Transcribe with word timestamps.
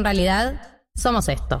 en 0.00 0.04
realidad 0.04 0.54
somos 0.94 1.28
esto. 1.28 1.60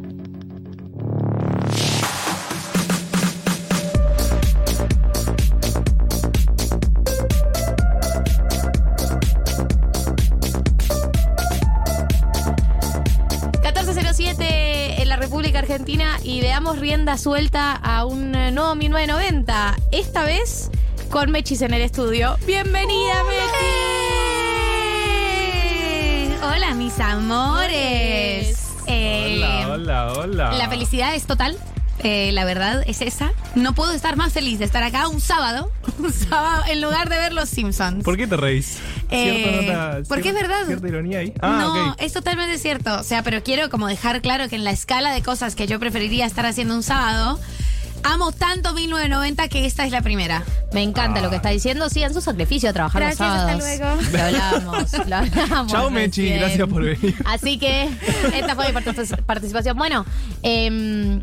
Argentina 15.71 16.19
y 16.21 16.41
le 16.41 16.49
damos 16.49 16.79
rienda 16.79 17.17
suelta 17.17 17.71
a 17.71 18.03
un 18.03 18.35
eh, 18.35 18.51
nuevo 18.51 18.75
1990. 18.75 19.77
Esta 19.93 20.25
vez 20.25 20.69
con 21.09 21.31
Mechis 21.31 21.61
en 21.61 21.73
el 21.73 21.81
estudio. 21.81 22.37
¡Bienvenida, 22.45 23.23
Mechis! 23.23 23.39
Hola, 26.43 26.73
mis 26.73 26.99
amores. 26.99 28.67
Eh, 28.85 29.37
Hola, 29.37 29.69
hola, 29.69 30.11
hola. 30.11 30.51
La 30.51 30.67
felicidad 30.67 31.15
es 31.15 31.25
total. 31.25 31.57
Eh, 32.03 32.31
la 32.33 32.43
verdad 32.43 32.83
es 32.85 33.01
esa. 33.01 33.31
No 33.55 33.73
puedo 33.73 33.93
estar 33.93 34.17
más 34.17 34.33
feliz 34.33 34.59
de 34.59 34.65
estar 34.65 34.83
acá 34.83 35.07
un 35.07 35.21
sábado, 35.21 35.71
un 35.99 36.11
sábado 36.11 36.63
en 36.67 36.81
lugar 36.81 37.07
de 37.07 37.17
ver 37.17 37.31
Los 37.31 37.47
Simpsons. 37.47 38.03
¿Por 38.03 38.17
qué 38.17 38.27
te 38.27 38.35
reís? 38.35 38.79
Eh, 39.11 39.67
nota- 39.67 39.99
porque 40.07 40.29
es 40.29 40.35
verdad. 40.35 40.65
Cierta 40.65 40.87
ironía 40.87 41.19
ahí. 41.19 41.33
Ah, 41.41 41.95
no, 41.97 42.03
es 42.03 42.13
totalmente 42.13 42.57
cierto. 42.57 42.99
O 42.99 43.03
sea, 43.03 43.23
pero 43.23 43.43
quiero 43.43 43.69
como 43.69 43.87
dejar 43.87 44.21
claro 44.21 44.47
que 44.49 44.55
en 44.55 44.63
la 44.63 44.71
escala 44.71 45.13
de 45.13 45.21
cosas 45.21 45.55
que 45.55 45.67
yo 45.67 45.79
preferiría 45.79 46.25
estar 46.25 46.45
haciendo 46.45 46.75
un 46.75 46.83
sábado, 46.83 47.39
amo 48.03 48.31
tanto 48.31 48.73
1990 48.73 49.47
que 49.49 49.65
esta 49.65 49.85
es 49.85 49.91
la 49.91 50.01
primera. 50.01 50.43
Me 50.73 50.81
encanta 50.81 51.19
Ah. 51.19 51.23
lo 51.23 51.29
que 51.29 51.35
está 51.35 51.49
diciendo. 51.49 51.89
Sí, 51.89 52.01
en 52.03 52.13
su 52.13 52.21
sacrificio 52.21 52.69
a 52.69 52.73
trabajar 52.73 53.01
Gracias, 53.01 53.19
los 53.19 53.37
hasta 53.37 53.59
sábados. 53.61 54.01
luego. 54.01 54.17
Lo 54.17 54.23
hablamos, 54.23 54.93
lo 55.07 55.15
hablamos. 55.17 55.71
Chao, 55.71 55.89
Mechi, 55.91 56.29
gracias 56.29 56.67
por 56.67 56.83
venir. 56.83 57.15
Así 57.25 57.59
que 57.59 57.89
esta 58.33 58.55
fue 58.55 58.71
mi 58.71 58.73
partic- 58.79 59.21
participación. 59.25 59.77
Bueno, 59.77 60.05
eh, 60.41 61.21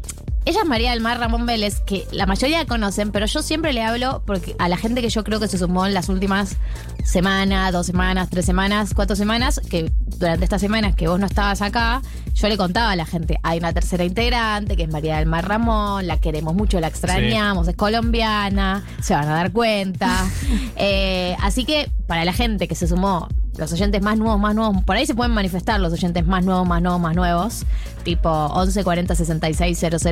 ella 0.48 0.60
es 0.62 0.66
María 0.66 0.92
del 0.92 1.02
Mar 1.02 1.18
Ramón 1.18 1.44
Vélez, 1.44 1.80
que 1.80 2.06
la 2.10 2.24
mayoría 2.24 2.64
conocen, 2.64 3.12
pero 3.12 3.26
yo 3.26 3.42
siempre 3.42 3.74
le 3.74 3.82
hablo 3.82 4.22
porque 4.24 4.56
a 4.58 4.70
la 4.70 4.78
gente 4.78 5.02
que 5.02 5.10
yo 5.10 5.22
creo 5.22 5.38
que 5.40 5.46
se 5.46 5.58
sumó 5.58 5.84
en 5.84 5.92
las 5.92 6.08
últimas 6.08 6.56
semanas, 7.04 7.70
dos 7.70 7.84
semanas, 7.84 8.30
tres 8.30 8.46
semanas, 8.46 8.94
cuatro 8.94 9.14
semanas, 9.14 9.60
que 9.68 9.92
durante 10.06 10.44
estas 10.44 10.62
semanas 10.62 10.96
que 10.96 11.06
vos 11.06 11.20
no 11.20 11.26
estabas 11.26 11.60
acá, 11.60 12.00
yo 12.32 12.48
le 12.48 12.56
contaba 12.56 12.92
a 12.92 12.96
la 12.96 13.04
gente, 13.04 13.38
hay 13.42 13.58
una 13.58 13.74
tercera 13.74 14.04
integrante 14.04 14.74
que 14.74 14.84
es 14.84 14.88
María 14.90 15.18
del 15.18 15.26
Mar 15.26 15.46
Ramón, 15.46 16.06
la 16.06 16.18
queremos 16.18 16.54
mucho, 16.54 16.80
la 16.80 16.86
extrañamos, 16.86 17.68
es 17.68 17.76
colombiana, 17.76 18.86
se 19.02 19.12
van 19.12 19.28
a 19.28 19.34
dar 19.34 19.52
cuenta. 19.52 20.26
Eh, 20.80 21.36
así 21.42 21.64
que 21.64 21.90
para 22.06 22.24
la 22.24 22.32
gente 22.32 22.68
que 22.68 22.74
se 22.74 22.86
sumó, 22.86 23.28
los 23.58 23.72
oyentes 23.72 24.00
más 24.02 24.16
nuevos, 24.18 24.38
más 24.40 24.54
nuevos, 24.54 24.82
por 24.84 24.96
ahí 24.96 25.04
se 25.06 25.14
pueden 25.14 25.32
manifestar 25.32 25.80
los 25.80 25.92
oyentes 25.92 26.26
más 26.26 26.44
nuevos, 26.44 26.66
más 26.66 26.80
nuevos, 26.80 27.00
más 27.00 27.14
nuevos, 27.16 27.66
tipo 28.04 28.30
11 28.30 28.84
40 28.84 29.14
66 29.14 29.78
000. 29.78 29.98
Sí, 29.98 30.06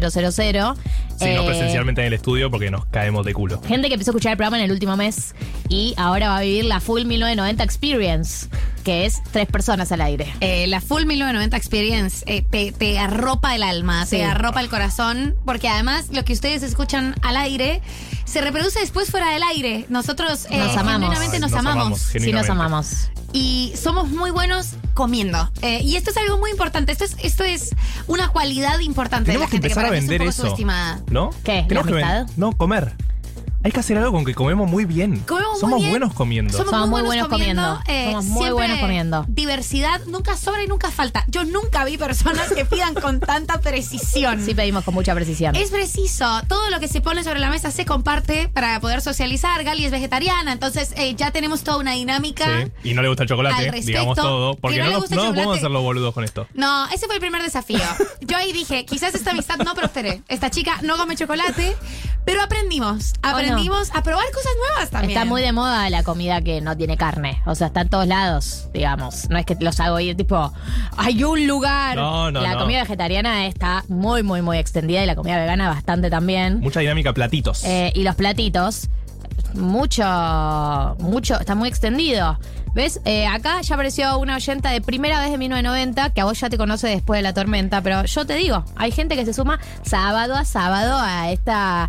no 0.54 1.42
Eh, 1.42 1.42
presencialmente 1.46 2.00
en 2.02 2.08
el 2.08 2.12
estudio 2.12 2.50
porque 2.50 2.70
nos 2.70 2.84
caemos 2.86 3.24
de 3.24 3.32
culo. 3.34 3.60
Gente 3.62 3.88
que 3.88 3.94
empezó 3.94 4.10
a 4.10 4.12
escuchar 4.12 4.32
el 4.32 4.36
programa 4.36 4.58
en 4.58 4.64
el 4.64 4.72
último 4.72 4.96
mes 4.96 5.34
y 5.68 5.94
ahora 5.96 6.28
va 6.28 6.38
a 6.38 6.40
vivir 6.42 6.64
la 6.64 6.80
Full 6.80 7.04
1990 7.04 7.62
Experience, 7.64 8.48
que 8.84 9.06
es 9.06 9.22
tres 9.32 9.46
personas 9.46 9.90
al 9.92 10.00
aire. 10.00 10.26
Eh, 10.40 10.66
la 10.66 10.80
Full 10.80 11.04
1990 11.06 11.56
Experience 11.56 12.24
eh, 12.26 12.42
te, 12.48 12.72
te 12.72 12.98
arropa 12.98 13.54
el 13.54 13.62
alma, 13.62 14.04
Sí. 14.06 14.16
te 14.16 14.24
arropa 14.24 14.60
el 14.60 14.68
corazón, 14.68 15.34
porque 15.44 15.68
además 15.68 16.08
lo 16.12 16.24
que 16.24 16.32
ustedes 16.32 16.62
escuchan 16.62 17.14
al 17.22 17.36
aire 17.36 17.80
se 18.26 18.40
reproduce 18.42 18.80
después 18.80 19.10
fuera 19.10 19.30
del 19.30 19.42
aire. 19.42 19.86
Nosotros 19.88 20.46
eh, 20.50 20.58
Nos 20.58 20.76
amamos. 20.76 21.00
genuinamente 21.00 21.38
nos, 21.40 21.50
Nos 21.52 21.60
amamos. 21.60 21.82
amamos, 21.86 22.00
Sí, 22.00 22.32
nos 22.32 22.50
amamos. 22.50 23.10
y 23.32 23.72
somos 23.80 24.08
muy 24.10 24.30
buenos 24.30 24.72
comiendo. 24.94 25.50
Eh, 25.62 25.80
y 25.82 25.96
esto 25.96 26.10
es 26.10 26.16
algo 26.18 26.36
muy 26.38 26.50
importante. 26.50 26.92
Esto 26.92 27.04
es, 27.04 27.16
esto 27.22 27.44
es 27.44 27.70
una 28.06 28.28
cualidad 28.28 28.78
importante 28.80 29.26
Tenemos 29.32 29.50
de 29.50 29.58
que 29.58 29.68
la 29.68 29.68
gente 29.68 29.68
empezar 29.68 29.84
a 29.84 29.88
para 29.88 29.92
mí 29.92 29.98
es 29.98 30.04
un 30.04 30.08
vender 30.10 30.18
poco 30.20 30.30
eso. 30.30 30.42
subestimada. 30.42 31.00
¿No? 31.10 31.30
¿Qué? 31.44 31.62
¿La 31.68 31.82
que 31.82 31.88
amistad? 31.90 32.26
No, 32.36 32.52
comer. 32.52 32.94
Hay 33.66 33.72
que 33.72 33.80
hacer 33.80 33.98
algo 33.98 34.12
con 34.12 34.24
que 34.24 34.32
comemos 34.32 34.70
muy 34.70 34.84
bien. 34.84 35.18
Comemos 35.26 35.54
muy 35.54 35.60
Somos 35.60 35.78
bien. 35.80 35.90
buenos 35.90 36.12
comiendo. 36.14 36.56
Somos 36.56 36.88
muy 36.88 37.02
buenos 37.02 37.26
comiendo. 37.26 37.80
eh, 37.88 38.04
Somos 38.10 38.24
muy 38.26 38.32
siempre 38.44 38.52
buenos 38.52 38.78
comiendo. 38.78 39.24
Diversidad 39.26 40.00
nunca 40.06 40.36
sobra 40.36 40.62
y 40.62 40.68
nunca 40.68 40.92
falta. 40.92 41.24
Yo 41.26 41.42
nunca 41.44 41.84
vi 41.84 41.98
personas 41.98 42.52
que 42.52 42.64
pidan 42.64 42.94
con 42.94 43.18
tanta 43.18 43.60
precisión. 43.60 44.40
Sí 44.46 44.54
pedimos 44.54 44.84
con 44.84 44.94
mucha 44.94 45.12
precisión. 45.16 45.56
Es 45.56 45.70
preciso, 45.70 46.42
todo 46.46 46.70
lo 46.70 46.78
que 46.78 46.86
se 46.86 47.00
pone 47.00 47.24
sobre 47.24 47.40
la 47.40 47.50
mesa 47.50 47.72
se 47.72 47.84
comparte 47.84 48.48
para 48.48 48.78
poder 48.78 49.00
socializar. 49.00 49.64
Gali 49.64 49.84
es 49.84 49.90
vegetariana, 49.90 50.52
entonces 50.52 50.92
eh, 50.96 51.16
ya 51.16 51.32
tenemos 51.32 51.64
toda 51.64 51.78
una 51.78 51.90
dinámica. 51.94 52.44
Sí, 52.82 52.90
Y 52.90 52.94
no 52.94 53.02
le 53.02 53.08
gusta 53.08 53.24
el 53.24 53.28
chocolate, 53.28 53.56
Al 53.56 53.64
respecto, 53.64 53.86
digamos 53.88 54.16
todo. 54.16 54.54
que 54.54 54.60
Porque 54.60 54.78
no 54.78 54.84
no, 54.84 54.90
nos- 55.00 55.10
no 55.10 55.16
nos 55.24 55.34
podemos 55.34 55.56
hacer 55.58 55.70
los 55.72 55.82
boludos 55.82 56.14
con 56.14 56.22
esto. 56.22 56.46
No, 56.54 56.86
ese 56.90 57.06
fue 57.06 57.16
el 57.16 57.20
primer 57.20 57.42
desafío. 57.42 57.80
Yo 58.20 58.36
ahí 58.36 58.52
dije, 58.52 58.84
quizás 58.84 59.12
esta 59.16 59.32
amistad 59.32 59.56
no 59.58 59.74
prospere. 59.74 60.22
Esta 60.28 60.50
chica 60.52 60.78
no 60.82 60.96
come 60.96 61.16
chocolate, 61.16 61.76
pero 62.24 62.42
aprendimos. 62.42 63.12
Aprendimos 63.22 63.55
a 63.56 64.02
probar 64.02 64.24
cosas 64.32 64.52
nuevas 64.58 64.90
también. 64.90 65.18
Está 65.18 65.24
muy 65.24 65.42
de 65.42 65.52
moda 65.52 65.88
la 65.90 66.02
comida 66.02 66.40
que 66.40 66.60
no 66.60 66.76
tiene 66.76 66.96
carne. 66.96 67.40
O 67.46 67.54
sea, 67.54 67.68
está 67.68 67.82
en 67.82 67.88
todos 67.88 68.06
lados, 68.06 68.68
digamos. 68.72 69.28
No 69.30 69.38
es 69.38 69.46
que 69.46 69.56
los 69.60 69.80
hago 69.80 69.98
ir 70.00 70.16
tipo, 70.16 70.52
hay 70.96 71.22
un 71.24 71.46
lugar. 71.46 71.96
No, 71.96 72.30
no, 72.30 72.40
la 72.40 72.52
no. 72.52 72.60
comida 72.60 72.80
vegetariana 72.82 73.46
está 73.46 73.84
muy, 73.88 74.22
muy, 74.22 74.42
muy 74.42 74.58
extendida 74.58 75.02
y 75.02 75.06
la 75.06 75.16
comida 75.16 75.38
vegana 75.38 75.68
bastante 75.68 76.10
también. 76.10 76.60
Mucha 76.60 76.80
dinámica 76.80 77.12
platitos. 77.12 77.64
Eh, 77.64 77.92
y 77.94 78.02
los 78.02 78.14
platitos, 78.14 78.88
mucho, 79.54 80.04
mucho, 80.98 81.38
está 81.40 81.54
muy 81.54 81.68
extendido. 81.68 82.38
¿Ves? 82.74 83.00
Eh, 83.06 83.26
acá 83.26 83.62
ya 83.62 83.74
apareció 83.74 84.18
una 84.18 84.36
oyenta 84.36 84.70
de 84.70 84.82
primera 84.82 85.18
vez 85.20 85.30
de 85.30 85.38
1990, 85.38 86.10
que 86.10 86.20
a 86.20 86.26
vos 86.26 86.38
ya 86.38 86.50
te 86.50 86.58
conoce 86.58 86.88
después 86.88 87.16
de 87.18 87.22
la 87.22 87.32
tormenta, 87.32 87.80
pero 87.80 88.04
yo 88.04 88.26
te 88.26 88.34
digo, 88.34 88.66
hay 88.76 88.90
gente 88.90 89.16
que 89.16 89.24
se 89.24 89.32
suma 89.32 89.58
sábado 89.82 90.34
a 90.34 90.44
sábado 90.44 90.98
a 91.00 91.30
esta. 91.30 91.88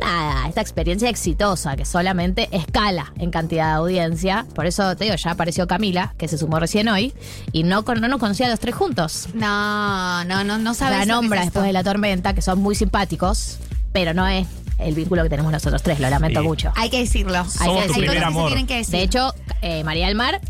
Nada, 0.00 0.48
esta 0.48 0.60
experiencia 0.60 1.08
exitosa 1.08 1.76
que 1.76 1.84
solamente 1.84 2.48
escala 2.52 3.12
en 3.18 3.30
cantidad 3.30 3.66
de 3.66 3.72
audiencia. 3.74 4.46
Por 4.54 4.66
eso 4.66 4.96
te 4.96 5.04
digo, 5.04 5.16
ya 5.16 5.32
apareció 5.32 5.66
Camila, 5.66 6.14
que 6.18 6.26
se 6.28 6.38
sumó 6.38 6.58
recién 6.58 6.88
hoy, 6.88 7.12
y 7.52 7.62
no, 7.64 7.84
con- 7.84 8.00
no 8.00 8.08
nos 8.08 8.18
conocía 8.18 8.46
a 8.46 8.50
los 8.50 8.60
tres 8.60 8.74
juntos. 8.74 9.28
No, 9.34 10.24
no, 10.24 10.42
no, 10.44 10.58
no 10.58 10.74
sabes. 10.74 10.98
La 10.98 11.04
que 11.04 11.08
nombra 11.12 11.40
es 11.40 11.46
después 11.46 11.64
de 11.66 11.72
la 11.72 11.84
tormenta, 11.84 12.34
que 12.34 12.42
son 12.42 12.58
muy 12.60 12.74
simpáticos, 12.74 13.58
pero 13.92 14.14
no 14.14 14.26
es 14.26 14.46
el 14.78 14.94
vínculo 14.94 15.22
que 15.22 15.28
tenemos 15.28 15.52
nosotros 15.52 15.82
tres, 15.82 16.00
lo 16.00 16.08
lamento 16.08 16.40
Sí. 16.40 16.46
mucho. 16.46 16.72
Hay 16.76 16.88
que 16.88 17.00
decirlo. 17.00 17.44
Somos 17.44 17.82
hay, 17.82 17.86
tu 17.88 17.94
hay 17.94 18.00
primer 18.00 18.06
cosas 18.06 18.14
que 18.14 18.20
se 18.20 18.24
amor. 18.24 18.46
tienen 18.48 18.66
que 18.66 18.76
decir. 18.76 18.92
De 18.92 19.02
hecho, 19.02 19.34
eh, 19.60 19.84
María 19.84 20.06
del 20.06 20.14
Mar 20.16 20.40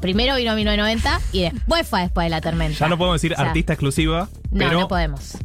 primero 0.00 0.34
vino 0.36 0.50
a 0.50 0.54
1990 0.56 1.20
y 1.32 1.42
después 1.42 1.86
fue 1.88 2.00
después 2.00 2.24
de 2.26 2.30
la 2.30 2.40
tormenta. 2.40 2.78
ya 2.78 2.88
no 2.88 2.98
podemos 2.98 3.20
decir 3.22 3.32
O 3.32 3.36
sea, 3.36 3.46
artista 3.46 3.72
exclusiva, 3.72 4.28
No, 4.50 4.58
pero 4.58 4.80
no 4.80 4.88
podemos. 4.88 5.38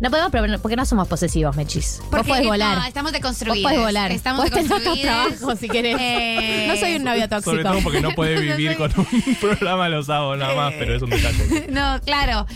No 0.00 0.08
podemos, 0.10 0.30
pero 0.32 0.58
porque 0.60 0.76
no 0.76 0.86
somos 0.86 1.06
posesivos, 1.08 1.54
Mechis. 1.56 1.98
Vos 1.98 2.08
Porque 2.10 2.28
podés 2.28 2.42
no, 2.44 2.48
volar. 2.48 2.88
estamos 2.88 3.12
Vos 3.12 3.20
deconstruidos. 3.20 3.70
podés 3.70 3.84
volar. 3.84 4.12
Estamos 4.12 4.38
Podés 4.48 4.52
tener 4.54 4.72
otro 4.72 4.94
deconstruidos. 4.94 5.36
trabajo 5.36 5.56
si 5.60 5.68
querés. 5.68 5.96
Eh, 6.00 6.64
no 6.68 6.76
soy 6.76 6.96
un 6.96 7.04
novio 7.04 7.28
tóxico. 7.28 7.50
Sobre 7.50 7.64
todo 7.64 7.80
porque 7.82 8.00
no 8.00 8.10
puede 8.12 8.34
No 8.36 8.40
vivir 8.56 8.76
soy- 8.76 8.90
con 8.90 8.92
un 8.98 9.06
programa 9.40 9.88
los 9.90 10.06
sábados 10.06 10.38
nada 10.38 10.54
más, 10.54 10.72
pero 10.78 10.94
es 10.96 11.02
un 11.02 11.10
detalle. 11.10 11.66
No, 11.70 12.00
claro. 12.04 12.46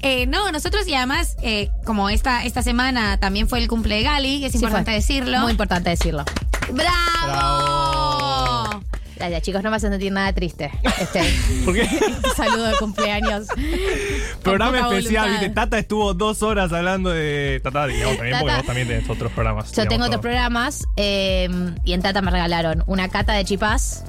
Eh, 0.00 0.26
no, 0.26 0.50
nosotros 0.52 0.86
y 0.88 0.94
además, 0.94 1.36
eh, 1.42 1.68
como 1.84 2.08
esta, 2.10 2.44
esta 2.44 2.62
semana 2.62 3.18
también 3.18 3.48
fue 3.48 3.58
el 3.58 3.68
cumple 3.68 3.96
de 3.96 4.02
Gali, 4.02 4.44
es 4.44 4.52
Sí, 4.52 4.58
importante 4.58 4.90
fue. 4.90 4.94
decirlo. 4.94 5.40
Muy 5.40 5.50
importante 5.52 5.90
decirlo. 5.90 6.24
¡Bravo! 6.72 8.80
Gracias, 9.16 9.42
chicos, 9.42 9.62
no 9.62 9.70
me 9.70 9.76
hacen 9.76 9.90
sentir 9.90 10.12
nada 10.12 10.32
triste. 10.32 10.70
Este, 11.00 11.22
¿Por 11.64 11.74
qué? 11.74 11.82
este 11.82 12.30
saludo 12.36 12.64
de 12.64 12.76
cumpleaños. 12.76 13.48
Programa 14.42 14.78
especial. 14.78 15.30
¿viste? 15.30 15.50
Tata 15.50 15.78
estuvo 15.78 16.12
dos 16.14 16.42
horas 16.42 16.72
hablando 16.72 17.10
de. 17.10 17.60
Tata, 17.62 17.86
digamos 17.86 18.16
también, 18.16 18.38
porque 18.38 18.50
Tata. 18.50 18.56
vos 18.58 18.66
también 18.66 18.88
tenés 18.88 19.08
otros 19.08 19.32
programas. 19.32 19.72
Yo 19.72 19.86
tengo 19.88 20.04
otros 20.04 20.20
programas 20.20 20.86
eh, 20.96 21.48
y 21.84 21.92
en 21.94 22.02
Tata 22.02 22.20
me 22.20 22.30
regalaron 22.30 22.84
una 22.86 23.08
cata 23.08 23.32
de 23.32 23.44
chipás. 23.44 24.04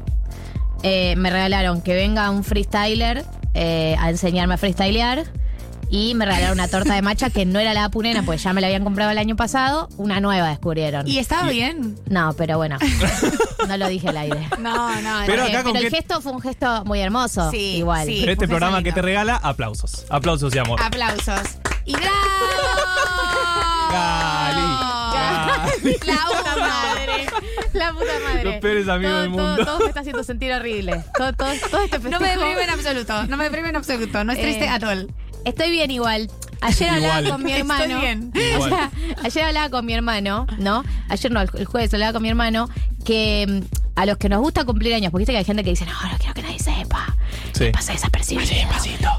Eh, 0.84 1.16
me 1.16 1.30
regalaron 1.30 1.82
que 1.82 1.96
venga 1.96 2.30
un 2.30 2.44
freestyler 2.44 3.26
eh, 3.54 3.96
a 4.00 4.10
enseñarme 4.10 4.56
a 4.56 4.58
freestylear. 4.58 5.26
Y 5.90 6.16
me 6.16 6.26
regalaron 6.26 6.54
una 6.60 6.68
torta 6.68 6.94
de 6.96 7.02
macha 7.02 7.30
que 7.30 7.46
no 7.46 7.60
era 7.60 7.74
la 7.74 7.88
punena, 7.90 8.22
pues 8.24 8.44
ya 8.44 8.52
me 8.52 8.60
la 8.60 8.68
habían 8.68 8.84
comprado 8.84 9.10
el 9.12 9.18
año 9.18 9.38
pasado. 9.38 9.88
Una 9.98 10.20
nueva 10.20 10.50
descubrieron. 10.50 11.08
¿Y 11.08 11.18
estaba 11.20 11.50
bien? 11.50 11.96
No, 12.10 12.34
pero 12.34 12.58
bueno. 12.58 12.78
no 13.68 13.78
lo 13.78 13.88
dije 13.88 14.10
al 14.10 14.18
aire. 14.18 14.50
No, 14.60 15.00
no. 15.02 15.20
Pero 15.26 15.44
no. 15.44 15.48
acá 15.50 15.64
con 15.64 15.74
pero 15.74 15.86
el 15.86 15.90
qué- 15.92 15.98
gesto 15.98 16.20
fue 16.22 16.34
un 16.34 16.42
gesto 16.42 16.84
muy 16.86 17.00
hermoso. 17.00 17.50
Sí, 17.52 17.78
igual. 17.78 18.06
sí. 18.06 18.18
Pero 18.20 18.34
este 18.34 18.48
programa 18.50 18.84
que 18.84 18.92
te 18.92 19.02
regala, 19.02 19.38
aplausos. 19.38 20.06
Aplausos 20.10 20.54
y 20.54 20.58
amor. 20.58 20.82
Aplausos. 20.84 21.40
¡Y 21.86 21.94
bravo! 21.94 22.16
Gali, 23.92 24.62
La 26.06 26.26
puta 26.28 26.56
madre. 26.58 27.26
La 27.74 27.92
puta 27.94 28.06
madre. 28.26 28.44
Los 28.44 28.56
peores 28.56 28.88
amigos 28.90 29.12
todo, 29.14 29.22
del 29.22 29.32
todo- 29.32 29.48
mundo. 29.48 29.66
todo 29.66 29.80
me 29.80 29.86
está 29.86 30.00
haciendo 30.02 30.24
sentir 30.24 30.52
horrible. 30.54 31.04
Todo, 31.18 31.34
todo, 31.34 31.50
todo 31.72 31.82
este 31.84 32.00
No 32.00 32.20
me 32.20 32.28
festejo- 32.28 32.40
deprime 32.46 32.64
en 32.64 32.70
absoluto. 32.72 33.24
No 33.28 33.38
me 33.38 33.44
deprime 33.46 33.70
en 33.70 33.76
absoluto. 33.78 34.24
No 34.26 34.34
es 34.34 34.42
triste 34.42 34.66
Eh, 34.66 34.70
at 34.70 34.84
all. 34.84 35.08
Estoy 35.46 35.72
bien 35.72 35.92
igual. 35.92 36.30
Ayer 36.62 36.90
hablaba 36.90 37.20
Igual. 37.20 37.32
con 37.32 37.44
mi 37.44 37.52
Estoy 37.52 37.60
hermano. 37.62 38.02
bien. 38.02 38.32
Igual. 38.56 38.74
Ayer, 38.74 39.16
ayer 39.24 39.44
hablaba 39.44 39.70
con 39.70 39.86
mi 39.86 39.94
hermano, 39.94 40.48
¿no? 40.58 40.84
Ayer 41.10 41.32
no, 41.32 41.42
el, 41.42 41.50
el 41.54 41.66
jueves 41.66 41.94
hablaba 41.94 42.14
con 42.14 42.24
mi 42.24 42.30
hermano 42.30 42.68
que 43.06 43.46
mm, 43.48 43.78
a 43.96 44.06
los 44.06 44.18
que 44.18 44.28
nos 44.30 44.42
gusta 44.42 44.66
cumplir 44.66 44.94
años, 44.94 45.12
porque 45.12 45.22
viste 45.22 45.34
que 45.34 45.38
hay 45.40 45.46
gente 45.46 45.64
que 45.64 45.70
dice, 45.72 45.86
no, 45.86 45.92
no 46.12 46.18
quiero 46.18 46.34
que 46.34 46.42
nadie 46.42 46.60
sepa. 46.60 47.16
Sí. 47.54 47.70
Pase 47.72 47.94
desapercibido. 47.94 48.44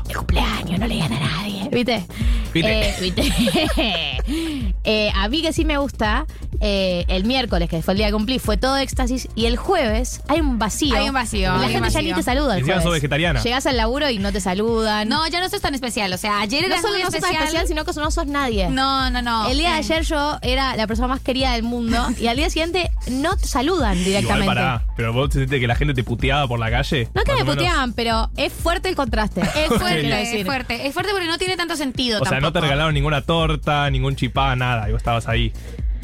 El 0.08 0.16
cumpleaños, 0.16 0.78
no 0.78 0.86
le 0.86 0.94
digan 0.94 1.12
a 1.12 1.20
nadie. 1.20 1.68
¿Viste? 1.72 2.06
¿Viste? 2.52 2.88
Eh, 2.90 2.94
¿viste? 3.00 4.67
Eh, 4.90 5.10
a 5.14 5.28
mí 5.28 5.42
que 5.42 5.52
sí 5.52 5.66
me 5.66 5.76
gusta, 5.76 6.24
eh, 6.60 7.04
el 7.08 7.24
miércoles, 7.24 7.68
que 7.68 7.82
fue 7.82 7.92
el 7.92 7.98
día 7.98 8.06
que 8.06 8.12
cumplí, 8.14 8.38
fue 8.38 8.56
todo 8.56 8.78
éxtasis. 8.78 9.28
Y 9.34 9.44
el 9.44 9.58
jueves 9.58 10.22
hay 10.28 10.40
un 10.40 10.58
vacío. 10.58 10.96
Hay 10.96 11.08
un 11.08 11.14
vacío, 11.14 11.40
Y 11.40 11.42
la 11.44 11.52
hay 11.52 11.58
un 11.58 11.68
gente 11.72 11.90
ya 11.90 11.98
vacío. 11.98 12.02
ni 12.02 12.14
te 12.14 12.22
saluda 12.22 12.56
el 12.56 12.64
sos 12.64 12.74
jueves. 12.76 12.92
vegetariana. 12.92 13.42
Llegás 13.42 13.66
al 13.66 13.76
laburo 13.76 14.08
y 14.08 14.18
no 14.18 14.32
te 14.32 14.40
saludan. 14.40 15.06
No, 15.08 15.28
ya 15.28 15.40
no 15.40 15.48
sos 15.50 15.60
tan 15.60 15.74
especial. 15.74 16.10
O 16.12 16.16
sea, 16.16 16.40
ayer 16.40 16.62
No 16.62 16.68
eras 16.68 16.80
solo 16.80 16.94
muy 16.94 17.02
no 17.02 17.10
sos 17.10 17.20
tan 17.20 17.24
especial. 17.24 17.44
especial, 17.44 17.68
sino 17.68 17.84
que 17.84 17.92
no 18.00 18.10
sos 18.10 18.26
nadie. 18.26 18.70
No, 18.70 19.10
no, 19.10 19.20
no. 19.20 19.48
El 19.50 19.58
día 19.58 19.72
de 19.72 19.76
ayer 19.78 20.04
yo 20.04 20.38
era 20.40 20.74
la 20.76 20.86
persona 20.86 21.08
más 21.08 21.20
querida 21.20 21.52
del 21.52 21.64
mundo 21.64 21.98
y 22.18 22.28
al 22.28 22.36
día 22.38 22.48
siguiente 22.48 22.90
no 23.10 23.36
te 23.36 23.46
saludan 23.46 23.92
Igual 23.92 24.04
directamente. 24.04 24.46
pará. 24.46 24.84
Pero 24.96 25.12
vos 25.12 25.28
sentiste 25.32 25.60
que 25.60 25.66
la 25.66 25.74
gente 25.74 25.92
te 25.92 26.02
puteaba 26.02 26.48
por 26.48 26.58
la 26.58 26.70
calle. 26.70 27.08
No 27.14 27.24
que 27.24 27.34
me 27.34 27.44
puteaban, 27.44 27.92
pero 27.92 28.30
es 28.38 28.52
fuerte 28.54 28.88
el 28.88 28.96
contraste. 28.96 29.42
Es 29.42 29.68
fuerte, 29.68 30.38
es 30.38 30.46
fuerte. 30.46 30.86
Es 30.86 30.94
fuerte 30.94 31.12
porque 31.12 31.26
no 31.26 31.36
tiene 31.36 31.56
tanto 31.58 31.76
sentido 31.76 32.22
O 32.22 32.24
sea, 32.24 32.40
no 32.40 32.52
te 32.54 32.60
regalaron 32.62 32.94
ninguna 32.94 33.20
torta, 33.20 33.90
ningún 33.90 34.16
chipá, 34.16 34.56
nada. 34.56 34.77
Y 34.88 34.92
vos 34.92 35.00
estabas 35.00 35.26
ahí, 35.28 35.52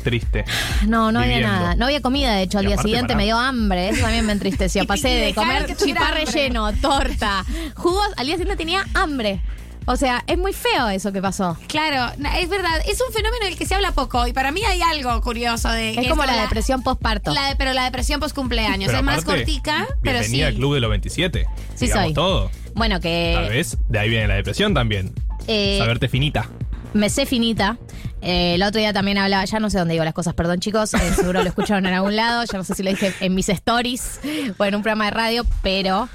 triste. 0.03 0.45
No, 0.87 1.13
no 1.13 1.21
había 1.21 1.41
nada. 1.41 1.75
No 1.77 1.85
había 1.87 2.01
comida, 2.01 2.35
de 2.35 2.43
hecho, 2.43 2.59
al 2.59 2.67
día 2.67 2.77
siguiente 2.79 3.09
pará. 3.09 3.17
me 3.19 3.25
dio 3.25 3.39
hambre. 3.39 3.89
Eso 3.91 4.01
también 4.03 4.27
me 4.27 4.33
entristeció. 4.33 4.87
Pasé 4.87 5.09
de 5.09 5.35
comer 5.35 5.77
chipá 5.77 6.11
relleno, 6.13 6.73
torta, 6.75 7.45
jugos. 7.77 8.07
Al 8.17 8.27
día 8.27 8.37
siguiente 8.37 8.57
tenía 8.57 8.85
hambre. 8.95 9.41
O 9.87 9.97
sea, 9.97 10.25
es 10.27 10.39
muy 10.39 10.55
feo 10.55 10.89
eso 10.89 11.13
que 11.13 11.21
pasó. 11.21 11.59
Claro, 11.67 12.11
es 12.41 12.49
verdad. 12.49 12.81
Es 12.89 12.99
un 13.07 13.13
fenómeno 13.13 13.45
del 13.45 13.55
que 13.59 13.67
se 13.67 13.75
habla 13.75 13.93
poco. 13.93 14.27
Y 14.27 14.33
para 14.33 14.51
mí 14.51 14.63
hay 14.65 14.81
algo 14.81 15.21
curioso 15.21 15.71
de. 15.71 15.91
Es 15.91 16.09
como 16.09 16.25
la 16.25 16.41
depresión 16.41 16.83
postparto. 16.83 17.35
la 17.35 17.49
de- 17.51 17.57
pero 17.57 17.75
la 17.75 17.85
depresión 17.85 18.19
post 18.19 18.35
cumpleaños. 18.35 18.87
Pero 18.87 18.99
es 19.01 19.05
más 19.05 19.25
cortica, 19.25 19.87
pero 20.03 20.23
sí. 20.23 20.43
Al 20.43 20.55
club 20.55 20.73
de 20.75 20.81
los 20.81 20.89
27. 20.89 21.45
Sí 21.75 21.89
soy. 21.89 22.15
todo. 22.15 22.51
Bueno, 22.75 22.95
Tal 22.95 23.03
que 23.03 23.47
vez 23.51 23.77
de 23.89 23.99
ahí 23.99 24.09
viene 24.09 24.27
la 24.27 24.35
depresión 24.37 24.73
también. 24.73 25.13
eh, 25.49 25.77
Saberte 25.79 26.09
finita. 26.09 26.49
me 26.95 27.11
sé 27.11 27.27
finita. 27.27 27.77
Eh, 28.25 28.55
el 28.55 28.63
otro 28.63 28.81
día 28.81 28.93
también 28.93 29.19
hablaba, 29.19 29.45
ya 29.45 29.61
no 29.61 29.69
sé 29.71 29.79
dónde 29.79 29.93
digo 29.93 30.05
las 30.05 30.15
cosas, 30.15 30.35
perdón 30.35 30.59
chicos, 30.61 30.95
eh, 30.95 30.99
seguro 31.15 31.43
lo 31.43 31.49
escucharon 31.49 31.85
en 31.87 31.93
algún 31.95 32.17
lado, 32.17 32.43
ya 32.51 32.57
no 32.59 32.65
sé 32.65 32.75
si 32.75 32.83
lo 32.83 32.91
dije 32.91 33.13
en 33.21 33.35
mis 33.35 33.49
stories 33.51 34.21
o 34.59 34.65
en 34.65 34.75
un 34.75 34.83
programa 34.83 35.05
de 35.07 35.11
radio, 35.11 35.45
pero 35.63 36.09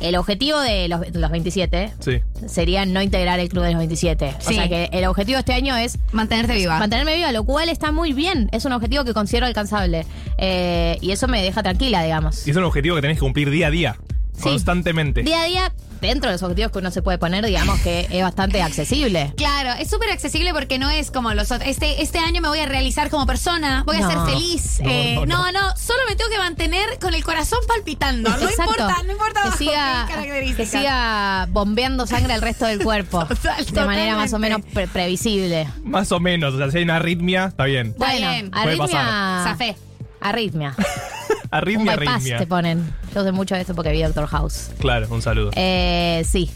el 0.00 0.14
objetivo 0.16 0.60
de 0.60 0.86
los, 0.88 1.00
de 1.00 1.18
los 1.18 1.30
27 1.30 1.92
Sí. 1.98 2.20
sería 2.46 2.84
no 2.86 3.02
integrar 3.02 3.40
el 3.40 3.48
club 3.48 3.64
de 3.64 3.70
los 3.70 3.78
27. 3.78 4.34
O 4.38 4.40
Sí. 4.48 4.54
sea 4.54 4.68
que 4.68 4.90
el 4.92 5.06
objetivo 5.06 5.36
de 5.36 5.40
este 5.40 5.54
año 5.54 5.74
es 5.76 5.98
Mantenerte 6.12 6.54
viva. 6.54 6.78
mantenerme 6.78 7.16
viva, 7.16 7.32
lo 7.32 7.42
cual 7.44 7.68
está 7.68 7.90
muy 7.92 8.12
bien, 8.12 8.48
es 8.52 8.64
un 8.66 8.72
objetivo 8.72 9.04
que 9.04 9.14
considero 9.14 9.46
alcanzable. 9.46 10.04
Eh, 10.36 10.98
y 11.00 11.10
eso 11.12 11.26
me 11.28 11.42
deja 11.42 11.62
tranquila, 11.62 12.02
digamos. 12.02 12.46
Y 12.46 12.50
es 12.50 12.56
un 12.56 12.64
objetivo 12.64 12.94
que 12.94 13.00
tenés 13.02 13.16
que 13.16 13.20
cumplir 13.22 13.50
día 13.50 13.68
a 13.68 13.70
día. 13.70 13.96
Sí. 14.38 14.44
Constantemente. 14.44 15.22
Día 15.22 15.42
a 15.42 15.44
día, 15.46 15.72
dentro 16.00 16.30
de 16.30 16.34
los 16.36 16.42
objetivos 16.44 16.70
que 16.72 16.78
uno 16.78 16.90
se 16.92 17.02
puede 17.02 17.18
poner, 17.18 17.44
digamos 17.44 17.80
que 17.80 18.06
es 18.10 18.22
bastante 18.22 18.62
accesible. 18.62 19.32
Claro, 19.36 19.72
es 19.72 19.90
súper 19.90 20.10
accesible 20.10 20.52
porque 20.54 20.78
no 20.78 20.88
es 20.90 21.10
como 21.10 21.34
los 21.34 21.50
otros. 21.50 21.68
Este, 21.68 22.02
este 22.02 22.18
año 22.20 22.40
me 22.40 22.48
voy 22.48 22.60
a 22.60 22.66
realizar 22.66 23.10
como 23.10 23.26
persona, 23.26 23.82
voy 23.84 23.96
a 23.96 24.08
ser 24.08 24.18
feliz. 24.26 24.80
No, 24.82 24.90
Eh, 24.90 25.14
no, 25.26 25.50
no, 25.52 25.76
solo 25.76 25.98
me 26.08 26.14
tengo 26.14 26.30
que 26.30 26.38
mantener 26.38 26.98
con 27.00 27.14
el 27.14 27.24
corazón 27.24 27.58
palpitando. 27.66 28.30
No 28.30 28.36
Exacto. 28.36 28.62
importa, 28.62 29.02
no 29.04 29.12
importa 29.12 29.40
que 29.42 29.46
bajo 29.48 29.58
siga, 29.58 30.08
que 30.56 30.66
siga 30.66 31.46
bombeando 31.50 32.06
sangre 32.06 32.32
al 32.34 32.42
resto 32.42 32.66
del 32.66 32.80
cuerpo. 32.82 33.24
Total, 33.28 33.64
de 33.66 33.84
manera 33.84 34.14
más 34.16 34.32
o 34.32 34.38
menos 34.38 34.60
pre- 34.72 34.86
previsible. 34.86 35.68
Más 35.82 36.12
o 36.12 36.20
menos. 36.20 36.54
O 36.54 36.58
sea, 36.58 36.70
si 36.70 36.78
hay 36.78 36.84
una 36.84 36.96
arritmia, 36.96 37.46
está 37.46 37.64
bien. 37.64 37.94
Bueno, 37.98 38.50
arritmia. 38.52 39.40
Zafé. 39.44 39.76
Arritmia. 40.20 40.74
Un 40.78 41.48
Arritmia, 41.50 41.96
bypass 41.96 42.14
arritmia. 42.16 42.38
te 42.38 42.46
ponen. 42.46 42.92
Yo 43.14 43.24
sé 43.24 43.32
mucho 43.32 43.54
de 43.54 43.62
esto 43.62 43.74
porque 43.74 43.90
vi 43.90 44.02
Doctor 44.02 44.26
House. 44.26 44.70
Claro, 44.78 45.06
un 45.10 45.22
saludo. 45.22 45.50
Eh, 45.54 46.22
sí. 46.28 46.50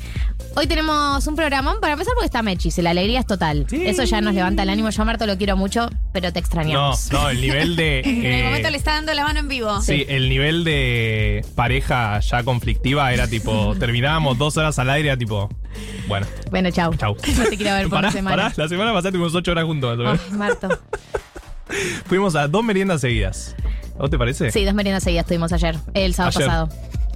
Hoy 0.55 0.67
tenemos 0.67 1.27
un 1.27 1.35
programón 1.35 1.81
para 1.81 1.95
empezar 1.95 2.13
porque 2.15 2.27
está 2.27 2.43
Mechis 2.43 2.77
y 2.77 2.83
la 2.83 2.91
alegría 2.91 3.21
es 3.21 3.27
total. 3.27 3.65
Sí. 3.71 3.83
Eso 3.87 4.05
ya 4.05 4.21
nos 4.21 4.35
levanta 4.35 4.65
el 4.65 4.69
ánimo. 4.69 4.91
Yo 4.91 5.01
a 5.01 5.05
Marto 5.07 5.27
lo 5.27 5.39
quiero 5.39 5.57
mucho, 5.57 5.89
pero 6.13 6.31
te 6.31 6.41
no, 6.41 6.45
extrañamos. 6.45 7.11
no, 7.11 7.31
el 7.31 7.41
nivel 7.41 7.75
de. 7.77 8.01
En 8.05 8.25
el 8.27 8.41
eh, 8.41 8.45
momento 8.45 8.71
le 8.71 8.77
está 8.77 8.93
dando 8.93 9.15
la 9.15 9.25
mano 9.25 9.41
en 9.41 9.49
vivo. 9.49 9.81
Sí, 9.81 10.05
el 10.09 10.29
nivel 10.29 10.63
de 10.65 11.45
pareja 11.55 12.21
ya 12.21 12.43
conflictiva 12.43 13.13
era 13.15 13.27
tipo, 13.29 13.75
terminábamos 13.79 14.37
dos 14.37 14.57
horas 14.59 14.79
al 14.79 14.91
aire, 14.91 15.09
era 15.09 15.17
tipo, 15.17 15.49
bueno, 16.07 16.27
Bueno, 16.51 16.71
chau. 16.71 16.95
chau. 16.97 17.17
No 17.39 17.45
te 17.45 17.57
quiero 17.57 17.73
ver 17.75 17.85
por 17.85 17.93
Pará, 17.93 18.09
una 18.09 18.13
semana. 18.13 18.37
pará, 18.37 18.53
la 18.57 18.69
semana 18.69 18.93
pasada 18.93 19.13
tuvimos 19.13 19.35
ocho 19.35 19.53
horas 19.53 19.65
juntos. 19.65 19.97
más 19.97 20.07
o 20.07 20.13
menos. 20.13 20.21
Ay, 20.31 20.37
Marto. 20.39 20.69
Fuimos 22.07 22.35
a 22.37 22.49
dos 22.49 22.65
meriendas 22.65 23.01
seguidas. 23.01 23.55
¿A 23.97 23.99
vos 24.03 24.11
te 24.11 24.19
parece? 24.19 24.51
Sí, 24.51 24.65
dos 24.65 24.75
meriendas 24.75 25.03
seguidas 25.05 25.25
estuvimos 25.25 25.53
ayer, 25.53 25.77
el 25.95 26.15
sábado 26.15 26.37
Ayer. 26.39 26.47
pasado. 26.49 26.69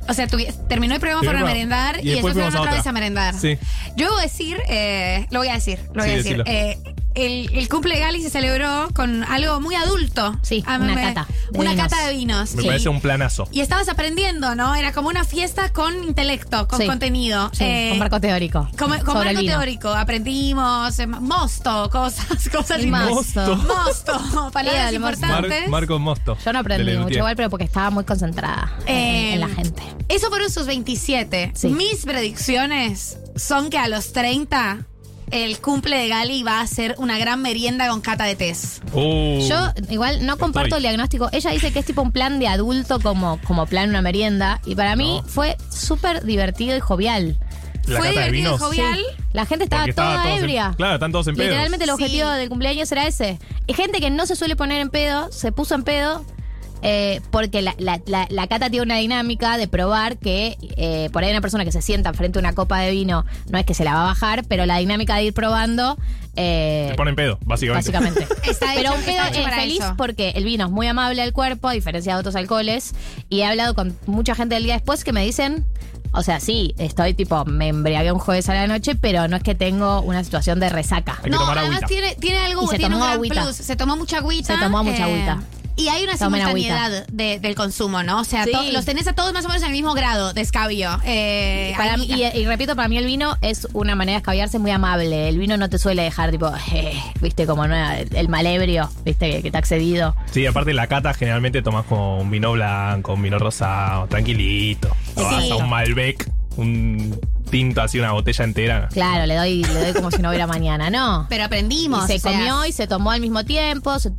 O 0.09 0.15
sea, 0.15 0.29
tuvi- 0.29 0.53
terminó 0.69 0.95
el 0.95 1.01
programa, 1.01 1.25
fueron 1.25 1.43
a 1.43 1.47
merendar 1.47 1.97
Y 1.97 2.11
y, 2.11 2.13
después 2.13 2.35
después 2.35 2.35
fueron 2.35 2.51
fuimos 2.53 2.55
a 2.55 2.59
otra 2.61 2.71
otra. 2.71 2.77
vez 2.81 2.87
a 2.87 2.93
merendar. 2.93 3.35
Sí. 3.35 3.59
Yo 3.97 4.11
voy 4.11 4.21
a 4.21 4.23
decir, 4.23 4.59
eh, 4.69 5.27
lo 5.31 5.41
voy 5.41 5.49
a 5.49 5.55
decir, 5.55 5.81
lo 5.95 6.03
voy 6.03 6.05
Sí, 6.05 6.11
a 6.11 6.17
decir. 6.17 6.37
decilo. 6.37 6.45
Eh, 6.47 6.79
el, 7.17 7.51
el 7.55 7.69
cumple 7.69 7.95
de 7.95 8.01
Gali 8.01 8.23
se 8.23 8.31
celebró 8.31 8.89
con 8.95 9.25
algo 9.25 9.61
muy 9.61 9.75
adulto. 9.75 10.37
Sí, 10.43 10.63
A 10.67 10.79
mí 10.79 10.85
una 10.85 10.95
me- 10.95 11.03
cata 11.03 11.27
de 11.51 11.59
Una 11.59 11.71
vinos. 11.71 11.89
cata 11.89 12.07
de 12.07 12.13
vinos. 12.15 12.55
Me 12.55 12.63
sí. 12.63 12.69
parece 12.69 12.89
un 12.89 13.01
planazo. 13.01 13.49
Y 13.53 13.61
estabas 13.61 13.89
aprendiendo, 13.89 14.55
¿no? 14.55 14.75
Era 14.75 14.93
como 14.93 15.09
una 15.09 15.25
fiesta 15.25 15.73
con 15.73 16.05
intelecto, 16.05 16.69
con 16.69 16.79
Sí. 16.81 16.87
contenido. 16.87 17.51
Sí, 17.53 17.65
Eh, 17.65 17.87
con 17.91 17.99
marco 17.99 18.21
teórico. 18.21 18.69
Con, 18.79 18.91
marco 18.91 19.21
el 19.23 19.37
vino. 19.37 19.53
teórico, 19.53 19.89
aprendimos 19.89 20.99
eh, 20.99 21.07
mosto, 21.07 21.89
cosas, 21.91 22.49
cosas 22.53 22.81
Y 22.81 22.85
importantes. 22.85 23.37
mosto. 23.37 23.57
Mosto, 23.57 24.51
palabras 24.53 24.93
mosto. 24.93 25.01
Mar- 25.01 25.15
importantes. 25.15 25.69
Marco 25.69 25.99
Mosto. 25.99 26.37
Yo 26.45 26.53
no 26.53 26.59
aprendí 26.61 26.97
mucho 26.97 27.15
igual, 27.19 27.37
pero 27.37 27.51
porque 27.51 27.65
estaba 27.65 27.91
muy 27.91 28.05
concentrada 28.05 28.73
en- 28.87 28.95
Eh, 28.97 29.33
en 29.35 29.41
la 29.41 29.49
gente. 29.49 29.83
Eso 30.09 30.29
fueron 30.29 30.51
sus 30.51 30.67
27. 30.67 31.53
Sí. 31.55 31.69
Mis 31.69 32.05
predicciones 32.05 33.19
son 33.37 33.71
que 33.71 33.79
a 33.79 33.89
los 33.89 34.13
30 34.13 34.87
el 35.31 35.59
cumple 35.61 35.97
de 35.97 36.09
Gali 36.09 36.43
va 36.43 36.61
a 36.61 36.67
ser 36.67 36.95
una 36.99 37.19
gran 37.19 37.43
merienda 37.43 37.89
con 37.89 38.01
cata 38.01 38.25
de 38.25 38.37
tés. 38.37 38.81
Uh, 38.93 39.41
Yo 39.49 39.73
igual 39.91 40.25
no 40.25 40.39
comparto 40.39 40.69
Estoy. 40.69 40.79
el 40.79 40.83
diagnóstico. 40.85 41.29
Ella 41.33 41.51
dice 41.51 41.73
que 41.73 41.81
es 41.81 41.87
tipo 41.87 42.03
un 42.03 42.13
plan 42.13 42.39
de 42.39 42.49
adulto 42.49 43.01
como, 43.01 43.41
como 43.45 43.67
plan 43.67 43.91
una 43.91 44.03
merienda. 44.03 44.61
Y 44.67 44.75
para 44.77 44.95
mí 44.97 45.21
No. 45.23 45.29
fue 45.29 45.57
súper 45.71 46.25
divertido 46.25 46.77
y 46.77 46.81
jovial. 46.81 47.39
la 47.87 47.99
fue 47.99 48.11
divertido 48.11 48.57
y 48.57 48.59
jovial. 48.59 48.99
Sí. 48.99 49.23
La 49.33 49.47
gente 49.47 49.65
estaba 49.65 49.87
toda 49.93 50.31
en- 50.33 50.39
ebria. 50.43 50.75
claro, 50.77 50.95
están 50.95 51.13
todos 51.13 51.29
en 51.29 51.37
pedo. 51.37 51.47
Literalmente 51.49 51.85
el 51.85 51.91
Sí. 51.91 51.95
objetivo 51.95 52.29
del 52.31 52.49
cumpleaños 52.49 52.91
era 52.91 53.07
ese. 53.07 53.39
Y 53.69 53.75
gente 53.75 54.01
que 54.01 54.11
no 54.11 54.27
se 54.27 54.35
suele 54.35 54.57
poner 54.57 54.81
en 54.81 54.91
pedo, 54.91 55.31
se 55.31 55.53
puso 55.53 55.75
en 55.77 55.85
pedo. 55.85 56.25
Eh, 56.89 57.21
porque 57.33 57.63
la, 57.63 57.75
la- 57.79 58.01
la- 58.07 58.27
la 58.31 58.47
cata 58.47 58.71
tiene 58.71 58.85
una 58.85 58.97
dinámica 58.99 59.59
de 59.59 59.67
probar 59.67 60.19
que 60.19 60.57
eh, 60.77 61.11
por 61.13 61.25
ahí 61.25 61.31
una 61.33 61.41
persona 61.41 61.65
que 61.65 61.73
se 61.73 61.83
sienta 61.83 62.13
frente 62.13 62.39
a 62.39 62.41
una 62.41 62.53
copa 62.55 62.79
de 62.81 62.93
vino 62.93 63.25
no 63.51 63.59
es 63.59 63.67
que 63.67 63.75
se 63.75 63.83
la 63.85 63.95
va 63.95 64.03
a 64.03 64.07
bajar, 64.07 64.45
pero 64.49 64.67
la 64.67 64.79
dinámica 64.79 65.17
de 65.17 65.25
ir 65.25 65.33
probando. 65.35 65.99
eh, 66.37 66.87
Te 66.91 66.95
ponen 66.97 67.17
pedo, 67.17 67.39
básicamente. 67.45 67.91
Básicamente. 67.91 68.27
Está 68.51 68.67
Pero 68.75 68.91
hecho- 68.91 68.99
un 68.99 69.05
pedo 69.05 69.25
está 69.25 69.41
es 69.41 69.55
feliz 69.55 69.81
eso. 69.81 69.95
porque 69.97 70.31
el 70.37 70.45
vino 70.45 70.67
es 70.67 70.71
muy 70.71 70.87
amable 70.87 71.23
al 71.23 71.33
cuerpo, 71.33 71.69
a 71.69 71.73
diferencia 71.73 72.15
de 72.15 72.21
otros 72.21 72.37
alcoholes. 72.37 72.95
Y 73.29 73.41
he 73.41 73.45
hablado 73.47 73.75
con 73.75 73.97
mucha 74.07 74.35
gente 74.35 74.55
del 74.55 74.65
día 74.65 74.75
después 74.75 75.03
que 75.03 75.13
me 75.13 75.25
dicen. 75.25 75.65
O 76.13 76.23
sea, 76.23 76.41
sí, 76.41 76.75
estoy 76.79 77.13
tipo, 77.15 77.45
me 77.45 77.69
embriagué 77.69 78.11
un 78.13 78.19
jueves 78.21 78.49
a 78.49 78.55
la 78.55 78.67
noche, 78.69 78.95
pero 78.95 79.29
no 79.29 79.37
es 79.37 79.43
que 79.43 79.55
tengo 79.55 80.01
una 80.01 80.23
situación 80.25 80.61
de 80.61 80.69
resaca. 80.71 81.17
Hay 81.19 81.25
que 81.25 81.31
No, 81.31 81.41
tomar 81.41 81.59
además 81.59 81.81
tiene, 81.89 82.15
tiene 82.15 82.39
algo, 82.39 82.67
tiene 82.71 82.95
un 82.95 83.01
gran 83.01 83.15
agüita. 83.15 83.43
plus. 83.43 83.57
Se 83.57 83.77
tomó 83.77 83.97
mucha 83.97 84.19
agüita. 84.19 84.55
eh, 84.55 84.57
Se 84.57 84.63
tomó 84.63 84.83
mucha 84.85 85.05
agüita. 85.05 85.43
Y 85.79 85.89
hay 85.89 86.05
una 86.05 86.17
Tomen 86.17 86.41
simultaneidad 86.41 87.07
de- 87.09 87.39
del 87.39 87.55
consumo, 87.55 88.03
¿no? 88.03 88.21
O 88.21 88.25
sea, 88.25 88.45
Sí. 88.45 88.53
to- 88.53 88.63
los 88.73 88.85
tenés 88.87 89.07
a 89.09 89.13
todos 89.13 89.33
más 89.35 89.45
o 89.45 89.49
menos 89.49 89.63
en 89.63 89.69
el 89.69 89.73
mismo 89.75 89.93
grado 89.93 90.33
de 90.33 90.41
escabio. 90.41 90.89
Eh, 91.05 91.75
Para 91.77 91.99
mí, 91.99 92.07
y, 92.09 92.25
y 92.39 92.47
repito, 92.47 92.75
para 92.75 92.89
mí 92.89 92.97
el 92.97 93.05
vino 93.05 93.37
es 93.43 93.69
una 93.75 93.95
manera 93.95 94.17
de 94.17 94.21
escabiarse 94.21 94.59
muy 94.59 94.71
amable. 94.71 95.29
El 95.29 95.37
vino 95.39 95.57
no 95.59 95.69
te 95.69 95.79
suele 95.79 96.03
dejar, 96.03 96.31
tipo, 96.31 96.51
eh, 96.73 96.95
viste, 97.21 97.47
como 97.47 97.67
no, 97.67 97.77
el 97.93 98.29
malebrio, 98.31 98.89
viste, 99.05 99.31
que, 99.31 99.43
que 99.43 99.51
te 99.51 99.57
ha 99.57 99.61
accedido. 99.61 100.17
Sí, 100.33 100.47
aparte 100.47 100.73
la 100.73 100.87
cata 100.87 101.13
generalmente 101.13 101.61
tomas 101.61 101.85
como 101.85 102.21
un 102.21 102.31
vino 102.31 102.53
blanco, 102.53 103.13
un 103.13 103.23
vino 103.23 103.39
rosado, 103.39 104.07
tranquilito. 104.07 104.89
Vas 105.15 105.45
Sí. 105.45 105.51
a 105.51 105.57
un 105.57 105.69
Malbec, 105.69 106.31
un 106.57 107.21
tinto 107.51 107.83
así, 107.83 107.99
una 107.99 108.13
botella 108.13 108.45
entera. 108.45 108.89
Claro, 108.93 109.27
le 109.27 109.35
doy, 109.37 109.63
le 109.63 109.75
doy 109.75 109.93
como 109.93 110.11
si 110.11 110.23
no 110.23 110.31
hubiera 110.31 110.47
mañana, 110.47 110.89
¿no? 110.91 111.27
Pero 111.29 111.45
aprendimos. 111.45 112.05
Y 112.05 112.07
se 112.07 112.15
o 112.17 112.19
sea, 112.19 112.33
comió 112.33 112.65
y 112.65 112.73
se 112.73 112.87
tomó 112.87 113.11
al 113.11 113.21
mismo 113.21 113.45
tiempo. 113.45 113.99
se- 113.99 114.11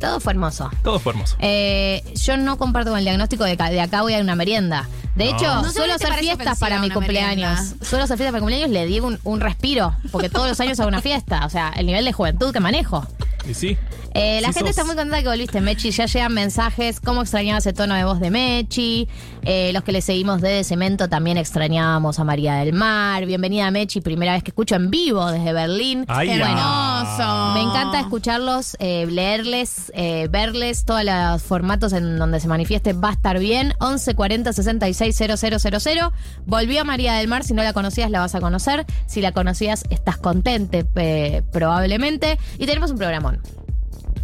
todo 0.00 0.18
fue 0.20 0.32
hermoso. 0.32 0.70
Todo 0.82 0.98
fue 0.98 1.12
hermoso. 1.12 1.36
Eh, 1.38 2.02
yo 2.16 2.36
no 2.36 2.56
comparto 2.58 2.90
con 2.90 2.98
el 2.98 3.04
diagnóstico 3.04 3.44
de, 3.44 3.56
ca- 3.56 3.70
de 3.70 3.80
acá 3.80 4.02
voy 4.02 4.14
a 4.14 4.20
una 4.20 4.34
merienda. 4.34 4.88
De 5.14 5.26
No. 5.30 5.36
hecho, 5.36 5.54
No 5.56 5.64
sé 5.64 5.72
suelo 5.74 5.88
te 5.88 5.94
hacer 6.04 6.08
parece 6.08 6.24
fiestas 6.26 6.46
ofensiva 6.46 6.66
para 6.68 6.80
mi 6.80 6.86
una 6.86 6.94
cumpleaños. 6.94 7.58
merienda. 7.60 7.84
Suelo 7.86 8.04
hacer 8.04 8.16
fiestas 8.16 8.32
para 8.32 8.40
mi 8.40 8.40
cumpleaños 8.40 8.70
y 8.70 8.72
le 8.72 8.86
digo 8.86 9.06
un, 9.06 9.20
un 9.24 9.40
respiro, 9.40 9.94
porque 10.10 10.28
todos 10.30 10.48
los 10.48 10.58
años 10.60 10.80
hago 10.80 10.88
una 10.88 11.02
fiesta. 11.02 11.44
O 11.46 11.50
sea, 11.50 11.70
el 11.76 11.86
nivel 11.86 12.04
de 12.04 12.12
juventud 12.12 12.52
que 12.52 12.60
manejo. 12.60 13.06
Y 13.48 13.54
sí. 13.54 13.76
Eh, 14.12 14.40
la 14.40 14.48
Sí 14.48 14.54
gente 14.54 14.60
sos. 14.60 14.70
está 14.70 14.84
muy 14.84 14.96
contenta 14.96 15.22
que 15.22 15.28
volviste, 15.28 15.60
Mechi. 15.60 15.90
Ya 15.92 16.06
llegan 16.06 16.34
mensajes. 16.34 17.00
¿Cómo 17.00 17.22
extrañaba 17.22 17.58
ese 17.58 17.72
tono 17.72 17.94
de 17.94 18.04
voz 18.04 18.18
de 18.18 18.30
Mechi? 18.30 19.08
Eh, 19.42 19.70
los 19.72 19.84
que 19.84 19.92
le 19.92 20.02
seguimos 20.02 20.40
desde 20.40 20.64
Cemento 20.64 21.08
también 21.08 21.38
extrañábamos 21.38 22.18
a 22.18 22.24
María 22.24 22.56
del 22.56 22.72
Mar. 22.72 23.24
Bienvenida, 23.24 23.70
Mechi. 23.70 24.00
Primera 24.00 24.32
vez 24.32 24.42
que 24.42 24.50
escucho 24.50 24.74
en 24.74 24.90
vivo 24.90 25.30
desde 25.30 25.52
Berlín. 25.52 26.04
Ay, 26.08 26.28
Qué 26.28 26.34
hermoso. 26.34 27.52
Me 27.54 27.62
encanta 27.62 28.00
escucharlos, 28.00 28.76
eh, 28.80 29.06
leerles, 29.08 29.92
verles, 30.28 30.84
todos 30.84 31.04
los 31.04 31.42
formatos 31.42 31.92
en 31.92 32.18
donde 32.18 32.40
se 32.40 32.48
manifieste 32.48 32.92
va 32.92 33.10
a 33.10 33.12
estar 33.12 33.38
bien. 33.38 33.68
1140 33.80 34.52
66 34.52 35.16
000. 35.16 36.12
Volvió 36.46 36.84
María 36.84 37.14
del 37.14 37.28
Mar, 37.28 37.44
si 37.44 37.54
no 37.54 37.62
la 37.62 37.72
conocías 37.72 38.10
la 38.10 38.20
vas 38.20 38.34
a 38.34 38.40
conocer. 38.40 38.86
Si 39.06 39.20
la 39.20 39.30
conocías 39.32 39.84
estás 39.90 40.16
contente 40.16 40.84
probablemente. 41.52 42.38
Y 42.58 42.66
tenemos 42.66 42.90
un 42.90 42.98
programón. 43.38 43.60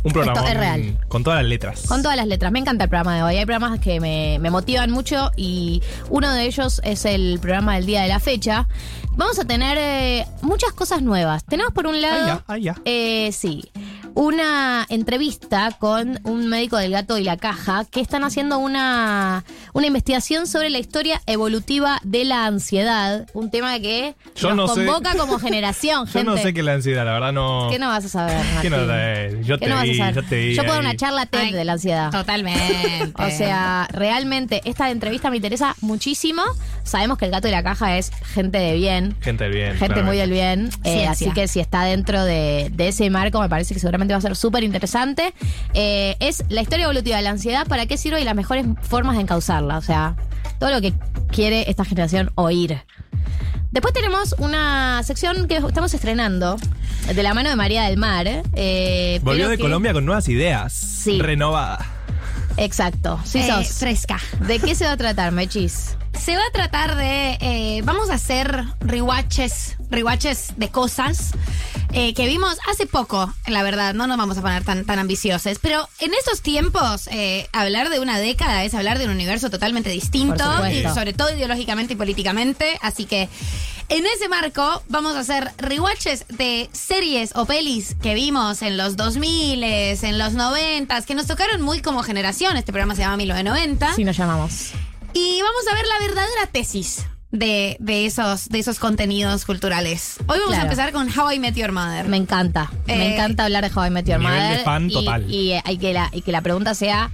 Un 0.02 0.12
programa 0.12 0.38
Esto 0.38 0.52
es 0.52 0.58
real. 0.58 0.98
con 1.08 1.24
todas 1.24 1.40
las 1.42 1.48
letras. 1.48 1.82
Con 1.88 2.02
todas 2.02 2.16
las 2.16 2.26
letras. 2.28 2.52
Me 2.52 2.60
encanta 2.60 2.84
el 2.84 2.90
programa 2.90 3.16
de 3.16 3.22
hoy. 3.24 3.36
Hay 3.36 3.44
programas 3.44 3.80
que 3.80 3.98
me, 3.98 4.38
me 4.40 4.50
motivan 4.50 4.90
mucho 4.90 5.32
y 5.36 5.82
uno 6.10 6.32
de 6.32 6.44
ellos 6.44 6.80
es 6.84 7.04
el 7.04 7.38
programa 7.40 7.74
del 7.74 7.86
día 7.86 8.02
de 8.02 8.08
la 8.08 8.20
fecha. 8.20 8.68
Vamos 9.16 9.38
a 9.38 9.44
tener 9.44 9.78
eh, 9.80 10.26
muchas 10.42 10.72
cosas 10.72 11.02
nuevas. 11.02 11.44
Tenemos 11.44 11.72
por 11.72 11.86
un 11.86 12.00
lado... 12.00 12.42
Ah, 12.46 12.56
ya, 12.58 12.74
ah, 12.74 12.76
ya. 12.76 12.82
Eh, 12.84 13.32
sí. 13.32 13.64
Una 14.18 14.86
entrevista 14.88 15.72
con 15.78 16.18
un 16.24 16.46
médico 16.48 16.78
del 16.78 16.90
gato 16.90 17.18
y 17.18 17.22
la 17.22 17.36
caja 17.36 17.84
que 17.84 18.00
están 18.00 18.24
haciendo 18.24 18.56
una, 18.56 19.44
una 19.74 19.86
investigación 19.86 20.46
sobre 20.46 20.70
la 20.70 20.78
historia 20.78 21.20
evolutiva 21.26 22.00
de 22.02 22.24
la 22.24 22.46
ansiedad. 22.46 23.26
Un 23.34 23.50
tema 23.50 23.78
que 23.78 24.14
Yo 24.34 24.54
nos 24.54 24.70
no 24.70 24.74
sé. 24.74 24.86
convoca 24.86 25.14
como 25.18 25.38
generación, 25.38 26.06
Yo 26.06 26.12
gente. 26.14 26.30
no 26.30 26.38
sé 26.38 26.54
qué 26.54 26.60
es 26.60 26.64
la 26.66 26.72
ansiedad, 26.72 27.04
la 27.04 27.12
verdad 27.12 27.34
no. 27.34 27.68
¿Qué 27.70 27.78
no 27.78 27.88
vas 27.88 28.06
a 28.06 28.08
saber, 28.08 28.40
¿Qué 28.62 28.70
no? 28.70 28.78
Yo 29.42 29.58
¿Qué 29.58 29.66
te 29.66 29.68
no 29.70 29.76
vas 29.76 29.86
a 29.90 29.94
saber? 29.94 30.14
yo 30.14 30.22
te 30.24 30.36
vi. 30.36 30.54
Yo 30.54 30.62
puedo 30.62 30.72
dar 30.76 30.80
ahí. 30.82 30.88
una 30.90 30.96
charla 30.96 31.26
TED 31.26 31.38
Ay, 31.40 31.52
de 31.52 31.64
la 31.66 31.72
ansiedad. 31.74 32.10
Totalmente. 32.10 33.22
O 33.22 33.30
sea, 33.30 33.86
realmente 33.92 34.62
esta 34.64 34.90
entrevista 34.90 35.28
me 35.28 35.36
interesa 35.36 35.76
muchísimo. 35.82 36.40
Sabemos 36.84 37.18
que 37.18 37.26
el 37.26 37.32
gato 37.32 37.48
y 37.48 37.50
la 37.50 37.62
caja 37.62 37.98
es 37.98 38.10
gente 38.32 38.56
de 38.56 38.72
bien, 38.76 39.14
Gente 39.20 39.44
del 39.44 39.52
bien. 39.52 39.76
gente 39.76 40.02
muy 40.02 40.16
del 40.16 40.30
bien. 40.30 40.70
eh, 40.84 41.06
así 41.06 41.30
que 41.32 41.48
si 41.48 41.60
está 41.60 41.82
dentro 41.84 42.24
de, 42.24 42.70
de 42.72 42.88
ese 42.88 43.10
marco, 43.10 43.42
me 43.42 43.48
parece 43.50 43.74
que 43.74 43.80
seguramente 43.80 44.05
va 44.14 44.18
a 44.18 44.22
ser 44.22 44.36
súper 44.36 44.64
interesante. 44.64 45.32
Eh, 45.74 46.16
es 46.20 46.44
la 46.48 46.62
historia 46.62 46.84
evolutiva 46.84 47.16
de 47.16 47.22
la 47.22 47.30
ansiedad, 47.30 47.66
para 47.66 47.86
qué 47.86 47.96
sirve 47.96 48.20
y 48.20 48.24
las 48.24 48.34
mejores 48.34 48.66
formas 48.82 49.16
de 49.16 49.22
encauzarla. 49.22 49.78
O 49.78 49.82
sea, 49.82 50.16
todo 50.58 50.70
lo 50.70 50.80
que 50.80 50.92
quiere 51.30 51.68
esta 51.70 51.84
generación 51.84 52.30
oír. 52.34 52.78
Después 53.72 53.92
tenemos 53.92 54.34
una 54.38 55.02
sección 55.02 55.48
que 55.48 55.56
estamos 55.56 55.92
estrenando 55.92 56.56
de 57.14 57.22
la 57.22 57.34
mano 57.34 57.50
de 57.50 57.56
María 57.56 57.82
del 57.84 57.98
Mar. 57.98 58.26
eh, 58.54 59.20
Volvió 59.22 59.48
de 59.48 59.56
que- 59.56 59.62
Colombia 59.62 59.92
con 59.92 60.06
nuevas 60.06 60.28
ideas. 60.28 60.72
Sí. 60.72 61.20
Renovada. 61.20 61.84
Exacto. 62.56 63.20
Sí, 63.24 63.38
Eh, 63.40 63.46
sos. 63.48 63.78
fresca. 63.78 64.18
¿De 64.40 64.58
qué 64.58 64.74
se 64.74 64.84
va 64.86 64.92
a 64.92 64.96
tratar, 64.96 65.32
Mechis? 65.32 65.96
Se 66.18 66.34
va 66.36 66.42
a 66.46 66.50
tratar 66.52 66.96
de. 66.96 67.36
eh, 67.40 67.82
vamos 67.84 68.08
a 68.10 68.14
hacer 68.14 68.64
rewatches, 68.80 69.76
rewatches 69.90 70.54
de 70.56 70.70
cosas 70.70 71.32
eh, 71.92 72.14
que 72.14 72.26
vimos 72.26 72.56
hace 72.70 72.86
poco, 72.86 73.32
la 73.46 73.62
verdad. 73.62 73.92
No 73.94 74.06
nos 74.06 74.16
vamos 74.16 74.38
a 74.38 74.40
poner 74.42 74.64
tan, 74.64 74.84
tan 74.86 74.98
ambiciosos. 74.98 75.58
Pero 75.60 75.86
en 76.00 76.14
estos 76.14 76.40
tiempos, 76.40 77.08
eh, 77.12 77.48
hablar 77.52 77.90
de 77.90 78.00
una 78.00 78.18
década 78.18 78.64
es 78.64 78.72
hablar 78.74 78.98
de 78.98 79.04
un 79.04 79.10
universo 79.10 79.50
totalmente 79.50 79.90
distinto, 79.90 80.44
y 80.68 80.82
sobre 80.94 81.12
todo 81.12 81.34
ideológicamente 81.34 81.92
y 81.92 81.96
políticamente. 81.96 82.78
Así 82.80 83.04
que. 83.04 83.28
En 83.88 84.04
ese 84.04 84.28
marco 84.28 84.82
vamos 84.88 85.14
a 85.14 85.20
hacer 85.20 85.50
rewatches 85.58 86.26
de 86.28 86.68
series 86.72 87.30
o 87.36 87.46
pelis 87.46 87.94
que 88.02 88.14
vimos 88.14 88.62
en 88.62 88.76
los 88.76 88.96
2000, 88.96 89.62
en 89.62 90.18
los 90.18 90.32
90, 90.34 91.02
que 91.02 91.14
nos 91.14 91.26
tocaron 91.28 91.62
muy 91.62 91.80
como 91.82 92.02
generación. 92.02 92.56
Este 92.56 92.72
programa 92.72 92.96
se 92.96 93.02
llama 93.02 93.16
1990. 93.18 93.94
Sí, 93.94 94.02
nos 94.02 94.16
llamamos. 94.16 94.72
Y 95.12 95.40
vamos 95.40 95.62
a 95.70 95.74
ver 95.76 95.86
la 95.86 95.98
verdadera 96.00 96.46
tesis 96.50 97.06
de, 97.30 97.76
de 97.78 98.06
esos, 98.06 98.48
de 98.48 98.58
esos 98.58 98.80
contenidos 98.80 99.44
culturales. 99.44 100.16
Hoy 100.26 100.38
vamos 100.38 100.46
Claro. 100.48 100.62
a 100.62 100.64
empezar 100.64 100.92
con 100.92 101.08
How 101.16 101.32
I 101.32 101.38
Met 101.38 101.54
Your 101.54 101.70
Mother. 101.70 102.08
Me 102.08 102.16
encanta. 102.16 102.72
me 102.86 102.94
Eh, 102.94 103.14
encanta 103.14 103.44
hablar 103.44 103.70
de 103.70 103.78
How 103.78 103.86
I 103.86 103.90
Met 103.90 104.06
Your 104.08 104.18
nivel 104.18 104.34
Mother. 104.34 104.58
de 104.58 104.64
fan 104.64 104.90
y, 104.90 104.92
total. 104.92 105.30
Y, 105.32 105.52
eh, 105.52 105.62
hay 105.64 105.78
que 105.78 105.92
la, 105.92 106.10
y 106.12 106.22
que 106.22 106.32
la 106.32 106.40
pregunta 106.42 106.74
sea: 106.74 107.12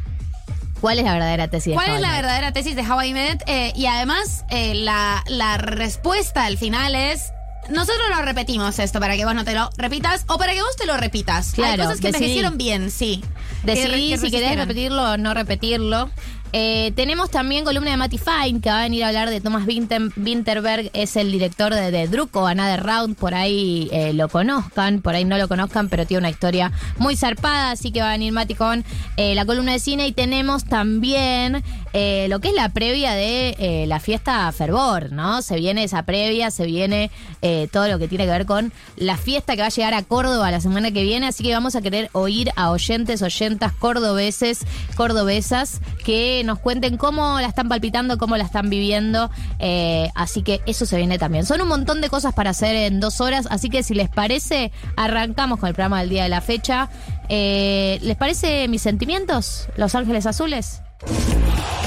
¿cuál 0.83 0.99
es 0.99 1.05
la 1.07 1.13
verdadera 1.15 1.49
tesis 1.49 1.71
de 1.71 1.75
¿Cuál 1.75 1.89
How 1.91 1.95
es 1.97 2.01
la 2.03 2.13
verdadera 2.13 2.53
tesis 2.53 2.77
de 2.77 2.83
How 2.83 3.01
I 3.03 3.13
Met? 3.15 3.43
Eh, 3.47 3.73
y 3.75 3.87
además, 3.87 4.45
eh, 4.51 4.75
la, 4.75 5.25
la 5.29 5.57
respuesta 5.57 6.45
al 6.45 6.59
final 6.59 6.95
es... 6.95 7.33
Nosotros 7.71 8.03
lo 8.11 8.21
repetimos 8.23 8.79
esto 8.81 8.99
para 8.99 9.17
que 9.17 9.25
vos 9.25 9.35
no 9.37 9.45
te 9.45 9.55
lo 9.55 9.71
repitas 9.79 10.25
o 10.27 10.37
para 10.37 10.53
que 10.53 10.61
vos 10.61 10.77
te 10.77 10.85
lo 10.85 10.97
repitas. 10.97 11.51
Hay 11.51 11.55
Claro, 11.55 11.85
cosas 11.85 12.01
que 12.01 12.09
decidí. 12.09 12.25
envejecieron 12.25 12.59
bien, 12.59 12.91
sí. 12.91 13.25
Decidí 13.63 14.11
que 14.11 14.19
si 14.19 14.31
querés 14.33 14.57
repetirlo 14.57 15.13
o 15.13 15.17
no 15.17 15.33
repetirlo. 15.33 16.11
Eh, 16.55 16.93
tenemos 16.97 17.31
también 17.31 17.65
columna 17.65 17.93
de 17.93 17.97
Matty 17.97 18.19
Fine, 18.19 18.61
que 18.61 18.69
va 18.69 18.81
a 18.81 18.83
venir 18.83 19.05
a 19.05 19.09
hablar 19.09 19.31
de 19.31 19.41
Thomas 19.41 19.67
Winter- 19.67 20.13
Winterberg, 20.17 20.91
es 20.93 21.17
el 21.17 21.33
director 21.33 21.75
de, 21.75 21.91
de 21.91 22.09
Druco, 22.09 22.47
Another 22.47 22.83
Round, 22.83 23.17
por 23.17 23.35
ahí 23.35 23.89
eh, 23.91 24.13
lo 24.13 24.29
conozcan, 24.29 25.01
por 25.01 25.15
ahí 25.15 25.25
no 25.25 25.39
lo 25.39 25.49
conozcan, 25.49 25.89
pero 25.89 26.05
tiene 26.05 26.19
una 26.19 26.31
historia 26.31 26.71
muy 26.99 27.17
zarpada, 27.17 27.71
así 27.71 27.91
que 27.91 28.03
va 28.03 28.09
a 28.09 28.13
venir 28.13 28.33
Matty 28.35 28.55
con 28.55 28.85
eh, 29.17 29.35
la 29.35 29.47
columna 29.47 29.73
de 29.73 29.79
cine 29.79 30.07
y 30.07 30.13
tenemos 30.13 30.65
también 30.67 31.63
eh, 31.93 32.27
lo 32.29 32.41
que 32.41 32.49
es 32.49 32.55
la 32.55 32.69
previa 32.71 33.13
de 33.13 33.57
eh, 33.59 33.87
la 33.87 34.01
fiesta 34.01 34.51
Fervor, 34.53 35.13
¿no? 35.13 35.43
Se 35.43 35.57
viene 35.57 35.85
esa 35.85 36.03
previa, 36.03 36.51
se 36.51 36.67
viene 36.67 37.11
eh, 37.43 37.69
todo 37.73 37.89
lo 37.89 37.99
que 37.99 38.09
tiene 38.09 38.25
que 38.25 38.31
ver 38.31 38.47
con 38.47 38.73
la 38.97 39.17
fiesta 39.17 39.55
que 39.55 39.63
va 39.63 39.67
a 39.67 39.71
llegar 39.71 39.95
a 39.95 40.03
Córdoba 40.03 40.51
la 40.51 40.61
semana 40.61 40.91
que 40.91 41.03
viene, 41.03 41.27
así 41.27 41.43
que 41.43 41.53
vamos 41.53 41.77
a 41.77 41.83
querer 41.83 42.09
oír 42.13 42.51
a 42.57 42.71
oyentes, 42.71 43.23
oyentas 43.23 43.73
cordobeses, 43.73 44.61
cordobesas, 44.97 45.81
que 46.05 46.43
nos 46.45 46.59
cuenten 46.59 46.97
cómo 46.97 47.41
la 47.41 47.49
están 47.49 47.69
palpitando, 47.69 48.19
cómo 48.19 48.37
la 48.37 48.45
están 48.45 48.71
viviendo, 48.71 49.31
eh, 49.59 50.11
así 50.15 50.43
que 50.43 50.61
eso 50.67 50.87
se 50.87 50.97
viene 50.97 51.19
también. 51.19 51.47
Son 51.47 51.61
un 51.61 51.69
montón 51.69 52.01
de 52.01 52.09
cosas 52.09 52.35
para 52.35 52.51
hacer 52.51 52.75
en 52.77 53.01
dos 53.01 53.21
horas, 53.21 53.47
así 53.51 53.69
que 53.69 53.83
si 53.83 53.95
les 53.95 54.09
parece, 54.09 54.73
arrancamos 54.97 55.59
con 55.59 55.69
el 55.69 55.75
programa 55.75 56.01
del 56.01 56.11
día 56.11 56.23
de 56.25 56.29
la 56.29 56.41
fecha. 56.41 56.89
Eh, 57.29 57.99
¿Les 58.03 58.17
parece 58.17 58.69
mis 58.69 58.83
sentimientos, 58.83 59.69
Los 59.77 59.95
Ángeles 59.95 60.27
Azules? 60.27 60.83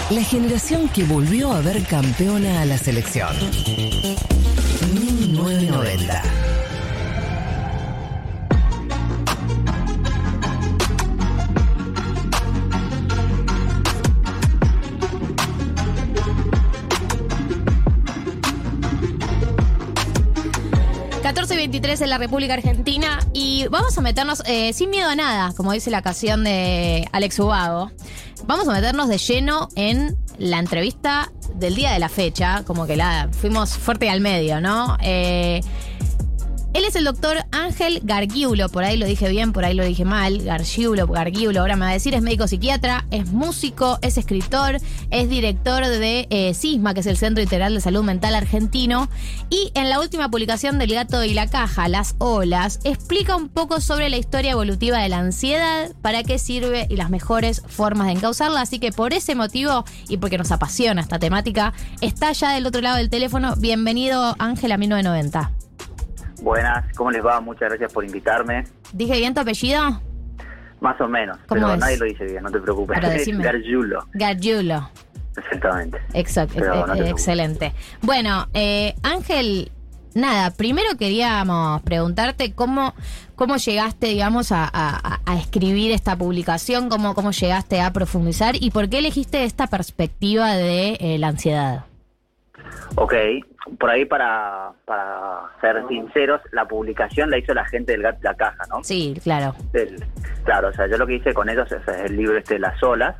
La 0.10 0.24
generación 0.24 0.90
que 0.90 1.04
volvió 1.04 1.52
a 1.52 1.62
ver 1.62 1.84
campeona 1.84 2.62
a 2.62 2.66
la 2.66 2.78
selección. 2.78 3.36
1990. 4.94 6.24
y 21.52 21.58
23 21.58 22.02
en 22.02 22.10
la 22.10 22.18
República 22.18 22.56
Argentina 22.56 23.20
y 23.34 23.68
vamos 23.70 23.96
a 23.98 24.02
meternos 24.02 24.42
eh, 24.48 24.74
sin 24.74 24.90
miedo 24.90 25.10
a 25.10 25.16
nada, 25.16 25.54
como 25.56 25.74
dice 25.74 25.92
la 25.92 26.02
canción 26.02 26.44
de 26.44 27.08
Alex 27.12 27.38
Ubago. 27.40 27.92
Vamos 28.48 28.68
a 28.68 28.74
meternos 28.74 29.08
de 29.10 29.18
lleno 29.18 29.70
en 29.76 30.18
la 30.38 30.60
entrevista 30.60 31.32
del 31.56 31.76
día 31.76 31.92
de 31.92 32.00
la 32.00 32.10
fecha, 32.10 32.64
como 32.66 32.86
que 32.86 32.96
la 32.96 33.30
fuimos 33.32 33.78
fuerte 33.78 34.10
al 34.10 34.22
medio, 34.22 34.62
¿no? 34.62 34.98
Eh, 35.02 35.62
él 36.76 36.84
es 36.84 36.98
el 36.98 37.06
doctor 37.06 37.38
Ángel 37.54 38.02
Gargiulo, 38.04 38.68
por 38.68 38.84
ahí 38.84 38.98
lo 38.98 39.06
dije 39.06 39.30
bien, 39.30 39.54
por 39.54 39.64
ahí 39.64 39.74
lo 39.74 39.86
dije 39.86 40.04
mal, 40.04 40.44
Gargiulo, 40.44 41.08
Gargiulo, 41.08 41.62
ahora 41.62 41.78
me 41.78 41.86
va 41.86 41.92
a 41.92 41.94
decir, 41.94 42.14
es 42.14 42.22
médico 42.22 42.50
psiquiatra, 42.50 43.06
es 43.12 43.32
músico, 43.32 43.98
es 44.02 44.18
escritor, 44.18 44.80
es 45.10 45.30
director 45.30 45.88
de 45.88 46.28
eh, 46.30 46.54
CISMA, 46.54 46.94
que 46.94 47.00
es 47.00 47.06
el 47.06 47.16
Centro 47.16 47.42
Integral 47.42 47.74
de 47.74 47.80
Salud 47.80 48.04
Mental 48.04 48.36
Argentino, 48.36 49.08
y 49.50 49.72
en 49.74 49.90
la 49.90 50.02
última 50.02 50.30
publicación 50.30 50.78
del 50.78 50.94
Gato 50.94 51.24
y 51.24 51.34
la 51.34 51.48
Caja, 51.48 51.88
Las 51.88 52.16
Olas, 52.18 52.82
explica 52.84 53.38
un 53.38 53.48
poco 53.48 53.80
sobre 53.80 54.10
la 54.10 54.18
historia 54.18 54.52
evolutiva 54.52 54.98
de 54.98 55.08
la 55.08 55.20
ansiedad, 55.20 55.94
para 56.02 56.24
qué 56.24 56.38
sirve 56.40 56.88
y 56.90 56.98
las 56.98 57.10
mejores 57.10 57.62
formas 57.70 58.08
de 58.08 58.14
encauzarla, 58.14 58.60
así 58.60 58.80
que 58.80 58.92
por 58.92 59.14
ese 59.14 59.34
motivo 59.34 59.86
y 60.10 60.18
porque 60.18 60.38
nos 60.38 60.52
apasiona 60.52 61.00
esta 61.00 61.20
temática, 61.20 61.72
está 62.02 62.34
ya 62.34 62.52
del 62.52 62.68
otro 62.68 62.82
lado 62.82 62.98
del 62.98 63.10
teléfono. 63.10 63.56
Bienvenido 63.56 64.36
Ángel 64.40 64.74
a 64.74 64.78
1990. 64.78 65.65
Buenas, 66.42 66.86
¿cómo 66.96 67.12
les 67.12 67.26
va? 67.26 67.40
Muchas 67.42 67.70
gracias 67.70 67.92
por 67.94 68.04
invitarme. 68.06 68.66
¿Dije 68.94 69.18
bien 69.18 69.34
tu 69.34 69.42
apellido? 69.42 70.02
Más 70.82 71.00
o 71.02 71.08
menos, 71.08 71.38
¿Cómo 71.48 71.62
pero 71.62 71.74
es? 71.74 71.80
nadie 71.80 71.98
lo 71.98 72.06
dice 72.06 72.26
bien, 72.26 72.44
no 72.44 72.52
te 72.52 72.60
preocupes. 72.60 72.98
Pero 73.00 73.10
decime. 73.12 73.44
Gargiulo, 73.44 74.06
Gargiulo. 74.14 74.90
exactamente. 75.38 76.00
Exacto, 76.14 76.60
no 76.60 76.66
eh, 76.66 76.84
preocupes. 76.84 77.10
excelente. 77.12 77.74
Bueno, 78.02 78.48
eh, 78.54 78.94
Ángel, 79.02 79.72
nada, 80.14 80.52
primero 80.52 80.98
queríamos 80.98 81.82
preguntarte 81.84 82.54
cómo, 82.54 82.94
cómo 83.36 83.56
llegaste, 83.56 84.08
digamos, 84.08 84.52
a, 84.52 84.70
a- 84.72 85.22
a 85.26 85.36
escribir 85.40 85.92
esta 85.92 86.16
publicación, 86.18 86.90
cómo, 86.90 87.16
cómo 87.16 87.32
llegaste 87.32 87.82
a 87.82 87.92
profundizar 87.94 88.56
y 88.62 88.70
por 88.72 88.90
qué 88.90 89.00
elegiste 89.00 89.46
esta 89.46 89.68
perspectiva 89.68 90.54
de 90.56 90.98
eh, 91.00 91.18
la 91.18 91.30
ansiedad. 91.30 91.86
Ok, 92.96 93.14
por 93.80 93.90
ahí 93.90 94.06
para, 94.06 94.72
para 94.86 95.42
ser 95.62 95.88
sinceros, 95.88 96.42
la 96.52 96.68
publicación 96.68 97.30
la 97.30 97.38
hizo 97.38 97.54
la 97.54 97.66
gente 97.66 97.94
del 97.94 98.04
Gat 98.04 98.24
La 98.24 98.36
Caja, 98.36 98.64
¿no? 98.70 98.84
Sí, 98.84 99.16
claro. 99.24 99.56
Claro, 100.44 100.70
o 100.70 100.74
sea, 100.74 100.88
yo 100.88 100.98
lo 100.98 101.08
que 101.08 101.16
hice 101.16 101.34
con 101.34 101.50
ellos 101.50 101.72
es 101.72 101.88
el 101.88 102.16
libro 102.16 102.38
este 102.38 102.56
de 102.56 102.60
las 102.60 102.82
olas 102.84 103.16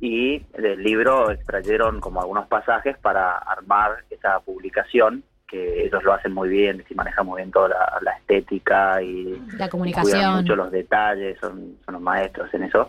y 0.00 0.40
del 0.58 0.82
libro 0.82 1.30
extrayeron 1.30 2.00
como 2.00 2.20
algunos 2.20 2.46
pasajes 2.48 2.96
para 2.98 3.36
armar 3.38 4.04
esa 4.10 4.40
publicación 4.40 5.22
que 5.48 5.86
ellos 5.86 6.02
lo 6.04 6.12
hacen 6.12 6.34
muy 6.34 6.48
bien, 6.50 6.84
y 6.88 6.94
manejan 6.94 7.24
muy 7.24 7.38
bien 7.38 7.50
toda 7.50 7.68
la, 7.70 7.98
la 8.02 8.12
estética 8.18 9.00
y 9.00 9.24
La 9.56 9.68
cuidan 9.68 9.70
comunicación. 9.70 10.34
mucho 10.34 10.54
los 10.54 10.70
detalles, 10.70 11.38
son, 11.40 11.78
son 11.86 11.94
los 11.94 12.02
maestros 12.02 12.52
en 12.52 12.64
eso. 12.64 12.86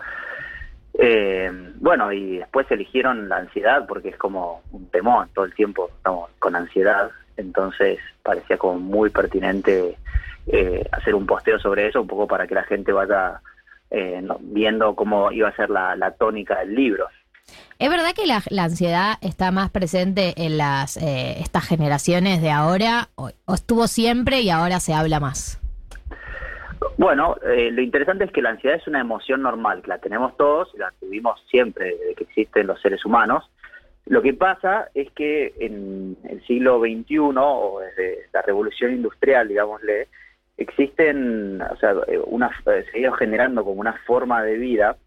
Eh, 1.02 1.50
bueno, 1.80 2.12
y 2.12 2.40
después 2.40 2.70
eligieron 2.70 3.30
la 3.30 3.38
ansiedad 3.38 3.86
porque 3.88 4.10
es 4.10 4.18
como 4.18 4.62
un 4.72 4.86
temor, 4.88 5.30
todo 5.34 5.46
el 5.46 5.54
tiempo 5.54 5.90
estamos 5.96 6.30
con 6.40 6.58
ansiedad, 6.58 7.10
entonces 7.38 8.00
parecía 8.22 8.58
como 8.58 8.80
muy 8.80 9.10
pertinente 9.10 9.98
eh, 10.48 10.84
hacer 10.92 11.16
un 11.16 11.26
posteo 11.26 11.58
sobre 11.58 11.88
eso, 11.88 12.02
un 12.02 12.08
poco 12.08 12.28
para 12.28 12.48
que 12.48 12.56
la 12.56 12.64
gente 12.64 12.92
vaya 12.92 13.40
eh, 13.92 14.22
viendo 14.42 14.94
cómo 14.94 15.32
iba 15.32 15.48
a 15.48 15.56
ser 15.56 15.70
la, 15.70 16.14
tónica 16.20 16.60
del 16.60 16.76
libro. 16.76 17.08
¿Es 17.80 17.90
verdad 17.90 18.12
que 18.14 18.28
la, 18.28 18.44
la 18.50 18.66
ansiedad 18.66 19.14
está 19.22 19.52
más 19.52 19.70
presente 19.70 20.34
en 20.36 20.58
las 20.58 20.98
eh, 20.98 21.40
estas 21.40 21.66
generaciones 21.66 22.42
de 22.42 22.52
ahora 22.52 23.08
o 23.16 23.32
estuvo 23.54 23.88
siempre 23.88 24.42
y 24.42 24.50
ahora 24.50 24.82
se 24.82 24.94
habla 24.94 25.22
más? 25.22 25.60
Bueno, 26.98 27.38
eh, 27.44 27.72
lo 27.72 27.82
interesante 27.82 28.26
es 28.26 28.32
que 28.32 28.42
la 28.42 28.52
ansiedad 28.52 28.78
es 28.78 28.88
una 28.88 29.02
emoción 29.02 29.42
normal, 29.42 29.84
la 29.86 30.00
tenemos 30.00 30.36
todos, 30.38 30.74
la 30.78 30.92
tuvimos 31.00 31.42
siempre 31.50 31.96
desde 31.98 32.16
que 32.16 32.24
existen 32.24 32.68
los 32.68 32.82
seres 32.82 33.06
humanos. 33.06 33.50
Lo 34.06 34.22
que 34.22 34.34
pasa 34.34 34.90
es 34.94 35.12
que 35.12 35.54
en 35.60 36.18
el 36.24 36.46
siglo 36.46 36.80
XXI, 36.80 37.18
o 37.20 37.80
desde 37.80 38.28
la 38.34 38.42
revolución 38.42 38.94
industrial, 38.94 39.48
digámosle, 39.48 40.08
existen, 40.58 41.62
o 41.62 41.76
sea, 41.78 41.94
eh, 42.08 42.20
una, 42.26 42.48
eh, 42.66 42.86
se 42.92 42.98
ha 42.98 43.02
ido 43.02 43.12
generando 43.14 43.64
como 43.64 43.80
una 43.80 43.94
forma 44.06 44.44
de 44.44 44.58
vida 44.58 44.98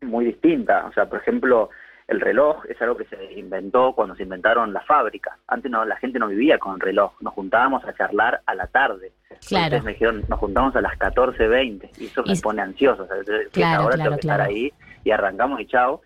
muy 0.00 0.24
distinta. 0.24 0.86
O 0.86 0.92
sea, 0.92 1.06
por 1.06 1.20
ejemplo, 1.20 1.70
el 2.08 2.20
reloj 2.20 2.64
es 2.68 2.80
algo 2.82 2.96
que 2.96 3.04
se 3.04 3.32
inventó 3.34 3.92
cuando 3.92 4.14
se 4.16 4.22
inventaron 4.22 4.72
las 4.72 4.84
fábricas. 4.86 5.36
Antes 5.46 5.70
no, 5.70 5.84
la 5.84 5.96
gente 5.96 6.18
no 6.18 6.28
vivía 6.28 6.58
con 6.58 6.80
reloj, 6.80 7.12
nos 7.20 7.34
juntábamos 7.34 7.84
a 7.84 7.92
charlar 7.94 8.40
a 8.46 8.54
la 8.54 8.66
tarde. 8.66 9.12
Claro. 9.46 9.66
Entonces 9.66 9.84
me 9.84 9.92
dijeron, 9.92 10.24
nos 10.28 10.38
juntamos 10.40 10.74
a 10.74 10.80
las 10.80 10.98
14.20 10.98 11.90
y 11.98 12.06
eso 12.06 12.22
me 12.24 12.32
Y- 12.32 12.40
pone 12.40 12.62
ansioso. 12.62 13.02
O 13.02 13.06
sea, 13.06 13.16
entonces, 13.18 13.48
que 13.48 13.60
Claro, 13.60 13.82
ahora 13.82 13.94
claro, 13.96 14.10
tengo 14.10 14.20
que 14.20 14.26
estar 14.26 14.40
ahí 14.40 14.72
y 15.04 15.10
arrancamos 15.10 15.60
y 15.60 15.66
chao. 15.66 16.00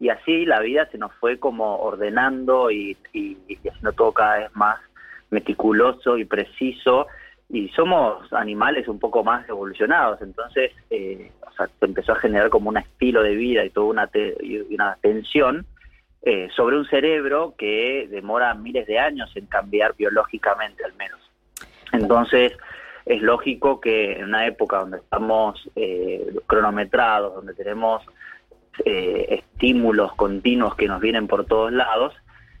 Y 0.00 0.10
así 0.10 0.46
la 0.46 0.60
vida 0.60 0.88
se 0.92 0.98
nos 0.98 1.12
fue 1.16 1.38
como 1.40 1.76
ordenando 1.80 2.70
y, 2.70 2.96
y- 3.12 3.36
y 3.48 3.56
haciendo 3.68 3.92
todo 3.92 4.12
cada 4.12 4.38
vez 4.38 4.54
más 4.56 4.78
meticuloso 5.30 6.16
y 6.18 6.24
preciso. 6.24 7.06
Y 7.50 7.68
somos 7.70 8.30
animales 8.32 8.88
un 8.88 8.98
poco 8.98 9.24
más 9.24 9.48
evolucionados, 9.48 10.20
entonces 10.20 10.70
eh, 10.90 11.32
se 11.66 11.84
empezó 11.84 12.12
a 12.12 12.20
generar 12.20 12.48
como 12.50 12.68
un 12.70 12.76
estilo 12.78 13.22
de 13.22 13.34
vida 13.34 13.64
y 13.64 13.70
toda 13.70 13.86
una, 13.86 14.06
te- 14.06 14.36
y 14.40 14.58
una 14.74 14.96
tensión 15.00 15.66
eh, 16.22 16.48
sobre 16.54 16.76
un 16.76 16.86
cerebro 16.86 17.54
que 17.58 18.06
demora 18.10 18.54
miles 18.54 18.86
de 18.86 18.98
años 18.98 19.30
en 19.36 19.46
cambiar 19.46 19.94
biológicamente 19.96 20.84
al 20.84 20.94
menos. 20.94 21.20
Entonces, 21.92 22.52
es 23.06 23.22
lógico 23.22 23.80
que 23.80 24.12
en 24.12 24.24
una 24.24 24.46
época 24.46 24.78
donde 24.78 24.98
estamos 24.98 25.68
eh, 25.76 26.34
cronometrados, 26.46 27.34
donde 27.34 27.54
tenemos 27.54 28.04
eh, 28.84 29.26
estímulos 29.30 30.14
continuos 30.14 30.74
que 30.76 30.86
nos 30.86 31.00
vienen 31.00 31.26
por 31.26 31.46
todos 31.46 31.72
lados, 31.72 32.14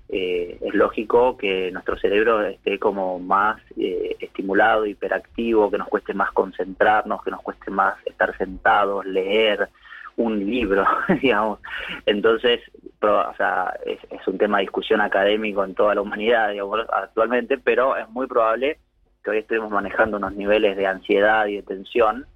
eh, 0.08 0.58
es 0.60 0.74
lógico 0.74 1.36
que 1.36 1.70
nuestro 1.70 1.98
cerebro 1.98 2.42
esté 2.42 2.78
como 2.78 3.18
más 3.18 3.60
eh, 3.76 4.16
estimulado, 4.20 4.86
hiperactivo, 4.86 5.70
que 5.70 5.78
nos 5.78 5.88
cueste 5.88 6.14
más 6.14 6.32
concentrarnos, 6.32 7.22
que 7.22 7.30
nos 7.30 7.42
cueste 7.42 7.70
más 7.70 7.94
estar 8.06 8.36
sentados, 8.38 9.04
leer 9.04 9.68
un 10.16 10.38
libro, 10.44 10.84
digamos. 11.22 11.60
Entonces, 12.06 12.60
o 13.00 13.34
sea, 13.36 13.74
es, 13.84 13.98
es 14.10 14.26
un 14.26 14.38
tema 14.38 14.58
de 14.58 14.62
discusión 14.62 15.00
académico 15.00 15.64
en 15.64 15.74
toda 15.74 15.94
la 15.94 16.00
humanidad, 16.00 16.50
digamos, 16.50 16.80
actualmente, 16.90 17.58
pero 17.58 17.96
es 17.96 18.08
muy 18.10 18.26
probable 18.26 18.78
que 19.22 19.30
hoy 19.30 19.38
estemos 19.38 19.70
manejando 19.70 20.16
unos 20.16 20.34
niveles 20.34 20.76
de 20.76 20.86
ansiedad 20.86 21.46
y 21.46 21.56
de 21.56 21.62
tensión 21.62 22.26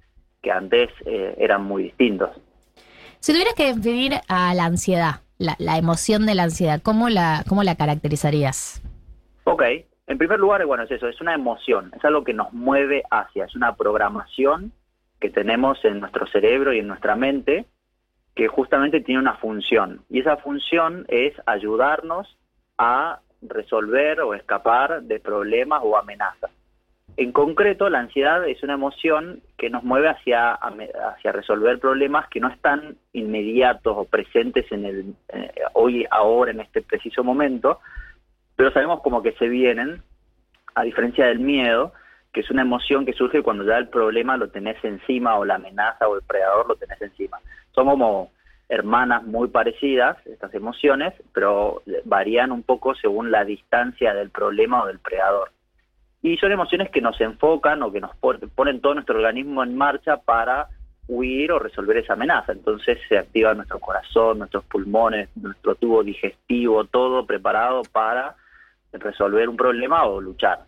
que 0.41 0.51
antes 0.51 0.89
eh, 1.05 1.35
eran 1.39 1.63
muy 1.63 1.83
distintos. 1.83 2.29
Si 3.19 3.31
tuvieras 3.31 3.53
que 3.55 3.73
definir 3.73 4.19
a 4.27 4.53
la 4.53 4.65
ansiedad, 4.65 5.21
la, 5.43 5.55
la 5.59 5.77
emoción 5.77 6.25
de 6.25 6.35
la 6.35 6.43
ansiedad, 6.43 6.81
¿cómo 6.81 7.09
la, 7.09 7.43
cómo 7.47 7.63
la 7.63 7.75
caracterizarías? 7.75 8.81
Ok, 9.43 9.63
en 10.07 10.17
primer 10.17 10.39
lugar, 10.39 10.65
bueno, 10.65 10.83
es 10.83 10.91
eso, 10.91 11.07
es 11.07 11.19
una 11.21 11.33
emoción, 11.33 11.91
es 11.95 12.03
algo 12.05 12.23
que 12.23 12.33
nos 12.33 12.53
mueve 12.53 13.03
hacia, 13.11 13.45
es 13.45 13.55
una 13.55 13.75
programación 13.75 14.71
que 15.19 15.29
tenemos 15.29 15.83
en 15.85 15.99
nuestro 15.99 16.27
cerebro 16.27 16.73
y 16.73 16.79
en 16.79 16.87
nuestra 16.87 17.15
mente 17.15 17.65
que 18.35 18.47
justamente 18.47 19.01
tiene 19.01 19.21
una 19.21 19.35
función. 19.35 20.01
Y 20.09 20.19
esa 20.19 20.37
función 20.37 21.05
es 21.07 21.33
ayudarnos 21.45 22.37
a 22.77 23.19
resolver 23.41 24.21
o 24.21 24.33
escapar 24.33 25.03
de 25.03 25.19
problemas 25.19 25.81
o 25.83 25.97
amenazas. 25.97 26.51
En 27.15 27.31
concreto, 27.31 27.89
la 27.89 27.99
ansiedad 27.99 28.47
es 28.47 28.63
una 28.63 28.73
emoción 28.73 29.41
que 29.57 29.69
nos 29.69 29.83
mueve 29.83 30.09
hacia, 30.09 30.53
hacia 30.53 31.31
resolver 31.31 31.79
problemas 31.79 32.27
que 32.29 32.39
no 32.39 32.47
están 32.47 32.97
inmediatos 33.13 33.95
o 33.95 34.05
presentes 34.05 34.71
en 34.71 34.85
el 34.85 35.15
eh, 35.29 35.51
hoy, 35.73 36.07
ahora, 36.09 36.51
en 36.51 36.61
este 36.61 36.81
preciso 36.81 37.23
momento, 37.23 37.79
pero 38.55 38.71
sabemos 38.71 39.01
como 39.01 39.21
que 39.21 39.33
se 39.33 39.47
vienen, 39.47 40.01
a 40.73 40.83
diferencia 40.83 41.27
del 41.27 41.39
miedo, 41.39 41.93
que 42.31 42.41
es 42.41 42.49
una 42.49 42.63
emoción 42.63 43.05
que 43.05 43.13
surge 43.13 43.43
cuando 43.43 43.63
ya 43.63 43.77
el 43.77 43.89
problema 43.89 44.37
lo 44.37 44.49
tenés 44.49 44.83
encima 44.83 45.37
o 45.37 45.45
la 45.45 45.55
amenaza 45.55 46.07
o 46.07 46.15
el 46.15 46.23
predador 46.23 46.67
lo 46.67 46.75
tenés 46.75 46.99
encima. 46.99 47.39
Son 47.73 47.85
como 47.85 48.31
hermanas 48.69 49.23
muy 49.23 49.49
parecidas, 49.49 50.17
estas 50.25 50.51
emociones, 50.55 51.13
pero 51.31 51.83
varían 52.05 52.51
un 52.51 52.63
poco 52.63 52.95
según 52.95 53.29
la 53.29 53.45
distancia 53.45 54.15
del 54.15 54.31
problema 54.31 54.83
o 54.83 54.87
del 54.87 54.97
predador. 54.97 55.51
Y 56.23 56.37
son 56.37 56.51
emociones 56.51 56.89
que 56.89 57.01
nos 57.01 57.19
enfocan 57.21 57.83
o 57.83 57.91
que 57.91 58.01
nos 58.01 58.15
ponen 58.15 58.81
todo 58.81 58.95
nuestro 58.95 59.17
organismo 59.17 59.61
en 59.61 59.77
marcha 59.77 60.17
para 60.17 60.69
huir 61.07 61.51
o 61.51 61.59
resolver 61.59 61.97
esa 61.97 62.13
amenaza. 62.13 62.53
Entonces 62.53 62.97
se 63.07 63.17
activa 63.17 63.53
nuestro 63.53 63.79
corazón, 63.79 64.39
nuestros 64.39 64.63
pulmones, 64.65 65.29
nuestro 65.35 65.75
tubo 65.75 66.01
digestivo, 66.03 66.85
todo 66.85 67.25
preparado 67.25 67.81
para 67.91 68.35
resolver 68.93 69.49
un 69.49 69.57
problema 69.57 70.05
o 70.05 70.21
luchar. 70.21 70.59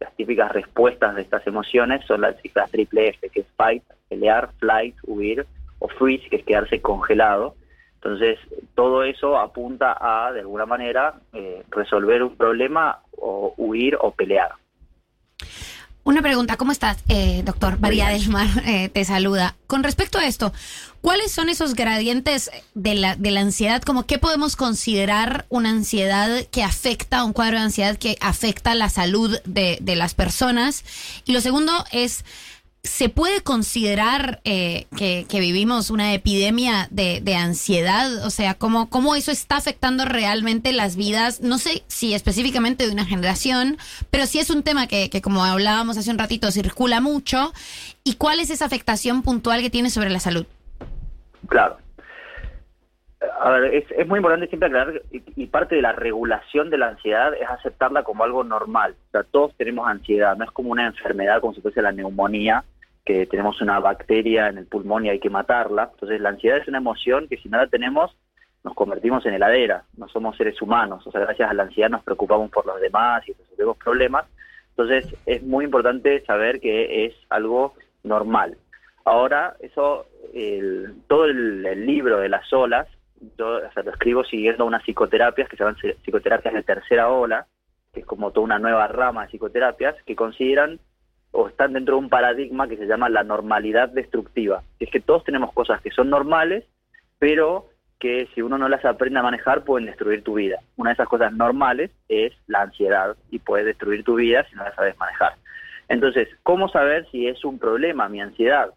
Las 0.00 0.14
típicas 0.16 0.50
respuestas 0.52 1.14
de 1.14 1.22
estas 1.22 1.46
emociones 1.46 2.04
son 2.06 2.22
las 2.22 2.36
triple 2.70 3.08
F, 3.08 3.28
que 3.28 3.40
es 3.40 3.46
fight, 3.56 3.84
pelear, 4.08 4.50
flight, 4.58 4.96
huir, 5.04 5.46
o 5.78 5.88
freeze, 5.88 6.28
que 6.28 6.36
es 6.36 6.44
quedarse 6.44 6.80
congelado. 6.80 7.56
Entonces, 7.96 8.38
todo 8.74 9.02
eso 9.04 9.38
apunta 9.38 9.96
a, 10.00 10.32
de 10.32 10.40
alguna 10.40 10.66
manera, 10.66 11.14
eh, 11.32 11.62
resolver 11.70 12.22
un 12.22 12.36
problema 12.36 13.00
o 13.16 13.54
huir 13.56 13.96
o 14.00 14.10
pelear. 14.10 14.52
Una 16.06 16.20
pregunta, 16.20 16.58
¿cómo 16.58 16.70
estás, 16.70 16.98
eh, 17.08 17.40
doctor? 17.46 17.80
María 17.80 18.10
del 18.10 18.28
Mar 18.28 18.46
eh, 18.66 18.90
te 18.90 19.06
saluda. 19.06 19.56
Con 19.66 19.82
respecto 19.82 20.18
a 20.18 20.26
esto, 20.26 20.52
¿cuáles 21.00 21.32
son 21.32 21.48
esos 21.48 21.72
gradientes 21.72 22.50
de 22.74 22.94
la, 22.94 23.16
de 23.16 23.30
la 23.30 23.40
ansiedad? 23.40 23.80
Como 23.80 24.04
qué 24.04 24.18
podemos 24.18 24.54
considerar 24.54 25.46
una 25.48 25.70
ansiedad 25.70 26.46
que 26.50 26.62
afecta, 26.62 27.24
un 27.24 27.32
cuadro 27.32 27.56
de 27.56 27.64
ansiedad 27.64 27.96
que 27.96 28.18
afecta 28.20 28.74
la 28.74 28.90
salud 28.90 29.38
de, 29.46 29.78
de 29.80 29.96
las 29.96 30.12
personas? 30.12 30.84
Y 31.24 31.32
lo 31.32 31.40
segundo 31.40 31.72
es, 31.90 32.26
¿Se 32.84 33.08
puede 33.08 33.42
considerar 33.42 34.40
eh, 34.44 34.84
que, 34.94 35.24
vivimos 35.40 35.88
una 35.88 36.12
epidemia 36.12 36.86
de, 36.90 37.34
ansiedad? 37.34 38.26
O 38.26 38.30
sea, 38.30 38.54
¿cómo, 38.54 38.90
¿cómo, 38.90 39.16
eso 39.16 39.32
está 39.32 39.56
afectando 39.56 40.04
realmente 40.04 40.70
las 40.74 40.94
vidas? 40.94 41.40
No 41.40 41.56
sé 41.56 41.82
si 41.86 42.12
específicamente 42.12 42.86
de 42.86 42.92
una 42.92 43.06
generación, 43.06 43.78
pero 44.10 44.26
sí 44.26 44.38
es 44.38 44.50
un 44.50 44.62
tema 44.62 44.86
que, 44.86 45.08
que, 45.08 45.22
como 45.22 45.42
hablábamos 45.46 45.96
hace 45.96 46.10
un 46.10 46.18
ratito, 46.18 46.50
circula 46.50 47.00
mucho. 47.00 47.54
¿Y 48.04 48.16
cuál 48.16 48.38
es 48.38 48.50
esa 48.50 48.66
afectación 48.66 49.22
puntual 49.22 49.62
que 49.62 49.70
tiene 49.70 49.88
sobre 49.88 50.10
la 50.10 50.20
salud? 50.20 50.44
Claro. 51.48 51.78
A 53.40 53.50
ver, 53.50 53.74
es, 53.74 53.90
es 53.92 54.06
muy 54.06 54.18
importante 54.18 54.46
siempre 54.48 54.68
aclarar, 54.68 55.00
y, 55.10 55.22
y, 55.36 55.46
parte 55.46 55.74
de 55.74 55.80
la 55.80 55.92
regulación 55.92 56.68
de 56.68 56.76
la 56.76 56.88
ansiedad 56.88 57.32
es 57.32 57.48
aceptarla 57.48 58.02
como 58.02 58.24
algo 58.24 58.44
normal. 58.44 58.94
O 59.08 59.10
sea, 59.10 59.22
todos 59.22 59.54
tenemos 59.56 59.88
ansiedad, 59.88 60.36
no 60.36 60.44
es 60.44 60.50
como 60.50 60.70
una 60.70 60.86
enfermedad 60.86 61.40
como 61.40 61.54
si 61.54 61.62
fuese 61.62 61.80
la 61.80 61.92
neumonía, 61.92 62.62
que 63.04 63.26
tenemos 63.26 63.60
una 63.60 63.80
bacteria 63.80 64.48
en 64.48 64.58
el 64.58 64.66
pulmón 64.66 65.04
y 65.04 65.10
hay 65.10 65.20
que 65.20 65.30
matarla. 65.30 65.90
Entonces 65.92 66.20
la 66.20 66.30
ansiedad 66.30 66.58
es 66.58 66.68
una 66.68 66.78
emoción 66.78 67.28
que 67.28 67.36
si 67.36 67.48
no 67.48 67.58
la 67.58 67.66
tenemos 67.66 68.16
nos 68.64 68.74
convertimos 68.74 69.24
en 69.26 69.34
heladera, 69.34 69.84
no 69.98 70.08
somos 70.08 70.38
seres 70.38 70.60
humanos, 70.62 71.06
o 71.06 71.12
sea, 71.12 71.20
gracias 71.20 71.50
a 71.50 71.52
la 71.52 71.64
ansiedad 71.64 71.90
nos 71.90 72.02
preocupamos 72.02 72.50
por 72.50 72.64
los 72.64 72.80
demás 72.80 73.22
y 73.28 73.34
resolvemos 73.34 73.76
problemas. 73.76 74.24
Entonces 74.70 75.14
es 75.26 75.42
muy 75.42 75.66
importante 75.66 76.24
saber 76.24 76.60
que 76.60 77.04
es 77.04 77.14
algo 77.28 77.74
normal. 78.02 78.56
Ahora, 79.04 79.54
eso, 79.60 80.06
el, 80.32 80.94
todo 81.06 81.26
el, 81.26 81.86
libro 81.86 82.20
de 82.20 82.30
las 82.30 82.50
olas, 82.54 82.88
yo 83.38 83.58
o 83.58 83.82
lo 83.82 83.90
escribo 83.90 84.24
siguiendo 84.24 84.64
unas 84.64 84.82
psicoterapias 84.84 85.48
que 85.48 85.56
se 85.56 85.62
llaman 85.62 85.76
psicoterapias 86.02 86.54
de 86.54 86.62
tercera 86.62 87.10
ola, 87.10 87.46
que 87.92 88.00
es 88.00 88.06
como 88.06 88.30
toda 88.30 88.44
una 88.44 88.58
nueva 88.58 88.88
rama 88.88 89.24
de 89.24 89.32
psicoterapias, 89.32 89.94
que 90.06 90.16
consideran 90.16 90.80
o 91.34 91.48
están 91.48 91.72
dentro 91.72 91.96
de 91.96 92.02
un 92.02 92.08
paradigma 92.08 92.68
que 92.68 92.76
se 92.76 92.86
llama 92.86 93.08
la 93.08 93.24
normalidad 93.24 93.88
destructiva. 93.88 94.62
Es 94.78 94.88
que 94.88 95.00
todos 95.00 95.24
tenemos 95.24 95.52
cosas 95.52 95.82
que 95.82 95.90
son 95.90 96.08
normales, 96.08 96.64
pero 97.18 97.66
que 97.98 98.28
si 98.34 98.40
uno 98.40 98.56
no 98.56 98.68
las 98.68 98.84
aprende 98.84 99.18
a 99.18 99.22
manejar 99.22 99.64
pueden 99.64 99.86
destruir 99.86 100.22
tu 100.22 100.34
vida. 100.34 100.60
Una 100.76 100.90
de 100.90 100.94
esas 100.94 101.08
cosas 101.08 101.32
normales 101.32 101.90
es 102.08 102.32
la 102.46 102.62
ansiedad 102.62 103.16
y 103.30 103.40
puede 103.40 103.64
destruir 103.64 104.04
tu 104.04 104.14
vida 104.14 104.46
si 104.48 104.54
no 104.54 104.62
la 104.62 104.74
sabes 104.74 104.96
manejar. 104.98 105.34
Entonces, 105.88 106.28
¿cómo 106.44 106.68
saber 106.68 107.06
si 107.10 107.26
es 107.26 107.44
un 107.44 107.58
problema 107.58 108.08
mi 108.08 108.20
ansiedad? 108.20 108.70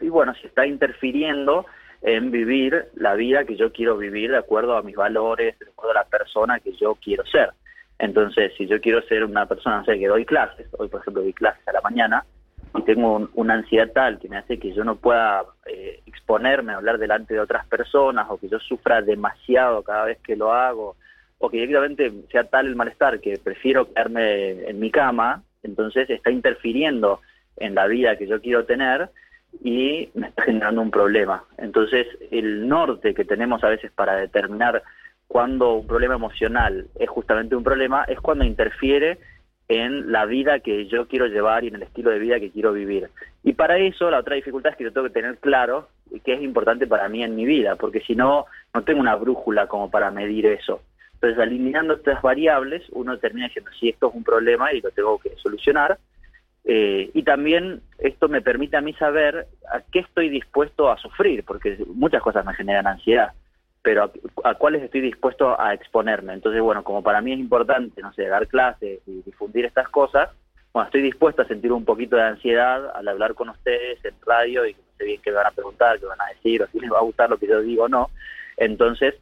Y 0.00 0.08
bueno, 0.08 0.34
si 0.34 0.46
está 0.48 0.66
interfiriendo 0.66 1.66
en 2.02 2.32
vivir 2.32 2.86
la 2.96 3.14
vida 3.14 3.44
que 3.44 3.56
yo 3.56 3.72
quiero 3.72 3.96
vivir 3.96 4.32
de 4.32 4.38
acuerdo 4.38 4.76
a 4.76 4.82
mis 4.82 4.96
valores, 4.96 5.56
de 5.58 5.66
acuerdo 5.66 5.92
a 5.92 6.02
la 6.02 6.04
persona 6.04 6.58
que 6.58 6.72
yo 6.72 6.96
quiero 6.96 7.24
ser. 7.26 7.50
Entonces, 8.02 8.52
si 8.58 8.66
yo 8.66 8.80
quiero 8.80 9.00
ser 9.02 9.22
una 9.22 9.46
persona, 9.46 9.78
no 9.78 9.84
sé, 9.84 9.96
que 9.96 10.08
doy 10.08 10.24
clases, 10.24 10.66
hoy 10.76 10.88
por 10.88 11.00
ejemplo 11.00 11.22
doy 11.22 11.32
clases 11.32 11.66
a 11.68 11.72
la 11.72 11.80
mañana, 11.82 12.24
y 12.74 12.82
tengo 12.82 13.14
un, 13.14 13.30
una 13.34 13.54
ansiedad 13.54 13.92
tal 13.92 14.18
que 14.18 14.28
me 14.28 14.38
hace 14.38 14.58
que 14.58 14.72
yo 14.72 14.82
no 14.82 14.96
pueda 14.96 15.44
eh, 15.66 16.00
exponerme 16.06 16.72
a 16.72 16.78
hablar 16.78 16.98
delante 16.98 17.34
de 17.34 17.38
otras 17.38 17.64
personas, 17.66 18.26
o 18.28 18.38
que 18.38 18.48
yo 18.48 18.58
sufra 18.58 19.02
demasiado 19.02 19.84
cada 19.84 20.06
vez 20.06 20.18
que 20.18 20.34
lo 20.34 20.52
hago, 20.52 20.96
o 21.38 21.48
que 21.48 21.58
directamente 21.58 22.12
sea 22.32 22.42
tal 22.42 22.66
el 22.66 22.74
malestar 22.74 23.20
que 23.20 23.38
prefiero 23.38 23.86
quedarme 23.86 24.68
en 24.68 24.80
mi 24.80 24.90
cama, 24.90 25.44
entonces 25.62 26.10
está 26.10 26.32
interfiriendo 26.32 27.20
en 27.56 27.76
la 27.76 27.86
vida 27.86 28.16
que 28.16 28.26
yo 28.26 28.40
quiero 28.40 28.64
tener 28.64 29.10
y 29.62 30.10
me 30.14 30.26
está 30.26 30.42
generando 30.42 30.82
un 30.82 30.90
problema. 30.90 31.44
Entonces, 31.56 32.08
el 32.32 32.66
norte 32.66 33.14
que 33.14 33.24
tenemos 33.24 33.62
a 33.62 33.68
veces 33.68 33.92
para 33.92 34.16
determinar 34.16 34.82
cuando 35.32 35.76
un 35.76 35.86
problema 35.86 36.14
emocional 36.14 36.88
es 36.94 37.08
justamente 37.08 37.56
un 37.56 37.64
problema, 37.64 38.04
es 38.04 38.20
cuando 38.20 38.44
interfiere 38.44 39.16
en 39.66 40.12
la 40.12 40.26
vida 40.26 40.60
que 40.60 40.84
yo 40.88 41.08
quiero 41.08 41.26
llevar 41.26 41.64
y 41.64 41.68
en 41.68 41.76
el 41.76 41.84
estilo 41.84 42.10
de 42.10 42.18
vida 42.18 42.38
que 42.38 42.50
quiero 42.50 42.74
vivir. 42.74 43.08
Y 43.42 43.54
para 43.54 43.78
eso 43.78 44.10
la 44.10 44.18
otra 44.18 44.36
dificultad 44.36 44.72
es 44.72 44.76
que 44.76 44.84
yo 44.84 44.92
tengo 44.92 45.06
que 45.06 45.14
tener 45.14 45.38
claro 45.38 45.88
qué 46.22 46.34
es 46.34 46.42
importante 46.42 46.86
para 46.86 47.08
mí 47.08 47.24
en 47.24 47.34
mi 47.34 47.46
vida, 47.46 47.76
porque 47.76 48.02
si 48.02 48.14
no, 48.14 48.44
no 48.74 48.84
tengo 48.84 49.00
una 49.00 49.16
brújula 49.16 49.68
como 49.68 49.90
para 49.90 50.10
medir 50.10 50.44
eso. 50.44 50.82
Entonces, 51.14 51.38
alineando 51.38 51.94
estas 51.94 52.20
variables, 52.20 52.82
uno 52.90 53.16
termina 53.16 53.46
diciendo 53.46 53.70
si 53.80 53.88
esto 53.88 54.10
es 54.10 54.14
un 54.14 54.24
problema 54.24 54.70
y 54.74 54.82
lo 54.82 54.90
tengo 54.90 55.18
que 55.18 55.34
solucionar. 55.36 55.96
Eh, 56.64 57.10
y 57.14 57.22
también 57.22 57.80
esto 57.98 58.28
me 58.28 58.42
permite 58.42 58.76
a 58.76 58.82
mí 58.82 58.92
saber 58.92 59.46
a 59.72 59.80
qué 59.80 60.00
estoy 60.00 60.28
dispuesto 60.28 60.90
a 60.90 60.98
sufrir, 60.98 61.42
porque 61.42 61.78
muchas 61.86 62.20
cosas 62.20 62.44
me 62.44 62.52
generan 62.52 62.86
ansiedad 62.86 63.32
pero 63.82 64.12
a, 64.44 64.54
cuáles 64.54 64.82
estoy 64.82 65.00
dispuesto 65.00 65.60
a 65.60 65.74
exponerme. 65.74 66.32
Entonces, 66.32 66.62
bueno, 66.62 66.84
como 66.84 67.02
para 67.02 67.20
mí 67.20 67.32
es 67.32 67.38
importante, 67.38 68.00
no 68.00 68.12
sé, 68.12 68.26
dar 68.26 68.46
clases 68.46 69.00
y 69.06 69.22
difundir 69.22 69.64
estas 69.64 69.88
cosas, 69.88 70.30
bueno, 70.72 70.86
estoy 70.86 71.02
dispuesto 71.02 71.42
a 71.42 71.48
sentir 71.48 71.72
un 71.72 71.84
poquito 71.84 72.16
de 72.16 72.22
ansiedad 72.22 72.96
al 72.96 73.08
hablar 73.08 73.34
con 73.34 73.50
ustedes 73.50 74.02
en 74.04 74.14
radio 74.24 74.64
y 74.64 74.74
que 74.74 74.80
no 74.80 74.96
sé 74.96 75.04
bien 75.04 75.20
qué 75.22 75.30
me 75.30 75.36
van 75.36 75.46
a 75.46 75.50
preguntar, 75.50 75.98
qué 75.98 76.06
van 76.06 76.20
a 76.20 76.28
decir, 76.28 76.62
o 76.62 76.66
si 76.68 76.80
les 76.80 76.90
va 76.90 76.98
a 76.98 77.02
gustar 77.02 77.28
lo 77.28 77.36
que 77.36 77.46
yo 77.46 77.60
digo 77.60 77.84
o 77.84 77.88
no. 77.88 78.08
Entonces, 78.56 79.14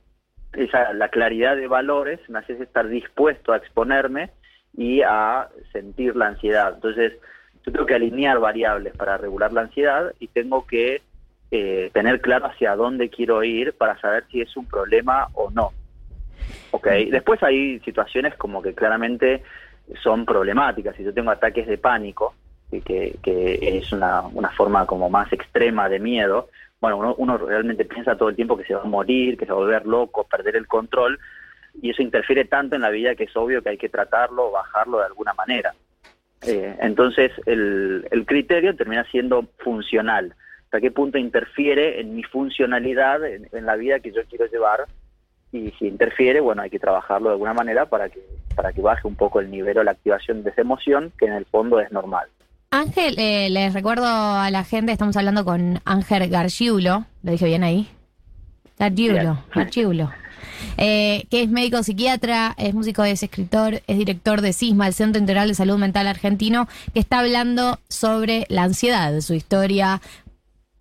esa, 0.53 0.93
la 0.93 1.09
claridad 1.09 1.57
de 1.57 1.67
valores 1.67 2.21
me 2.29 2.39
hace 2.39 2.53
estar 2.53 2.89
dispuesto 2.89 3.53
a 3.53 3.57
exponerme 3.57 4.31
y 4.77 5.03
a 5.03 5.49
sentir 5.73 6.15
la 6.15 6.29
ansiedad. 6.29 6.75
Entonces, 6.75 7.15
yo 7.65 7.73
tengo 7.73 7.87
que 7.87 7.95
alinear 7.95 8.39
variables 8.39 8.95
para 8.97 9.17
regular 9.17 9.53
la 9.53 9.63
ansiedad 9.63 10.15
y 10.21 10.29
tengo 10.29 10.67
que 10.67 11.03
eh, 11.51 11.91
tener 11.93 12.21
claro 12.21 12.47
hacia 12.47 12.77
dónde 12.77 13.11
quiero 13.11 13.43
ir 13.43 13.73
para 13.73 14.01
saber 14.01 14.25
si 14.31 14.41
es 14.41 14.57
un 14.57 14.67
problema 14.67 15.29
o 15.35 15.51
no. 15.51 15.73
¿Ok? 16.71 16.87
Después 17.11 17.43
hay 17.43 17.81
situaciones 17.81 18.35
como 18.37 18.63
que 18.63 18.75
claramente 18.75 19.43
son 20.03 20.25
problemáticas. 20.25 20.97
Si 20.97 21.03
yo 21.03 21.13
tengo 21.13 21.31
ataques 21.31 21.67
de 21.67 21.79
pánico, 21.79 22.35
que, 22.71 23.17
que 23.23 23.79
es 23.79 23.93
una, 23.93 24.23
una 24.23 24.51
forma 24.51 24.87
como 24.87 25.11
más 25.11 25.33
extrema 25.33 25.89
de 25.89 25.99
miedo, 25.99 26.49
bueno, 26.81 26.97
uno, 26.99 27.15
uno 27.19 27.37
realmente 27.37 27.85
piensa 27.85 28.17
todo 28.17 28.29
el 28.29 28.37
tiempo 28.37 28.57
que 28.57 28.65
se 28.65 28.75
va 28.75 28.83
a 28.83 28.87
morir, 28.87 29.37
que 29.37 29.45
se 29.45 29.53
va 29.53 29.59
a 29.59 29.63
volver 29.63 29.87
loco, 29.87 30.25
perder 30.25 30.57
el 30.57 30.67
control, 30.67 31.19
y 31.83 31.91
eso 31.91 32.03
interfiere 32.03 32.45
tanto 32.45 32.77
en 32.77 32.83
la 32.83 32.91
vida 32.91 33.15
que 33.15 33.25
es 33.25 33.37
obvio 33.37 33.63
que 33.63 33.71
hay 33.71 33.79
que 33.79 33.89
tratarlo, 33.89 34.51
bajarlo 34.51 34.99
de 34.99 35.07
alguna 35.07 35.35
manera. 35.35 35.75
Eh, 36.47 36.77
entonces, 36.81 37.33
el, 37.45 38.07
el 38.11 38.25
criterio 38.25 38.75
termina 38.75 39.05
siendo 39.11 39.45
funcional 39.59 40.35
hasta 40.71 40.81
qué 40.81 40.93
punto 40.93 41.19
interfiere 41.19 42.01
en 42.01 42.15
mi 42.15 42.23
funcionalidad, 42.23 43.25
en, 43.25 43.49
en, 43.51 43.67
la 43.67 43.75
vida 43.75 43.99
que 43.99 44.13
yo 44.13 44.21
quiero 44.29 44.47
llevar. 44.47 44.87
Y 45.51 45.73
si 45.73 45.89
interfiere, 45.89 46.39
bueno, 46.39 46.63
hay 46.63 46.71
que 46.71 46.79
trabajarlo 46.79 47.31
de 47.31 47.33
alguna 47.33 47.55
manera 47.55 47.87
para 47.87 48.09
que, 48.09 48.21
para 48.55 48.73
que 48.73 48.81
baje 48.81 49.09
un 49.09 49.17
poco 49.17 49.41
el 49.41 49.51
nivel 49.51 49.79
o 49.79 49.83
la 49.83 49.91
activación 49.91 50.45
de 50.45 50.51
esa 50.51 50.61
emoción, 50.61 51.13
que 51.19 51.27
en 51.27 51.33
el 51.33 51.45
fondo 51.45 51.81
es 51.81 51.91
normal. 51.91 52.29
Ángel, 52.71 53.17
eh, 53.19 53.51
les 53.51 53.75
recuerdo 53.75 54.07
a 54.07 54.49
la 54.53 54.63
gente, 54.63 54.93
estamos 54.93 55.17
hablando 55.17 55.45
con 55.45 55.81
Ángel 55.85 56.29
Gargiulo, 56.29 57.05
¿lo 57.25 57.33
dije 57.33 57.47
bien 57.47 57.65
ahí? 57.65 57.89
Gargiulo, 58.79 59.43
Gargiulo. 59.53 60.13
Eh, 60.77 61.25
que 61.33 61.43
es 61.43 61.51
médico 61.51 61.83
psiquiatra, 61.83 62.55
es 62.57 62.75
músico, 62.75 63.03
es 63.03 63.25
escritor, 63.25 63.83
es 63.89 63.99
director 63.99 64.41
de 64.41 64.53
CISMA, 64.53 64.87
el 64.87 64.95
Centro 64.95 65.19
Integral 65.19 65.49
de 65.49 65.55
Salud 65.55 65.79
Mental 65.79 66.07
Argentino, 66.07 66.69
que 66.95 67.01
está 67.01 67.19
hablando 67.19 67.81
sobre 67.89 68.47
la 68.49 68.63
ansiedad, 68.63 69.21
su 69.21 69.35
historia, 69.35 70.01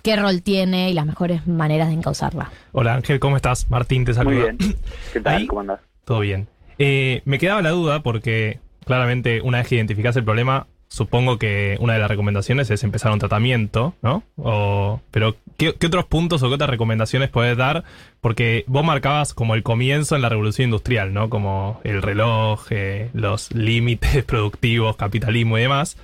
qué 0.02 0.16
rol 0.16 0.42
tiene 0.42 0.90
y 0.90 0.94
las 0.94 1.06
mejores 1.06 1.48
maneras 1.48 1.90
de 1.90 1.96
encauzarla. 1.96 2.52
Hola 2.72 2.96
Ángel, 2.96 3.20
¿cómo 3.20 3.36
estás? 3.36 3.70
Martín 3.70 4.06
te 4.06 4.14
saluda. 4.14 4.36
Muy 4.36 4.44
bien. 4.44 4.76
¿Qué 5.14 5.20
tal? 5.20 5.36
Ahí, 5.36 5.48
¿Cómo 5.48 5.62
andás? 5.62 5.80
Todo 6.06 6.20
bien. 6.22 6.48
Eh, 6.78 7.22
me 7.26 7.38
quedaba 7.38 7.62
la 7.62 7.72
duda 7.72 8.02
porque 8.02 8.60
claramente 8.86 9.42
una 9.42 9.60
vez 9.60 9.68
que 9.68 9.76
identificas 9.76 10.16
el 10.16 10.24
problema, 10.24 10.68
supongo 10.88 11.38
que 11.38 11.78
una 11.80 11.94
de 11.94 12.00
las 12.00 12.10
recomendaciones 12.10 12.70
es 12.72 12.84
empezar 12.84 13.12
un 13.12 13.20
tratamiento, 13.20 13.94
¿no? 14.02 14.24
O, 14.38 15.02
pero 15.12 15.36
¿qué, 15.58 15.74
¿qué, 15.76 15.88
otros 15.88 16.06
puntos 16.06 16.42
o 16.42 16.48
qué 16.48 16.56
otras 16.56 16.70
recomendaciones 16.70 17.30
puedes 17.30 17.56
dar? 17.56 17.84
Porque 18.22 18.66
vos 18.68 18.84
marcabas 18.84 19.34
como 19.34 19.56
el 19.56 19.64
comienzo 19.64 20.16
en 20.16 20.24
la 20.24 20.30
revolución 20.30 20.66
industrial, 20.66 21.14
¿no? 21.14 21.30
Como 21.30 21.80
el 21.84 22.02
reloj, 22.02 22.66
eh, 22.72 23.10
los 23.14 23.54
límites 23.54 24.24
productivos, 24.26 24.96
capitalismo 24.96 25.58
y 25.58 25.62
demás. 25.62 25.98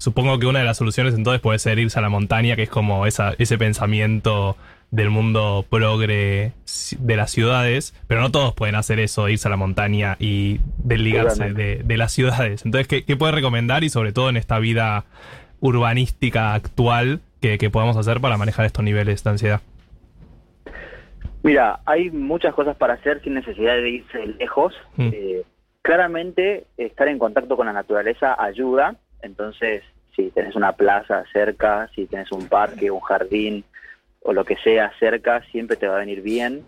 Supongo 0.00 0.38
que 0.38 0.46
una 0.46 0.60
de 0.60 0.64
las 0.64 0.78
soluciones 0.78 1.12
entonces 1.14 1.42
puede 1.42 1.58
ser 1.58 1.78
irse 1.78 1.98
a 1.98 2.02
la 2.02 2.08
montaña, 2.08 2.56
que 2.56 2.62
es 2.62 2.70
como 2.70 3.04
esa, 3.04 3.34
ese 3.36 3.58
pensamiento 3.58 4.56
del 4.90 5.10
mundo 5.10 5.66
progre 5.68 6.54
de 6.98 7.16
las 7.16 7.30
ciudades, 7.30 7.94
pero 8.08 8.22
no 8.22 8.30
todos 8.30 8.54
pueden 8.54 8.76
hacer 8.76 8.98
eso, 8.98 9.28
irse 9.28 9.46
a 9.46 9.50
la 9.50 9.58
montaña 9.58 10.16
y 10.18 10.58
desligarse 10.78 11.52
de, 11.52 11.82
de, 11.84 11.96
las 11.98 12.12
ciudades. 12.12 12.64
Entonces, 12.64 12.88
¿qué, 12.88 13.04
¿qué, 13.04 13.14
puede 13.18 13.32
recomendar 13.32 13.84
y 13.84 13.90
sobre 13.90 14.12
todo 14.12 14.30
en 14.30 14.38
esta 14.38 14.58
vida 14.58 15.04
urbanística 15.60 16.54
actual 16.54 17.20
que, 17.42 17.58
que 17.58 17.68
podamos 17.68 17.98
hacer 17.98 18.22
para 18.22 18.38
manejar 18.38 18.64
estos 18.64 18.82
niveles 18.82 19.22
de 19.22 19.28
ansiedad? 19.28 19.60
Mira, 21.42 21.80
hay 21.84 22.10
muchas 22.10 22.54
cosas 22.54 22.74
para 22.74 22.94
hacer 22.94 23.22
sin 23.22 23.34
necesidad 23.34 23.74
de 23.74 23.90
irse 23.90 24.26
lejos. 24.38 24.72
Mm. 24.96 25.10
Eh, 25.12 25.42
claramente, 25.82 26.64
estar 26.78 27.06
en 27.08 27.18
contacto 27.18 27.54
con 27.58 27.66
la 27.66 27.74
naturaleza 27.74 28.34
ayuda. 28.42 28.96
Entonces, 29.22 29.82
si 30.14 30.30
tenés 30.30 30.54
una 30.56 30.72
plaza 30.72 31.24
cerca, 31.32 31.88
si 31.94 32.06
tenés 32.06 32.30
un 32.32 32.46
parque, 32.48 32.90
un 32.90 33.00
jardín 33.00 33.64
o 34.22 34.32
lo 34.32 34.44
que 34.44 34.56
sea 34.56 34.92
cerca, 34.98 35.42
siempre 35.50 35.76
te 35.76 35.86
va 35.88 35.96
a 35.96 36.00
venir 36.00 36.22
bien. 36.22 36.64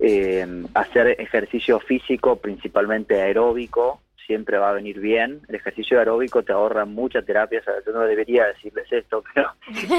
Eh, 0.00 0.46
hacer 0.74 1.16
ejercicio 1.20 1.78
físico, 1.80 2.36
principalmente 2.36 3.20
aeróbico, 3.22 4.00
siempre 4.26 4.58
va 4.58 4.70
a 4.70 4.74
venir 4.74 4.98
bien. 5.00 5.40
El 5.48 5.54
ejercicio 5.54 5.98
aeróbico 5.98 6.42
te 6.42 6.52
ahorra 6.52 6.84
mucha 6.84 7.22
terapia, 7.22 7.60
o 7.60 7.64
sea, 7.64 7.74
yo 7.86 7.92
no 7.92 8.00
debería 8.00 8.46
decirles 8.46 8.90
esto, 8.90 9.22
pero 9.34 9.50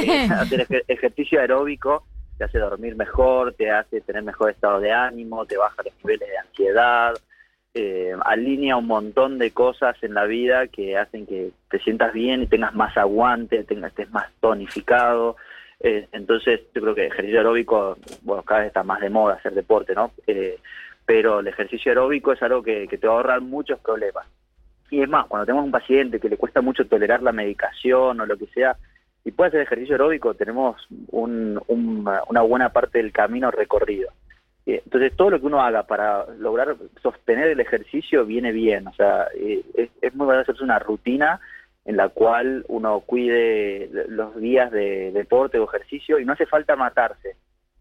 eh, 0.03 0.27
hacer 0.31 0.65
ej- 0.69 0.83
ejercicio 0.87 1.39
aeróbico 1.39 2.05
te 2.37 2.43
hace 2.43 2.59
dormir 2.59 2.95
mejor, 2.97 3.53
te 3.53 3.71
hace 3.71 4.01
tener 4.01 4.21
mejor 4.23 4.51
estado 4.51 4.79
de 4.81 4.91
ánimo, 4.91 5.45
te 5.45 5.55
baja 5.57 5.81
los 5.83 5.93
niveles 6.03 6.27
de 6.27 6.37
ansiedad, 6.37 7.13
eh, 7.75 8.13
alinea 8.23 8.77
un 8.77 8.87
montón 8.87 9.37
de 9.37 9.51
cosas 9.51 9.95
en 10.01 10.13
la 10.13 10.23
vida 10.23 10.67
que 10.67 10.97
hacen 10.97 11.25
que 11.27 11.51
te 11.69 11.77
sientas 11.79 12.13
bien 12.13 12.41
y 12.41 12.47
tengas 12.47 12.73
más 12.73 12.95
aguante, 12.97 13.65
tengas, 13.65 13.91
estés 13.91 14.09
más 14.11 14.27
tonificado. 14.39 15.35
Eh, 15.81 16.07
entonces, 16.13 16.61
yo 16.73 16.81
creo 16.81 16.95
que 16.95 17.05
el 17.05 17.11
ejercicio 17.11 17.39
aeróbico, 17.39 17.97
bueno, 18.21 18.43
cada 18.43 18.61
vez 18.61 18.67
está 18.67 18.83
más 18.83 19.01
de 19.01 19.09
moda 19.09 19.35
hacer 19.35 19.53
deporte, 19.53 19.93
¿no? 19.93 20.11
Eh, 20.25 20.57
pero 21.05 21.41
el 21.41 21.47
ejercicio 21.47 21.91
aeróbico 21.91 22.31
es 22.31 22.41
algo 22.41 22.63
que, 22.63 22.87
te 22.87 23.07
va 23.07 23.13
a 23.13 23.17
ahorrar 23.17 23.41
muchos 23.41 23.77
problemas. 23.79 24.25
Y 24.89 25.01
es 25.01 25.09
más, 25.09 25.25
cuando 25.27 25.45
tenemos 25.45 25.65
un 25.65 25.71
paciente 25.71 26.19
que 26.21 26.29
le 26.29 26.37
cuesta 26.37 26.61
mucho 26.61 26.87
tolerar 26.87 27.21
la 27.21 27.33
medicación 27.33 28.21
o 28.21 28.25
lo 28.25 28.37
que 28.37 28.47
sea, 28.47 28.77
y 29.25 29.31
puede 29.31 29.49
hacer 29.49 29.61
ejercicio 29.61 29.95
aeróbico, 29.95 30.33
tenemos 30.33 30.77
un- 31.09 31.61
un- 31.67 32.09
una 32.29 32.41
buena 32.41 32.69
parte 32.69 32.99
del 32.99 33.11
camino 33.11 33.51
recorrido. 33.51 34.09
Eh, 34.65 34.81
Entonces, 34.83 35.15
todo 35.15 35.29
lo 35.29 35.39
que 35.39 35.45
uno 35.45 35.61
haga 35.61 35.83
para 35.83 36.25
lograr 36.37 36.75
sostener 37.01 37.47
el 37.49 37.59
ejercicio 37.59 38.25
viene 38.25 38.51
bien. 38.51 38.87
O 38.87 38.93
sea, 38.93 39.27
eh, 39.35 39.63
es, 39.75 39.89
es 40.01 40.15
muy 40.15 40.25
bueno 40.25 40.41
hacerse 40.41 40.63
una 40.63 40.79
rutina 40.79 41.39
en 41.85 41.97
la 41.97 42.09
cual 42.09 42.65
uno 42.67 43.01
cuide 43.01 43.89
los 44.09 44.35
días 44.37 44.71
de 44.71 45.11
deporte 45.11 45.59
o 45.59 45.65
ejercicio 45.65 46.19
y 46.19 46.25
no 46.25 46.33
hace 46.33 46.47
falta 46.47 46.75
matarse. 46.75 47.35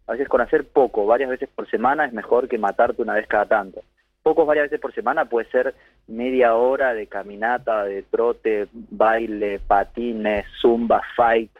A 0.07 0.11
veces 0.11 0.27
con 0.29 0.41
hacer 0.41 0.67
poco, 0.67 1.07
varias 1.07 1.31
veces 1.31 1.49
por 1.53 1.67
semana, 1.69 2.05
es 2.05 2.13
mejor 2.13 2.47
que 2.47 2.59
matarte 2.59 3.01
una 3.01 3.15
vez 3.15 3.27
cada 3.27 3.45
tanto. 3.45 3.81
Pocos 4.21 4.45
varias 4.45 4.65
veces 4.65 4.79
por 4.79 4.93
semana 4.93 5.25
puede 5.25 5.49
ser 5.49 5.73
media 6.07 6.55
hora 6.55 6.93
de 6.93 7.07
caminata, 7.07 7.83
de 7.83 8.03
trote, 8.03 8.67
baile, 8.71 9.59
patines, 9.59 10.45
zumba, 10.61 11.01
fight, 11.15 11.51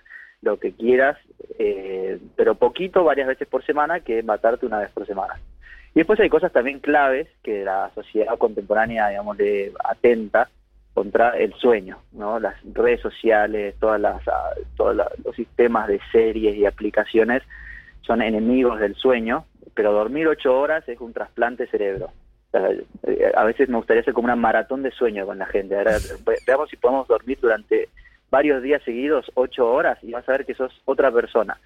lo 0.41 0.57
que 0.59 0.71
quieras, 0.73 1.17
eh, 1.59 2.19
pero 2.35 2.55
poquito 2.55 3.03
varias 3.03 3.27
veces 3.27 3.47
por 3.47 3.65
semana 3.65 3.99
que 3.99 4.23
matarte 4.23 4.65
una 4.65 4.79
vez 4.79 4.89
por 4.91 5.05
semana. 5.05 5.35
Y 5.93 5.99
después 5.99 6.19
hay 6.19 6.29
cosas 6.29 6.51
también 6.51 6.79
claves 6.79 7.27
que 7.41 7.63
la 7.63 7.89
sociedad 7.95 8.37
contemporánea, 8.37 9.09
digamos, 9.09 9.37
le 9.37 9.71
atenta 9.83 10.49
contra 10.93 11.37
el 11.37 11.53
sueño, 11.53 11.99
¿no? 12.11 12.39
Las 12.39 12.55
redes 12.73 13.01
sociales, 13.01 13.75
todas 13.79 13.99
las, 13.99 14.27
ah, 14.27 14.51
todos 14.75 14.95
los 14.95 15.35
sistemas 15.35 15.87
de 15.87 15.99
series 16.11 16.55
y 16.55 16.65
aplicaciones 16.65 17.43
son 18.01 18.21
enemigos 18.21 18.79
del 18.79 18.95
sueño, 18.95 19.45
pero 19.73 19.91
dormir 19.91 20.27
ocho 20.27 20.57
horas 20.57 20.87
es 20.87 20.99
un 20.99 21.13
trasplante 21.13 21.67
cerebro. 21.67 22.11
Eh, 22.53 23.31
a 23.35 23.43
veces 23.43 23.67
me 23.67 23.77
gustaría 23.77 24.01
hacer 24.01 24.13
como 24.13 24.25
una 24.25 24.35
maratón 24.35 24.83
de 24.83 24.91
sueño 24.91 25.25
con 25.25 25.37
la 25.37 25.45
gente. 25.45 25.75
Veamos 26.47 26.69
si 26.69 26.77
podemos 26.77 27.07
dormir 27.07 27.37
durante 27.41 27.89
varios 28.29 28.61
días 28.61 28.81
seguidos, 28.83 29.31
ocho 29.35 29.71
horas, 29.71 29.97
y 30.03 30.11
vas 30.11 30.27
a 30.27 30.33
ver 30.33 30.45
que 30.45 30.55
sos 30.55 30.73
otra 30.85 31.11
persona. 31.11 31.59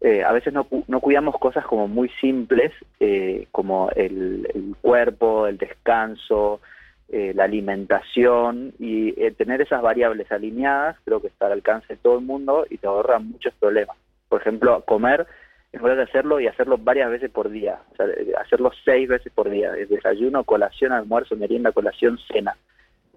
Eh, 0.00 0.22
a 0.22 0.32
veces 0.32 0.52
no, 0.52 0.66
no 0.86 1.00
cuidamos 1.00 1.36
cosas 1.38 1.66
como 1.66 1.88
muy 1.88 2.08
simples, 2.20 2.72
eh, 3.00 3.48
como 3.50 3.90
el, 3.96 4.46
cuerpo, 4.80 5.46
el 5.46 5.58
descanso, 5.58 6.60
eh, 7.08 7.32
la 7.34 7.44
alimentación, 7.44 8.74
y 8.78 9.20
eh, 9.20 9.32
tener 9.32 9.60
esas 9.60 9.82
variables 9.82 10.30
alineadas 10.30 10.96
creo 11.04 11.20
que 11.20 11.28
está 11.28 11.46
al 11.46 11.52
alcance 11.52 11.94
de 11.94 11.96
todo 11.96 12.18
el 12.18 12.24
mundo 12.24 12.64
y 12.70 12.78
te 12.78 12.86
ahorra 12.86 13.18
muchos 13.18 13.52
problemas. 13.54 13.96
Por 14.28 14.40
ejemplo, 14.40 14.84
comer 14.86 15.26
es 15.72 15.80
bueno 15.80 16.00
hacerlo 16.02 16.38
y 16.38 16.46
hacerlo 16.46 16.78
varias 16.78 17.10
veces 17.10 17.30
por 17.30 17.50
día, 17.50 17.80
o 17.92 17.96
sea, 17.96 18.06
hacerlo 18.40 18.70
seis 18.84 19.08
veces 19.08 19.32
por 19.34 19.50
día, 19.50 19.74
es 19.76 19.88
desayuno, 19.88 20.44
colación, 20.44 20.92
almuerzo, 20.92 21.34
merienda, 21.36 21.72
colación, 21.72 22.18
cena. 22.32 22.56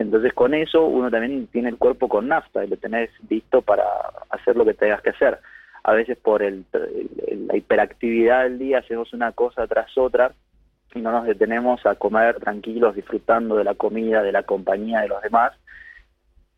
Entonces 0.02 0.34
con 0.34 0.54
eso 0.54 0.86
uno 0.86 1.12
también 1.12 1.48
tiene 1.48 1.70
el 1.70 1.78
cuerpo 1.78 2.10
con 2.10 2.28
nafta 2.28 2.66
y 2.66 2.68
lo 2.68 2.78
tenés 2.78 3.12
listo 3.30 3.62
para 3.62 3.84
hacer 4.30 4.56
lo 4.56 4.66
que 4.66 4.74
tengas 4.74 5.02
que 5.02 5.12
hacer. 5.12 5.40
A 5.84 5.94
veces 5.94 6.18
por 6.18 6.42
el, 6.42 6.66
la 7.48 7.56
hiperactividad 7.56 8.44
del 8.44 8.60
día 8.60 8.80
hacemos 8.80 9.14
una 9.14 9.32
cosa 9.32 9.68
tras 9.68 9.96
otra 9.98 10.34
y 10.94 11.02
no 11.02 11.12
nos 11.12 11.26
detenemos 11.26 11.86
a 11.86 11.96
comer 11.96 12.40
tranquilos, 12.40 12.96
disfrutando 12.96 13.56
de 13.56 13.64
la 13.64 13.76
comida, 13.76 14.24
de 14.24 14.32
la 14.32 14.44
compañía 14.44 15.02
de 15.02 15.08
los 15.08 15.22
demás. 15.22 15.54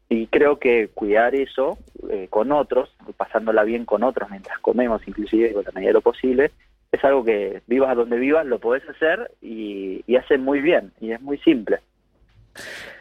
Y 0.10 0.28
creo 0.28 0.58
que 0.58 0.90
cuidar 0.94 1.36
eso 1.36 1.78
eh, 2.10 2.28
con 2.30 2.52
otros, 2.52 2.96
pasándola 3.18 3.64
bien 3.64 3.86
con 3.86 4.04
otros 4.04 4.30
mientras 4.30 4.58
comemos, 4.60 5.08
inclusive 5.08 5.54
con 5.54 5.64
la 5.66 5.72
medida 5.72 5.90
de 5.90 5.94
lo 5.94 6.02
posible, 6.02 6.52
es 6.92 7.04
algo 7.04 7.24
que 7.24 7.62
vivas 7.68 7.90
a 7.90 7.96
donde 7.96 8.18
vivas, 8.18 8.46
lo 8.46 8.60
podés 8.60 8.88
hacer 8.88 9.32
y 9.42 10.16
hace 10.16 10.38
muy 10.38 10.62
bien, 10.62 10.92
y 11.02 11.12
es 11.12 11.22
muy 11.22 11.38
simple. 11.40 11.80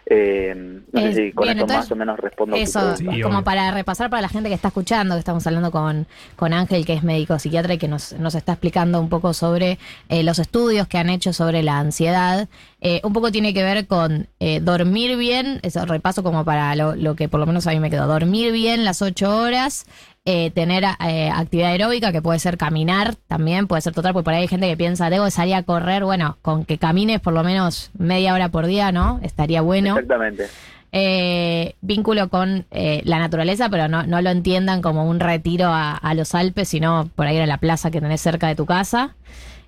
Eh, 0.04 0.52
no 0.92 1.00
Es- 1.00 1.14
sé 1.14 1.26
si 1.26 1.32
con 1.32 1.44
bien, 1.44 1.58
esto 1.58 1.64
entonces, 1.64 1.76
más 1.76 1.92
o 1.92 1.96
menos 1.96 2.18
respondo 2.18 2.56
a 2.56 2.58
tu 2.58 2.62
Eso, 2.64 2.94
como 3.22 3.44
para 3.44 3.70
repasar 3.70 4.10
para 4.10 4.20
la 4.20 4.28
gente 4.28 4.48
que 4.48 4.54
está 4.56 4.68
escuchando, 4.68 5.14
que 5.14 5.20
estamos 5.20 5.46
hablando 5.46 5.70
con, 5.70 6.06
con 6.34 6.52
Ángel, 6.52 6.84
que 6.84 6.94
es 6.94 7.04
médico 7.04 7.38
psiquiatra 7.38 7.74
y 7.74 7.78
que 7.78 7.86
nos, 7.86 8.12
nos 8.14 8.34
está 8.34 8.52
explicando 8.52 9.00
un 9.00 9.08
poco 9.08 9.32
sobre 9.32 9.78
eh, 10.08 10.22
los 10.24 10.40
estudios 10.40 10.88
que 10.88 10.98
han 10.98 11.08
hecho 11.08 11.32
sobre 11.32 11.62
la 11.62 11.78
ansiedad. 11.78 12.48
Eh, 12.80 13.00
un 13.04 13.12
poco 13.12 13.30
tiene 13.30 13.54
que 13.54 13.62
ver 13.62 13.86
con 13.86 14.26
eh, 14.40 14.58
dormir 14.60 15.16
bien, 15.16 15.60
eso 15.62 15.86
repaso 15.86 16.24
como 16.24 16.44
para 16.44 16.74
lo, 16.74 16.96
lo 16.96 17.14
que 17.14 17.28
por 17.28 17.38
lo 17.38 17.46
menos 17.46 17.68
a 17.68 17.70
mí 17.70 17.78
me 17.78 17.88
quedó, 17.90 18.08
dormir 18.08 18.50
bien 18.52 18.84
las 18.84 19.02
ocho 19.02 19.34
horas, 19.38 19.86
eh, 20.24 20.50
tener 20.52 20.84
eh, 20.84 21.30
actividad 21.34 21.70
aeróbica, 21.70 22.12
que 22.12 22.22
puede 22.22 22.38
ser 22.38 22.56
caminar 22.56 23.16
también, 23.26 23.66
puede 23.66 23.82
ser 23.82 23.92
total, 23.92 24.12
porque 24.12 24.24
por 24.24 24.34
ahí 24.34 24.42
hay 24.42 24.48
gente 24.48 24.68
que 24.68 24.76
piensa, 24.76 25.10
debo 25.10 25.24
de 25.24 25.30
salir 25.32 25.54
a 25.56 25.62
correr, 25.64 26.04
bueno, 26.04 26.38
con 26.42 26.64
que 26.64 26.78
camines 26.78 27.20
por 27.20 27.32
lo 27.32 27.42
menos 27.42 27.90
media 27.98 28.32
hora 28.34 28.48
por 28.48 28.66
día, 28.66 28.92
¿no? 28.92 29.18
Estaría 29.22 29.62
bueno 29.62 29.90
Exactamente. 29.98 30.46
eh, 30.92 31.74
vínculo 31.80 32.28
con 32.28 32.66
eh, 32.70 33.02
la 33.04 33.18
naturaleza, 33.18 33.68
pero 33.68 33.88
no, 33.88 34.04
no 34.04 34.20
lo 34.22 34.30
entiendan 34.30 34.80
como 34.82 35.08
un 35.08 35.18
retiro 35.18 35.66
a, 35.68 35.92
a 35.96 36.14
los 36.14 36.34
Alpes, 36.36 36.68
sino 36.68 37.08
por 37.16 37.26
ahí 37.26 37.38
a 37.38 37.46
la 37.46 37.58
plaza 37.58 37.90
que 37.90 38.00
tenés 38.00 38.20
cerca 38.20 38.46
de 38.46 38.54
tu 38.54 38.66
casa. 38.66 39.14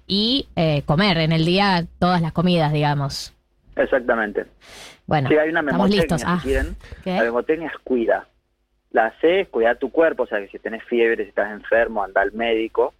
Y 0.06 0.48
eh, 0.54 0.82
comer 0.84 1.16
en 1.16 1.32
el 1.32 1.46
día 1.46 1.86
todas 1.98 2.20
las 2.20 2.32
comidas, 2.32 2.72
digamos. 2.74 3.32
Exactamente. 3.74 4.44
Bueno, 5.06 5.30
sí, 5.30 5.36
hay 5.36 5.48
una 5.48 5.60
estamos 5.60 5.88
listos. 5.90 6.20
si 6.20 6.26
Ah, 6.28 6.40
quieren. 6.42 6.76
¿qué? 7.02 7.14
La 7.16 7.22
memotecnia 7.24 7.68
es 7.68 7.78
cuida. 7.82 8.26
La 8.94 9.12
C 9.20 9.40
es 9.40 9.48
cuidar 9.48 9.76
tu 9.78 9.90
cuerpo, 9.90 10.22
o 10.22 10.26
sea, 10.28 10.38
que 10.38 10.46
si 10.46 10.61
tenés 10.61 10.85
fiebre, 10.85 11.24
si 11.24 11.30
estás 11.30 11.50
enfermo, 11.50 12.04
anda 12.04 12.22
al 12.22 12.30
médico. 12.30 12.94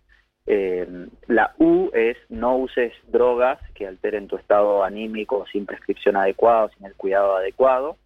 Eh, 0.45 0.89
la 1.29 1.55
U 1.59 1.89
es 1.95 2.17
no 2.29 2.57
uses 2.57 2.93
drogas 3.07 3.61
que 3.75 3.87
alteren 3.87 4.27
tu 4.27 4.35
estado 4.35 4.83
anímico 4.83 5.47
sin 5.53 5.67
prescripción 5.67 6.17
adecuada, 6.17 6.69
sin 6.77 6.85
el 6.87 6.97
cuidado 6.97 7.37
adecuado. 7.37 7.97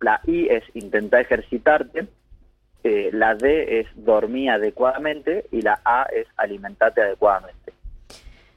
La 0.00 0.22
I 0.26 0.48
es 0.48 0.64
intentar 0.72 1.20
ejercitarte. 1.20 2.06
Eh, 2.82 3.10
la 3.12 3.34
D 3.34 3.80
es 3.80 3.88
dormir 3.94 4.48
adecuadamente 4.48 5.44
y 5.52 5.60
la 5.60 5.82
A 5.84 6.04
es 6.04 6.26
alimentarte 6.38 7.02
adecuadamente. 7.02 7.74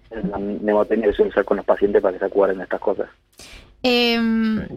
Es 0.10 0.24
la 0.24 0.38
memotecnia 0.38 1.10
que 1.10 1.14
suelo 1.14 1.32
usar 1.32 1.44
con 1.44 1.58
los 1.58 1.66
pacientes 1.66 2.02
para 2.02 2.14
que 2.14 2.20
se 2.20 2.26
acuerden 2.26 2.60
de 2.60 2.64
estas 2.64 2.80
cosas. 2.80 3.10
Eh, 3.88 4.20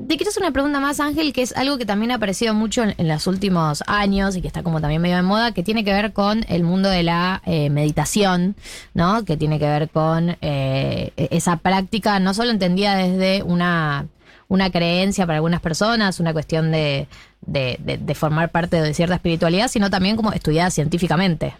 te 0.07 0.17
quiero 0.19 0.29
hacer 0.29 0.43
una 0.43 0.53
pregunta 0.53 0.81
más, 0.81 1.01
Ángel, 1.01 1.33
que 1.33 1.41
es 1.41 1.57
algo 1.57 1.79
que 1.79 1.87
también 1.87 2.11
ha 2.11 2.17
aparecido 2.17 2.53
mucho 2.53 2.83
en, 2.83 2.95
en 2.99 3.09
los 3.09 3.27
últimos 3.27 3.83
años 3.87 4.37
y 4.37 4.43
que 4.43 4.49
está 4.49 4.63
como 4.63 4.83
también 4.83 5.01
medio 5.01 5.17
de 5.17 5.23
moda, 5.23 5.53
que 5.53 5.63
tiene 5.63 5.83
que 5.83 5.95
ver 5.95 6.13
con 6.13 6.45
el 6.49 6.63
mundo 6.63 6.91
de 6.91 7.03
la 7.05 7.41
eh, 7.47 7.71
meditación, 7.71 8.55
¿no? 8.93 9.25
Que 9.25 9.39
tiene 9.39 9.59
que 9.59 9.65
ver 9.65 9.89
con 9.89 10.37
eh, 10.43 11.13
esa 11.17 11.57
práctica, 11.57 12.21
no 12.21 12.35
solo 12.35 12.51
entendida 12.51 12.97
desde 12.97 13.43
una, 13.45 14.07
una 14.47 14.71
creencia 14.71 15.25
para 15.25 15.37
algunas 15.37 15.63
personas, 15.63 16.21
una 16.21 16.35
cuestión 16.35 16.71
de, 16.71 17.09
de, 17.41 17.79
de- 17.83 17.97
de 17.97 18.15
formar 18.15 18.51
parte 18.51 18.79
de 18.83 18.93
cierta 18.93 19.15
espiritualidad, 19.15 19.69
sino 19.69 19.89
también 19.89 20.17
como 20.17 20.33
estudiada 20.33 20.71
científicamente. 20.71 21.55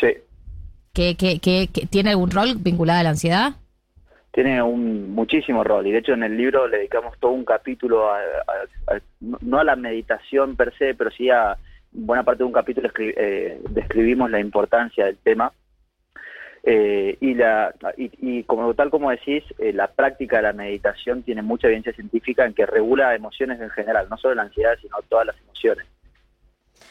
Sí. 0.00 0.06
¿Que, 0.94 1.14
que, 1.14 1.40
que, 1.40 1.68
que 1.70 1.86
¿Tiene 1.86 2.08
algún 2.12 2.30
rol 2.30 2.54
vinculado 2.56 3.00
a 3.00 3.02
la 3.02 3.10
ansiedad? 3.10 3.56
Tiene 4.36 4.62
un 4.62 5.12
muchísimo 5.14 5.64
rol 5.64 5.86
y 5.86 5.92
de 5.92 5.98
hecho 6.00 6.12
en 6.12 6.22
el 6.22 6.36
libro 6.36 6.68
le 6.68 6.76
dedicamos 6.76 7.18
todo 7.18 7.30
un 7.30 7.46
capítulo 7.46 8.10
a, 8.12 8.18
a- 8.18 9.00
no 9.20 9.58
a 9.58 9.64
la 9.64 9.76
meditación 9.76 10.56
per 10.56 10.76
se 10.76 10.94
pero 10.94 11.10
sí 11.10 11.30
a 11.30 11.56
buena 11.90 12.22
parte 12.22 12.40
de 12.42 12.44
un 12.44 12.52
capítulo 12.52 12.90
eh, 12.98 13.58
describimos 13.70 14.30
la 14.30 14.38
importancia 14.38 15.06
del 15.06 15.16
tema. 15.16 15.50
Eh, 16.64 17.16
y 17.20 17.32
la 17.34 17.74
y, 17.96 18.10
y 18.20 18.42
como 18.42 18.74
tal 18.74 18.90
como 18.90 19.10
decís 19.10 19.42
eh, 19.58 19.72
la 19.72 19.86
práctica 19.86 20.36
de 20.36 20.42
la 20.42 20.52
meditación 20.52 21.22
tiene 21.22 21.40
mucha 21.40 21.68
evidencia 21.68 21.94
científica 21.94 22.44
en 22.44 22.52
que 22.52 22.66
regula 22.66 23.14
emociones 23.14 23.58
en 23.60 23.70
general 23.70 24.08
no 24.10 24.18
solo 24.18 24.34
la 24.34 24.42
ansiedad 24.42 24.76
sino 24.82 24.96
todas 25.08 25.26
las 25.26 25.36
emociones 25.40 25.86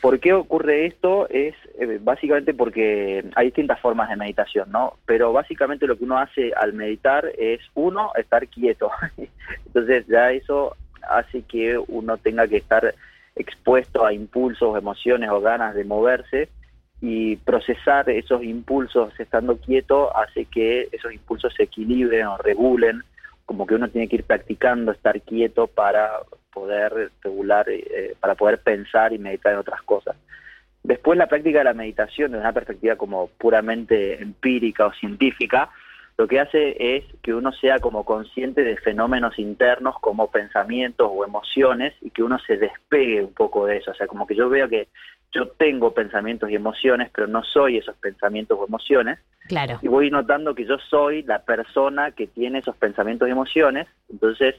¿Por 0.06 0.20
qué 0.20 0.34
ocurre 0.34 0.86
esto? 0.86 1.28
Es 1.30 1.56
eh, 1.80 1.98
básicamente 2.00 2.54
porque 2.54 3.26
hay 3.34 3.46
distintas 3.48 3.80
formas 3.80 4.08
de 4.08 4.16
meditación, 4.16 4.72
¿no? 4.72 5.00
Pero 5.08 5.34
básicamente 5.34 5.88
lo 5.88 5.98
que 5.98 6.04
uno 6.04 6.20
hace 6.20 6.54
al 6.54 6.74
meditar 6.74 7.26
es, 7.40 7.60
uno, 7.74 8.12
estar 8.16 8.48
quieto. 8.48 8.92
Entonces 9.66 10.06
ya 10.06 10.32
eso 10.32 10.76
hace 11.10 11.42
que 11.42 11.80
uno 11.88 12.18
tenga 12.18 12.48
que 12.48 12.58
estar 12.58 12.94
expuesto 13.36 14.06
a 14.06 14.14
impulsos, 14.14 14.78
emociones 14.78 15.32
o 15.32 15.42
ganas 15.42 15.74
de 15.74 15.86
moverse 15.86 16.50
y 17.02 17.38
procesar 17.38 18.08
esos 18.08 18.44
impulsos 18.44 19.20
estando 19.20 19.58
quieto 19.58 20.16
hace 20.16 20.46
que 20.46 20.88
esos 20.92 21.14
impulsos 21.14 21.52
se 21.56 21.64
equilibren 21.64 22.28
o 22.28 22.38
regulen, 22.38 23.02
como 23.48 23.66
que 23.66 23.74
uno 23.74 23.88
tiene 23.88 24.08
que 24.08 24.18
ir 24.18 24.24
practicando 24.24 24.92
estar 24.92 25.20
quieto 25.22 25.66
para 25.66 26.12
poder 26.56 27.12
regular, 27.22 27.68
eh, 27.70 28.16
para 28.20 28.34
poder 28.36 28.60
pensar 28.60 29.14
y 29.14 29.20
meditar 29.20 29.54
en 29.54 29.60
otras 29.60 29.82
cosas. 29.84 30.16
Después 30.82 31.18
la 31.18 31.28
práctica 31.28 31.60
de 31.60 31.66
la 31.66 31.74
meditación 31.74 32.32
desde 32.32 32.42
una 32.42 32.54
perspectiva 32.54 32.96
como 32.96 33.28
puramente 33.38 34.22
empírica 34.22 34.86
o 34.86 34.94
científica, 34.94 35.70
lo 36.18 36.28
que 36.28 36.40
hace 36.40 36.78
es 36.80 37.04
que 37.22 37.34
uno 37.34 37.52
sea 37.52 37.80
como 37.80 38.06
consciente 38.06 38.64
de 38.64 38.78
fenómenos 38.78 39.38
internos 39.38 39.96
como 40.00 40.32
pensamientos 40.32 41.10
o 41.12 41.26
emociones 41.26 41.94
y 42.02 42.12
que 42.12 42.24
uno 42.24 42.40
se 42.40 42.56
despegue 42.58 43.22
un 43.22 43.34
poco 43.34 43.66
de 43.66 43.78
eso. 43.78 43.92
O 43.92 43.96
sea, 43.96 44.08
como 44.08 44.26
que 44.26 44.36
yo 44.36 44.48
veo 44.48 44.70
que 44.70 44.88
yo 45.34 45.50
tengo 45.50 45.94
pensamientos 45.94 46.50
y 46.50 46.56
emociones, 46.56 47.10
pero 47.14 47.28
no 47.28 47.44
soy 47.44 47.78
esos 47.78 47.98
pensamientos 47.98 48.58
o 48.58 48.66
emociones. 48.66 49.20
Claro. 49.50 49.80
Y 49.82 49.90
voy 49.90 50.10
notando 50.10 50.56
que 50.56 50.66
yo 50.66 50.78
soy 50.90 51.24
la 51.24 51.40
persona 51.40 52.12
que 52.12 52.28
tiene 52.28 52.60
esos 52.60 52.78
pensamientos 52.78 53.28
y 53.28 53.32
emociones. 53.32 53.88
Entonces, 54.10 54.56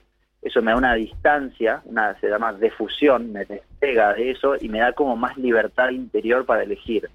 eso 0.47 0.63
me 0.63 0.71
da 0.73 0.77
una 0.77 0.95
distancia, 0.95 1.83
una 1.85 2.19
se 2.21 2.29
llama 2.29 2.53
defusión, 2.53 3.33
me 3.33 3.45
despega 3.45 4.15
de 4.15 4.31
eso 4.31 4.57
y 4.61 4.69
me 4.69 4.81
da 4.81 4.93
como 4.93 5.17
más 5.17 5.37
libertad 5.37 5.91
interior 5.91 6.45
para 6.47 6.63
elegir 6.63 7.09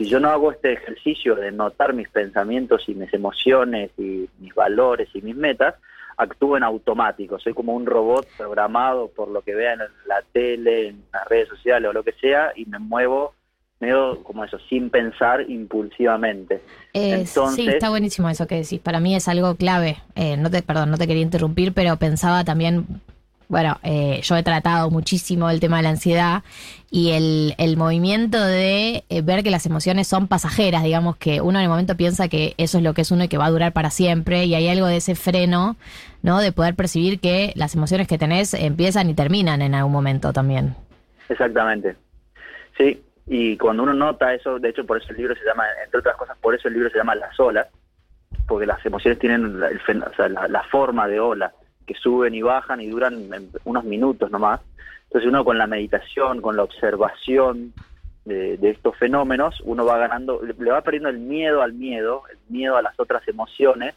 si 0.00 0.08
yo 0.08 0.18
no 0.18 0.30
hago 0.30 0.50
este 0.50 0.72
ejercicio 0.72 1.34
de 1.34 1.52
notar 1.52 1.92
mis 1.92 2.08
pensamientos 2.08 2.88
y 2.88 2.94
mis 2.94 3.12
emociones 3.12 3.90
y 3.98 4.30
mis 4.38 4.54
valores 4.54 5.10
y 5.12 5.20
mis 5.20 5.36
metas, 5.36 5.74
actúo 6.16 6.56
en 6.56 6.62
automático. 6.62 7.38
Soy 7.38 7.52
como 7.52 7.74
un 7.74 7.84
robot 7.84 8.26
programado 8.38 9.08
por 9.08 9.28
lo 9.28 9.42
que 9.42 9.54
vea 9.54 9.74
en 9.74 9.80
la 10.06 10.22
tele, 10.32 10.88
en 10.88 11.04
las 11.12 11.28
redes 11.28 11.48
sociales 11.48 11.90
o 11.90 11.92
lo 11.92 12.02
que 12.02 12.12
sea, 12.12 12.52
y 12.56 12.64
me 12.64 12.78
muevo 12.78 13.34
medio 13.80 14.22
como 14.22 14.44
eso, 14.44 14.58
sin 14.68 14.90
pensar 14.90 15.50
impulsivamente. 15.50 16.60
sí, 16.92 17.68
está 17.68 17.88
buenísimo 17.88 18.28
eso 18.28 18.46
que 18.46 18.56
decís. 18.56 18.80
Para 18.80 19.00
mí 19.00 19.14
es 19.14 19.26
algo 19.26 19.56
clave. 19.56 19.96
Eh, 20.14 20.36
no 20.36 20.50
te, 20.50 20.62
perdón, 20.62 20.90
no 20.90 20.98
te 20.98 21.06
quería 21.06 21.22
interrumpir, 21.22 21.72
pero 21.72 21.96
pensaba 21.96 22.44
también 22.44 23.00
bueno, 23.50 23.80
eh, 23.82 24.20
yo 24.22 24.36
he 24.36 24.44
tratado 24.44 24.90
muchísimo 24.90 25.50
el 25.50 25.58
tema 25.58 25.78
de 25.78 25.82
la 25.82 25.88
ansiedad 25.88 26.44
y 26.88 27.10
el, 27.10 27.54
el 27.58 27.76
movimiento 27.76 28.40
de 28.40 29.02
eh, 29.08 29.22
ver 29.22 29.42
que 29.42 29.50
las 29.50 29.66
emociones 29.66 30.06
son 30.06 30.28
pasajeras, 30.28 30.84
digamos 30.84 31.16
que 31.16 31.40
uno 31.40 31.58
en 31.58 31.64
el 31.64 31.68
momento 31.68 31.96
piensa 31.96 32.28
que 32.28 32.54
eso 32.58 32.78
es 32.78 32.84
lo 32.84 32.94
que 32.94 33.00
es 33.00 33.10
uno 33.10 33.24
y 33.24 33.28
que 33.28 33.38
va 33.38 33.46
a 33.46 33.50
durar 33.50 33.72
para 33.72 33.90
siempre 33.90 34.44
y 34.44 34.54
hay 34.54 34.68
algo 34.68 34.86
de 34.86 34.98
ese 34.98 35.16
freno, 35.16 35.74
¿no? 36.22 36.38
De 36.38 36.52
poder 36.52 36.76
percibir 36.76 37.18
que 37.18 37.52
las 37.56 37.74
emociones 37.74 38.06
que 38.06 38.18
tenés 38.18 38.54
empiezan 38.54 39.10
y 39.10 39.14
terminan 39.14 39.62
en 39.62 39.74
algún 39.74 39.92
momento 39.92 40.32
también. 40.32 40.76
Exactamente. 41.28 41.96
Sí, 42.78 43.02
y 43.32 43.56
cuando 43.58 43.84
uno 43.84 43.94
nota 43.94 44.34
eso, 44.34 44.58
de 44.58 44.70
hecho 44.70 44.84
por 44.84 45.00
eso 45.00 45.12
el 45.12 45.18
libro 45.18 45.36
se 45.36 45.44
llama, 45.44 45.62
entre 45.84 46.00
otras 46.00 46.16
cosas, 46.16 46.36
por 46.38 46.52
eso 46.52 46.66
el 46.66 46.74
libro 46.74 46.90
se 46.90 46.98
llama 46.98 47.14
Las 47.14 47.38
olas, 47.38 47.68
porque 48.48 48.66
las 48.66 48.84
emociones 48.84 49.20
tienen 49.20 49.60
la 49.60 50.62
forma 50.64 51.06
de 51.06 51.20
ola 51.20 51.52
que 51.86 51.94
suben 51.94 52.34
y 52.34 52.42
bajan 52.42 52.80
y 52.80 52.88
duran 52.88 53.28
unos 53.62 53.84
minutos 53.84 54.32
nomás. 54.32 54.60
Entonces 55.04 55.28
uno 55.28 55.44
con 55.44 55.58
la 55.58 55.68
meditación, 55.68 56.42
con 56.42 56.56
la 56.56 56.64
observación 56.64 57.72
de, 58.24 58.58
estos 58.68 58.96
fenómenos, 58.96 59.60
uno 59.60 59.84
va 59.84 59.98
ganando, 59.98 60.42
le 60.42 60.70
va 60.72 60.80
perdiendo 60.80 61.08
el 61.08 61.20
miedo 61.20 61.62
al 61.62 61.72
miedo, 61.72 62.24
el 62.32 62.38
miedo 62.48 62.76
a 62.76 62.82
las 62.82 62.98
otras 62.98 63.26
emociones, 63.28 63.94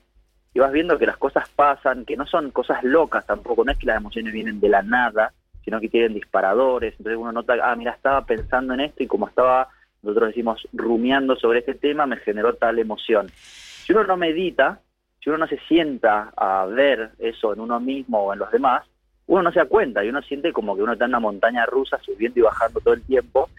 y 0.54 0.60
vas 0.60 0.72
viendo 0.72 1.00
que 1.00 1.08
las 1.08 1.18
cosas 1.18 1.50
pasan, 1.50 2.06
que 2.06 2.18
no 2.18 2.28
son 2.28 2.52
cosas 2.52 2.84
locas 2.84 3.26
tampoco, 3.26 3.66
no 3.66 3.72
es 3.72 3.80
que 3.80 3.88
las 3.88 3.98
emociones 3.98 4.32
vienen 4.32 4.60
de 4.60 4.70
la 4.70 4.84
nada, 4.84 5.34
sino 5.64 5.80
que 5.80 5.90
tienen 5.90 6.14
disparadores, 6.14 6.94
entonces 6.98 7.18
uno 7.18 7.32
nota, 7.32 7.56
ah, 7.64 7.76
mira, 7.76 7.92
estaba 7.92 8.26
pensando 8.26 8.74
en 8.74 8.82
esto 8.82 9.04
y 9.04 9.08
como 9.08 9.28
estaba, 9.28 9.70
nosotros 10.02 10.30
decimos, 10.30 10.68
rumiando 10.74 11.36
sobre 11.36 11.60
este 11.60 11.76
tema, 11.76 12.06
me 12.06 12.18
generó 12.18 12.56
tal 12.56 12.80
emoción. 12.80 13.30
Si 13.30 13.94
uno 13.94 14.04
no 14.04 14.18
medita, 14.18 14.80
si 15.22 15.30
uno 15.30 15.40
no 15.40 15.48
se 15.48 15.60
sienta 15.68 16.34
a 16.36 16.66
ver 16.66 17.12
eso 17.20 17.54
en 17.54 17.62
uno 17.62 17.80
mismo 17.80 18.20
o 18.20 18.34
en 18.34 18.40
los 18.40 18.52
demás, 18.52 18.84
uno 19.28 19.44
no 19.44 19.52
se 19.52 19.60
da 19.60 19.66
cuenta 19.66 20.04
y 20.04 20.10
uno 20.10 20.22
siente 20.22 20.52
como 20.52 20.76
que 20.76 20.84
uno 20.84 20.94
está 20.94 21.06
en 21.06 21.12
una 21.12 21.20
montaña 21.20 21.66
rusa 21.66 21.98
subiendo 22.00 22.40
y 22.40 22.44
bajando 22.44 22.82
todo 22.82 22.94
el 22.94 23.04
tiempo 23.04 23.50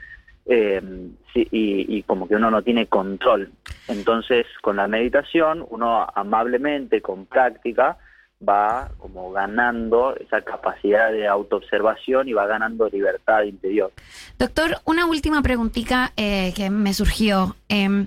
eh, 0.46 0.82
y, 1.34 2.02
como 2.02 2.28
que 2.28 2.36
uno 2.36 2.50
no 2.50 2.62
tiene 2.62 2.86
control. 2.86 3.50
Entonces, 3.88 4.46
con 4.60 4.76
la 4.76 4.86
meditación, 4.86 5.64
uno 5.70 6.06
amablemente, 6.14 7.00
con 7.00 7.26
práctica, 7.26 7.96
va 8.48 8.90
como 8.98 9.32
ganando 9.32 10.14
esa 10.16 10.42
capacidad 10.42 11.10
de 11.10 11.26
autoobservación 11.26 12.28
y 12.28 12.32
va 12.32 12.46
ganando 12.46 12.88
libertad 12.88 13.42
interior. 13.42 13.92
Doctor, 14.38 14.78
una 14.84 15.06
última 15.06 15.42
preguntita 15.42 16.12
eh, 16.16 16.52
que 16.54 16.70
me 16.70 16.94
surgió. 16.94 17.56
Em, 17.68 18.06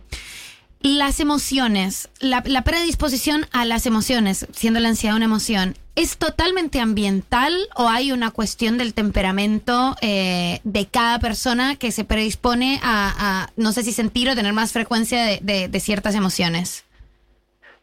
las 0.82 1.20
emociones, 1.20 2.10
la, 2.20 2.42
predisposición 2.42 3.46
a 3.52 3.66
las 3.66 3.86
emociones, 3.86 4.48
siendo 4.54 4.80
la 4.80 4.90
ansiedad 4.90 5.16
una 5.16 5.26
emoción, 5.26 5.76
¿es 5.96 6.18
totalmente 6.18 6.80
ambiental 6.80 7.54
o 7.76 7.90
hay 7.90 8.12
una 8.12 8.32
cuestión 8.32 8.78
del 8.78 8.94
temperamento 8.94 9.96
eh, 10.02 10.62
de 10.64 10.86
cada 10.86 11.20
persona 11.20 11.76
que 11.78 11.92
se 11.92 12.04
predispone 12.04 12.80
a, 12.84 13.50
no 13.56 13.72
sé 13.72 13.84
si 13.84 13.92
sentir 13.92 14.30
o 14.30 14.36
tener 14.36 14.54
más 14.54 14.72
frecuencia 14.72 15.26
de, 15.42 15.80
ciertas 15.80 16.16
emociones? 16.16 16.86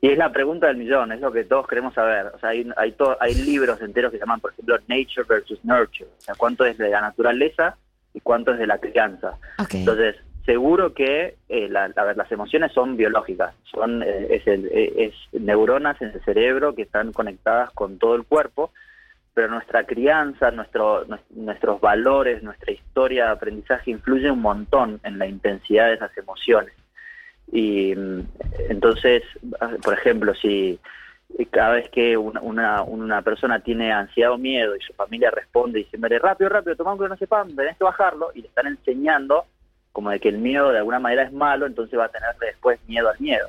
Y 0.04 0.10
es 0.10 0.18
la 0.18 0.30
pregunta 0.30 0.66
del 0.66 0.76
millón, 0.76 1.12
es 1.12 1.20
lo 1.22 1.32
que 1.32 1.44
todos 1.44 1.66
queremos 1.66 1.94
saber. 1.94 2.26
O 2.26 2.38
sea, 2.38 2.50
hay, 2.50 2.70
hay, 2.76 2.94
hay 3.20 3.34
libros 3.36 3.80
enteros 3.80 4.12
que 4.12 4.18
se 4.18 4.22
llaman, 4.22 4.38
por 4.38 4.52
ejemplo, 4.52 4.76
Nature 4.86 5.26
versus 5.26 5.64
Nurture. 5.64 6.10
O 6.18 6.20
sea, 6.20 6.34
cuánto 6.34 6.66
es 6.66 6.76
de 6.76 6.90
la 6.90 7.00
naturaleza 7.00 7.78
y 8.12 8.20
cuánto 8.20 8.52
es 8.52 8.58
de 8.58 8.66
la 8.66 8.76
crianza. 8.76 9.38
Entonces, 9.72 10.16
seguro 10.44 10.92
que 10.92 11.36
eh, 11.48 11.68
las 11.70 12.30
emociones 12.30 12.72
son 12.72 12.98
biológicas, 12.98 13.54
son 13.62 14.02
eh, 14.02 14.42
eh, 14.44 14.92
es, 14.98 15.40
neuronas 15.40 15.98
en 16.02 16.10
el 16.10 16.22
cerebro 16.22 16.74
que 16.74 16.82
están 16.82 17.14
conectadas 17.14 17.70
con 17.70 17.96
todo 17.96 18.14
el 18.14 18.24
cuerpo, 18.24 18.72
pero 19.32 19.48
nuestra 19.48 19.86
crianza, 19.86 20.50
nuestro, 20.50 21.06
nuestros 21.30 21.80
valores, 21.80 22.42
nuestra 22.42 22.72
historia 22.72 23.24
de 23.24 23.30
aprendizaje 23.30 23.92
influye 23.92 24.30
un 24.30 24.42
montón 24.42 25.00
en 25.02 25.18
la 25.18 25.26
intensidad 25.26 25.86
de 25.86 25.94
esas 25.94 26.14
emociones. 26.18 26.74
Y 27.52 27.94
mm, 27.94 28.20
entonces, 28.70 29.22
por 29.83 29.94
ejemplo, 29.94 30.35
si 30.35 30.78
cada 31.50 31.74
vez 31.74 31.90
que 31.90 32.16
una, 32.16 32.83
una, 32.83 33.22
persona 33.22 33.61
tiene 33.61 33.92
ansiedad 33.92 34.33
o 34.33 34.38
miedo 34.38 34.76
y 34.76 34.80
su 34.80 34.92
familia 34.92 35.30
responde 35.30 35.80
diciéndole 35.80 36.18
rápido, 36.18 36.50
rápido, 36.50 36.76
toma 36.76 36.96
que 36.96 37.09
no 37.09 37.16
sepan, 37.16 37.54
tenés 37.57 37.76
que 37.76 37.85
bajarlo, 37.85 38.30
y 38.35 38.42
le 38.42 38.48
están 38.48 38.66
enseñando 38.66 39.44
como 39.92 40.11
de 40.11 40.20
que 40.20 40.28
el 40.28 40.38
miedo 40.38 40.70
de 40.70 40.78
alguna 40.78 40.98
manera 40.98 41.22
es 41.22 41.33
malo, 41.33 41.66
entonces 41.66 41.98
va 41.98 42.07
a 42.07 42.09
tener 42.09 42.35
después 42.40 42.78
miedo 42.87 43.09
al 43.09 43.20
miedo. 43.20 43.48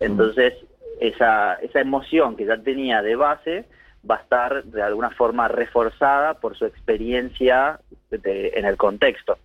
Entonces, 0.00 0.54
esa, 1.00 1.54
esa 1.54 1.80
emoción 1.80 2.36
que 2.36 2.44
ya 2.44 2.56
tenía 2.58 3.02
de 3.02 3.16
base 3.16 3.64
va 4.08 4.16
a 4.16 4.20
estar 4.20 4.64
de 4.64 4.82
alguna 4.82 5.10
forma 5.10 5.48
reforzada 5.48 6.34
por 6.34 6.56
su 6.56 6.66
experiencia 6.66 7.80
en 8.10 8.64
el 8.64 8.76
contexto. 8.76 9.38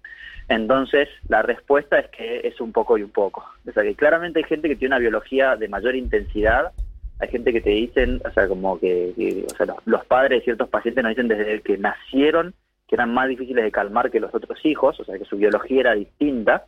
Entonces, 0.49 1.09
la 1.27 1.41
respuesta 1.41 1.99
es 1.99 2.09
que 2.09 2.47
es 2.47 2.59
un 2.59 2.71
poco 2.71 2.97
y 2.97 3.03
un 3.03 3.09
poco. 3.09 3.45
O 3.67 3.71
sea, 3.71 3.83
que 3.83 3.95
claramente 3.95 4.39
hay 4.39 4.45
gente 4.45 4.67
que 4.67 4.75
tiene 4.75 4.95
una 4.95 5.01
biología 5.01 5.55
de 5.55 5.67
mayor 5.67 5.95
intensidad, 5.95 6.71
hay 7.19 7.29
gente 7.29 7.53
que 7.53 7.61
te 7.61 7.69
dicen, 7.69 8.21
o 8.25 8.31
sea, 8.31 8.47
como 8.47 8.79
que, 8.79 9.45
o 9.51 9.55
sea, 9.55 9.75
los 9.85 10.05
padres 10.05 10.39
de 10.39 10.43
ciertos 10.43 10.69
pacientes 10.69 11.03
nos 11.03 11.11
dicen 11.11 11.27
desde 11.27 11.61
que 11.61 11.77
nacieron 11.77 12.53
que 12.87 12.95
eran 12.95 13.13
más 13.13 13.29
difíciles 13.29 13.63
de 13.63 13.71
calmar 13.71 14.11
que 14.11 14.19
los 14.19 14.33
otros 14.35 14.59
hijos, 14.65 14.99
o 14.99 15.05
sea 15.05 15.17
que 15.17 15.25
su 15.25 15.37
biología 15.37 15.79
era 15.79 15.93
distinta, 15.93 16.65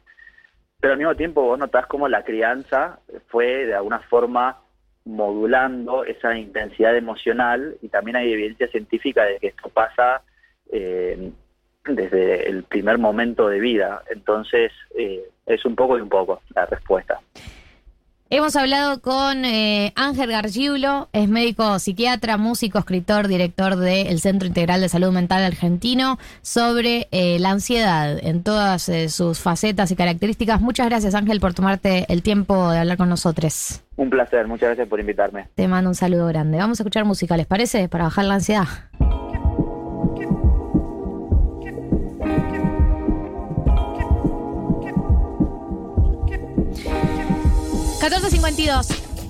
pero 0.80 0.94
al 0.94 0.98
mismo 0.98 1.16
tiempo 1.16 1.42
vos 1.42 1.60
notás 1.60 1.88
como 1.88 2.08
la 2.08 2.24
crianza 2.24 3.00
fue 3.28 3.66
de 3.66 3.76
alguna 3.76 4.00
forma 4.00 4.60
modulando 5.04 6.04
esa 6.04 6.38
intensidad 6.38 6.96
emocional 6.96 7.78
y 7.82 7.90
también 7.90 8.18
hay 8.18 8.32
evidencia 8.32 8.68
científica 8.70 9.24
de 9.24 9.40
que 9.40 9.48
esto 9.48 9.70
pasa 9.70 10.22
eh, 10.72 11.32
desde 11.88 12.50
el 12.50 12.64
primer 12.64 12.98
momento 12.98 13.48
de 13.48 13.60
vida. 13.60 14.04
Entonces, 14.10 14.72
eh, 14.98 15.24
es 15.46 15.66
un 15.66 15.76
poco 15.76 15.98
y 15.98 16.02
un 16.02 16.10
poco 16.10 16.42
la 16.54 16.66
respuesta. 16.66 17.20
Hemos 18.32 18.56
hablado 18.56 19.02
con 19.02 19.46
eh, 19.46 19.94
Ángel 19.96 20.32
Gargiulo, 20.32 21.10
es 21.14 21.30
médico 21.30 21.78
psiquiatra, 21.78 22.38
músico, 22.38 22.80
escritor, 22.80 23.28
director 23.28 23.76
del 23.76 24.20
Centro 24.20 24.48
Integral 24.48 24.82
de 24.82 24.90
Salud 24.90 25.12
Mental 25.12 25.44
Argentino, 25.44 26.18
sobre 26.42 27.08
eh, 27.12 27.38
la 27.40 27.52
ansiedad 27.52 28.18
en 28.20 28.42
todas 28.42 28.90
eh, 28.90 29.10
sus 29.10 29.40
facetas 29.40 29.92
y 29.92 29.96
características. 29.96 30.60
Muchas 30.60 30.88
gracias 30.90 31.14
Ángel 31.14 31.40
por 31.40 31.54
tomarte 31.54 32.12
el 32.12 32.24
tiempo 32.24 32.72
de 32.72 32.80
hablar 32.80 32.98
con 32.98 33.10
nosotros. 33.10 33.84
Un 33.96 34.10
placer, 34.10 34.48
muchas 34.48 34.70
gracias 34.70 34.88
por 34.88 35.00
invitarme. 35.00 35.48
Te 35.54 35.68
mando 35.68 35.92
un 35.92 35.96
saludo 35.96 36.26
grande. 36.26 36.58
Vamos 36.58 36.80
a 36.80 36.84
escuchar 36.84 37.06
música, 37.06 37.38
¿les 37.38 37.46
parece? 37.46 37.88
Para 37.90 38.06
bajar 38.06 38.26
la 38.26 38.34
ansiedad. 38.34 38.66
14.52. 48.06 48.86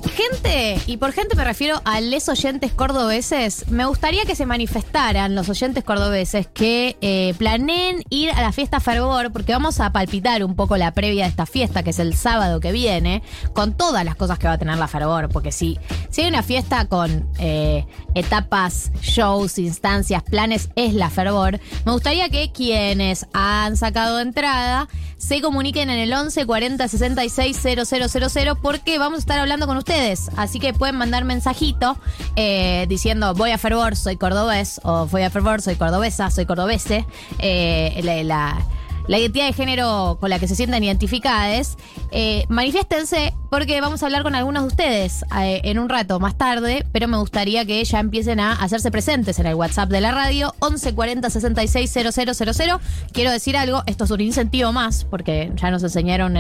gente, 0.10 0.82
y 0.86 0.98
por 0.98 1.14
gente 1.14 1.38
me 1.38 1.46
refiero 1.46 1.82
a 1.86 2.02
les 2.02 2.28
oyentes 2.28 2.74
cordobeses, 2.74 3.70
me 3.70 3.86
gustaría 3.86 4.26
que 4.26 4.36
se 4.36 4.46
manifestaran 4.46 5.34
los 5.34 5.48
oyentes 5.48 5.86
cordobeses 5.86 6.48
que 6.48 6.98
eh, 7.00 7.34
planeen 7.38 8.04
ir 8.10 8.32
a 8.32 8.42
la 8.42 8.52
fiesta 8.52 8.82
Fervor, 8.82 9.32
porque 9.32 9.54
vamos 9.54 9.80
a 9.80 9.94
palpitar 9.94 10.44
un 10.44 10.58
poco 10.58 10.76
la 10.76 10.92
previa 10.92 11.24
de 11.24 11.30
esta 11.30 11.46
fiesta, 11.46 11.84
que 11.84 11.92
es 11.92 12.00
el 12.00 12.16
sábado 12.16 12.60
que 12.60 12.74
viene, 12.74 13.24
con 13.54 13.78
todas 13.78 14.04
las 14.04 14.18
cosas 14.18 14.40
que 14.40 14.48
va 14.48 14.54
a 14.54 14.58
tener 14.58 14.78
la 14.78 14.90
Fervor, 14.90 15.30
porque 15.30 15.54
si, 15.54 15.80
si 16.10 16.24
hay 16.24 16.28
una 16.28 16.44
fiesta 16.44 16.86
con 16.88 17.30
eh, 17.40 17.86
etapas, 18.14 18.92
shows, 19.02 19.58
instancias, 19.58 20.22
planes, 20.22 20.70
es 20.76 20.94
la 20.94 21.10
Fervor, 21.10 21.62
me 21.86 21.94
gustaría 21.94 22.28
que 22.28 22.52
quienes 22.52 23.26
han 23.32 23.78
sacado 23.78 24.20
entrada 24.20 24.90
se 25.26 25.42
comuniquen 25.42 25.90
en 25.90 25.98
el 25.98 26.14
11 26.14 26.46
40 26.46 26.88
66 26.88 27.58
000 27.60 28.56
porque 28.62 29.00
vamos 29.00 29.18
a 29.18 29.20
estar 29.20 29.40
hablando 29.40 29.66
con 29.66 29.76
ustedes. 29.76 30.30
Así 30.38 30.60
que 30.60 30.72
pueden 30.74 30.98
mandar 30.98 31.26
mensajito 31.26 31.98
eh, 32.36 32.86
diciendo 32.88 33.34
voy 33.34 33.50
a 33.50 33.58
Fervor, 33.58 33.96
soy 33.96 34.18
cordobés, 34.18 34.80
o 34.84 35.08
voy 35.08 35.24
a 35.24 35.32
Fervor, 35.32 35.64
soy 35.64 35.78
cordobesa, 35.78 36.30
soy 36.30 36.46
cordobese. 36.46 37.08
Eh, 37.40 38.02
la, 38.24 38.64
la 39.08 39.20
identidad 39.20 39.46
de 39.48 39.54
género 39.54 40.18
con 40.20 40.30
la 40.30 40.40
que 40.40 40.48
se 40.48 40.56
sientan 40.56 40.84
identificadas, 40.84 41.78
eh, 42.12 42.46
manifiéstense 42.50 43.34
porque 43.52 43.80
vamos 43.80 44.02
a 44.04 44.08
hablar 44.08 44.24
con 44.24 44.36
algunos 44.36 44.64
de 44.64 44.68
ustedes 44.68 45.24
eh, 45.40 45.62
en 45.64 45.80
un 45.80 45.88
rato 45.90 46.20
más 46.20 46.38
tarde, 46.38 46.86
pero 46.92 47.08
me 47.08 47.18
gustaría 47.18 47.66
que 47.66 47.84
ya 47.84 48.00
empiecen 48.00 48.40
a 48.40 48.54
hacerse 48.54 48.92
presentes 48.92 49.40
en 49.40 49.46
el 49.46 49.56
WhatsApp 49.56 49.90
de 49.90 50.02
la 50.02 50.12
radio 50.12 50.54
1140 50.62 51.30
66 51.30 51.92
000. 51.92 52.80
Quiero 53.14 53.32
decir 53.32 53.56
algo, 53.58 53.84
esto 53.86 54.04
es 54.06 54.12
un 54.12 54.22
incentivo 54.22 54.72
más 54.74 55.06
porque 55.06 55.52
ya 55.56 55.72
nos 55.72 55.84
enseñaron, 55.84 56.36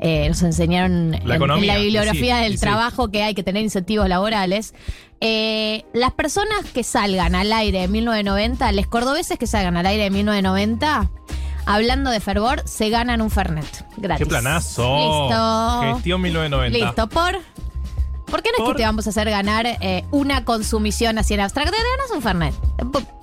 eh, 0.00 0.26
nos 0.28 0.42
enseñaron 0.42 1.14
en- 1.14 1.22
en, 1.22 1.30
economía, 1.32 1.74
la 1.74 1.80
bibliografía 1.80 2.38
sí, 2.38 2.42
del 2.44 2.52
sí. 2.54 2.60
trabajo 2.60 3.10
que 3.10 3.22
hay 3.22 3.34
que 3.34 3.42
tener 3.42 3.62
incentivos 3.62 4.08
laborales. 4.08 4.74
Eh, 5.20 5.84
las 5.94 6.12
personas 6.12 6.64
que 6.72 6.84
salgan 6.84 7.34
al 7.34 7.52
aire 7.52 7.80
de 7.80 7.88
1990, 7.88 8.70
los 8.72 8.86
cordobeses 8.86 9.38
que 9.38 9.46
salgan 9.46 9.76
al 9.76 9.86
aire 9.86 10.04
de 10.04 10.10
1990, 10.10 11.10
hablando 11.66 12.10
de 12.10 12.20
fervor, 12.20 12.62
se 12.64 12.88
ganan 12.88 13.20
un 13.20 13.30
Fernet. 13.30 13.84
Gratis. 13.96 14.24
¡Qué 14.24 14.28
planazo! 14.28 14.96
Listo. 14.96 15.94
Gestión 15.94 16.20
1990. 16.22 16.86
Listo, 16.86 17.08
por. 17.08 17.38
¿Por 18.26 18.42
qué 18.42 18.50
no 18.58 18.64
es 18.64 18.70
que 18.72 18.76
te 18.78 18.82
vamos 18.82 19.06
a 19.06 19.10
hacer 19.10 19.30
ganar 19.30 19.66
eh, 19.66 20.04
una 20.10 20.44
consumición 20.44 21.16
así 21.16 21.34
en 21.34 21.40
abstracto? 21.40 21.70
Te 21.70 21.76
ganas 21.78 22.10
un 22.12 22.22
Fernet. 22.22 22.54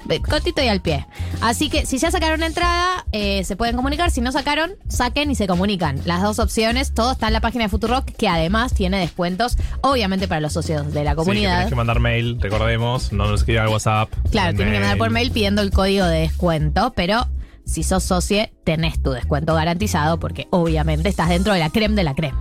Eh, 0.10 0.22
Cortito 0.22 0.62
y 0.64 0.70
al 0.70 0.80
pie. 0.82 1.06
Así 1.42 1.70
que 1.70 1.86
si 1.86 1.98
ya 1.98 2.10
sacaron 2.10 2.42
entrada, 2.42 3.06
eh, 3.12 3.44
se 3.44 3.58
pueden 3.58 3.76
comunicar. 3.76 4.12
Si 4.12 4.22
no 4.22 4.32
sacaron, 4.32 4.72
saquen 4.88 5.30
y 5.30 5.36
se 5.36 5.46
comunican. 5.46 6.00
Las 6.06 6.22
dos 6.22 6.40
opciones, 6.40 6.94
todo 6.94 7.12
está 7.12 7.28
en 7.28 7.34
la 7.34 7.42
página 7.42 7.66
de 7.66 7.70
Futurock, 7.70 8.06
que 8.06 8.30
además 8.30 8.74
tiene 8.74 8.98
descuentos, 9.00 9.58
obviamente 9.82 10.28
para 10.30 10.40
los 10.40 10.54
socios 10.54 10.94
de 10.94 11.04
la 11.04 11.12
Sí, 11.12 11.16
que 11.16 11.16
comunidad. 11.18 11.56
tenés 11.58 11.70
que 11.70 11.76
mandar 11.76 12.00
mail, 12.00 12.40
recordemos, 12.40 13.12
no 13.12 13.28
nos 13.28 13.42
escriban 13.42 13.66
al 13.66 13.74
WhatsApp. 13.74 14.10
Claro, 14.32 14.56
tienen 14.56 14.74
que 14.74 14.80
mandar 14.80 14.98
por 14.98 15.10
mail 15.10 15.32
pidiendo 15.32 15.62
el 15.62 15.72
código 15.72 16.06
de 16.06 16.20
descuento, 16.20 16.94
pero 16.96 17.28
si 17.66 17.84
sos 17.84 18.04
socio, 18.04 18.46
tenés 18.64 19.02
tu 19.02 19.12
descuento 19.12 19.54
garantizado 19.56 20.20
porque 20.20 20.48
obviamente 20.52 21.10
estás 21.10 21.30
dentro 21.30 21.54
de 21.54 21.60
la 21.60 21.70
creme 21.70 21.96
de 21.96 22.04
la 22.04 22.14
creme. 22.16 22.38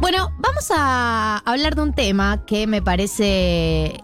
Bueno, 0.00 0.30
vamos 0.38 0.66
a 0.74 1.38
hablar 1.44 1.76
de 1.76 1.82
un 1.82 1.92
tema 1.92 2.44
que 2.44 2.66
me 2.66 2.82
parece 2.82 4.02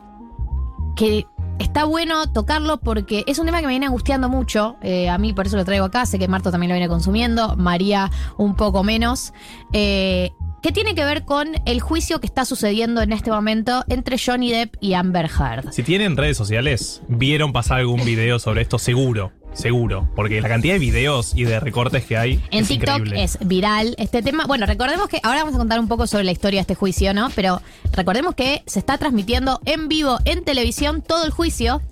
que 0.95 1.27
está 1.59 1.85
bueno 1.85 2.31
tocarlo 2.33 2.79
porque 2.79 3.25
es 3.27 3.39
un 3.41 3.47
tema 3.47 3.59
que 3.61 3.67
me 3.67 3.73
viene 3.73 3.87
angustiando 3.87 4.29
mucho. 4.29 4.77
eh, 4.83 5.09
a 5.09 5.19
mí 5.19 5.33
por 5.33 5.47
eso 5.47 5.57
lo 5.57 5.65
traigo 5.65 5.87
acá. 5.87 6.07
Sé 6.07 6.19
que 6.19 6.29
Marto 6.29 6.51
también 6.53 6.69
lo 6.71 6.75
viene 6.75 6.89
consumiendo, 6.89 7.57
María 7.57 8.11
un 8.37 8.55
poco 8.55 8.85
menos. 8.85 9.33
eh, 9.73 10.31
que 10.61 10.73
tiene 10.73 10.97
que 10.97 11.05
ver 11.05 11.25
con 11.25 11.51
el 11.67 11.81
juicio 11.81 12.19
que 12.21 12.27
está 12.27 12.45
sucediendo 12.45 13.01
en 13.01 13.13
este 13.13 13.31
momento 13.31 13.85
entre 13.89 14.19
Johnny 14.19 14.51
Depp 14.51 14.75
y 14.81 14.95
Amber 14.95 15.27
Heard. 15.31 15.73
Si 15.73 15.85
tienen 15.85 16.17
redes 16.17 16.37
sociales, 16.37 17.01
vieron 17.07 17.53
pasar 17.53 17.79
algún 17.79 18.05
video 18.05 18.41
sobre 18.41 18.63
esto, 18.63 18.77
seguro, 18.81 19.31
seguro. 19.59 20.09
Porque 20.15 20.41
la 20.41 20.49
cantidad 20.49 20.75
de 20.75 20.79
videos 20.79 21.33
y 21.35 21.45
de 21.45 21.61
recortes 21.61 22.05
que 22.05 22.17
hay 22.17 22.43
En 22.51 22.63
es 22.63 22.69
TikTok 22.69 22.99
increíble. 23.01 23.23
es 23.25 23.39
viral 23.43 23.95
este 23.99 24.23
tema. 24.23 24.47
Bueno, 24.47 24.65
recordemos 24.67 25.09
que 25.09 25.21
ahora 25.23 25.41
vamos 25.41 25.55
a 25.55 25.59
contar 25.59 25.81
un 25.81 25.89
poco 25.89 26.07
sobre 26.07 26.25
la 26.25 26.33
historia 26.33 26.59
de 26.59 26.63
este 26.63 26.75
juicio, 26.75 27.13
¿no? 27.13 27.29
Pero 27.35 27.61
recordemos 27.93 28.35
que 28.35 28.63
se 28.67 28.79
está 28.79 28.97
transmitiendo 28.99 29.61
en 29.65 29.89
vivo 29.89 30.19
en 30.25 30.45
televisión 30.45 31.03
todo 31.03 31.25
el 31.25 31.31
juicio. 31.31 31.83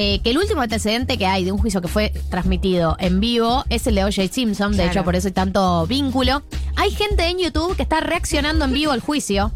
eh, 0.00 0.20
que 0.22 0.30
el 0.30 0.38
último 0.38 0.60
antecedente 0.60 1.18
que 1.18 1.26
hay 1.26 1.44
de 1.44 1.50
un 1.50 1.58
juicio 1.58 1.80
que 1.80 1.88
fue 1.88 2.12
transmitido 2.30 2.96
en 3.00 3.18
vivo 3.18 3.64
es 3.68 3.84
el 3.88 3.96
de 3.96 4.04
O.J. 4.04 4.28
Simpson. 4.32 4.76
De 4.76 4.86
hecho, 4.86 5.02
por 5.02 5.16
eso 5.16 5.26
hay 5.26 5.34
tanto 5.34 5.88
vínculo. 5.88 6.44
Hay 6.76 6.92
gente 6.92 7.26
en 7.26 7.38
YouTube 7.40 7.74
que 7.74 7.82
está 7.82 7.98
reaccionando 7.98 8.64
en 8.66 8.72
vivo 8.72 8.92
al 8.92 9.00
juicio. 9.00 9.50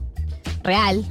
Real. 0.64 1.04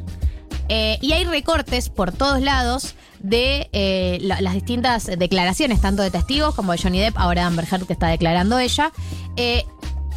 Eh, 0.67 0.97
y 1.01 1.13
hay 1.13 1.23
recortes 1.23 1.87
por 1.87 2.11
todos 2.11 2.41
lados 2.41 2.95
de 3.23 3.69
eh, 3.73 4.17
la- 4.21 4.41
las 4.41 4.53
distintas 4.53 5.05
declaraciones, 5.05 5.81
tanto 5.81 6.01
de 6.03 6.11
testigos 6.11 6.55
como 6.55 6.71
de 6.71 6.77
Johnny 6.77 6.99
Depp, 6.99 7.17
ahora 7.17 7.41
de 7.41 7.47
Amber 7.47 7.65
Heard 7.71 7.85
que 7.85 7.93
está 7.93 8.07
declarando 8.07 8.57
ella. 8.59 8.91
Eh, 9.37 9.65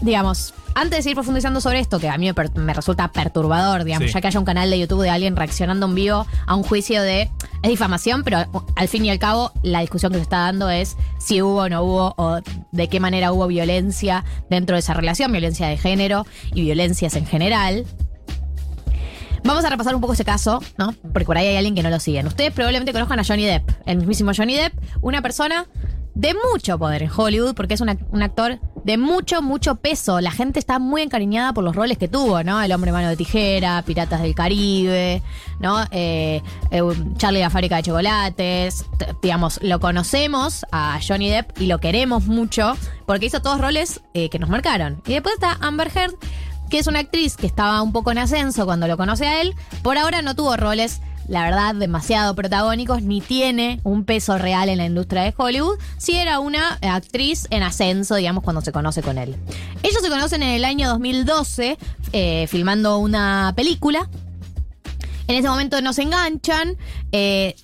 digamos, 0.00 0.54
antes 0.74 0.98
de 0.98 1.02
seguir 1.04 1.14
profundizando 1.16 1.60
sobre 1.60 1.78
esto, 1.78 2.00
que 2.00 2.08
a 2.08 2.18
mí 2.18 2.28
me, 2.56 2.74
resulta 2.74 3.08
perturbador, 3.12 3.84
digamos, 3.84 4.08
Sí. 4.08 4.14
ya 4.14 4.20
que 4.20 4.26
haya 4.26 4.38
un 4.40 4.44
canal 4.44 4.68
de 4.68 4.78
YouTube 4.78 5.02
de 5.02 5.10
alguien 5.10 5.36
reaccionando 5.36 5.86
en 5.86 5.94
vivo 5.94 6.26
a 6.46 6.54
un 6.56 6.62
juicio 6.64 7.00
de. 7.02 7.30
Es 7.62 7.70
difamación, 7.70 8.24
pero 8.24 8.44
al 8.76 8.88
fin 8.88 9.04
y 9.06 9.10
al 9.10 9.18
cabo, 9.18 9.52
la 9.62 9.80
discusión 9.80 10.12
que 10.12 10.18
se 10.18 10.22
está 10.24 10.38
dando 10.40 10.68
es 10.68 10.96
si 11.18 11.40
hubo 11.40 11.62
o 11.62 11.68
no 11.68 11.82
hubo, 11.82 12.14
o 12.18 12.40
de 12.72 12.88
qué 12.88 13.00
manera 13.00 13.32
hubo 13.32 13.46
violencia 13.46 14.24
dentro 14.50 14.74
de 14.76 14.80
esa 14.80 14.92
relación, 14.94 15.30
violencia 15.32 15.68
de 15.68 15.78
género 15.78 16.26
y 16.52 16.62
violencias 16.62 17.14
en 17.14 17.24
general. 17.24 17.86
Vamos 19.44 19.64
a 19.64 19.70
repasar 19.70 19.94
un 19.94 20.00
poco 20.00 20.14
ese 20.14 20.24
caso, 20.24 20.60
¿no? 20.78 20.94
Porque 21.12 21.26
por 21.26 21.36
ahí 21.36 21.46
hay 21.46 21.56
alguien 21.56 21.74
que 21.74 21.82
no 21.82 21.90
lo 21.90 22.00
siguen. 22.00 22.26
Ustedes 22.26 22.52
probablemente 22.52 22.92
conozcan 22.92 23.20
a 23.20 23.24
Johnny 23.24 23.44
Depp, 23.44 23.70
el 23.86 23.98
mismísimo 23.98 24.32
Johnny 24.34 24.56
Depp, 24.56 24.72
una 25.02 25.20
persona 25.20 25.66
de 26.14 26.34
mucho 26.50 26.78
poder 26.78 27.02
en 27.02 27.10
Hollywood, 27.14 27.54
porque 27.54 27.74
es 27.74 27.80
un 27.80 28.22
actor 28.22 28.58
de 28.84 28.98
mucho, 28.98 29.42
mucho 29.42 29.76
peso. 29.76 30.20
La 30.20 30.30
gente 30.30 30.58
está 30.58 30.78
muy 30.78 31.02
encariñada 31.02 31.52
por 31.52 31.64
los 31.64 31.74
roles 31.74 31.98
que 31.98 32.06
tuvo, 32.06 32.42
¿no? 32.42 32.62
El 32.62 32.70
hombre 32.72 32.92
mano 32.92 33.08
de 33.08 33.16
tijera, 33.16 33.82
Piratas 33.84 34.22
del 34.22 34.34
Caribe, 34.34 35.22
¿no? 35.58 35.82
Eh, 35.90 36.42
eh, 36.70 36.82
Charlie 37.16 37.40
la 37.40 37.50
fábrica 37.50 37.76
de 37.76 37.82
chocolates. 37.82 38.84
Digamos, 39.22 39.58
lo 39.62 39.80
conocemos 39.80 40.64
a 40.70 41.00
Johnny 41.06 41.30
Depp 41.30 41.60
y 41.60 41.66
lo 41.66 41.78
queremos 41.78 42.26
mucho 42.26 42.76
porque 43.06 43.26
hizo 43.26 43.40
todos 43.40 43.60
roles 43.60 44.00
eh, 44.12 44.28
que 44.28 44.38
nos 44.38 44.50
marcaron. 44.50 45.02
Y 45.06 45.14
después 45.14 45.34
está 45.34 45.58
Amber 45.60 45.90
Heard, 45.94 46.14
que 46.70 46.78
es 46.78 46.86
una 46.86 47.00
actriz 47.00 47.36
que 47.36 47.46
estaba 47.46 47.82
un 47.82 47.92
poco 47.92 48.10
en 48.12 48.18
ascenso 48.18 48.64
cuando 48.64 48.86
lo 48.88 48.96
conoce 48.96 49.26
a 49.26 49.40
él. 49.40 49.54
Por 49.82 49.98
ahora 49.98 50.22
no 50.22 50.34
tuvo 50.34 50.56
roles, 50.56 51.00
la 51.28 51.44
verdad, 51.44 51.74
demasiado 51.74 52.34
protagónicos, 52.34 53.02
ni 53.02 53.20
tiene 53.20 53.80
un 53.84 54.04
peso 54.04 54.36
real 54.38 54.68
en 54.68 54.78
la 54.78 54.84
industria 54.86 55.22
de 55.22 55.34
Hollywood. 55.36 55.78
Sí 55.98 56.16
era 56.16 56.38
una 56.40 56.78
actriz 56.82 57.46
en 57.50 57.62
ascenso, 57.62 58.14
digamos, 58.16 58.44
cuando 58.44 58.60
se 58.60 58.72
conoce 58.72 59.02
con 59.02 59.18
él. 59.18 59.36
Ellos 59.82 60.02
se 60.02 60.08
conocen 60.08 60.42
en 60.42 60.50
el 60.50 60.64
año 60.64 60.88
2012, 60.88 61.78
eh, 62.12 62.46
filmando 62.48 62.98
una 62.98 63.52
película. 63.56 64.08
En 65.26 65.36
ese 65.36 65.48
momento 65.48 65.80
nos 65.80 65.98
enganchan. 65.98 66.76
eh, 67.12 67.54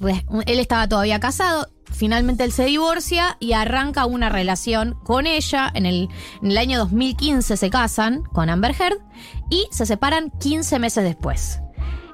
él 0.46 0.58
estaba 0.58 0.88
todavía 0.88 1.20
casado. 1.20 1.68
Finalmente 2.00 2.44
él 2.44 2.52
se 2.52 2.64
divorcia 2.64 3.36
y 3.40 3.52
arranca 3.52 4.06
una 4.06 4.30
relación 4.30 4.98
con 5.04 5.26
ella. 5.26 5.70
En 5.74 5.84
el, 5.84 6.08
año 6.56 6.78
2015 6.78 7.58
se 7.58 7.68
casan 7.68 8.22
con 8.22 8.48
Amber 8.48 8.74
Heard 8.74 9.00
y 9.50 9.68
se 9.70 9.84
separan 9.84 10.30
15 10.40 10.78
meses 10.78 11.04
después. 11.04 11.60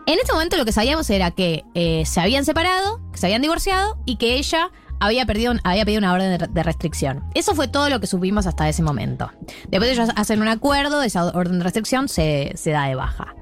En 0.07 0.19
ese 0.19 0.33
momento 0.33 0.57
lo 0.57 0.65
que 0.65 0.73
sabíamos 0.73 1.09
era 1.09 1.31
que 1.31 1.65
eh, 1.75 2.03
se 2.05 2.21
habían 2.21 2.45
separado, 2.45 3.01
que 3.13 3.19
se 3.19 3.27
habían 3.27 3.43
divorciado 3.43 3.97
y 4.07 4.17
que 4.17 4.39
ella 4.39 4.73
había, 4.99 5.25
pedido 5.25 5.53
una 5.53 6.13
orden 6.13 6.53
de, 6.53 6.63
restricción. 6.65 7.23
Eso 7.35 7.55
fue 7.55 7.69
todo 7.69 7.89
lo 7.89 8.01
que 8.01 8.09
supimos 8.09 8.49
hasta 8.49 8.69
ese 8.69 8.83
momento. 8.83 9.31
Después 9.69 9.93
ellos 9.93 10.09
hacen 10.17 10.43
un 10.43 10.49
acuerdo, 10.49 11.05
esa 11.05 11.27
orden 11.27 11.59
de 11.59 11.63
restricción 11.63 12.09
se 12.09 12.53
da 12.65 12.89
de 12.89 12.97
baja. 12.97 13.37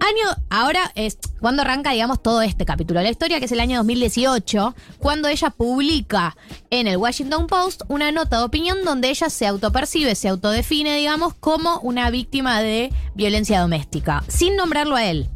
Año, 0.00 0.36
ahora 0.50 0.92
es 0.94 1.18
cuando 1.40 1.62
arranca, 1.62 1.92
digamos, 1.92 2.22
todo 2.22 2.42
este 2.42 2.66
capítulo 2.66 3.00
de 3.00 3.04
la 3.04 3.10
historia, 3.10 3.38
que 3.38 3.46
es 3.46 3.52
el 3.52 3.60
año 3.60 3.78
2018, 3.78 4.74
cuando 4.98 5.28
ella 5.28 5.48
publica 5.50 6.36
en 6.68 6.86
el 6.86 6.98
Washington 6.98 7.46
Post 7.46 7.82
una 7.88 8.12
nota 8.12 8.38
de 8.38 8.44
opinión 8.44 8.84
donde 8.84 9.08
ella 9.08 9.30
se 9.30 9.46
autopercibe, 9.46 10.14
se 10.14 10.28
autodefine, 10.28 10.96
digamos, 10.96 11.32
como 11.34 11.80
una 11.80 12.10
víctima 12.10 12.60
de 12.60 12.92
violencia 13.14 13.60
doméstica, 13.60 14.22
sin 14.28 14.54
nombrarlo 14.54 14.96
a 14.96 15.04
él. 15.06 15.30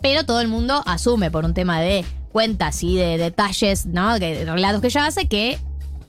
Pero 0.00 0.24
todo 0.24 0.40
el 0.40 0.48
mundo 0.48 0.82
asume 0.86 1.30
por 1.30 1.44
un 1.44 1.52
tema 1.52 1.80
de 1.80 2.06
cuentas 2.32 2.82
y 2.82 2.96
de 2.96 3.18
detalles, 3.18 3.84
¿no? 3.86 4.18
De 4.18 4.46
relatos 4.46 4.80
que 4.80 4.88
ella 4.88 5.06
hace 5.06 5.28
que 5.28 5.58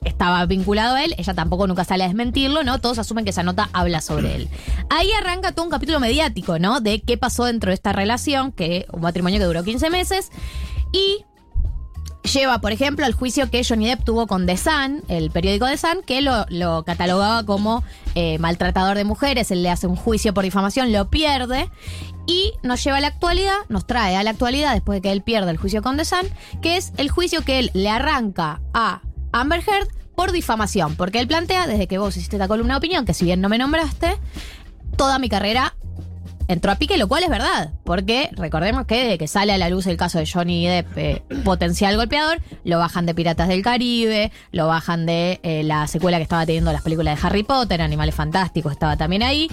estaba 0.06 0.44
vinculado 0.46 0.94
a 0.96 1.04
él, 1.04 1.14
ella 1.18 1.34
tampoco 1.34 1.66
nunca 1.66 1.84
sale 1.84 2.04
a 2.04 2.06
desmentirlo, 2.06 2.62
¿no? 2.62 2.80
Todos 2.80 2.98
asumen 2.98 3.24
que 3.24 3.30
esa 3.30 3.42
nota 3.42 3.68
habla 3.72 4.00
sobre 4.00 4.34
él. 4.34 4.48
Ahí 4.88 5.10
arranca 5.12 5.52
todo 5.52 5.64
un 5.64 5.70
capítulo 5.70 6.00
mediático, 6.00 6.58
¿no? 6.58 6.80
De 6.80 7.00
qué 7.00 7.18
pasó 7.18 7.44
dentro 7.44 7.70
de 7.70 7.74
esta 7.74 7.92
relación, 7.92 8.52
que 8.52 8.86
un 8.92 9.02
matrimonio 9.02 9.38
que 9.38 9.44
duró 9.44 9.64
15 9.64 9.90
meses. 9.90 10.30
Y 10.92 11.24
lleva, 12.32 12.60
por 12.60 12.72
ejemplo, 12.72 13.04
al 13.04 13.12
juicio 13.12 13.50
que 13.50 13.64
Johnny 13.64 13.86
Depp 13.86 14.04
tuvo 14.04 14.26
con 14.26 14.46
The 14.46 14.56
Sun, 14.56 15.02
el 15.08 15.30
periódico 15.30 15.66
The 15.66 15.76
Sun, 15.76 16.02
que 16.06 16.20
lo, 16.22 16.46
lo 16.48 16.84
catalogaba 16.84 17.44
como 17.44 17.84
eh, 18.14 18.38
maltratador 18.38 18.96
de 18.96 19.04
mujeres, 19.04 19.50
él 19.50 19.62
le 19.62 19.70
hace 19.70 19.86
un 19.86 19.96
juicio 19.96 20.34
por 20.34 20.44
difamación, 20.44 20.92
lo 20.92 21.10
pierde. 21.10 21.70
Y 22.28 22.54
nos 22.64 22.82
lleva 22.82 22.96
a 22.96 23.00
la 23.00 23.06
actualidad, 23.06 23.54
nos 23.68 23.86
trae 23.86 24.16
a 24.16 24.22
la 24.24 24.30
actualidad 24.30 24.72
después 24.72 24.96
de 24.96 25.02
que 25.02 25.12
él 25.12 25.22
pierde 25.22 25.52
el 25.52 25.58
juicio 25.58 25.80
con 25.80 25.96
The 25.96 26.04
Sun, 26.04 26.28
que 26.60 26.76
es 26.76 26.92
el 26.96 27.08
juicio 27.08 27.44
que 27.44 27.60
él 27.60 27.70
le 27.72 27.88
arranca 27.88 28.60
a 28.74 29.02
Amber 29.40 29.62
Heard 29.66 29.88
por 30.14 30.32
difamación. 30.32 30.96
Porque 30.96 31.20
él 31.20 31.28
plantea, 31.28 31.66
desde 31.66 31.86
que 31.86 31.98
vos 31.98 32.16
hiciste 32.16 32.36
esta 32.36 32.48
columna 32.48 32.74
de 32.74 32.78
opinión, 32.78 33.04
que 33.04 33.14
si 33.14 33.24
bien 33.24 33.40
no 33.40 33.48
me 33.48 33.58
nombraste, 33.58 34.18
toda 34.96 35.18
mi 35.18 35.28
carrera 35.28 35.74
entró 36.48 36.72
a 36.72 36.76
pique, 36.76 36.96
lo 36.96 37.08
cual 37.08 37.22
es 37.24 37.28
verdad. 37.30 37.70
Porque 37.84 38.30
recordemos 38.32 38.86
que 38.86 39.02
desde 39.04 39.18
que 39.18 39.28
sale 39.28 39.52
a 39.52 39.58
la 39.58 39.68
luz 39.68 39.86
el 39.86 39.96
caso 39.96 40.18
de 40.18 40.26
Johnny 40.26 40.66
Depp, 40.66 40.96
eh, 40.98 41.22
potencial 41.44 41.96
golpeador, 41.96 42.40
lo 42.64 42.78
bajan 42.78 43.06
de 43.06 43.14
Piratas 43.14 43.48
del 43.48 43.62
Caribe, 43.62 44.30
lo 44.52 44.66
bajan 44.66 45.06
de 45.06 45.40
eh, 45.42 45.62
la 45.64 45.86
secuela 45.86 46.16
que 46.18 46.22
estaba 46.24 46.46
teniendo 46.46 46.72
las 46.72 46.82
películas 46.82 47.20
de 47.20 47.26
Harry 47.26 47.42
Potter, 47.42 47.80
Animales 47.82 48.14
Fantásticos, 48.14 48.72
estaba 48.72 48.96
también 48.96 49.22
ahí. 49.22 49.48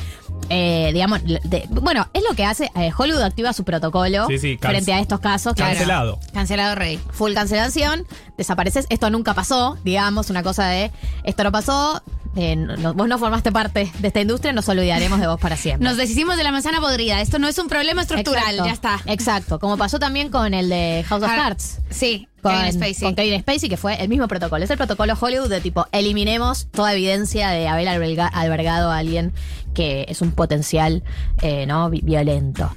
Eh, 0.50 0.92
digamos, 0.94 1.24
de- 1.24 1.68
bueno, 1.70 2.08
es 2.14 2.24
lo 2.28 2.36
que 2.36 2.46
hace, 2.46 2.70
eh, 2.76 2.92
Hollywood 2.96 3.22
activa 3.22 3.54
su 3.54 3.64
protocolo 3.64 4.28
Sí, 4.28 4.38
sí, 4.40 4.58
can- 4.58 4.72
frente 4.72 4.94
a 4.94 5.00
estos 5.00 5.20
casos. 5.20 5.54
Claro. 5.54 5.72
Cancelado. 5.74 6.20
Cancelado 6.34 6.76
rey. 6.76 7.00
Full 7.12 7.34
cancelación, 7.34 8.06
desapareces, 8.38 8.86
esto 8.90 9.10
nunca 9.10 9.34
pasó, 9.34 9.78
digamos, 9.84 10.30
una 10.30 10.44
cosa 10.44 10.68
de, 10.68 10.92
esto 11.24 11.44
no 11.44 11.52
pasó, 11.52 12.04
eh, 12.36 12.56
no- 12.56 12.94
vos 12.94 13.08
no 13.08 13.18
formaste 13.20 13.52
parte 13.52 13.92
de 14.00 14.08
esta 14.08 14.22
industria, 14.22 14.54
nos 14.54 14.68
olvidaremos 14.70 15.20
de 15.20 15.28
vos 15.28 15.40
para 15.40 15.56
siempre. 15.56 15.88
Nos 15.88 15.98
deshicimos 15.98 16.36
de 16.38 16.44
la 16.44 16.52
manzana 16.52 16.80
podrida. 16.80 17.22
Esto 17.22 17.40
no 17.40 17.48
es 17.48 17.58
un 17.60 17.68
problema 17.68 18.02
estructural, 18.02 18.44
Exacto, 18.56 18.66
ya 18.66 18.72
está. 18.74 19.00
Exacto, 19.06 19.60
como 19.60 19.78
pasó 19.78 20.00
también 20.00 20.30
con 20.30 20.54
el 20.54 20.70
de 20.70 21.06
House 21.08 21.24
of 21.24 21.30
Ah, 21.32 21.36
Cards. 21.36 21.80
Sí, 21.90 22.28
Con 22.42 22.54
Kevin 22.58 22.74
Spacey. 22.74 23.04
con 23.04 23.16
Kevin 23.16 23.40
Spacey, 23.42 23.70
que 23.70 23.78
fue 23.78 23.96
el 24.02 24.10
mismo 24.10 24.28
protocolo. 24.28 24.64
Es 24.64 24.70
el 24.72 24.78
protocolo 24.78 25.14
Hollywood 25.20 25.50
de 25.50 25.62
tipo, 25.62 25.88
eliminemos 25.92 26.68
toda 26.72 26.94
evidencia 26.94 27.50
de 27.50 27.68
haber 27.68 27.88
alberga- 27.88 28.30
albergado 28.34 28.92
a 28.92 28.98
alguien 28.98 29.32
que 29.74 30.06
es 30.08 30.22
un 30.22 30.32
potencial 30.32 31.04
eh, 31.42 31.66
¿no? 31.66 31.90
vi- 31.90 32.02
violento. 32.04 32.72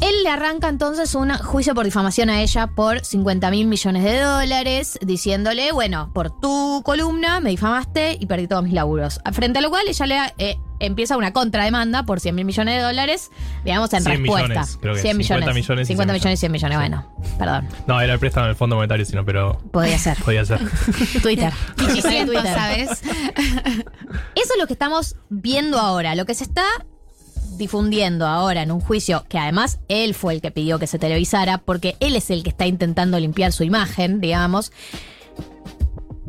Él 0.00 0.22
le 0.22 0.30
arranca 0.30 0.68
entonces 0.68 1.14
un 1.14 1.30
juicio 1.30 1.74
por 1.74 1.84
difamación 1.84 2.30
a 2.30 2.40
ella 2.40 2.68
por 2.68 3.04
50 3.04 3.50
mil 3.50 3.66
millones 3.66 4.02
de 4.02 4.20
dólares, 4.20 4.98
diciéndole, 5.02 5.72
bueno, 5.72 6.10
por 6.14 6.30
tu 6.40 6.82
columna 6.84 7.40
me 7.40 7.50
difamaste 7.50 8.16
y 8.18 8.26
perdí 8.26 8.48
todos 8.48 8.62
mis 8.64 8.72
laburos. 8.72 9.20
Frente 9.32 9.58
a 9.58 9.62
lo 9.62 9.68
cual 9.68 9.84
ella 9.86 10.06
le 10.06 10.18
eh, 10.38 10.58
empieza 10.78 11.16
una 11.16 11.32
contrademanda 11.32 12.04
por 12.04 12.18
100 12.18 12.34
mil 12.34 12.44
millones 12.46 12.76
de 12.76 12.82
dólares, 12.82 13.30
digamos, 13.64 13.92
en 13.92 14.02
100 14.02 14.18
respuesta. 14.18 14.48
millones, 14.48 14.78
creo 14.80 14.94
que 14.94 15.00
100 15.00 15.16
50 15.18 15.34
millones. 15.36 15.54
millones 15.54 15.86
y 15.86 15.92
50 15.92 16.12
100 16.14 16.14
millones 16.14 16.38
y 16.38 16.40
100 16.40 16.52
millones, 16.52 16.78
bueno, 16.78 17.16
perdón. 17.38 17.68
No, 17.86 18.00
era 18.00 18.14
el 18.14 18.18
préstamo 18.18 18.46
del 18.46 18.56
Fondo 18.56 18.76
Monetario, 18.76 19.04
sino, 19.04 19.24
pero. 19.24 19.58
Podía 19.70 19.98
ser. 19.98 20.16
Podía 20.24 20.44
ser. 20.46 20.60
Twitter. 21.22 21.52
Twitter. 21.76 22.54
¿sabes? 22.54 22.90
Eso 24.34 24.54
es 24.54 24.58
lo 24.58 24.66
que 24.66 24.72
estamos 24.72 25.16
viendo 25.28 25.78
ahora. 25.78 26.14
Lo 26.14 26.24
que 26.24 26.34
se 26.34 26.44
está 26.44 26.64
difundiendo 27.56 28.26
ahora 28.26 28.62
en 28.62 28.70
un 28.70 28.80
juicio 28.80 29.24
que 29.28 29.38
además 29.38 29.78
él 29.88 30.14
fue 30.14 30.34
el 30.34 30.40
que 30.40 30.50
pidió 30.50 30.78
que 30.78 30.86
se 30.86 30.98
televisara 30.98 31.58
porque 31.58 31.96
él 32.00 32.16
es 32.16 32.30
el 32.30 32.42
que 32.42 32.50
está 32.50 32.66
intentando 32.66 33.18
limpiar 33.18 33.52
su 33.52 33.64
imagen, 33.64 34.20
digamos. 34.20 34.72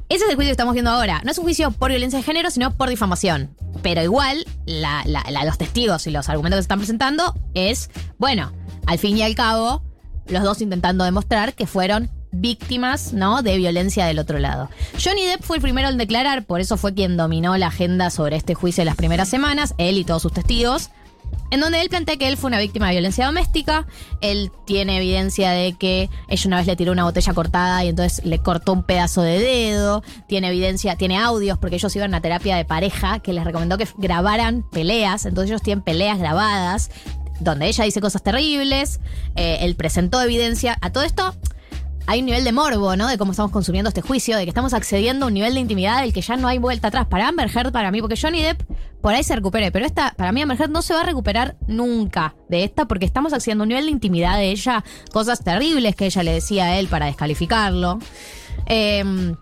Ese 0.09 0.26
es 0.26 0.30
el 0.30 0.36
juicio 0.36 0.49
que 0.49 0.51
estamos 0.51 0.74
viendo 0.74 0.91
ahora. 0.91 1.22
No 1.24 1.32
es 1.32 1.38
un 1.38 1.45
juicio 1.45 1.72
por 1.72 1.89
violencia 1.89 2.19
de 2.19 2.24
género, 2.24 2.51
sino 2.51 2.76
por 2.76 2.89
difamación. 2.89 3.55
Pero 3.82 4.03
igual, 4.03 4.45
los 4.65 5.57
testigos 5.57 6.05
y 6.05 6.11
los 6.11 6.28
argumentos 6.28 6.57
que 6.57 6.61
se 6.61 6.65
están 6.65 6.80
presentando 6.80 7.34
es, 7.53 7.89
bueno, 8.17 8.51
al 8.88 8.99
fin 8.99 9.17
y 9.17 9.22
al 9.22 9.36
cabo, 9.36 9.84
los 10.28 10.43
dos 10.43 10.61
intentando 10.61 11.05
demostrar 11.05 11.53
que 11.53 11.65
fueron 11.65 12.09
víctimas, 12.34 13.13
¿no? 13.13 13.41
De 13.41 13.57
violencia 13.57 14.05
del 14.05 14.19
otro 14.19 14.38
lado. 14.39 14.69
Johnny 15.01 15.26
Depp 15.26 15.43
fue 15.43 15.57
el 15.57 15.61
primero 15.61 15.88
en 15.88 15.97
declarar, 15.97 16.45
por 16.45 16.59
eso 16.59 16.76
fue 16.76 16.93
quien 16.93 17.15
dominó 17.15 17.57
la 17.57 17.67
agenda 17.67 18.09
sobre 18.09 18.36
este 18.36 18.53
juicio 18.53 18.82
en 18.82 18.88
las 18.88 18.97
primeras 18.97 19.30
semanas, 19.30 19.76
él 19.78 19.97
y 19.97 20.03
todos 20.03 20.22
sus 20.24 20.34
testigos. 20.34 20.89
En 21.51 21.59
donde 21.59 21.81
él 21.81 21.89
plantea 21.89 22.15
que 22.15 22.27
él 22.27 22.37
fue 22.37 22.47
una 22.47 22.59
víctima 22.59 22.87
de 22.87 22.93
violencia 22.93 23.25
doméstica. 23.25 23.85
Él 24.21 24.51
tiene 24.65 24.97
evidencia 24.97 25.51
de 25.51 25.73
que 25.73 26.09
ella 26.29 26.43
una 26.47 26.57
vez 26.57 26.65
le 26.65 26.75
tiró 26.75 26.93
una 26.93 27.03
botella 27.03 27.33
cortada 27.33 27.83
y 27.83 27.89
entonces 27.89 28.25
le 28.25 28.39
cortó 28.39 28.73
un 28.73 28.83
pedazo 28.83 29.21
de 29.21 29.37
dedo. 29.37 30.01
Tiene 30.27 30.47
evidencia, 30.47 30.95
tiene 30.95 31.17
audios, 31.17 31.57
porque 31.57 31.75
ellos 31.75 31.95
iban 31.95 32.13
a 32.15 32.21
terapia 32.21 32.55
de 32.55 32.65
pareja 32.65 33.19
que 33.19 33.33
les 33.33 33.43
recomendó 33.43 33.77
que 33.77 33.87
grabaran 33.97 34.63
peleas. 34.71 35.25
Entonces 35.25 35.51
ellos 35.51 35.61
tienen 35.61 35.83
peleas 35.83 36.17
grabadas 36.17 36.89
donde 37.41 37.67
ella 37.67 37.83
dice 37.83 37.99
cosas 37.99 38.23
terribles. 38.23 39.01
Eh, 39.35 39.57
él 39.61 39.75
presentó 39.75 40.21
evidencia. 40.21 40.77
A 40.81 40.91
todo 40.91 41.03
esto 41.03 41.35
hay 42.12 42.20
un 42.20 42.26
nivel 42.26 42.43
de 42.43 42.51
morbo, 42.51 42.97
¿no? 42.97 43.07
De 43.07 43.18
cómo 43.18 43.32
estamos 43.32 43.53
consumiendo 43.53 43.88
este 43.88 44.01
juicio, 44.01 44.36
de 44.36 44.43
que 44.43 44.49
estamos 44.49 44.74
accediendo 44.74 45.26
a 45.26 45.28
un 45.30 45.34
nivel 45.34 45.53
de 45.53 45.62
intimidad 45.62 46.01
del 46.01 46.12
que 46.12 46.20
ya 46.20 46.36
no 46.36 46.49
hay 46.49 46.57
vuelta 46.57 46.89
atrás. 46.89 47.07
Para 47.07 47.30
Amber 47.30 47.49
Heard, 47.49 47.72
para 47.72 47.89
mí, 47.89 48.01
porque 48.01 48.20
Johnny 48.22 48.41
Depp 48.41 48.64
por 48.99 49.14
ahí 49.14 49.24
se 49.24 49.34
recupere, 49.34 49.72
pero 49.72 49.86
esta, 49.86 50.14
para 50.18 50.34
mí 50.34 50.41
Amber 50.41 50.59
Heard 50.59 50.72
no 50.72 50.82
se 50.82 50.93
va 50.93 51.01
a 51.01 51.03
recuperar 51.05 51.55
nunca 51.68 52.36
de 52.49 52.66
esta 52.66 52.86
porque 52.86 53.05
estamos 53.05 53.32
accediendo 53.32 53.64
a 53.64 53.66
un 53.66 53.70
nivel 53.70 53.86
de 53.86 53.91
intimidad 53.91 54.36
de 54.36 54.51
ella, 54.51 54.84
cosas 55.14 55.41
terribles 55.41 55.95
que 55.95 56.07
ella 56.07 56.22
le 56.24 56.34
decía 56.34 56.66
a 56.66 56.80
él 56.80 56.88
para 56.88 57.05
descalificarlo. 57.05 57.99
Em, 58.66 59.38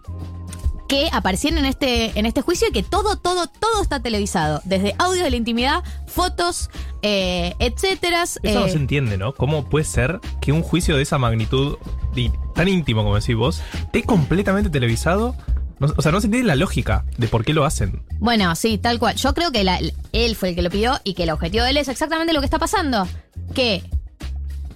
que 0.89 1.07
aparecieron 1.13 1.59
en 1.59 1.65
este, 1.65 2.17
en 2.19 2.25
este 2.25 2.41
juicio 2.41 2.67
y 2.67 2.71
que 2.73 2.83
todo, 2.83 3.15
todo, 3.15 3.47
todo 3.47 3.81
está 3.81 4.01
televisado. 4.01 4.59
Desde 4.65 4.95
audios 4.97 5.23
de 5.23 5.29
la 5.29 5.35
intimidad, 5.37 5.83
fotos, 6.07 6.69
eh, 7.03 7.53
etcétera. 7.59 8.23
Eso 8.23 8.39
no 8.59 8.65
eh, 8.65 8.69
se 8.71 8.77
entiende, 8.77 9.17
¿no? 9.17 9.33
¿Cómo 9.33 9.69
puede 9.69 9.85
ser 9.85 10.19
que 10.41 10.51
un 10.51 10.63
juicio 10.63 10.97
de 10.97 11.03
esa 11.03 11.17
magnitud 11.17 11.77
y 12.15 12.31
tan 12.55 12.67
íntimo 12.67 13.03
como 13.03 13.15
decís 13.15 13.35
vos 13.35 13.61
esté 13.75 14.03
completamente 14.03 14.69
televisado? 14.71 15.35
No- 15.79 15.93
o 15.95 16.01
sea, 16.01 16.11
no 16.11 16.19
se 16.19 16.27
entiende 16.27 16.47
la 16.47 16.55
lógica 16.55 17.05
de 17.17 17.27
por 17.27 17.45
qué 17.45 17.53
lo 17.53 17.63
hacen. 17.65 18.01
Bueno, 18.17 18.53
sí, 18.55 18.77
tal 18.79 18.99
cual. 18.99 19.15
Yo 19.15 19.33
creo 19.33 19.51
que 19.51 19.63
la- 19.63 19.79
él 20.11 20.35
fue 20.35 20.49
el 20.49 20.55
que 20.55 20.61
lo 20.63 20.69
pidió 20.71 20.99
y 21.03 21.13
que 21.13 21.23
el 21.23 21.29
objetivo 21.29 21.63
de 21.63 21.69
él 21.69 21.77
es 21.77 21.87
exactamente 21.87 22.33
lo 22.33 22.39
que 22.41 22.45
está 22.45 22.59
pasando. 22.59 23.07
Que 23.53 23.83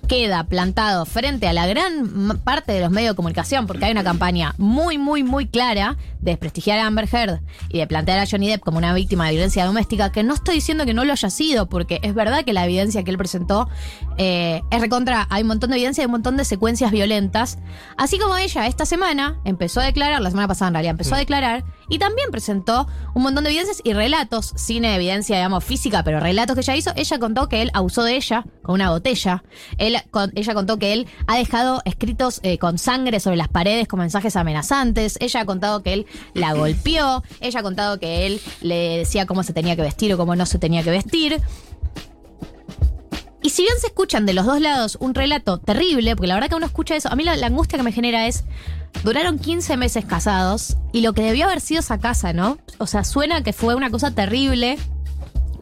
queda 0.08 0.44
plantado 0.44 1.06
frente 1.06 1.48
a 1.48 1.54
la 1.54 1.66
gran 1.66 2.40
parte 2.44 2.72
de 2.72 2.82
los 2.82 2.92
medios 2.92 3.14
de 3.14 3.16
comunicación, 3.16 3.68
porque 3.68 3.86
hay 3.86 3.92
una 3.92 4.04
campaña 4.04 4.54
muy, 4.58 4.98
muy, 4.98 5.24
muy 5.24 5.48
clara 5.48 5.98
de 6.20 6.32
desprestigiar 6.32 6.80
a 6.80 6.88
Amber 6.88 7.08
Heard 7.12 7.42
y 7.70 7.80
de 7.80 7.88
plantear 7.88 8.20
a 8.20 8.26
Johnny 8.30 8.48
Depp 8.48 8.62
como 8.62 8.78
una 8.78 8.94
víctima 8.94 9.26
de 9.26 9.32
violencia 9.32 9.66
doméstica, 9.66 10.12
que 10.12 10.24
no 10.24 10.34
estoy 10.34 10.56
diciendo 10.56 10.86
que 10.86 10.94
no 10.94 11.06
lo 11.06 11.14
haya 11.14 11.30
sido, 11.30 11.68
porque 11.68 12.00
es 12.04 12.14
verdad 12.14 12.44
que 12.46 12.54
la 12.54 12.66
evidencia 12.66 13.04
que 13.04 13.12
él 13.12 13.18
presentó 13.18 13.70
eh, 14.18 14.62
es 14.72 14.82
recontra, 14.82 15.28
hay 15.30 15.42
un 15.42 15.48
montón 15.50 15.70
de 15.70 15.78
evidencia 15.78 16.04
y 16.04 16.06
un 16.06 16.12
montón 16.12 16.38
de 16.38 16.46
secuencias 16.46 16.92
violentas, 16.92 17.58
así 17.98 18.20
como 18.20 18.38
ella 18.38 18.68
esta 18.68 18.86
semana 18.86 19.40
empezó 19.46 19.82
a 19.82 19.86
declarar, 19.86 20.22
la 20.22 20.30
semana 20.30 20.48
pasada 20.48 20.70
en 20.70 20.74
realidad 20.76 20.92
empezó 20.92 21.16
a 21.16 21.20
declarar, 21.20 21.64
y 21.94 22.00
también 22.00 22.32
presentó 22.32 22.88
un 23.14 23.22
montón 23.22 23.44
de 23.44 23.52
evidencias 23.52 23.80
y 23.84 23.94
relatos, 23.94 24.52
sin 24.56 24.84
evidencia, 24.84 25.36
digamos, 25.36 25.64
física, 25.64 26.04
pero 26.04 26.20
relatos 26.20 26.56
que 26.56 26.62
ella 26.62 26.76
hizo. 26.76 26.92
Ella 26.96 27.20
contó 27.20 27.48
que 27.48 27.62
él 27.62 27.70
abusó 27.76 28.02
de 28.02 28.16
ella 28.16 28.46
con 28.64 28.74
una 28.74 28.90
botella. 28.90 29.44
Él, 29.78 29.98
ella 30.34 30.54
contó 30.56 30.80
que 30.80 30.94
él 30.94 31.08
ha 31.28 31.38
dejado 31.38 31.84
escritos 31.86 32.40
eh, 32.42 32.58
con 32.58 32.80
sangre 32.80 33.20
sobre 33.20 33.38
las 33.38 33.48
paredes 33.48 33.88
con 33.88 34.00
mensajes 34.00 34.36
amenazantes. 34.36 35.18
Ella 35.20 35.42
ha 35.42 35.46
contado 35.46 35.84
que 35.84 35.94
él 35.94 36.06
la 36.34 36.54
golpeó. 36.54 37.22
Ella 37.42 37.60
ha 37.60 37.64
contado 37.64 38.00
que 38.00 38.26
él 38.26 38.42
le 38.62 38.98
decía 38.98 39.28
cómo 39.28 39.44
se 39.44 39.54
tenía 39.54 39.76
que 39.76 39.84
vestir 39.84 40.12
o 40.16 40.18
cómo 40.18 40.36
no 40.36 40.48
se 40.48 40.58
tenía 40.58 40.82
que 40.82 40.90
vestir. 40.90 41.44
Y 43.44 43.50
si 43.50 43.64
bien 43.64 43.76
se 43.78 43.88
escuchan 43.88 44.26
de 44.26 44.34
los 44.34 44.46
dos 44.46 44.62
lados 44.62 44.98
un 45.02 45.14
relato 45.14 45.58
terrible, 45.58 46.16
porque 46.16 46.28
la 46.28 46.36
verdad 46.36 46.50
que 46.50 46.56
uno 46.56 46.66
escucha 46.66 46.96
eso, 46.96 47.12
a 47.12 47.16
mí 47.18 47.26
la, 47.26 47.34
angustia 47.46 47.78
que 47.78 47.84
me 47.84 47.92
genera 47.92 48.26
es, 48.26 48.46
duraron 49.04 49.38
15 49.38 49.76
meses 49.76 50.06
casados 50.06 50.78
y 50.94 51.02
lo 51.02 51.12
que 51.12 51.24
debió 51.24 51.46
haber 51.46 51.60
sido 51.60 51.82
esa 51.82 52.00
casa, 52.00 52.32
¿no? 52.32 52.58
O 52.78 52.88
sea, 52.88 53.04
suena 53.04 53.44
que 53.44 53.52
fue 53.52 53.76
una 53.76 53.90
cosa 53.90 54.12
terrible 54.12 54.78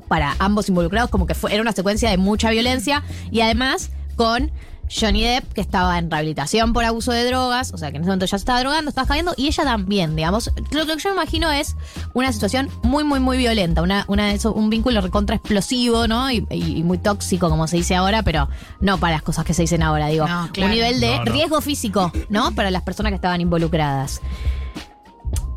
para 0.08 0.36
ambos 0.38 0.70
involucrados, 0.70 1.10
como 1.10 1.26
que 1.26 1.34
fue, 1.34 1.54
era 1.54 1.62
una 1.64 1.72
secuencia 1.72 2.12
de 2.12 2.18
mucha 2.18 2.52
violencia 2.52 3.04
y 3.32 3.42
además 3.42 3.90
con 4.16 4.52
Johnny 4.94 5.24
Depp, 5.24 5.54
que 5.54 5.62
estaba 5.62 5.98
en 5.98 6.12
rehabilitación 6.12 6.74
por 6.74 6.84
abuso 6.84 7.12
de 7.12 7.24
drogas, 7.26 7.72
o 7.74 7.78
sea 7.78 7.92
que 7.92 7.98
en 7.98 8.02
ese 8.04 8.10
momento 8.10 8.26
ya 8.26 8.32
se 8.32 8.36
estaba 8.42 8.60
drogando, 8.60 8.89
estaba 8.89 9.08
cayendo, 9.08 9.34
y 9.38 9.48
ella 9.48 9.64
también, 9.64 10.16
digamos. 10.16 10.52
Lo, 10.72 10.84
lo 10.86 10.96
que 10.96 11.02
yo 11.02 11.10
me 11.10 11.16
imagino 11.16 11.52
es 11.52 11.76
una 12.14 12.32
situación 12.34 12.70
muy, 12.84 13.04
muy, 13.04 13.20
muy 13.20 13.38
violenta, 13.38 13.82
una, 13.82 14.04
una 14.08 14.28
de 14.28 14.34
esos- 14.34 14.56
un 14.56 14.70
vínculo 14.70 15.00
recontra 15.02 15.36
explosivo, 15.38 16.08
¿no? 16.08 16.30
Y, 16.32 16.46
y- 16.50 16.78
y 16.78 16.84
muy 16.84 16.98
tóxico, 16.98 17.50
como 17.50 17.68
se 17.68 17.78
dice 17.78 17.96
ahora, 17.96 18.24
pero 18.24 18.50
no 18.80 18.98
para 18.98 19.14
las 19.14 19.22
cosas 19.24 19.46
que 19.46 19.54
se 19.54 19.62
dicen 19.64 19.82
ahora, 19.84 20.08
digo. 20.08 20.28
No, 20.28 20.50
claro. 20.52 20.72
Un 20.72 20.76
nivel 20.78 21.00
de 21.00 21.18
No, 21.18 21.26
no. 21.26 21.32
riesgo 21.32 21.62
físico, 21.62 22.12
¿no? 22.30 22.52
Para 22.54 22.70
las 22.72 22.82
personas 22.84 23.12
que 23.12 23.16
estaban 23.16 23.39
involucradas. 23.42 24.22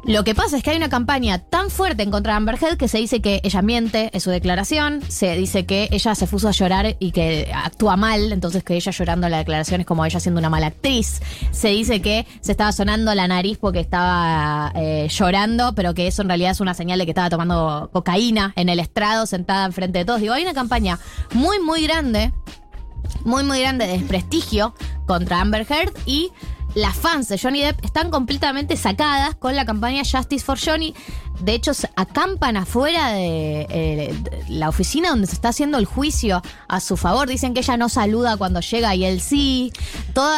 Lo 0.06 0.22
que 0.22 0.34
pasa 0.34 0.58
es 0.58 0.62
que 0.62 0.70
hay 0.70 0.76
una 0.76 0.90
campaña 0.90 1.38
tan 1.38 1.70
fuerte 1.70 2.02
en 2.02 2.10
contra 2.10 2.34
de 2.34 2.36
Amber 2.36 2.58
Heard 2.60 2.76
que 2.76 2.88
se 2.88 2.98
dice 2.98 3.22
que 3.22 3.40
ella 3.42 3.62
miente 3.62 4.10
en 4.12 4.20
su 4.20 4.30
declaración, 4.30 5.00
se 5.08 5.34
dice 5.34 5.64
que 5.64 5.88
ella 5.92 6.14
se 6.14 6.26
puso 6.26 6.48
a 6.48 6.50
llorar 6.50 6.96
y 6.98 7.10
que 7.12 7.50
actúa 7.54 7.96
mal, 7.96 8.30
entonces 8.30 8.62
que 8.62 8.74
ella 8.74 8.92
llorando 8.92 9.26
en 9.26 9.30
la 9.30 9.38
declaración 9.38 9.80
es 9.80 9.86
como 9.86 10.04
ella 10.04 10.20
siendo 10.20 10.40
una 10.40 10.50
mala 10.50 10.66
actriz. 10.66 11.22
Se 11.52 11.68
dice 11.68 12.02
que 12.02 12.26
se 12.42 12.52
estaba 12.52 12.72
sonando 12.72 13.14
la 13.14 13.26
nariz 13.28 13.56
porque 13.58 13.80
estaba 13.80 14.72
eh, 14.74 15.08
llorando, 15.08 15.74
pero 15.74 15.94
que 15.94 16.06
eso 16.06 16.20
en 16.20 16.28
realidad 16.28 16.50
es 16.50 16.60
una 16.60 16.74
señal 16.74 16.98
de 16.98 17.06
que 17.06 17.12
estaba 17.12 17.30
tomando 17.30 17.88
cocaína 17.90 18.52
en 18.56 18.68
el 18.68 18.80
estrado, 18.80 19.24
sentada 19.24 19.64
enfrente 19.64 20.00
de 20.00 20.04
todos. 20.04 20.20
Digo, 20.20 20.34
hay 20.34 20.42
una 20.42 20.54
campaña 20.54 20.98
muy, 21.32 21.60
muy 21.60 21.82
grande 21.82 22.32
muy 23.24 23.44
muy 23.44 23.60
grande 23.60 23.86
de 23.86 23.98
desprestigio 23.98 24.74
contra 25.06 25.40
Amber 25.40 25.66
Heard 25.68 25.92
y 26.06 26.30
las 26.74 26.96
fans 26.96 27.28
de 27.28 27.38
Johnny 27.38 27.60
Depp 27.62 27.84
están 27.84 28.10
completamente 28.10 28.76
sacadas 28.76 29.34
con 29.36 29.54
la 29.54 29.64
campaña 29.64 30.02
Justice 30.04 30.44
for 30.44 30.58
Johnny. 30.58 30.94
De 31.40 31.54
hecho, 31.54 31.72
acampan 31.96 32.56
afuera 32.56 33.10
de, 33.12 33.62
eh, 33.70 34.14
de 34.22 34.44
la 34.48 34.68
oficina 34.68 35.10
donde 35.10 35.26
se 35.26 35.34
está 35.34 35.48
haciendo 35.48 35.78
el 35.78 35.84
juicio 35.84 36.42
a 36.68 36.80
su 36.80 36.96
favor. 36.96 37.28
Dicen 37.28 37.54
que 37.54 37.60
ella 37.60 37.76
no 37.76 37.88
saluda 37.88 38.36
cuando 38.36 38.60
llega 38.60 38.94
y 38.94 39.04
él 39.04 39.20
sí. 39.20 39.72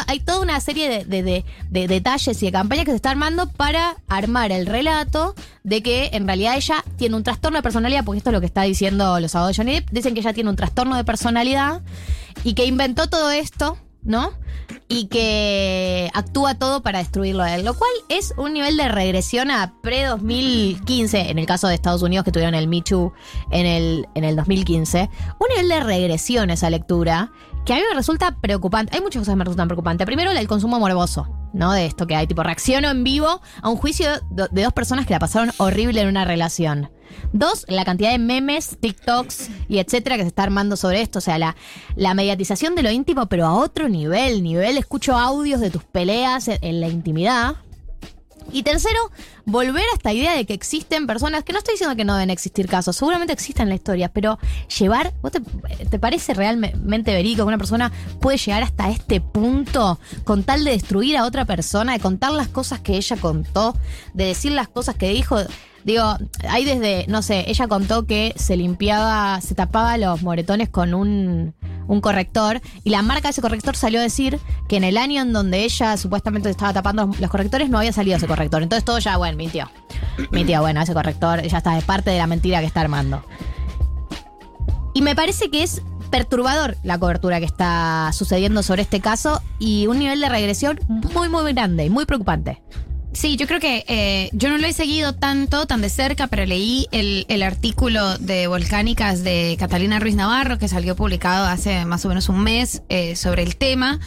Hay 0.07 0.20
toda 0.20 0.41
una 0.41 0.61
serie 0.61 1.05
de- 1.05 1.45
de 1.70 1.89
detalles 1.89 2.43
y 2.43 2.47
de 2.47 2.53
campañas 2.53 2.84
que 2.87 2.93
se 2.93 2.97
está 2.97 3.11
armando 3.11 3.49
para 3.51 3.97
armar 4.09 4.53
el 4.53 4.66
relato 4.66 5.34
de 5.64 5.82
que 5.82 6.11
en 6.12 6.26
realidad 6.26 6.57
ella 6.57 6.84
tiene 6.97 7.16
un 7.16 7.22
trastorno 7.24 7.59
de 7.59 7.62
personalidad, 7.62 8.05
porque 8.05 8.18
esto 8.18 8.30
es 8.30 8.34
lo 8.34 8.41
que 8.41 8.47
está 8.47 8.62
diciendo 8.62 9.18
los 9.20 9.34
abogados 9.34 9.57
de 9.57 9.62
Johnny 9.62 9.74
Depp. 9.80 9.91
Dicen 9.91 10.14
que 10.14 10.20
ella 10.20 10.32
tiene 10.32 10.49
un 10.51 10.57
trastorno 10.57 10.97
de 10.97 11.05
personalidad 11.05 11.82
y 12.45 12.55
que 12.55 12.64
inventó 12.66 13.09
todo 13.09 13.30
esto, 13.30 13.76
¿no? 14.07 14.32
Y 14.88 15.09
que 15.09 16.11
actúa 16.14 16.54
todo 16.54 16.82
para 16.82 17.00
destruirlo 17.00 17.42
a 17.42 17.54
él, 17.54 17.64
lo 17.64 17.74
cual 17.74 17.90
es 18.09 18.32
un 18.36 18.54
nivel 18.54 18.76
de 18.76 18.88
regresión 18.88 19.50
a 19.50 19.74
pre-2015, 19.82 21.30
en 21.30 21.38
el 21.38 21.46
caso 21.46 21.68
de 21.68 21.74
Estados 21.74 22.02
Unidos 22.02 22.24
que 22.24 22.32
tuvieron 22.32 22.54
el 22.54 22.66
Too 22.82 23.12
en 23.50 23.66
el, 23.66 24.07
en 24.14 24.24
el 24.24 24.36
2015, 24.36 25.11
un 25.38 25.48
nivel 25.50 25.68
de 25.68 25.80
regresión 25.80 26.50
esa 26.50 26.70
lectura 26.70 27.32
que 27.64 27.72
a 27.72 27.76
mí 27.76 27.82
me 27.88 27.96
resulta 27.96 28.36
preocupante. 28.40 28.94
Hay 28.94 29.02
muchas 29.02 29.20
cosas 29.20 29.32
que 29.32 29.38
me 29.38 29.44
resultan 29.44 29.66
preocupantes. 29.66 30.07
Primero, 30.07 30.30
el 30.30 30.46
consumo 30.46 30.78
morboso, 30.78 31.26
¿no? 31.52 31.72
De 31.72 31.84
esto 31.84 32.07
que 32.07 32.14
hay, 32.14 32.28
tipo, 32.28 32.44
reacciono 32.44 32.88
en 32.88 33.02
vivo 33.02 33.40
a 33.61 33.68
un 33.68 33.76
juicio 33.76 34.09
de 34.30 34.62
dos 34.62 34.72
personas 34.72 35.04
que 35.04 35.14
la 35.14 35.18
pasaron 35.18 35.50
horrible 35.59 36.00
en 36.00 36.09
una 36.09 36.24
relación. 36.24 36.90
Dos, 37.32 37.64
la 37.68 37.84
cantidad 37.84 38.11
de 38.11 38.18
memes, 38.18 38.76
TikToks 38.80 39.50
y 39.68 39.78
etcétera 39.78 40.16
que 40.16 40.22
se 40.22 40.28
está 40.28 40.42
armando 40.42 40.76
sobre 40.76 41.00
esto. 41.00 41.18
O 41.18 41.22
sea, 41.22 41.38
la, 41.38 41.57
la 41.94 42.14
mediatización 42.14 42.74
de 42.74 42.82
lo 42.82 42.90
íntimo, 42.90 43.26
pero 43.26 43.46
a 43.46 43.54
otro 43.54 43.88
nivel. 43.88 44.42
Nivel, 44.42 44.76
escucho 44.78 45.16
audios 45.16 45.61
de 45.61 45.70
tus 45.70 45.84
peleas 45.84 46.48
en, 46.48 46.80
la 46.80 46.88
intimidad. 46.88 47.57
Y 48.52 48.62
tercero, 48.62 49.11
volver 49.44 49.82
a 49.92 49.96
esta 49.96 50.12
idea 50.12 50.36
de 50.36 50.46
que 50.46 50.54
existen 50.54 51.09
personas, 51.09 51.42
que 51.42 51.52
no 51.52 51.59
estoy 51.59 51.74
diciendo 51.74 51.96
que 51.96 52.04
no 52.04 52.14
deben 52.14 52.30
existir 52.30 52.68
casos, 52.68 52.94
seguramente 52.94 53.32
existen 53.32 53.64
en 53.64 53.68
la 53.70 53.74
historia, 53.74 54.09
pero 54.09 54.38
llevar, 54.78 55.12
¿vos 55.20 55.32
te, 55.32 55.40
te 55.40 55.98
parece 55.98 56.32
realmente 56.32 57.12
verídico 57.12 57.42
que 57.42 57.48
una 57.48 57.59
persona 57.59 57.90
puede 58.20 58.38
llegar 58.38 58.62
hasta 58.62 58.88
este 58.88 59.20
punto 59.20 59.98
con 60.22 60.44
tal 60.44 60.62
de 60.64 60.70
destruir 60.70 61.16
a 61.16 61.24
otra 61.24 61.44
persona, 61.44 61.94
de 61.94 61.98
contar 61.98 62.32
las 62.32 62.46
cosas 62.46 62.78
que 62.78 62.96
ella 62.96 63.16
contó, 63.16 63.74
de 64.14 64.26
decir 64.26 64.52
las 64.52 64.68
cosas 64.68 64.94
que 64.94 65.09
dijo? 65.11 65.38
Digo, 65.87 66.03
hay 66.49 66.64
desde, 66.64 67.07
no 67.07 67.22
sé, 67.22 67.45
ella 67.47 67.68
contó 67.68 68.07
que 68.07 68.34
se 68.34 68.57
limpiaba, 68.57 69.41
se 69.41 69.55
tapaba 69.55 69.97
los 69.97 70.20
moretones 70.20 70.68
con 70.68 70.95
un, 70.95 71.55
un 71.87 72.01
corrector 72.01 72.61
y 72.82 72.91
la 72.91 73.03
marca 73.03 73.28
de 73.28 73.30
ese 73.30 73.41
corrector 73.41 73.76
salió 73.76 74.01
a 74.01 74.03
decir 74.03 74.41
que 74.68 74.78
en 74.78 74.82
el 74.82 74.97
año 74.97 75.22
en 75.22 75.32
donde 75.32 75.62
ella 75.62 75.97
supuestamente 75.97 76.51
estaba 76.51 76.72
tapando 76.72 77.09
los, 77.20 77.30
correctores 77.30 77.70
no 77.70 77.78
había 77.78 77.93
salido 77.93 78.16
ese 78.16 78.26
corrector. 78.26 78.64
Entonces 78.64 78.84
todo 78.84 78.99
ya, 78.99 79.16
bueno, 79.16 79.37
mintió. 79.37 79.70
Mintió, 80.32 80.61
bueno, 80.61 80.80
ese 80.80 80.93
corrector 80.93 81.43
ya 81.43 81.59
está, 81.59 81.78
es 81.78 81.84
parte 81.84 82.11
de 82.11 82.18
la 82.18 82.26
mentira 82.26 82.59
que 82.59 82.66
está 82.66 82.80
armando. 82.80 83.24
Y 84.93 85.03
me 85.03 85.14
parece 85.14 85.51
que 85.51 85.62
es 85.62 85.82
perturbador 86.11 86.76
la 86.82 86.99
cobertura 86.99 87.39
que 87.39 87.47
está 87.47 88.11
sucediendo 88.12 88.64
sobre 88.64 88.82
este 88.82 88.99
caso 88.99 89.41
y 89.61 89.87
un 89.87 90.01
nivel 90.01 90.20
de 90.20 90.28
regresión 90.28 90.80
muy, 90.89 91.28
muy 91.28 91.53
grande 91.53 91.84
y 91.84 91.91
muy 91.91 92.07
preocupante. 92.07 92.61
Sí, 93.16 93.36
yo 93.36 93.46
creo 93.46 93.60
que 93.60 93.82
eh, 93.88 94.28
yo 94.34 94.50
no 94.50 94.58
lo 94.58 94.66
he 94.66 94.74
seguido 94.74 95.14
tanto, 95.14 95.64
tan 95.64 95.80
de 95.80 95.88
cerca, 95.88 96.26
pero 96.26 96.44
leí 96.44 96.86
el, 96.92 97.24
el 97.30 97.42
artículo 97.42 98.18
de 98.18 98.46
Volcánicas 98.46 99.24
de 99.24 99.56
Catalina 99.58 99.98
Ruiz 99.98 100.14
Navarro 100.14 100.58
que 100.58 100.68
salió 100.68 100.94
publicado 100.96 101.46
hace 101.46 101.86
más 101.86 102.04
o 102.04 102.08
menos 102.08 102.28
un 102.28 102.40
mes 102.40 102.82
eh, 102.90 103.16
sobre 103.16 103.42
el 103.42 103.56
tema. 103.56 104.00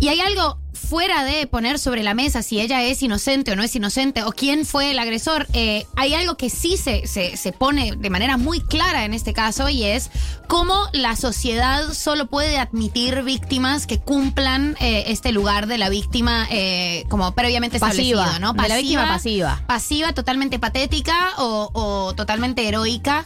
Y 0.00 0.08
hay 0.08 0.18
algo 0.18 0.58
fuera 0.88 1.24
de 1.24 1.46
poner 1.46 1.78
sobre 1.78 2.02
la 2.02 2.14
mesa 2.14 2.42
si 2.42 2.60
ella 2.60 2.82
es 2.82 3.02
inocente 3.02 3.52
o 3.52 3.56
no 3.56 3.62
es 3.62 3.74
inocente 3.74 4.22
o 4.22 4.32
quién 4.32 4.64
fue 4.66 4.90
el 4.90 4.98
agresor. 4.98 5.46
eh, 5.52 5.86
hay 5.96 6.14
algo 6.14 6.36
que 6.36 6.50
sí 6.50 6.76
se, 6.76 7.06
se, 7.06 7.36
se 7.36 7.52
pone 7.52 7.92
de 7.96 8.10
manera 8.10 8.36
muy 8.36 8.60
clara 8.60 9.04
en 9.04 9.14
este 9.14 9.32
caso 9.32 9.68
y 9.68 9.84
es 9.84 10.10
cómo 10.46 10.88
la 10.92 11.16
sociedad 11.16 11.92
solo 11.92 12.26
puede 12.26 12.58
admitir 12.58 13.22
víctimas 13.22 13.86
que 13.86 13.98
cumplan 13.98 14.76
eh, 14.80 15.04
este 15.08 15.32
lugar 15.32 15.66
de 15.66 15.78
la 15.78 15.88
víctima 15.88 16.46
eh, 16.50 17.04
como 17.08 17.32
previamente 17.34 17.78
Pasiva, 17.80 18.22
establecido, 18.22 18.38
¿no? 18.40 18.52
de 18.62 18.68
la 18.68 18.76
víctima 18.76 19.06
pasiva. 19.08 19.62
Pasiva, 19.66 20.12
totalmente 20.12 20.58
patética 20.58 21.32
o, 21.38 21.70
o 21.72 22.14
totalmente 22.14 22.68
heroica, 22.68 23.24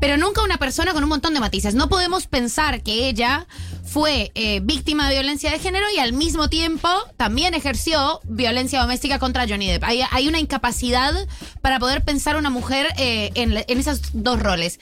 pero 0.00 0.16
nunca 0.16 0.42
una 0.42 0.58
persona 0.58 0.92
con 0.92 1.02
un 1.02 1.08
montón 1.08 1.34
de 1.34 1.40
matices. 1.40 1.74
No 1.74 1.88
podemos 1.88 2.26
pensar 2.26 2.82
que 2.82 3.08
ella 3.08 3.46
fue 3.88 4.30
eh, 4.34 4.60
víctima 4.62 5.08
de 5.08 5.14
violencia 5.14 5.50
de 5.50 5.58
género 5.58 5.86
y 5.94 5.98
al 5.98 6.12
mismo 6.12 6.48
tiempo 6.48 6.88
también 7.16 7.54
ejerció 7.54 8.20
violencia 8.24 8.80
doméstica 8.80 9.18
contra 9.18 9.46
Johnny 9.48 9.68
Depp. 9.68 9.84
Hay, 9.84 10.28
una 10.28 10.38
incapacidad 10.38 11.14
para 11.62 11.78
poder 11.78 12.04
pensar 12.04 12.36
una 12.36 12.50
mujer 12.50 12.86
eh, 12.98 13.30
en 13.34 13.78
esos 13.78 14.02
dos 14.12 14.40
roles. 14.40 14.78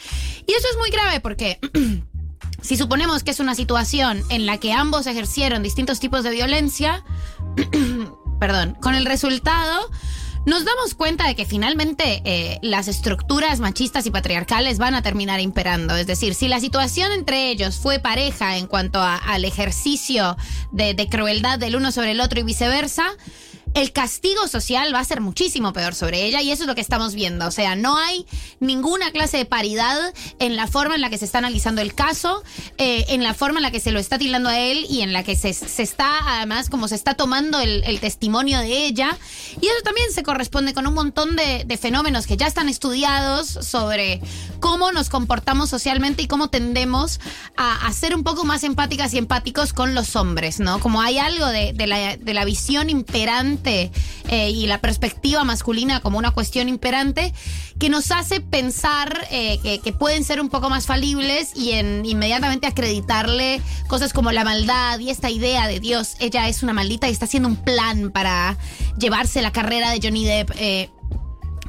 Y 0.47 0.53
eso 0.53 0.67
es 0.71 0.79
muy 0.79 0.91
grave 0.91 1.21
porque... 1.21 1.59
Si 2.63 2.77
suponemos 2.77 3.23
que 3.23 3.31
es 3.31 3.39
una 3.39 3.55
situación 3.55 4.25
en 4.29 4.45
la 4.45 4.59
que 4.59 4.73
ambos 4.73 5.07
ejercieron 5.07 5.63
distintos 5.63 6.01
tipos 6.01 6.25
de 6.25 6.31
violencia, 6.31 7.05
perdón, 8.41 8.77
con 8.81 8.97
el 8.97 9.07
resultado 9.07 9.89
nos 10.47 10.65
damos 10.65 10.95
cuenta 10.95 11.27
de 11.27 11.35
que 11.35 11.45
finalmente 11.45 12.23
eh, 12.25 12.59
las 12.63 12.89
estructuras 12.89 13.61
machistas 13.61 14.07
y 14.07 14.11
patriarcales 14.11 14.79
van 14.79 14.95
a 14.95 15.03
terminar 15.03 15.41
imperando. 15.41 15.97
Es 15.97 16.07
decir, 16.07 16.35
si 16.35 16.49
la 16.49 16.61
situación 16.61 17.13
entre 17.13 17.51
ellos 17.51 17.77
fue 17.77 17.99
pareja 17.99 18.57
en 18.57 18.67
cuanto 18.67 19.01
a- 19.01 19.17
al 19.17 19.45
ejercicio 19.45 20.37
de, 20.71 20.95
de 20.95 21.09
crueldad 21.09 21.59
del 21.59 21.77
uno 21.77 21.91
sobre 21.93 22.13
el 22.13 22.21
otro 22.21 22.41
y 22.41 22.45
viceversa, 22.45 23.05
el 23.77 23.93
castigo 23.93 24.49
social 24.49 24.95
va 24.95 25.01
a 25.01 25.05
ser 25.05 25.21
muchísimo 25.21 25.75
peor 25.75 25.95
sobre 25.95 26.25
ella 26.25 26.41
y 26.41 26.51
eso 26.51 26.63
es 26.63 26.67
lo 26.67 26.75
que 26.75 26.81
estamos 26.81 27.15
viendo. 27.15 27.47
O 27.47 27.51
sea, 27.51 27.77
no 27.77 27.99
hay 27.99 28.25
ninguna 28.59 29.11
clase 29.11 29.37
de 29.37 29.45
paridad 29.45 30.15
en 30.39 30.57
la 30.57 30.67
forma 30.67 30.95
en 30.95 31.03
la 31.03 31.11
que 31.11 31.19
se 31.19 31.27
está 31.27 31.39
analizando 31.39 31.83
el 31.83 31.95
caso, 31.95 32.43
eh, 32.79 33.05
en 33.09 33.23
la 33.23 33.35
forma 33.35 33.59
en 33.59 33.65
la 33.65 33.71
que 33.71 33.81
se 33.81 33.93
lo 33.93 34.01
está 34.01 34.17
tildando 34.17 34.49
a 34.49 34.59
él 34.59 34.87
y 34.89 35.03
en 35.03 35.13
la 35.13 35.25
que 35.25 35.37
se, 35.37 35.53
se 35.53 35.83
está, 35.83 36.39
además, 36.39 36.71
como 36.71 36.89
se 36.89 36.95
está 36.95 37.15
tomando 37.15 37.61
el, 37.61 38.01
testimonio 38.01 38.61
de 38.61 38.87
ella. 38.87 39.19
Y 39.61 39.67
eso 39.67 39.83
también 39.85 40.11
se 40.11 40.23
corresponde 40.23 40.73
con 40.73 40.87
un 40.87 40.95
montón 40.95 41.37
de, 41.37 41.79
fenómenos 41.79 42.27
que 42.27 42.39
ya 42.39 42.47
están 42.47 42.71
estudiados 42.71 43.47
sobre 43.47 44.23
cómo 44.61 44.91
nos 44.91 45.11
comportamos 45.11 45.69
socialmente 45.69 46.23
y 46.23 46.29
cómo 46.29 46.49
tendemos 46.49 47.21
a, 47.59 47.93
ser 47.93 48.17
un 48.17 48.23
poco 48.23 48.45
más 48.45 48.65
empáticas 48.65 49.13
y 49.13 49.19
empáticos 49.19 49.75
con 49.75 49.95
los 49.95 50.17
hombres, 50.17 50.61
¿no? 50.61 50.81
Como 50.81 51.03
hay 51.03 51.19
algo 51.19 51.47
de 51.47 51.75
la, 51.87 52.17
de 52.17 52.35
la 52.35 52.45
visión 52.47 52.89
imperante 52.89 53.66
eh, 53.67 54.51
y 54.51 54.67
la 54.67 54.81
perspectiva 54.81 55.45
masculina 55.45 56.01
como 56.01 56.19
una 56.19 56.31
cuestión 56.31 56.69
imperante 56.69 57.33
que 57.79 57.89
nos 57.89 58.11
hace 58.11 58.41
pensar 58.41 59.27
eh, 59.31 59.59
que, 59.63 59.81
que 59.81 59.93
pueden 59.93 60.25
ser 60.25 60.41
un 60.41 60.49
poco 60.49 60.71
más 60.71 60.87
falibles 60.87 61.53
y 61.55 61.73
en 61.73 62.05
inmediatamente 62.07 62.67
acreditarle 62.67 63.61
cosas 63.89 64.13
como 64.13 64.33
la 64.33 64.45
maldad 64.45 64.99
y 64.99 65.11
esta 65.11 65.31
idea 65.31 65.69
de 65.69 65.81
Dios, 65.81 66.17
ella 66.21 66.49
es 66.49 66.63
una 66.63 66.73
maldita 66.73 67.09
y 67.09 67.13
está 67.13 67.27
haciendo 67.27 67.49
un 67.49 67.57
plan 67.57 68.11
para 68.11 68.57
llevarse 68.99 69.43
la 69.43 69.53
carrera 69.53 69.91
de 69.91 70.01
Johnny 70.03 70.25
Depp. 70.25 70.51
eh, 70.59 70.91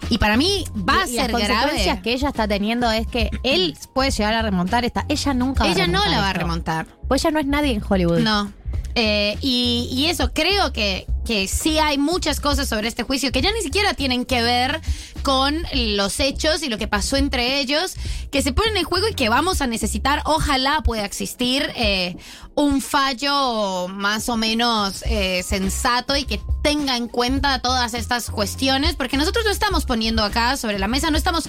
y 0.10 0.20
para 0.20 0.38
mí 0.38 0.64
va 0.88 1.04
a 1.04 1.08
Y 1.08 1.14
las 1.16 1.26
ser 1.26 1.32
consecuencias 1.32 1.86
grave. 1.86 2.02
que 2.04 2.14
ella 2.14 2.30
está 2.30 2.48
teniendo 2.48 2.89
es 2.91 3.08
que 3.08 3.30
él 3.43 3.76
puede 3.93 4.12
llegar 4.12 4.34
a 4.36 4.41
remontar 4.41 4.86
esta. 4.86 5.06
Ella 5.10 5.34
nunca 5.34 5.64
va 5.64 5.70
a 5.70 5.74
Ella 5.74 5.88
no 5.88 6.00
remontar 6.00 6.12
la 6.12 6.22
va 6.22 6.30
a 6.30 6.34
remontar. 6.34 6.88
Pues 7.08 7.24
ella 7.26 7.32
no 7.32 7.39
es 7.39 7.45
nadie 7.48 7.74
en 7.74 7.82
Hollywood. 7.88 8.20
No. 8.20 8.52
Eh, 9.00 9.38
y, 9.42 10.08
eso, 10.10 10.32
creo 10.34 10.74
que, 10.74 11.06
que 11.24 11.48
sí 11.48 11.78
hay 11.78 12.00
muchas 12.00 12.40
cosas 12.40 12.68
sobre 12.68 12.88
este 12.88 13.04
juicio 13.04 13.32
que 13.32 13.44
ya 13.44 13.52
ni 13.52 13.62
siquiera 13.62 13.94
tienen 13.94 14.26
que 14.26 14.42
ver 14.42 14.82
con 15.22 15.64
los 15.74 16.20
hechos 16.20 16.64
y 16.64 16.70
lo 16.70 16.80
que 16.80 16.88
pasó 16.88 17.16
entre 17.16 17.60
ellos, 17.60 17.96
que 18.32 18.42
se 18.42 18.54
ponen 18.54 18.76
en 18.76 18.86
juego 18.86 19.08
y 19.08 19.14
que 19.14 19.30
vamos 19.30 19.62
a 19.62 19.68
necesitar, 19.68 20.24
ojalá 20.26 20.82
pueda 20.84 21.06
existir 21.06 21.72
eh, 21.76 22.16
un 22.58 22.82
fallo 22.82 23.88
más 23.88 24.30
o 24.30 24.36
menos 24.36 25.03
eh, 25.05 25.43
sensato 25.43 26.16
y 26.16 26.26
que 26.26 26.41
tenga 26.64 26.97
en 26.97 27.08
cuenta 27.08 27.60
todas 27.60 27.93
estas 27.93 28.32
cuestiones, 28.32 28.95
porque 28.95 29.16
nosotros 29.16 29.45
no 29.45 29.51
estamos 29.51 29.86
poniendo 29.86 30.24
acá 30.24 30.58
sobre 30.58 30.80
la 30.80 30.88
mesa, 30.88 31.12
no 31.12 31.18
estamos 31.18 31.47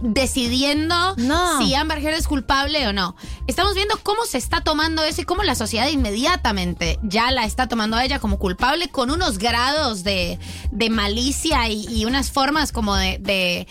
decidiendo 0.00 1.14
si 1.58 1.74
Amber 1.74 1.98
Heard 1.98 2.14
es 2.14 2.26
culpable 2.26 2.88
o 2.88 2.94
no. 2.94 3.16
Estamos 3.48 3.74
viendo 3.74 4.00
cómo 4.02 4.24
se 4.24 4.38
está 4.38 4.62
tomando 4.62 5.04
eso 5.04 5.20
y 5.20 5.24
cómo 5.24 5.42
la 5.42 5.54
sociedad 5.54 5.88
inmediatamente 5.88 6.98
ya 7.02 7.30
la 7.32 7.44
está 7.44 7.68
tomando 7.68 7.98
a 7.98 8.04
ella 8.06 8.18
como 8.18 8.38
culpable 8.38 8.88
con 8.88 9.10
unos 9.10 9.36
grados 9.36 10.04
de, 10.04 10.38
de 10.70 10.88
malicia 10.88 11.68
y, 11.68 11.84
y 11.86 12.06
unas 12.06 12.30
formas 12.30 12.72
como 12.72 12.96
de, 12.96 13.18
de 13.18 13.68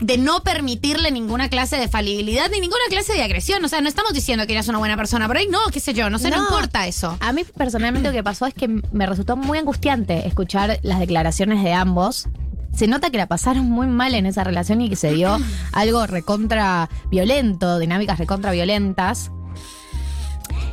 de 0.00 0.16
no 0.18 0.42
permitirle 0.42 1.10
ninguna 1.10 1.48
clase 1.48 1.76
de 1.76 1.88
falibilidad 1.88 2.48
ni 2.50 2.60
ninguna 2.60 2.82
clase 2.88 3.12
de 3.12 3.22
agresión. 3.22 3.64
O 3.64 3.68
sea, 3.68 3.80
no 3.80 3.88
estamos 3.88 4.12
diciendo 4.12 4.46
que 4.46 4.52
ella 4.52 4.60
es 4.60 4.68
una 4.68 4.78
buena 4.78 4.96
persona, 4.96 5.28
pero 5.28 5.40
ahí 5.40 5.48
no, 5.48 5.58
qué 5.72 5.80
sé 5.80 5.92
yo, 5.92 6.08
no 6.10 6.18
sé, 6.18 6.30
no, 6.30 6.38
No. 6.38 6.42
importa 6.44 6.86
eso. 6.86 7.16
A 7.20 7.32
mí 7.32 7.44
personalmente 7.56 8.08
lo 8.08 8.14
que 8.14 8.22
pasó 8.22 8.46
es 8.46 8.54
que 8.54 8.68
me 8.68 9.06
resultó 9.06 9.36
muy 9.36 9.58
angustiante 9.58 10.26
escuchar 10.26 10.78
las 10.82 11.00
declaraciones 11.00 11.62
de 11.62 11.72
ambos. 11.72 12.28
Se 12.74 12.86
nota 12.86 13.10
que 13.10 13.18
la 13.18 13.26
pasaron 13.26 13.68
muy 13.68 13.88
mal 13.88 14.14
en 14.14 14.26
esa 14.26 14.44
relación 14.44 14.80
y 14.80 14.88
que 14.88 14.96
se 14.96 15.12
dio 15.12 15.38
algo 15.72 16.06
recontra 16.06 16.88
violento, 17.10 17.78
dinámicas 17.78 18.18
recontra 18.18 18.52
violentas. 18.52 19.30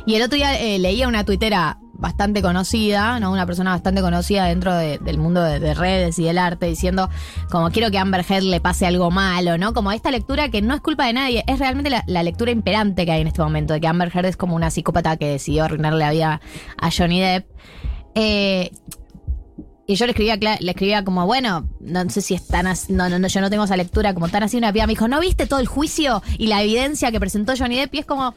Y 0.06 0.14
el 0.14 0.22
otro 0.22 0.36
día 0.36 0.58
eh, 0.58 0.78
leía 0.78 1.06
una 1.06 1.24
tuitera 1.24 1.78
bastante 1.98 2.40
conocida, 2.42 3.18
¿no? 3.20 3.30
Una 3.32 3.44
persona 3.44 3.72
bastante 3.72 4.00
conocida 4.00 4.46
dentro 4.46 4.72
de- 4.74 4.98
del 4.98 5.18
mundo 5.18 5.42
de, 5.42 5.58
de 5.60 5.74
redes 5.74 6.18
y 6.18 6.24
del 6.24 6.38
arte, 6.38 6.66
diciendo 6.66 7.10
como 7.50 7.70
quiero 7.70 7.90
que 7.90 7.98
a 7.98 8.02
Amber 8.02 8.24
Heard 8.28 8.44
le 8.44 8.60
pase 8.60 8.86
algo 8.86 9.10
malo, 9.10 9.58
¿no? 9.58 9.74
Como 9.74 9.92
esta 9.92 10.10
lectura 10.10 10.48
que 10.48 10.62
no 10.62 10.74
es 10.74 10.80
culpa 10.80 11.06
de 11.06 11.12
nadie, 11.12 11.44
es 11.46 11.58
realmente 11.58 11.90
la, 11.90 12.04
la 12.06 12.22
lectura 12.22 12.50
imperante 12.52 13.04
que 13.04 13.12
hay 13.12 13.20
en 13.20 13.26
este 13.26 13.42
momento, 13.42 13.74
de 13.74 13.80
que 13.80 13.88
Amber 13.88 14.10
Heard 14.14 14.26
es 14.26 14.36
como 14.36 14.54
una 14.56 14.70
psicópata 14.70 15.16
que 15.16 15.26
decidió 15.28 15.64
arruinarle 15.64 15.98
la 15.98 16.10
vida 16.12 16.40
a 16.80 16.90
Johnny 16.96 17.20
Depp. 17.20 17.46
Eh, 18.14 18.70
y 19.90 19.94
yo 19.94 20.04
le 20.04 20.12
escribía, 20.12 20.36
le 20.36 20.70
escribía 20.70 21.02
como, 21.02 21.24
bueno, 21.24 21.66
no 21.80 22.10
sé 22.10 22.20
si 22.20 22.34
es 22.34 22.46
tan 22.46 22.66
así, 22.66 22.92
no, 22.92 23.08
no, 23.08 23.18
no, 23.18 23.26
yo 23.26 23.40
no 23.40 23.48
tengo 23.48 23.64
esa 23.64 23.74
lectura 23.74 24.12
como 24.12 24.28
tan 24.28 24.42
así 24.42 24.58
una 24.58 24.70
piba. 24.70 24.86
Me 24.86 24.92
dijo, 24.92 25.08
¿no 25.08 25.18
viste 25.18 25.46
todo 25.46 25.60
el 25.60 25.66
juicio 25.66 26.22
y 26.36 26.48
la 26.48 26.62
evidencia 26.62 27.10
que 27.10 27.18
presentó 27.18 27.54
Johnny 27.56 27.76
Depp? 27.76 27.94
Y 27.94 27.98
es 28.00 28.04
como, 28.04 28.34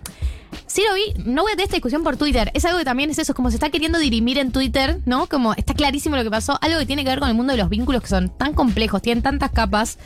sí 0.66 0.82
lo 0.88 0.96
vi, 0.96 1.26
no 1.30 1.42
voy 1.42 1.52
a 1.52 1.56
tener 1.56 1.66
esta 1.66 1.76
discusión 1.76 2.04
por 2.04 2.16
Twitter. 2.16 2.52
Es 2.54 2.64
algo 2.64 2.80
que 2.80 2.86
también 2.86 3.10
es 3.10 3.20
eso, 3.20 3.34
es 3.34 3.36
como 3.36 3.50
se 3.50 3.58
está 3.58 3.70
queriendo 3.70 4.00
dirimir 4.00 4.38
en 4.38 4.54
Twitter, 4.54 5.02
¿no? 5.06 5.28
Como 5.28 5.54
está 5.56 5.74
clarísimo 5.74 6.16
lo 6.16 6.24
que 6.24 6.32
pasó, 6.32 6.58
algo 6.62 6.80
que 6.80 6.86
tiene 6.86 7.04
que 7.04 7.10
ver 7.10 7.20
con 7.20 7.28
el 7.28 7.36
mundo 7.36 7.52
de 7.52 7.58
los 7.58 7.68
vínculos 7.68 8.02
que 8.02 8.08
son 8.08 8.30
tan 8.30 8.54
complejos, 8.54 9.02
tienen 9.02 9.22
tantas 9.22 9.52
capas, 9.52 10.00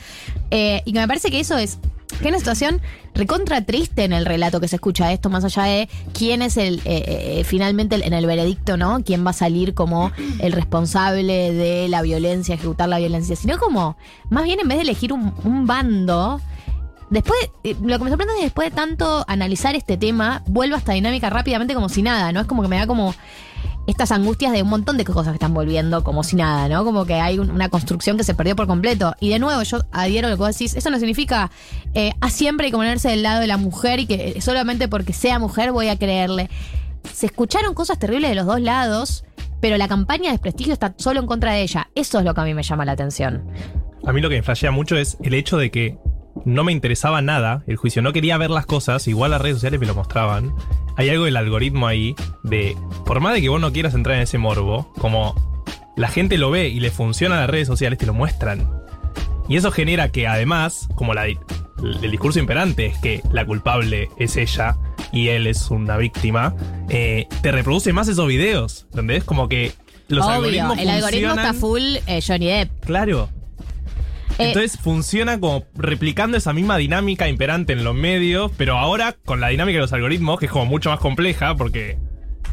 eh, 0.50 0.82
y 0.84 0.92
que 0.92 0.98
me 0.98 1.06
parece 1.06 1.30
que 1.30 1.38
eso 1.38 1.56
es 1.56 1.78
que 2.20 2.28
una 2.28 2.38
situación 2.38 2.80
recontra 3.14 3.62
triste 3.62 4.04
en 4.04 4.12
el 4.12 4.26
relato 4.26 4.60
que 4.60 4.68
se 4.68 4.76
escucha 4.76 5.12
esto, 5.12 5.28
más 5.28 5.44
allá 5.44 5.64
de 5.64 5.88
quién 6.12 6.42
es 6.42 6.56
el, 6.56 6.80
eh, 6.84 7.04
eh, 7.38 7.44
finalmente 7.44 7.96
en 7.96 8.12
el 8.12 8.26
veredicto, 8.26 8.76
¿no? 8.76 9.02
Quién 9.04 9.24
va 9.26 9.30
a 9.30 9.34
salir 9.34 9.74
como 9.74 10.12
el 10.38 10.52
responsable 10.52 11.52
de 11.52 11.88
la 11.88 12.02
violencia, 12.02 12.54
ejecutar 12.54 12.88
la 12.88 12.98
violencia, 12.98 13.36
sino 13.36 13.58
como, 13.58 13.96
más 14.30 14.44
bien 14.44 14.60
en 14.60 14.68
vez 14.68 14.78
de 14.78 14.82
elegir 14.82 15.12
un, 15.12 15.34
un 15.44 15.66
bando, 15.66 16.40
Después, 17.08 17.38
eh, 17.62 17.76
lo 17.82 17.98
que 17.98 18.04
me 18.04 18.10
sorprende 18.10 18.34
es 18.34 18.38
que 18.38 18.44
después 18.46 18.70
de 18.70 18.74
tanto 18.74 19.24
analizar 19.28 19.76
este 19.76 19.96
tema, 19.96 20.42
vuelvo 20.46 20.74
a 20.74 20.78
esta 20.78 20.92
dinámica 20.92 21.30
rápidamente 21.30 21.74
como 21.74 21.88
si 21.88 22.02
nada, 22.02 22.32
¿no? 22.32 22.40
Es 22.40 22.46
como 22.46 22.62
que 22.62 22.68
me 22.68 22.78
da 22.78 22.86
como 22.86 23.14
estas 23.86 24.10
angustias 24.12 24.52
de 24.52 24.62
un 24.62 24.68
montón 24.68 24.96
de 24.96 25.04
cosas 25.04 25.28
que 25.28 25.36
están 25.36 25.54
volviendo 25.54 26.02
como 26.04 26.22
si 26.24 26.36
nada, 26.36 26.68
¿no? 26.68 26.84
Como 26.84 27.04
que 27.06 27.14
hay 27.14 27.38
un- 27.38 27.50
una 27.50 27.68
construcción 27.68 28.16
que 28.16 28.24
se 28.24 28.34
perdió 28.34 28.56
por 28.56 28.66
completo. 28.66 29.14
Y 29.20 29.28
de 29.30 29.38
nuevo, 29.38 29.62
yo 29.62 29.78
adhiero 29.92 30.26
a 30.26 30.30
lo 30.30 30.36
que 30.36 30.40
vos 30.42 30.52
decís, 30.52 30.74
eso 30.74 30.90
no 30.90 30.98
significa 30.98 31.50
eh, 31.94 32.12
a 32.20 32.30
siempre 32.30 32.66
hay 32.66 32.70
que 32.72 32.76
ponerse 32.76 33.08
del 33.08 33.22
lado 33.22 33.40
de 33.40 33.46
la 33.46 33.56
mujer 33.56 34.00
y 34.00 34.06
que 34.06 34.34
eh, 34.36 34.40
solamente 34.40 34.88
porque 34.88 35.12
sea 35.12 35.38
mujer 35.38 35.72
voy 35.72 35.88
a 35.88 35.96
creerle. 35.98 36.50
Se 37.12 37.26
escucharon 37.26 37.74
cosas 37.74 37.98
terribles 37.98 38.28
de 38.30 38.34
los 38.34 38.46
dos 38.46 38.60
lados, 38.60 39.24
pero 39.60 39.76
la 39.78 39.88
campaña 39.88 40.24
de 40.24 40.30
desprestigio 40.32 40.72
está 40.72 40.94
solo 40.98 41.20
en 41.20 41.26
contra 41.26 41.52
de 41.52 41.62
ella. 41.62 41.88
Eso 41.94 42.18
es 42.18 42.24
lo 42.24 42.34
que 42.34 42.40
a 42.40 42.44
mí 42.44 42.52
me 42.54 42.62
llama 42.62 42.84
la 42.84 42.92
atención. 42.92 43.44
A 44.04 44.12
mí 44.12 44.20
lo 44.20 44.28
que 44.28 44.36
me 44.36 44.42
flashea 44.42 44.70
mucho 44.72 44.96
es 44.96 45.16
el 45.22 45.32
hecho 45.34 45.56
de 45.56 45.70
que 45.70 45.98
no 46.44 46.64
me 46.64 46.72
interesaba 46.72 47.22
nada 47.22 47.62
el 47.66 47.76
juicio, 47.76 48.02
no 48.02 48.12
quería 48.12 48.38
ver 48.38 48.50
las 48.50 48.66
cosas, 48.66 49.06
igual 49.08 49.30
las 49.30 49.40
redes 49.40 49.56
sociales 49.56 49.80
me 49.80 49.86
lo 49.86 49.94
mostraban. 49.94 50.54
Hay 50.96 51.10
algo 51.10 51.24
del 51.24 51.36
algoritmo 51.36 51.86
ahí 51.86 52.14
de, 52.42 52.76
por 53.04 53.20
más 53.20 53.34
de 53.34 53.42
que 53.42 53.48
vos 53.48 53.60
no 53.60 53.72
quieras 53.72 53.94
entrar 53.94 54.16
en 54.16 54.22
ese 54.22 54.38
morbo, 54.38 54.92
como 54.98 55.34
la 55.96 56.08
gente 56.08 56.38
lo 56.38 56.50
ve 56.50 56.68
y 56.68 56.80
le 56.80 56.90
funciona 56.90 57.36
a 57.36 57.40
las 57.40 57.50
redes 57.50 57.66
sociales, 57.66 57.98
te 57.98 58.06
lo 58.06 58.14
muestran. 58.14 58.68
Y 59.48 59.56
eso 59.56 59.70
genera 59.70 60.10
que 60.10 60.26
además, 60.26 60.88
como 60.94 61.14
la, 61.14 61.26
el 61.26 62.10
discurso 62.10 62.38
imperante 62.38 62.86
es 62.86 62.98
que 62.98 63.22
la 63.32 63.44
culpable 63.44 64.08
es 64.18 64.36
ella 64.36 64.76
y 65.12 65.28
él 65.28 65.46
es 65.46 65.70
una 65.70 65.96
víctima, 65.96 66.54
eh, 66.88 67.26
te 67.42 67.52
reproduce 67.52 67.92
más 67.92 68.08
esos 68.08 68.26
videos, 68.26 68.86
donde 68.92 69.16
es 69.16 69.24
como 69.24 69.48
que 69.48 69.72
los 70.08 70.24
Obvio, 70.24 70.34
algoritmos 70.34 70.78
el 70.78 70.88
algoritmo 70.88 71.34
está 71.34 71.52
full 71.54 71.82
eh, 72.06 72.20
Johnny 72.26 72.46
Depp. 72.46 72.84
Claro. 72.84 73.28
Eh, 74.38 74.48
Entonces 74.48 74.78
funciona 74.80 75.38
como 75.40 75.64
replicando 75.74 76.36
esa 76.36 76.52
misma 76.52 76.76
dinámica 76.76 77.28
imperante 77.28 77.72
en 77.72 77.84
los 77.84 77.94
medios, 77.94 78.50
pero 78.56 78.76
ahora 78.78 79.14
con 79.24 79.40
la 79.40 79.48
dinámica 79.48 79.76
de 79.76 79.82
los 79.82 79.92
algoritmos, 79.92 80.38
que 80.38 80.46
es 80.46 80.52
como 80.52 80.66
mucho 80.66 80.90
más 80.90 81.00
compleja, 81.00 81.54
porque 81.56 81.96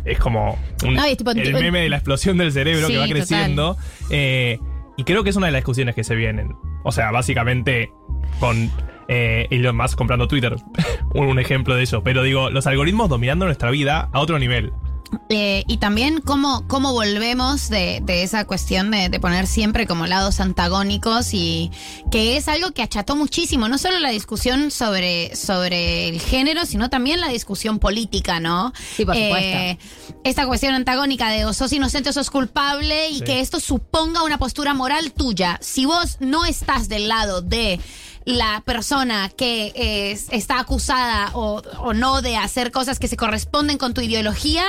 es 0.05 0.19
como 0.19 0.57
un- 0.85 0.93
No, 0.95 1.07
y 1.07 1.11
es 1.11 1.17
tipo- 1.17 1.31
el 1.31 1.53
meme 1.53 1.81
de 1.81 1.89
la 1.89 1.97
explosión 1.97 2.37
del 2.37 2.51
cerebro 2.51 2.87
Sí, 2.87 2.93
que 2.93 2.99
va 2.99 3.07
creciendo. 3.07 3.77
Eh, 4.09 4.59
y 4.97 5.03
creo 5.03 5.23
que 5.23 5.29
es 5.31 5.35
una 5.35 5.47
de 5.47 5.51
las 5.53 5.59
discusiones 5.61 5.95
que 5.95 6.03
se 6.03 6.15
vienen. 6.15 6.49
O 6.83 6.91
sea, 6.91 7.11
básicamente 7.11 7.89
con 8.39 8.71
eh, 9.09 9.47
Elon 9.51 9.75
Musk 9.75 9.97
comprando 9.97 10.29
Twitter, 10.29 10.55
un, 11.13 11.27
un 11.27 11.37
ejemplo 11.39 11.75
de 11.75 11.83
eso. 11.83 12.03
Pero 12.03 12.23
digo, 12.23 12.49
los 12.49 12.65
algoritmos 12.67 13.09
dominando 13.09 13.45
nuestra 13.45 13.69
vida 13.71 14.09
a 14.13 14.19
otro 14.21 14.39
nivel. 14.39 14.71
Eh, 15.29 15.63
y 15.67 15.77
también 15.77 16.19
cómo, 16.21 16.67
cómo 16.67 16.93
volvemos 16.93 17.69
de, 17.69 18.01
de 18.03 18.23
esa 18.23 18.45
cuestión 18.45 18.91
de, 18.91 19.09
de 19.09 19.19
poner 19.19 19.47
siempre 19.47 19.85
como 19.87 20.07
lados 20.07 20.39
antagónicos 20.39 21.33
y 21.33 21.71
que 22.11 22.37
es 22.37 22.47
algo 22.47 22.71
que 22.71 22.81
acható 22.81 23.15
muchísimo, 23.15 23.67
no 23.67 23.77
solo 23.77 23.99
la 23.99 24.09
discusión 24.09 24.71
sobre, 24.71 25.35
sobre 25.35 26.09
el 26.09 26.19
género, 26.21 26.65
sino 26.65 26.89
también 26.89 27.21
la 27.21 27.29
discusión 27.29 27.79
política, 27.79 28.39
¿no? 28.39 28.73
Sí, 28.95 29.05
por 29.05 29.15
Eh, 29.15 29.77
esta 30.23 30.45
cuestión 30.47 30.73
antagónica 30.73 31.29
de 31.29 31.45
o 31.45 31.53
sos 31.53 31.71
inocente 31.73 32.09
o 32.09 32.13
sos 32.13 32.29
culpable 32.29 33.09
y 33.09 33.19
Sí. 33.19 33.23
que 33.23 33.39
esto 33.39 33.59
suponga 33.59 34.23
una 34.23 34.37
postura 34.37 34.73
moral 34.73 35.11
tuya. 35.13 35.59
Si 35.61 35.85
vos 35.85 36.17
no 36.19 36.45
estás 36.45 36.87
del 36.89 37.07
lado 37.07 37.41
de 37.41 37.79
la 38.25 38.61
persona 38.65 39.29
que 39.29 39.71
eh, 39.75 40.17
está 40.31 40.59
acusada 40.59 41.31
o, 41.33 41.61
o 41.79 41.93
no 41.93 42.21
de 42.21 42.37
hacer 42.37 42.71
cosas 42.71 42.99
que 42.99 43.07
se 43.07 43.17
corresponden 43.17 43.77
con 43.77 43.93
tu 43.93 44.01
ideología. 44.01 44.65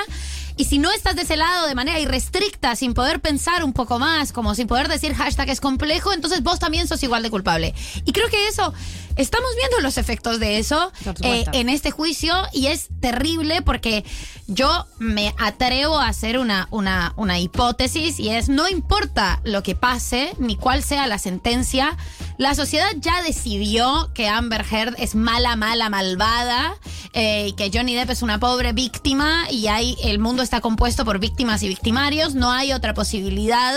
Y 0.56 0.64
si 0.66 0.78
no 0.78 0.92
estás 0.92 1.16
de 1.16 1.22
ese 1.22 1.36
lado 1.36 1.66
de 1.66 1.74
manera 1.74 1.98
irrestricta, 1.98 2.76
sin 2.76 2.94
poder 2.94 3.20
pensar 3.20 3.64
un 3.64 3.72
poco 3.72 3.98
más, 3.98 4.32
como 4.32 4.54
sin 4.54 4.66
poder 4.66 4.88
decir 4.88 5.14
hashtag 5.14 5.48
es 5.50 5.60
complejo, 5.60 6.12
entonces 6.12 6.42
vos 6.42 6.58
también 6.58 6.86
sos 6.86 7.02
igual 7.02 7.22
de 7.22 7.30
culpable. 7.30 7.74
Y 8.04 8.12
creo 8.12 8.28
que 8.28 8.46
eso, 8.46 8.72
estamos 9.16 9.50
viendo 9.56 9.80
los 9.80 9.98
efectos 9.98 10.38
de 10.38 10.58
eso 10.58 10.92
eh, 11.22 11.44
en 11.52 11.68
este 11.68 11.90
juicio 11.90 12.34
y 12.52 12.66
es 12.66 12.88
terrible 13.00 13.62
porque 13.62 14.04
yo 14.46 14.86
me 14.98 15.34
atrevo 15.38 15.98
a 15.98 16.08
hacer 16.08 16.38
una, 16.38 16.68
una, 16.70 17.14
una 17.16 17.38
hipótesis 17.38 18.20
y 18.20 18.28
es 18.28 18.48
no 18.48 18.68
importa 18.68 19.40
lo 19.44 19.62
que 19.62 19.74
pase 19.74 20.34
ni 20.38 20.56
cuál 20.56 20.82
sea 20.82 21.06
la 21.06 21.18
sentencia, 21.18 21.96
la 22.38 22.54
sociedad 22.54 22.90
ya 22.98 23.22
decidió 23.22 24.10
que 24.14 24.28
Amber 24.28 24.64
Heard 24.70 24.94
es 24.98 25.14
mala, 25.14 25.56
mala, 25.56 25.88
malvada 25.88 26.76
eh, 27.12 27.48
y 27.48 27.52
que 27.54 27.70
Johnny 27.72 27.94
Depp 27.94 28.10
es 28.10 28.22
una 28.22 28.38
pobre 28.38 28.72
víctima 28.72 29.50
y 29.50 29.68
hay, 29.68 29.96
el 30.04 30.18
mundo 30.18 30.43
está 30.44 30.60
compuesto 30.60 31.04
por 31.04 31.18
víctimas 31.18 31.62
y 31.62 31.68
victimarios, 31.68 32.34
no 32.34 32.52
hay 32.52 32.72
otra 32.72 32.94
posibilidad 32.94 33.74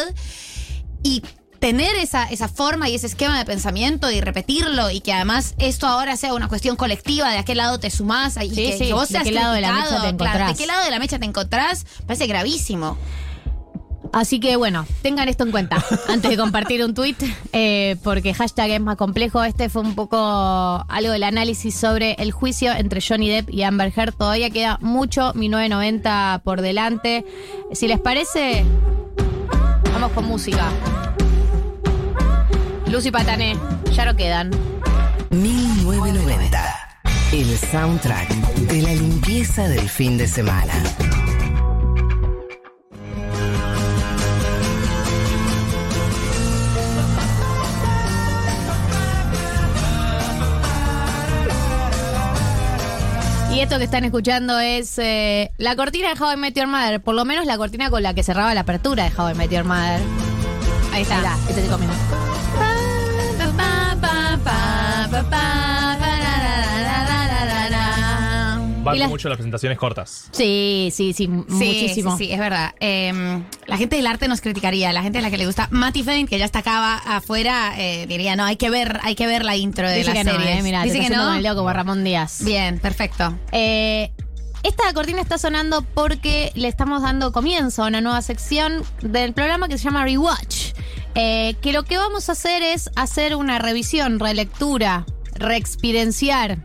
y 1.03 1.23
tener 1.59 1.95
esa, 1.95 2.25
esa 2.25 2.47
forma 2.47 2.87
y 2.89 2.95
ese 2.95 3.07
esquema 3.07 3.37
de 3.37 3.45
pensamiento 3.45 4.11
y 4.11 4.21
repetirlo 4.21 4.91
y 4.91 5.01
que 5.01 5.13
además 5.13 5.55
esto 5.57 5.87
ahora 5.87 6.15
sea 6.15 6.33
una 6.33 6.47
cuestión 6.47 6.75
colectiva, 6.75 7.31
de 7.31 7.37
a 7.37 7.45
qué 7.45 7.55
lado 7.55 7.79
te 7.79 7.89
sumás 7.89 8.37
y 8.37 8.49
Sí, 8.49 8.55
que, 8.55 8.77
sí, 8.77 8.85
que 8.87 8.93
vos 8.93 9.07
de 9.09 9.13
seas 9.13 9.23
qué 9.23 9.31
lado 9.31 9.53
de 9.53 9.61
la 9.61 9.71
mecha 9.71 9.85
te 9.85 9.89
claro, 9.95 10.07
encontrás. 10.09 10.51
de 10.51 10.55
qué 10.63 10.67
lado 10.67 10.83
de 10.83 10.91
la 10.91 10.99
mecha 10.99 11.19
te 11.19 11.25
encontrás, 11.25 11.85
parece 12.05 12.27
gravísimo. 12.27 12.97
Así 14.13 14.39
que 14.39 14.55
bueno, 14.55 14.85
tengan 15.01 15.29
esto 15.29 15.43
en 15.43 15.51
cuenta 15.51 15.83
antes 16.09 16.31
de 16.31 16.37
compartir 16.37 16.83
un 16.83 16.93
tweet, 16.93 17.15
porque 18.03 18.33
hashtag 18.33 18.71
es 18.71 18.81
más 18.81 18.97
complejo. 18.97 19.43
Este 19.43 19.69
fue 19.69 19.81
un 19.81 19.95
poco 19.95 20.17
algo 20.17 21.11
del 21.11 21.23
análisis 21.23 21.75
sobre 21.75 22.13
el 22.13 22.31
juicio 22.31 22.71
entre 22.71 23.01
Johnny 23.01 23.29
Depp 23.29 23.49
y 23.49 23.63
Amber 23.63 23.91
Heard. 23.95 24.13
Todavía 24.13 24.49
queda 24.49 24.77
mucho 24.81 25.33
1990 25.33 26.41
por 26.43 26.61
delante. 26.61 27.25
Si 27.73 27.87
les 27.87 27.99
parece, 27.99 28.63
vamos 29.91 30.11
con 30.11 30.25
música. 30.25 30.69
Lucy 32.87 33.11
Patané, 33.11 33.57
ya 33.91 34.05
no 34.05 34.15
quedan. 34.15 34.51
1990. 35.31 36.87
El 37.33 37.57
soundtrack 37.57 38.29
de 38.29 38.81
la 38.81 38.93
limpieza 38.93 39.67
del 39.67 39.89
fin 39.89 40.17
de 40.17 40.27
semana. 40.27 40.73
Y 53.57 53.61
esto 53.61 53.79
que 53.79 53.85
están 53.85 54.03
escuchando 54.03 54.59
es 54.59 54.99
eh, 54.99 55.51
la 55.57 55.75
cortina 55.75 56.13
de 56.13 56.21
How 56.21 56.33
I 56.33 56.37
Met 56.37 56.53
Your 56.55 56.67
Mother, 56.67 57.01
por 57.01 57.15
lo 57.15 57.25
menos 57.25 57.47
la 57.47 57.57
cortina 57.57 57.89
con 57.89 58.03
la 58.03 58.13
que 58.13 58.21
cerraba 58.21 58.53
la 58.53 58.61
apertura 58.61 59.05
de 59.05 59.11
How 59.19 59.31
I 59.31 59.33
Met 59.33 59.49
Your 59.49 59.63
Mother. 59.63 59.99
Ahí 60.93 61.01
está, 61.01 61.17
Mirá, 61.17 61.35
este 61.49 61.63
te 61.63 61.67
comiendo. 61.67 61.95
Van 68.91 68.99
las- 68.99 69.09
mucho 69.09 69.29
las 69.29 69.37
presentaciones 69.37 69.77
cortas. 69.77 70.29
Sí, 70.31 70.89
sí, 70.93 71.13
sí, 71.13 71.25
Sí, 71.25 71.29
muchísimo. 71.29 72.17
Sí, 72.17 72.25
sí, 72.25 72.31
es 72.33 72.39
verdad. 72.39 72.73
Eh, 72.79 73.41
la 73.65 73.77
gente 73.77 73.95
del 73.95 74.07
arte 74.07 74.27
nos 74.27 74.41
criticaría, 74.41 74.91
la 74.93 75.03
gente 75.03 75.19
a 75.19 75.21
la 75.21 75.29
que 75.29 75.37
le 75.37 75.45
gusta 75.45 75.67
Matty 75.71 76.03
Fein, 76.03 76.27
que 76.27 76.37
ya 76.39 76.45
está 76.45 76.59
acá 76.59 76.95
afuera, 76.97 77.73
eh, 77.77 78.05
diría, 78.07 78.35
no, 78.35 78.45
hay 78.45 78.55
que 78.57 78.69
ver, 78.69 78.99
hay 79.03 79.15
que 79.15 79.27
ver 79.27 79.45
la 79.45 79.55
intro 79.55 79.87
de 79.89 79.97
Dice 79.97 80.07
la 80.09 80.13
que 80.13 80.23
no, 80.23 80.31
serie. 80.31 80.57
eh, 80.59 80.61
mirá, 80.63 80.83
Dice 80.83 80.97
te 80.99 81.03
que 81.05 81.09
no. 81.15 81.23
con 81.25 81.35
el 81.67 81.73
Ramón 81.75 82.03
Díaz. 82.03 82.43
Bien, 82.43 82.79
perfecto. 82.79 83.37
Eh, 83.51 84.11
esta 84.63 84.91
cortina 84.93 85.21
está 85.21 85.37
sonando 85.37 85.81
porque 85.83 86.51
le 86.55 86.67
estamos 86.67 87.01
dando 87.01 87.31
comienzo 87.31 87.83
a 87.83 87.87
una 87.87 88.01
nueva 88.01 88.21
sección 88.21 88.83
del 89.01 89.33
programa 89.33 89.67
que 89.69 89.77
se 89.77 89.85
llama 89.85 90.03
Rewatch. 90.03 90.73
Eh, 91.15 91.55
que 91.61 91.73
lo 91.73 91.83
que 91.83 91.97
vamos 91.97 92.29
a 92.29 92.33
hacer 92.33 92.61
es 92.61 92.89
hacer 92.95 93.35
una 93.35 93.59
revisión, 93.59 94.19
relectura, 94.19 95.05
reexperienciar. 95.35 96.57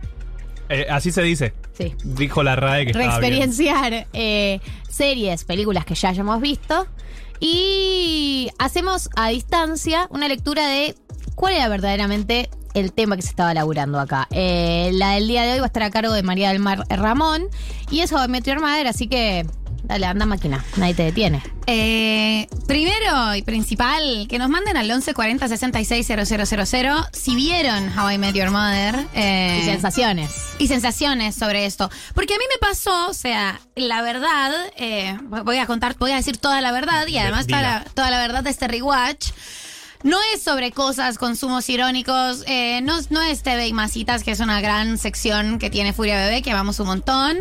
Eh, 0.69 0.87
así 0.91 1.11
se 1.13 1.23
dice. 1.23 1.53
Sí. 1.77 1.95
Dijo 2.05 2.43
la 2.43 2.57
RAE 2.57 2.87
que 2.87 2.93
reexperienciar 2.93 4.07
eh, 4.13 4.61
series, 4.89 5.45
películas 5.45 5.85
que 5.85 5.95
ya 5.95 6.11
hayamos 6.11 6.41
visto. 6.41 6.87
Y 7.41 8.51
hacemos 8.59 9.11
a 9.17 9.29
distancia 9.29 10.07
una 10.11 10.29
lectura 10.29 10.67
de 10.69 10.95
cuál 11.35 11.55
era 11.55 11.69
verdaderamente 11.69 12.49
el 12.75 12.93
tema 12.93 13.17
que 13.17 13.23
se 13.23 13.31
estaba 13.31 13.53
laburando 13.53 13.99
acá. 13.99 14.29
Eh, 14.31 14.91
la 14.95 15.13
del 15.13 15.29
día 15.29 15.43
de 15.43 15.55
hoy 15.55 15.59
va 15.59 15.65
a 15.65 15.67
estar 15.67 15.83
a 15.83 15.91
cargo 15.91 16.13
de 16.13 16.23
María 16.23 16.51
del 16.51 16.61
Mar 16.61 16.85
Ramón. 16.89 17.49
Y 17.91 18.01
eso 18.01 18.17
va 18.17 18.25
a 18.25 18.29
meter 18.29 18.61
madera, 18.61 18.91
así 18.91 19.09
que 19.09 19.47
dale, 19.83 20.07
anda 20.07 20.27
máquina, 20.27 20.65
nadie 20.77 20.95
te 20.95 21.03
detiene. 21.05 21.43
Eh, 21.67 22.49
primero 22.67 23.35
y 23.37 23.43
principal, 23.43 24.27
que 24.29 24.39
nos 24.39 24.49
manden 24.49 24.77
al 24.77 24.87
1140 24.87 25.49
66 25.49 26.07
000 26.07 26.25
si 27.13 27.35
vieron 27.37 27.97
How 27.99 28.11
I 28.11 28.19
Met 28.19 28.35
Your 28.35 28.51
Mother. 28.51 29.07
eh, 29.15 29.61
Y 29.63 29.65
sensaciones. 29.65 30.31
y 30.59 30.67
sensaciones 30.67 31.35
sobre 31.35 31.67
esto. 31.67 31.91
Porque 32.15 32.35
a 32.35 32.39
mí 32.39 32.45
me 32.53 32.59
pasó, 32.67 33.09
o 33.09 33.15
sea, 33.15 33.61
la 33.77 34.03
verdad, 34.03 34.53
eh, 34.77 35.17
voy 35.45 35.59
a 35.59 35.67
contar, 35.67 35.97
voy 35.99 36.11
a 36.13 36.17
decir 36.17 36.37
toda 36.37 36.61
la 36.61 36.73
verdad 36.73 37.07
y 37.07 37.19
además 37.19 37.47
toda 37.47 37.59
dila. 37.59 37.79
la, 37.79 37.85
toda 37.95 38.11
la 38.11 38.19
verdad 38.19 38.43
de 38.43 38.51
este 38.51 38.69
rewatch. 38.69 39.31
No 40.03 40.19
es 40.35 40.43
sobre 40.43 40.73
cosas, 40.73 41.17
consumos 41.17 41.69
irónicos, 41.69 42.43
eh, 42.47 42.81
no, 42.83 42.99
no 43.11 43.23
es 43.23 43.43
TV 43.43 43.69
y 43.69 43.73
Masitas, 43.73 44.25
que 44.25 44.33
es 44.33 44.41
una 44.41 44.61
gran 44.61 44.99
sección 44.99 45.59
que 45.59 45.71
tiene 45.71 45.93
Furia 45.93 46.17
Bebé, 46.17 46.43
que 46.43 46.51
amamos 46.51 46.81
un 46.81 46.89
montón, 46.89 47.39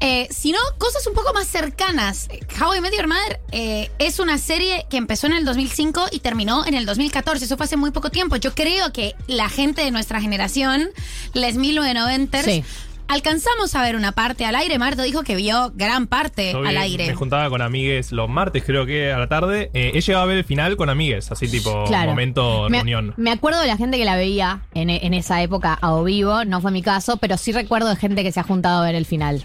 eh, 0.00 0.26
sino 0.30 0.58
cosas 0.78 1.06
un 1.06 1.14
poco 1.14 1.34
más 1.34 1.46
cercanas. 1.46 2.28
How 2.60 2.74
I 2.74 2.80
Met 2.80 2.94
Your 2.96 3.08
Mother 3.08 3.40
eh, 3.52 3.90
es 3.98 4.20
una 4.20 4.38
serie 4.38 4.86
que 4.88 4.96
empezó 4.96 5.26
en 5.26 5.34
el 5.34 5.44
2005 5.44 6.06
y 6.10 6.20
terminó 6.20 6.64
en 6.64 6.74
el 6.74 6.86
2014, 6.86 7.44
eso 7.44 7.56
fue 7.58 7.64
hace 7.64 7.76
muy 7.76 7.90
poco 7.90 8.10
tiempo. 8.10 8.36
Yo 8.36 8.54
creo 8.54 8.92
que 8.92 9.14
la 9.26 9.50
gente 9.50 9.82
de 9.82 9.90
nuestra 9.90 10.20
generación, 10.20 10.88
les 11.34 11.56
1990 11.56 12.42
Sí. 12.42 12.64
Alcanzamos 13.08 13.74
a 13.74 13.82
ver 13.82 13.96
una 13.96 14.12
parte 14.12 14.44
al 14.44 14.54
aire. 14.54 14.78
Marto 14.78 15.02
dijo 15.02 15.22
que 15.22 15.34
vio 15.34 15.72
gran 15.74 16.06
parte 16.06 16.52
Yo 16.52 16.60
al 16.64 16.76
aire. 16.76 17.06
Me 17.06 17.14
juntaba 17.14 17.48
con 17.48 17.62
amigues 17.62 18.12
los 18.12 18.28
martes, 18.28 18.62
creo 18.64 18.84
que 18.86 19.10
a 19.12 19.18
la 19.18 19.28
tarde. 19.28 19.70
Eh, 19.72 19.92
he 19.94 20.00
llegado 20.00 20.24
a 20.24 20.26
ver 20.26 20.36
el 20.38 20.44
final 20.44 20.76
con 20.76 20.90
amigues, 20.90 21.32
así 21.32 21.48
tipo 21.48 21.84
Claro. 21.86 22.10
momento 22.10 22.66
Me, 22.68 22.78
reunión. 22.78 23.14
me 23.16 23.30
acuerdo 23.32 23.60
de 23.60 23.66
la 23.66 23.76
gente 23.76 23.96
que 23.98 24.04
la 24.04 24.16
veía 24.16 24.62
en, 24.74 24.90
en 24.90 25.14
esa 25.14 25.42
época 25.42 25.78
a 25.80 25.94
o 25.94 26.04
vivo, 26.04 26.44
no 26.44 26.60
fue 26.60 26.70
mi 26.70 26.82
caso, 26.82 27.16
pero 27.16 27.38
sí 27.38 27.52
recuerdo 27.52 27.88
de 27.88 27.96
gente 27.96 28.22
que 28.22 28.30
se 28.30 28.40
ha 28.40 28.44
juntado 28.44 28.82
a 28.82 28.86
ver 28.86 28.94
el 28.94 29.06
final. 29.06 29.44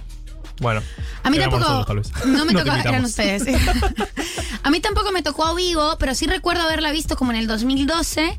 Bueno. 0.61 0.82
A 1.24 1.30
mí 1.32 1.38
éramos 1.38 1.59
tampoco. 1.61 1.74
nosotros, 1.80 2.11
tal 2.11 2.22
vez. 2.22 2.26
No 2.38 2.45
me 2.45 2.53
te 2.53 2.59
tocó, 2.64 2.76
eran 2.78 3.05
ustedes. 3.05 3.43
a 4.64 4.70
mí 4.70 4.80
tampoco 4.82 5.11
me 5.11 5.24
tocó 5.24 5.45
a 5.45 5.55
vivo, 5.55 5.95
pero 5.99 6.14
sí 6.16 6.28
recuerdo 6.28 6.64
haberla 6.64 6.91
visto 6.91 7.16
como 7.16 7.32
en 7.32 7.38
el 7.38 7.47
2012. 7.47 8.38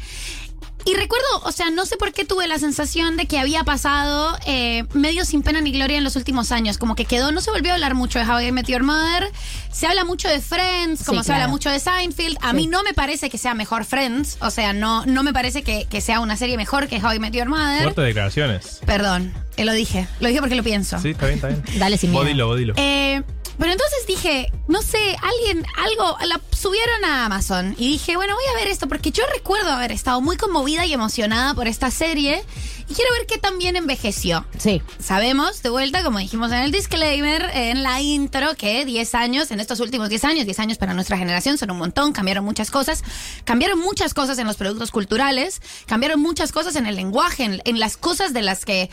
Y 0.86 0.94
recuerdo, 0.94 1.26
o 1.44 1.52
sea, 1.52 1.70
no 1.70 1.86
sé 1.86 1.96
por 1.96 2.12
qué 2.12 2.26
tuve 2.26 2.46
la 2.46 2.58
sensación 2.58 3.16
de 3.16 3.26
que 3.26 3.38
había 3.38 3.64
pasado 3.64 4.36
eh, 4.46 4.84
medio 4.92 5.24
sin 5.24 5.42
pena 5.42 5.62
ni 5.62 5.72
gloria 5.72 5.96
en 5.96 6.04
los 6.04 6.14
últimos 6.16 6.52
años. 6.52 6.76
Como 6.76 6.94
que 6.94 7.06
quedó, 7.06 7.32
no 7.32 7.40
se 7.40 7.50
volvió 7.50 7.70
a 7.70 7.74
hablar 7.74 7.94
mucho 7.94 8.18
de 8.18 8.26
How 8.30 8.40
I 8.40 8.52
Met 8.52 8.66
Your 8.66 8.82
Mother. 8.82 9.30
Se 9.72 9.86
habla 9.86 10.04
mucho 10.04 10.28
de 10.28 10.40
Friends, 10.40 11.04
como 11.04 11.22
Sí, 11.22 11.28
se 11.28 11.32
habla 11.32 11.48
mucho 11.48 11.70
de 11.70 11.80
Seinfeld. 11.80 12.36
A 12.42 12.50
Sí. 12.50 12.56
mí 12.56 12.66
no 12.66 12.82
me 12.82 12.92
parece 12.92 13.30
que 13.30 13.38
sea 13.38 13.54
mejor 13.54 13.86
Friends. 13.86 14.36
O 14.40 14.50
sea, 14.50 14.74
no, 14.74 15.06
no 15.06 15.22
me 15.22 15.32
parece 15.32 15.62
que, 15.62 15.86
que 15.88 16.02
sea 16.02 16.20
una 16.20 16.36
serie 16.36 16.56
mejor 16.58 16.86
que 16.88 17.02
How 17.02 17.14
I 17.14 17.18
Met 17.18 17.32
Your 17.32 17.48
Mother. 17.48 17.82
Fuertes 17.84 18.04
declaraciones. 18.04 18.80
Perdón, 18.84 19.32
eh, 19.56 19.64
lo 19.64 19.72
dije. 19.72 20.06
Lo 20.20 20.28
dije 20.28 20.40
porque 20.40 20.54
lo 20.54 20.62
pienso. 20.62 20.98
Sí, 21.00 21.10
está 21.10 21.26
bien, 21.26 21.36
está 21.36 21.48
bien. 21.48 21.62
Dale 21.78 21.96
sin 21.96 22.10
miedo. 22.10 22.22
Bodilo, 22.24 22.46
bodilo. 22.48 22.74
Eh, 22.76 23.22
pero 23.58 23.72
entonces 23.72 24.06
dije, 24.06 24.52
no 24.68 24.82
sé, 24.82 25.16
alguien, 25.22 25.64
algo, 25.76 26.16
la 26.26 26.40
subieron 26.56 27.04
a 27.04 27.26
Amazon 27.26 27.74
y 27.78 27.88
dije, 27.88 28.16
bueno, 28.16 28.34
voy 28.34 28.44
a 28.52 28.58
ver 28.58 28.68
esto 28.68 28.88
porque 28.88 29.10
yo 29.10 29.24
recuerdo 29.32 29.70
haber 29.70 29.92
estado 29.92 30.20
muy 30.20 30.36
conmovida 30.36 30.84
y 30.86 30.92
emocionada 30.92 31.54
por 31.54 31.68
esta 31.68 31.90
serie 31.90 32.42
y 32.88 32.94
quiero 32.94 33.10
ver 33.12 33.26
qué 33.26 33.38
también 33.38 33.76
envejeció. 33.76 34.44
Sí. 34.58 34.82
Sabemos, 34.98 35.62
de 35.62 35.70
vuelta, 35.70 36.02
como 36.02 36.18
dijimos 36.18 36.52
en 36.52 36.58
el 36.58 36.72
disclaimer, 36.72 37.50
en 37.54 37.82
la 37.82 38.00
intro, 38.00 38.54
que 38.56 38.84
10 38.84 39.14
años, 39.14 39.50
en 39.50 39.60
estos 39.60 39.80
últimos 39.80 40.08
10 40.08 40.24
años, 40.24 40.44
10 40.44 40.58
años 40.60 40.78
para 40.78 40.94
nuestra 40.94 41.16
generación 41.16 41.58
son 41.58 41.70
un 41.70 41.78
montón, 41.78 42.12
cambiaron 42.12 42.44
muchas 42.44 42.70
cosas, 42.70 43.02
cambiaron 43.44 43.78
muchas 43.78 44.14
cosas 44.14 44.38
en 44.38 44.46
los 44.46 44.56
productos 44.56 44.90
culturales, 44.90 45.60
cambiaron 45.86 46.20
muchas 46.20 46.52
cosas 46.52 46.76
en 46.76 46.86
el 46.86 46.96
lenguaje, 46.96 47.44
en, 47.44 47.62
en 47.64 47.80
las 47.80 47.96
cosas 47.96 48.32
de 48.32 48.42
las 48.42 48.64
que, 48.64 48.90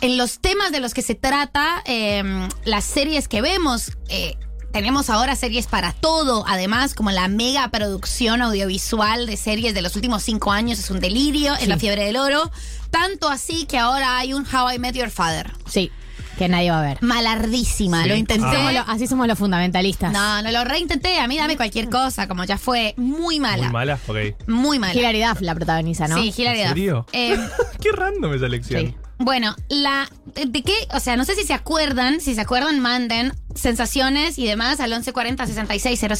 en 0.00 0.16
los 0.16 0.38
temas 0.38 0.72
de 0.72 0.80
los 0.80 0.94
que 0.94 1.02
se 1.02 1.14
trata, 1.14 1.82
eh, 1.86 2.22
las 2.64 2.84
series 2.84 3.28
que 3.28 3.42
vemos. 3.42 3.92
eh, 4.08 4.36
tenemos 4.74 5.08
ahora 5.08 5.36
series 5.36 5.68
para 5.68 5.92
todo, 5.92 6.44
además, 6.48 6.94
como 6.94 7.12
la 7.12 7.28
mega 7.28 7.68
producción 7.68 8.42
audiovisual 8.42 9.24
de 9.24 9.36
series 9.36 9.72
de 9.72 9.82
los 9.82 9.94
últimos 9.94 10.24
cinco 10.24 10.50
años 10.50 10.80
es 10.80 10.90
un 10.90 10.98
delirio, 10.98 11.54
es 11.54 11.68
la 11.68 11.78
fiebre 11.78 12.04
del 12.04 12.16
oro. 12.16 12.50
Tanto 12.94 13.28
así 13.28 13.66
que 13.66 13.78
ahora 13.78 14.18
hay 14.18 14.32
un 14.34 14.46
How 14.46 14.70
I 14.72 14.78
Met 14.78 14.94
Your 14.94 15.10
Father. 15.10 15.50
Sí, 15.66 15.90
que 16.38 16.48
nadie 16.48 16.70
va 16.70 16.78
a 16.78 16.82
ver. 16.82 16.98
Malardísima, 17.02 18.02
Sí. 18.04 18.08
lo 18.08 18.14
intenté. 18.16 18.46
Ah. 18.56 18.72
Lo- 18.72 18.80
así 18.88 19.06
somos 19.06 19.26
los 19.26 19.38
fundamentalistas. 19.38 20.12
No, 20.12 20.42
no 20.42 20.50
lo 20.52 20.64
reintenté. 20.64 21.18
A 21.18 21.26
mí 21.26 21.36
dame 21.36 21.56
cualquier 21.56 21.88
cosa, 21.90 22.28
como 22.28 22.44
ya 22.44 22.58
fue 22.58 22.94
muy 22.96 23.40
mala. 23.40 23.64
Muy 23.64 23.72
mala, 23.72 23.98
ok. 24.06 24.16
Muy 24.48 24.78
mala. 24.78 24.94
Hilary 24.94 25.22
Duff 25.24 25.40
la 25.40 25.54
protagoniza, 25.54 26.06
¿no? 26.08 26.16
Sí, 26.20 26.32
Hilary 26.36 26.60
¿En 26.60 26.64
Duff. 26.68 26.74
serio? 26.76 27.06
Eh, 27.12 27.36
Qué 27.80 27.92
random 27.92 28.32
esa 28.34 28.46
elección. 28.46 28.86
Sí. 28.86 28.94
Bueno, 29.18 29.54
la 29.68 30.08
de 30.34 30.62
qué, 30.62 30.74
o 30.92 30.98
sea, 30.98 31.16
no 31.16 31.24
sé 31.24 31.36
si 31.36 31.44
se 31.44 31.54
acuerdan, 31.54 32.20
si 32.20 32.34
se 32.34 32.40
acuerdan, 32.40 32.80
manden 32.80 33.32
sensaciones 33.54 34.38
y 34.38 34.46
demás 34.46 34.80
al 34.80 34.90
1140 34.90 35.46
66 35.46 36.00
000, 36.00 36.14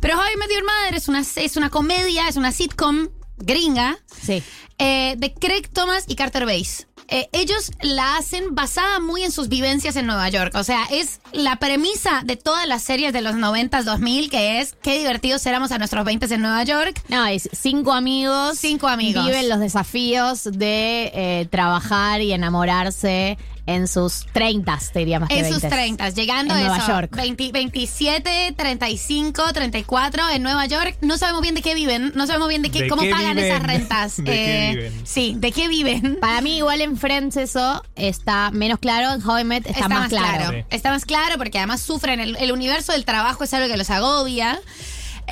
pero 0.00 0.16
How 0.16 0.22
I 0.32 0.36
Met 0.38 0.50
Your 0.54 0.62
Mother 0.64 0.94
es 0.94 1.08
una 1.08 1.20
es 1.20 1.56
una 1.56 1.68
comedia, 1.68 2.28
es 2.28 2.36
una 2.36 2.52
sitcom 2.52 3.08
gringa 3.40 3.98
Sí. 4.22 4.42
eh, 4.78 5.14
de 5.18 5.32
Craig 5.34 5.68
Thomas 5.72 6.04
y 6.06 6.14
Carter 6.14 6.46
Bass. 6.46 6.86
Eh, 7.12 7.28
ellos 7.32 7.72
la 7.80 8.18
hacen 8.18 8.54
basada 8.54 9.00
muy 9.00 9.24
en 9.24 9.32
sus 9.32 9.48
vivencias 9.48 9.96
en 9.96 10.06
Nueva 10.06 10.28
York. 10.28 10.52
O 10.54 10.62
sea, 10.62 10.84
es 10.92 11.20
la 11.32 11.56
premisa 11.56 12.22
de 12.24 12.36
todas 12.36 12.68
las 12.68 12.84
series 12.84 13.12
de 13.12 13.20
los 13.20 13.34
90s, 13.34 13.82
2000, 13.82 14.30
que 14.30 14.60
es 14.60 14.76
qué 14.80 14.96
divertidos 14.96 15.44
éramos 15.46 15.72
a 15.72 15.78
nuestros 15.78 16.04
20 16.04 16.32
en 16.32 16.40
Nueva 16.40 16.62
York. 16.62 17.02
No, 17.08 17.26
es 17.26 17.48
cinco 17.52 17.92
amigos. 17.92 18.58
Cinco 18.60 18.86
amigos. 18.86 19.26
Viven 19.26 19.48
los 19.48 19.58
desafíos 19.58 20.44
de 20.44 21.10
eh, 21.12 21.48
trabajar 21.50 22.20
y 22.22 22.32
enamorarse 22.32 23.38
en 23.74 23.88
sus 23.88 24.26
30, 24.32 24.78
te 24.92 24.98
diría 25.00 25.20
más 25.20 25.28
que 25.28 25.38
En 25.38 25.44
sus 25.52 25.62
20. 25.62 25.68
30, 25.68 26.10
llegando 26.10 26.54
En 26.54 26.60
a 26.60 26.62
Nueva 26.62 26.78
eso, 26.78 26.86
York. 26.88 27.16
20 27.16 27.52
27, 27.52 28.54
35, 28.56 29.52
34 29.52 30.28
en 30.30 30.42
Nueva 30.42 30.66
York. 30.66 30.96
No 31.00 31.16
sabemos 31.18 31.42
bien 31.42 31.54
de 31.54 31.62
qué 31.62 31.74
viven, 31.74 32.12
no 32.14 32.26
sabemos 32.26 32.48
bien 32.48 32.62
de 32.62 32.70
qué, 32.70 32.82
¿De 32.82 32.88
cómo 32.88 33.02
qué 33.02 33.10
pagan 33.10 33.36
viven? 33.36 33.52
esas 33.52 33.62
rentas. 33.62 34.18
Eh, 34.18 34.22
¿De 34.22 34.32
qué 34.32 34.72
viven? 34.76 35.06
Sí, 35.06 35.34
de 35.38 35.52
qué 35.52 35.68
viven. 35.68 36.18
Para 36.20 36.40
mí, 36.40 36.56
igual 36.58 36.80
en 36.80 36.96
Friends 36.96 37.36
eso 37.36 37.82
está 37.96 38.50
menos 38.50 38.78
claro. 38.78 39.14
En 39.14 39.26
How 39.26 39.38
I 39.38 39.44
Met 39.44 39.66
está, 39.66 39.88
más 39.88 40.08
claro. 40.08 40.50
Sí. 40.50 40.64
Está 40.70 40.90
más 40.90 41.04
claro 41.04 41.36
porque 41.38 41.58
además 41.58 41.80
sufren. 41.80 42.20
El, 42.20 42.36
el 42.36 42.52
universo 42.52 42.92
del 42.92 43.04
trabajo 43.04 43.44
es 43.44 43.54
algo 43.54 43.68
que 43.68 43.76
los 43.76 43.90
agobia. 43.90 44.60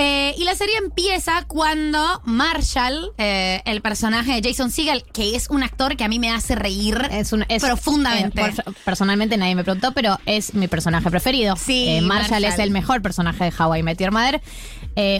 Eh, 0.00 0.32
y 0.38 0.44
la 0.44 0.54
serie 0.54 0.76
empieza 0.78 1.44
cuando 1.48 2.22
Marshall, 2.24 3.10
eh, 3.18 3.60
el 3.64 3.82
personaje 3.82 4.40
de 4.40 4.48
Jason 4.48 4.70
Segel, 4.70 5.02
que 5.12 5.34
es 5.34 5.50
un 5.50 5.64
actor 5.64 5.96
que 5.96 6.04
a 6.04 6.08
mí 6.08 6.20
me 6.20 6.30
hace 6.30 6.54
reír 6.54 6.96
Es 7.10 7.32
un, 7.32 7.44
es, 7.48 7.62
profundamente. 7.64 8.40
eh, 8.40 8.52
por- 8.64 8.74
personalmente 8.84 9.36
nadie 9.36 9.56
me 9.56 9.64
preguntó, 9.64 9.90
pero 9.92 10.16
es 10.24 10.54
mi 10.54 10.68
personaje 10.68 11.10
preferido. 11.10 11.56
Sí, 11.56 11.98
Marshall, 12.02 12.30
Marshall. 12.30 12.44
es 12.44 12.58
el 12.60 12.70
mejor 12.70 13.02
personaje 13.02 13.44
de 13.44 13.52
How 13.58 13.74
I 13.74 13.82
Met 13.82 13.98
Your 14.00 14.12
Mother. 14.12 14.40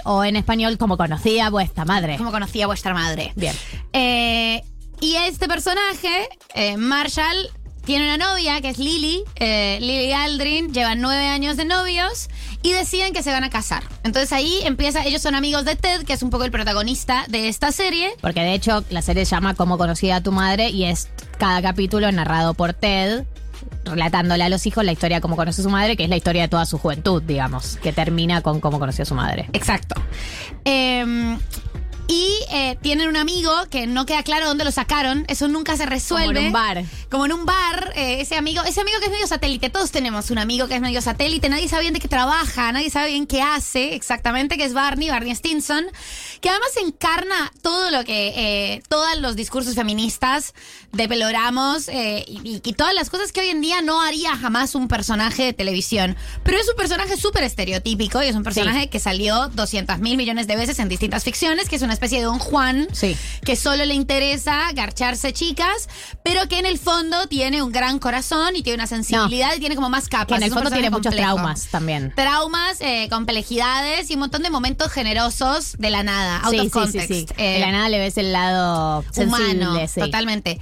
o 0.04 0.22
en 0.24 0.36
español, 0.36 0.78
como 0.78 0.96
conocía 0.96 1.50
vuestra 1.50 1.84
madre. 1.84 2.16
como 2.16 2.30
conocía 2.30 2.66
vuestra 2.68 2.94
madre. 2.94 3.32
Bien. 3.36 3.54
Y 5.00 5.14
este 5.14 5.46
personaje, 5.46 6.28
Marshall, 6.76 7.50
tiene 7.88 8.04
una 8.04 8.18
novia 8.18 8.60
que 8.60 8.68
es 8.68 8.76
Lily, 8.76 9.24
eh, 9.36 9.78
Lily 9.80 10.12
Aldrin, 10.12 10.74
llevan 10.74 11.00
nueve 11.00 11.26
años 11.26 11.56
de 11.56 11.64
novios 11.64 12.28
y 12.62 12.72
deciden 12.72 13.14
que 13.14 13.22
se 13.22 13.32
van 13.32 13.44
a 13.44 13.48
casar. 13.48 13.82
Entonces 14.04 14.30
ahí 14.30 14.60
empieza, 14.64 15.06
ellos 15.06 15.22
son 15.22 15.34
amigos 15.34 15.64
de 15.64 15.74
Ted, 15.74 16.04
que 16.04 16.12
es 16.12 16.22
un 16.22 16.28
poco 16.28 16.44
el 16.44 16.50
protagonista 16.50 17.24
de 17.28 17.48
esta 17.48 17.72
serie. 17.72 18.10
Porque 18.20 18.40
de 18.40 18.52
hecho 18.52 18.84
la 18.90 19.00
serie 19.00 19.24
se 19.24 19.34
llama 19.34 19.54
Cómo 19.54 19.78
conocí 19.78 20.10
a 20.10 20.22
tu 20.22 20.32
madre 20.32 20.68
y 20.68 20.84
es 20.84 21.08
cada 21.38 21.62
capítulo 21.62 22.12
narrado 22.12 22.52
por 22.52 22.74
Ted, 22.74 23.24
relatándole 23.86 24.44
a 24.44 24.50
los 24.50 24.66
hijos 24.66 24.84
la 24.84 24.92
historia 24.92 25.16
de 25.16 25.20
cómo 25.22 25.36
conoció 25.36 25.62
a 25.62 25.64
su 25.64 25.70
madre, 25.70 25.96
que 25.96 26.04
es 26.04 26.10
la 26.10 26.16
historia 26.18 26.42
de 26.42 26.48
toda 26.48 26.66
su 26.66 26.76
juventud, 26.76 27.22
digamos, 27.22 27.78
que 27.82 27.94
termina 27.94 28.42
con 28.42 28.60
cómo 28.60 28.78
conoció 28.78 29.04
a 29.04 29.06
su 29.06 29.14
madre. 29.14 29.48
Exacto. 29.54 29.94
Eh, 30.66 31.38
y 32.08 32.34
eh, 32.50 32.78
tienen 32.80 33.08
un 33.08 33.16
amigo 33.16 33.52
que 33.70 33.86
no 33.86 34.06
queda 34.06 34.22
claro 34.22 34.46
dónde 34.46 34.64
lo 34.64 34.72
sacaron, 34.72 35.24
eso 35.28 35.46
nunca 35.46 35.76
se 35.76 35.84
resuelve. 35.84 36.26
Como 36.26 36.38
en 36.40 36.46
un 36.46 36.52
bar. 36.52 36.84
Como 37.10 37.26
en 37.26 37.32
un 37.32 37.46
bar, 37.46 37.92
eh, 37.96 38.22
ese 38.22 38.34
amigo, 38.36 38.62
ese 38.64 38.80
amigo 38.80 38.98
que 38.98 39.06
es 39.06 39.10
medio 39.12 39.26
satélite, 39.26 39.68
todos 39.68 39.90
tenemos 39.90 40.30
un 40.30 40.38
amigo 40.38 40.66
que 40.68 40.74
es 40.74 40.80
medio 40.80 41.02
satélite, 41.02 41.50
nadie 41.50 41.68
sabe 41.68 41.82
bien 41.82 41.94
de 41.94 42.00
qué 42.00 42.08
trabaja, 42.08 42.72
nadie 42.72 42.88
sabe 42.88 43.08
bien 43.10 43.26
qué 43.26 43.42
hace 43.42 43.94
exactamente, 43.94 44.56
que 44.56 44.64
es 44.64 44.72
Barney, 44.72 45.10
Barney 45.10 45.34
Stinson, 45.34 45.84
que 46.40 46.48
además 46.48 46.70
encarna 46.82 47.52
todo 47.60 47.90
lo 47.90 48.04
que, 48.04 48.32
eh, 48.36 48.82
todos 48.88 49.18
los 49.18 49.36
discursos 49.36 49.74
feministas 49.74 50.54
deploramos 50.92 51.88
eh, 51.88 52.24
y, 52.26 52.62
y 52.64 52.72
todas 52.72 52.94
las 52.94 53.10
cosas 53.10 53.32
que 53.32 53.40
hoy 53.40 53.50
en 53.50 53.60
día 53.60 53.82
no 53.82 54.00
haría 54.00 54.34
jamás 54.34 54.74
un 54.74 54.88
personaje 54.88 55.44
de 55.44 55.52
televisión. 55.52 56.16
Pero 56.42 56.56
es 56.56 56.68
un 56.68 56.76
personaje 56.76 57.18
súper 57.18 57.44
estereotípico 57.44 58.22
y 58.22 58.28
es 58.28 58.36
un 58.36 58.44
personaje 58.44 58.88
que 58.88 58.98
salió 58.98 59.48
200 59.48 59.98
mil 59.98 60.16
millones 60.16 60.46
de 60.46 60.56
veces 60.56 60.78
en 60.78 60.88
distintas 60.88 61.24
ficciones, 61.24 61.68
que 61.68 61.76
es 61.76 61.82
una 61.82 61.97
especie 61.98 62.18
de 62.18 62.24
Don 62.24 62.38
Juan, 62.38 62.86
que 63.44 63.56
solo 63.56 63.84
le 63.84 63.94
interesa 63.94 64.70
garcharse 64.72 65.32
chicas, 65.32 65.88
pero 66.22 66.48
que 66.48 66.58
en 66.58 66.66
el 66.66 66.78
fondo 66.78 67.26
tiene 67.26 67.60
un 67.62 67.72
gran 67.72 67.98
corazón 67.98 68.54
y 68.56 68.62
tiene 68.62 68.76
una 68.76 68.86
sensibilidad 68.86 69.54
y 69.56 69.60
tiene 69.60 69.74
como 69.74 69.90
más 69.90 70.08
capas. 70.08 70.28
Que 70.28 70.34
en 70.36 70.42
el 70.44 70.52
fondo 70.52 70.70
tiene 70.70 70.90
muchos 70.90 71.14
traumas 71.14 71.66
también. 71.66 72.12
Traumas, 72.14 72.80
eh, 72.80 73.08
complejidades 73.10 74.10
y 74.10 74.14
un 74.14 74.20
montón 74.20 74.42
de 74.42 74.50
momentos 74.50 74.90
generosos 74.92 75.74
de 75.78 75.90
la 75.90 76.02
nada, 76.02 76.38
out 76.42 76.52
Sí, 76.52 76.58
of 76.58 76.62
sí, 76.64 76.68
sí, 76.68 76.72
context. 76.72 77.08
sí. 77.12 77.26
Eh, 77.36 77.54
De 77.54 77.58
la 77.60 77.72
nada 77.72 77.88
le 77.88 77.98
ves 77.98 78.16
el 78.16 78.32
lado 78.32 79.04
humano, 79.16 79.78
totalmente. 79.94 80.60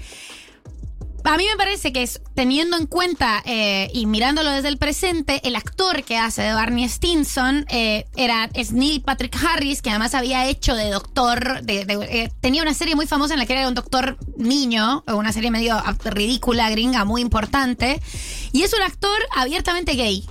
A 1.27 1.37
mí 1.37 1.45
me 1.51 1.57
parece 1.57 1.93
que 1.93 2.05
es, 2.05 2.21
teniendo 2.35 2.77
en 2.77 2.87
cuenta 2.87 3.43
eh, 3.45 3.91
y 3.93 4.07
mirándolo 4.07 4.51
desde 4.51 4.69
el 4.69 4.79
presente, 4.79 5.41
el 5.43 5.57
actor 5.57 6.05
que 6.05 6.17
hace 6.17 6.43
de 6.43 6.53
Barney 6.53 6.85
Stinson 6.89 7.67
eh, 7.69 8.07
era, 8.17 8.49
es 8.55 8.73
Patrick 9.05 9.37
Harris, 9.45 9.83
que 9.83 9.91
además 9.91 10.15
había 10.15 10.47
hecho 10.47 10.77
de 10.77 10.89
doctor, 10.89 11.63
eh, 11.67 12.31
tenía 12.41 12.63
una 12.63 12.75
serie 12.75 12.95
muy 12.95 13.09
famosa 13.09 13.35
en 13.35 13.41
la 13.41 13.47
que 13.47 13.55
era 13.55 13.67
un 13.67 13.75
doctor 13.75 14.17
niño, 14.37 15.03
una 15.09 15.33
serie 15.33 15.51
medio 15.51 15.83
ridícula, 16.05 16.71
gringa, 16.71 17.05
muy 17.05 17.23
importante, 17.23 18.01
y 18.53 18.63
es 18.63 18.73
un 18.73 18.83
actor 18.83 19.19
abiertamente 19.35 19.95
gay. 19.95 20.25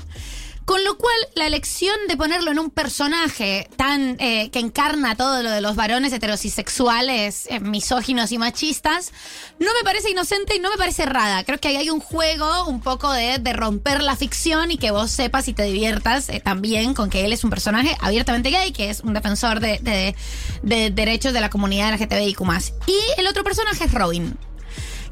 Con 0.65 0.83
lo 0.83 0.97
cual, 0.97 1.15
la 1.35 1.45
elección 1.45 1.95
de 2.07 2.17
ponerlo 2.17 2.49
en 2.51 2.57
un 2.57 2.71
personaje 2.71 3.69
tan 3.77 4.17
eh, 4.19 4.49
que 4.51 4.57
encarna 4.57 5.15
todo 5.15 5.43
lo 5.43 5.51
de 5.51 5.61
los 5.61 5.75
varones 5.75 6.11
heterosexuales, 6.11 7.45
eh, 7.51 7.59
misóginos 7.59 8.31
y 8.31 8.39
machistas, 8.39 9.11
no 9.59 9.67
me 9.73 9.83
parece 9.83 10.09
inocente 10.09 10.55
y 10.55 10.59
no 10.59 10.71
me 10.71 10.77
parece 10.77 11.03
errada. 11.03 11.43
Creo 11.43 11.59
que 11.59 11.67
ahí 11.67 11.75
hay 11.77 11.89
un 11.91 11.99
juego 11.99 12.65
un 12.65 12.81
poco 12.81 13.11
de, 13.11 13.37
romper 13.53 14.01
la 14.01 14.15
ficción 14.15 14.71
y 14.71 14.77
que 14.77 14.89
vos 14.91 15.11
sepas 15.11 15.47
y 15.47 15.53
te 15.53 15.63
diviertas 15.63 16.29
eh, 16.29 16.41
también 16.43 16.95
con 16.95 17.11
que 17.11 17.25
él 17.25 17.31
es 17.33 17.43
un 17.43 17.51
personaje 17.51 17.95
abiertamente 18.01 18.49
gay, 18.49 18.71
que 18.71 18.89
es 18.89 19.01
un 19.01 19.13
defensor 19.13 19.59
de, 19.59 19.77
de- 19.83 20.15
de 20.63 20.89
derechos 20.89 21.33
de 21.33 21.41
la 21.41 21.49
comunidad 21.51 21.93
LGTBIQ+. 21.93 22.41
Y 22.87 22.97
el 23.19 23.27
otro 23.27 23.43
personaje 23.43 23.83
es 23.83 23.93
Robin. 23.93 24.35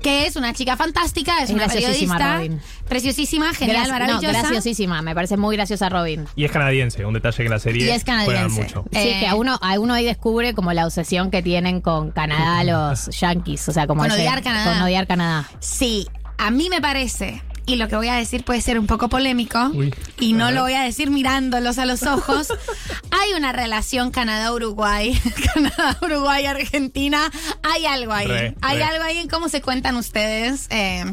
Que 0.04 0.28
es 0.28 0.36
una 0.36 0.54
chica 0.54 0.78
fantástica, 0.78 1.38
es, 1.40 1.46
Es 1.46 1.56
una 1.56 1.64
graciosísima, 1.64 2.18
periodista. 2.18 2.38
Robin. 2.38 2.62
Preciosísima, 2.88 3.54
genial, 3.54 3.88
Graci- 3.88 3.90
maravillosa. 3.90 4.28
No, 4.28 4.40
graciosísima. 4.50 5.02
Me 5.02 5.16
parece 5.16 5.38
muy 5.38 5.56
graciosa 5.56 5.90
Robin. 5.90 6.26
Y 6.36 6.44
es 6.46 6.52
canadiense, 6.52 7.06
un 7.06 7.14
detalle 7.14 7.38
que 7.38 7.44
en 7.46 7.50
la 7.50 7.60
serie 7.60 7.86
Y 7.86 7.90
es 7.90 8.04
canadiense. 8.04 8.62
mucho. 8.62 8.84
Sí, 8.92 8.98
Eh, 9.00 9.18
que 9.22 9.28
a 9.28 9.36
uno, 9.36 9.58
a 9.62 9.80
uno 9.80 9.94
ahí 9.94 10.06
descubre 10.06 10.54
como 10.54 10.74
la 10.74 10.86
obsesión 10.86 11.32
que 11.32 11.42
tienen 11.42 11.82
con 11.82 12.12
Canadá 12.12 12.64
los 12.66 13.08
yankees. 13.20 13.68
O 13.70 13.72
sea, 13.72 13.88
como 13.88 14.02
Con 14.02 14.12
ese- 14.12 14.20
odiar 14.22 14.44
Canadá. 14.44 14.74
Con 14.74 14.82
odiar 14.84 15.08
Canadá. 15.08 15.50
Sí, 15.60 16.08
a 16.38 16.52
mí 16.52 16.70
me 16.70 16.82
parece, 16.82 17.42
y 17.66 17.76
lo 17.78 17.88
que 17.88 17.96
voy 17.96 18.08
a 18.10 18.16
decir 18.16 18.44
puede 18.44 18.62
ser 18.62 18.78
un 18.80 18.88
poco 18.88 19.10
polémico, 19.10 19.72
y 20.20 20.34
no 20.34 20.52
lo 20.52 20.62
voy 20.64 20.74
a 20.74 20.82
decir 20.84 21.10
mirándolos 21.10 21.78
a 21.78 21.86
los 21.86 22.04
ojos, 22.04 22.48
hay 23.12 23.34
una 23.38 23.52
relación 23.54 24.12
Canadá-Uruguay, 24.12 25.20
Canadá-Uruguay-Argentina, 25.54 27.32
hay 27.64 27.86
algo 27.86 28.14
ahí, 28.14 28.28
Re, 28.28 28.56
hay 28.62 28.78
re. 28.78 28.84
algo 28.84 29.04
ahí 29.04 29.18
en 29.18 29.28
cómo 29.28 29.50
se 29.50 29.62
cuentan 29.62 29.96
ustedes. 29.96 30.68
eh, 30.70 31.06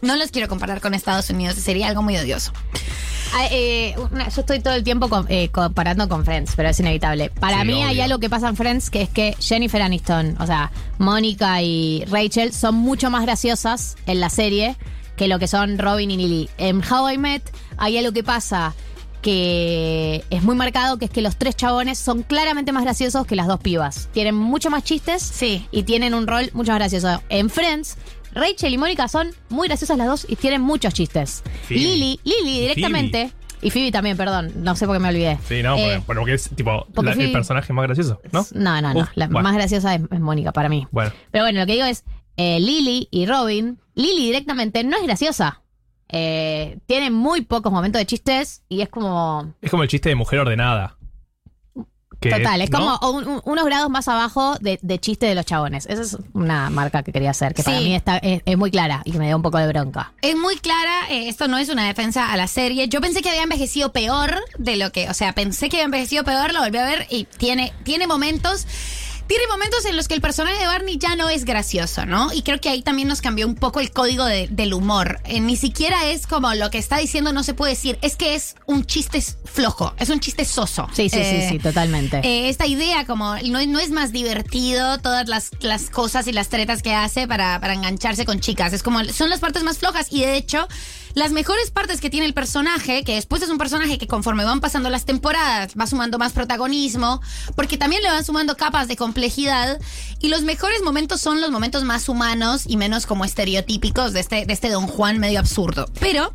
no 0.00 0.14
los 0.16 0.30
quiero 0.30 0.48
comparar 0.48 0.80
con 0.80 0.94
Estados 0.94 1.28
Unidos, 1.30 1.56
sería 1.56 1.88
algo 1.88 2.02
muy 2.02 2.16
odioso. 2.16 2.52
Ah, 3.34 3.46
eh, 3.50 3.94
yo 4.34 4.40
estoy 4.40 4.60
todo 4.60 4.72
el 4.74 4.84
tiempo 4.84 5.10
eh, 5.28 5.50
comparando 5.50 6.08
con 6.08 6.24
Friends, 6.24 6.52
pero 6.56 6.70
es 6.70 6.80
inevitable. 6.80 7.30
Para 7.30 7.60
Sí, 7.60 7.66
mí 7.66 7.82
hay 7.82 8.00
algo 8.00 8.18
que 8.18 8.30
pasa 8.30 8.48
en 8.48 8.56
Friends, 8.56 8.88
que 8.90 9.02
es 9.02 9.08
que 9.10 9.36
Jennifer 9.38 9.82
Aniston, 9.82 10.36
o 10.40 10.46
sea, 10.46 10.70
Mónica 10.98 11.60
y 11.60 12.04
Rachel 12.08 12.54
son 12.54 12.76
mucho 12.76 13.10
más 13.10 13.22
graciosas 13.22 13.96
en 14.06 14.20
la 14.20 14.30
serie 14.30 14.76
que 15.18 15.28
lo 15.28 15.38
que 15.38 15.46
son 15.48 15.76
Robin 15.78 16.10
y 16.10 16.16
Lily. 16.16 16.48
En 16.56 16.80
How 16.82 17.10
I 17.10 17.18
Met 17.18 17.42
hay 17.76 17.98
algo 17.98 18.12
que 18.12 18.22
pasa 18.24 18.74
que 19.20 20.24
es 20.30 20.42
muy 20.42 20.54
marcado, 20.56 20.98
que 20.98 21.04
es 21.06 21.10
que 21.10 21.20
los 21.22 21.36
tres 21.36 21.56
chabones 21.56 21.98
son 21.98 22.22
claramente 22.22 22.72
más 22.72 22.84
graciosos 22.84 23.26
que 23.26 23.36
las 23.36 23.46
dos 23.46 23.60
pibas. 23.60 24.08
Tienen 24.12 24.34
mucho 24.34 24.70
más 24.70 24.84
chistes 24.84 25.22
Sí. 25.22 25.66
y 25.70 25.82
tienen 25.82 26.14
un 26.14 26.26
rol 26.26 26.50
mucho 26.54 26.70
más 26.72 26.78
gracioso. 26.78 27.20
En 27.28 27.50
Friends, 27.50 27.96
Rachel 28.32 28.72
y 28.72 28.78
Mónica 28.78 29.08
son 29.08 29.28
muy 29.48 29.68
graciosas 29.68 29.98
las 29.98 30.06
dos 30.06 30.26
y 30.28 30.36
tienen 30.36 30.60
muchos 30.62 30.94
chistes. 30.94 31.42
Phoebe. 31.66 31.80
Lily, 31.80 32.20
Lily 32.24 32.60
directamente. 32.60 33.32
Y 33.60 33.70
Phoebe 33.70 33.90
también, 33.90 34.16
perdón, 34.16 34.52
no 34.62 34.76
sé 34.76 34.86
por 34.86 34.94
qué 34.94 35.00
me 35.00 35.08
olvidé. 35.08 35.36
Sí, 35.48 35.62
no, 35.64 35.76
Eh, 35.76 36.00
porque 36.06 36.34
es 36.34 36.48
tipo 36.54 36.86
porque 36.94 37.16
la- 37.16 37.24
el 37.24 37.32
personaje 37.32 37.72
más 37.72 37.86
gracioso, 37.86 38.20
¿no? 38.30 38.46
No, 38.54 38.80
no, 38.80 38.94
no. 38.94 39.00
Uf, 39.00 39.08
la 39.16 39.26
bueno. 39.26 39.42
más 39.42 39.54
graciosa 39.56 39.96
es, 39.96 40.02
es 40.12 40.20
Mónica 40.20 40.52
para 40.52 40.68
mí. 40.68 40.86
Bueno, 40.92 41.10
Pero 41.32 41.42
bueno, 41.44 41.58
lo 41.60 41.66
que 41.66 41.72
digo 41.72 41.84
es, 41.86 42.04
eh, 42.38 42.58
Lily 42.60 43.08
y 43.10 43.26
Robin, 43.26 43.78
Lily 43.94 44.24
directamente 44.26 44.82
no 44.84 44.96
es 44.96 45.02
graciosa. 45.02 45.60
Eh, 46.08 46.78
tiene 46.86 47.10
muy 47.10 47.42
pocos 47.42 47.70
momentos 47.70 47.98
de 48.00 48.06
chistes 48.06 48.62
y 48.70 48.80
es 48.80 48.88
como... 48.88 49.52
es 49.60 49.70
como 49.70 49.82
el 49.82 49.88
chiste 49.90 50.08
de 50.08 50.14
mujer 50.14 50.38
ordenada. 50.38 50.96
Que, 52.20 52.30
Total, 52.30 52.60
es 52.62 52.70
¿no? 52.70 52.98
como 52.98 53.12
un- 53.16 53.28
un- 53.28 53.42
unos 53.44 53.64
grados 53.64 53.88
más 53.90 54.08
abajo 54.08 54.56
de, 54.60 54.80
de 54.82 54.98
chiste 54.98 55.26
de 55.26 55.36
los 55.36 55.46
chabones. 55.46 55.86
Esa 55.86 56.02
es 56.02 56.16
una 56.32 56.68
marca 56.68 57.04
que 57.04 57.12
quería 57.12 57.30
hacer, 57.30 57.54
que 57.54 57.62
para 57.62 57.78
Sí. 57.78 57.84
mí 57.84 57.94
está, 57.94 58.16
es, 58.18 58.42
es 58.44 58.58
muy 58.58 58.72
clara 58.72 59.02
y 59.04 59.12
que 59.12 59.18
me 59.18 59.28
da 59.28 59.36
un 59.36 59.42
poco 59.42 59.58
de 59.58 59.68
bronca. 59.68 60.12
Es 60.20 60.34
muy 60.36 60.56
clara, 60.56 61.10
eh, 61.10 61.28
esto 61.28 61.46
no 61.46 61.58
es 61.58 61.68
una 61.68 61.86
defensa 61.86 62.32
a 62.32 62.36
la 62.36 62.48
serie. 62.48 62.88
Yo 62.88 63.00
pensé 63.00 63.22
que 63.22 63.28
había 63.28 63.44
envejecido 63.44 63.92
peor 63.92 64.34
de 64.58 64.76
lo 64.76 64.90
que, 64.90 65.08
o 65.08 65.14
sea, 65.14 65.32
pensé 65.32 65.68
que 65.68 65.76
había 65.76 65.84
envejecido 65.84 66.24
peor, 66.24 66.52
lo 66.52 66.60
volví 66.60 66.78
a 66.78 66.84
ver 66.86 67.06
y 67.08 67.22
tiene, 67.24 67.72
tiene 67.84 68.08
momentos. 68.08 68.66
Tiene 69.28 69.46
momentos 69.46 69.84
en 69.84 69.94
los 69.96 70.08
que 70.08 70.14
el 70.14 70.22
personaje 70.22 70.58
de 70.58 70.66
Barney 70.66 70.96
ya 70.98 71.14
no 71.14 71.28
es 71.28 71.44
gracioso, 71.44 72.06
¿no? 72.06 72.32
Y 72.32 72.40
creo 72.42 72.60
que 72.60 72.70
ahí 72.70 72.80
también 72.82 73.08
nos 73.08 73.20
cambió 73.20 73.46
un 73.46 73.54
poco 73.54 73.78
el 73.80 73.90
código 73.90 74.24
de- 74.24 74.48
del 74.48 74.72
humor. 74.72 75.20
Eh, 75.24 75.40
ni 75.40 75.56
siquiera 75.56 76.06
es 76.06 76.26
como 76.26 76.54
lo 76.54 76.70
que 76.70 76.78
está 76.78 76.96
diciendo, 76.96 77.32
no 77.34 77.42
se 77.42 77.52
puede 77.52 77.72
decir. 77.72 77.98
Es 78.00 78.16
que 78.16 78.34
es 78.34 78.56
un 78.64 78.86
chiste 78.86 79.22
flojo, 79.44 79.92
es 79.98 80.08
un 80.08 80.20
chiste 80.20 80.46
soso. 80.46 80.88
Sí, 80.94 81.10
sí, 81.10 81.18
Eh, 81.18 81.42
sí, 81.42 81.54
sí, 81.56 81.58
totalmente. 81.62 82.20
eh, 82.24 82.48
esta 82.48 82.66
idea 82.66 83.04
como 83.06 83.36
no, 83.36 83.64
no 83.66 83.78
es 83.78 83.90
más 83.90 84.12
divertido 84.12 84.96
todas 84.98 85.28
las, 85.28 85.50
las 85.60 85.90
cosas 85.90 86.26
y 86.26 86.32
las 86.32 86.48
tretas 86.48 86.82
que 86.82 86.94
hace 86.94 87.28
para, 87.28 87.60
para 87.60 87.74
engancharse 87.74 88.24
con 88.24 88.40
chicas. 88.40 88.72
Es 88.72 88.82
como, 88.82 89.04
son 89.04 89.28
las 89.28 89.40
partes 89.40 89.62
más 89.62 89.76
flojas 89.78 90.06
y 90.10 90.20
de 90.22 90.36
hecho, 90.38 90.66
las 91.14 91.32
mejores 91.32 91.70
partes 91.70 92.00
que 92.00 92.10
tiene 92.10 92.26
el 92.26 92.34
personaje, 92.34 93.04
que 93.04 93.14
después 93.14 93.42
es 93.42 93.48
un 93.48 93.58
personaje 93.58 93.98
que 93.98 94.06
conforme 94.06 94.44
van 94.44 94.60
pasando 94.60 94.90
las 94.90 95.04
temporadas 95.04 95.74
va 95.78 95.86
sumando 95.86 96.18
más 96.18 96.32
protagonismo, 96.32 97.20
porque 97.56 97.76
también 97.76 98.02
le 98.02 98.08
van 98.08 98.24
sumando 98.24 98.56
capas 98.56 98.88
de 98.88 98.96
complejidad 98.96 99.78
y 100.20 100.28
los 100.28 100.42
mejores 100.42 100.82
momentos 100.82 101.20
son 101.20 101.40
los 101.40 101.50
momentos 101.50 101.84
más 101.84 102.08
humanos 102.08 102.64
y 102.66 102.76
menos 102.76 103.06
como 103.06 103.24
estereotípicos 103.24 104.12
de 104.12 104.20
este, 104.20 104.46
de 104.46 104.52
este 104.52 104.70
Don 104.70 104.86
Juan 104.86 105.18
medio 105.18 105.38
absurdo. 105.38 105.86
Pero 106.00 106.34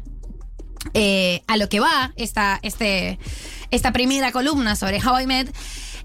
eh, 0.93 1.43
a 1.47 1.57
lo 1.57 1.69
que 1.69 1.80
va 1.80 2.13
esta, 2.15 2.59
este, 2.61 3.19
esta 3.71 3.91
primera 3.91 4.32
columna 4.32 4.76
sobre 4.76 5.01
How 5.03 5.21
I 5.21 5.49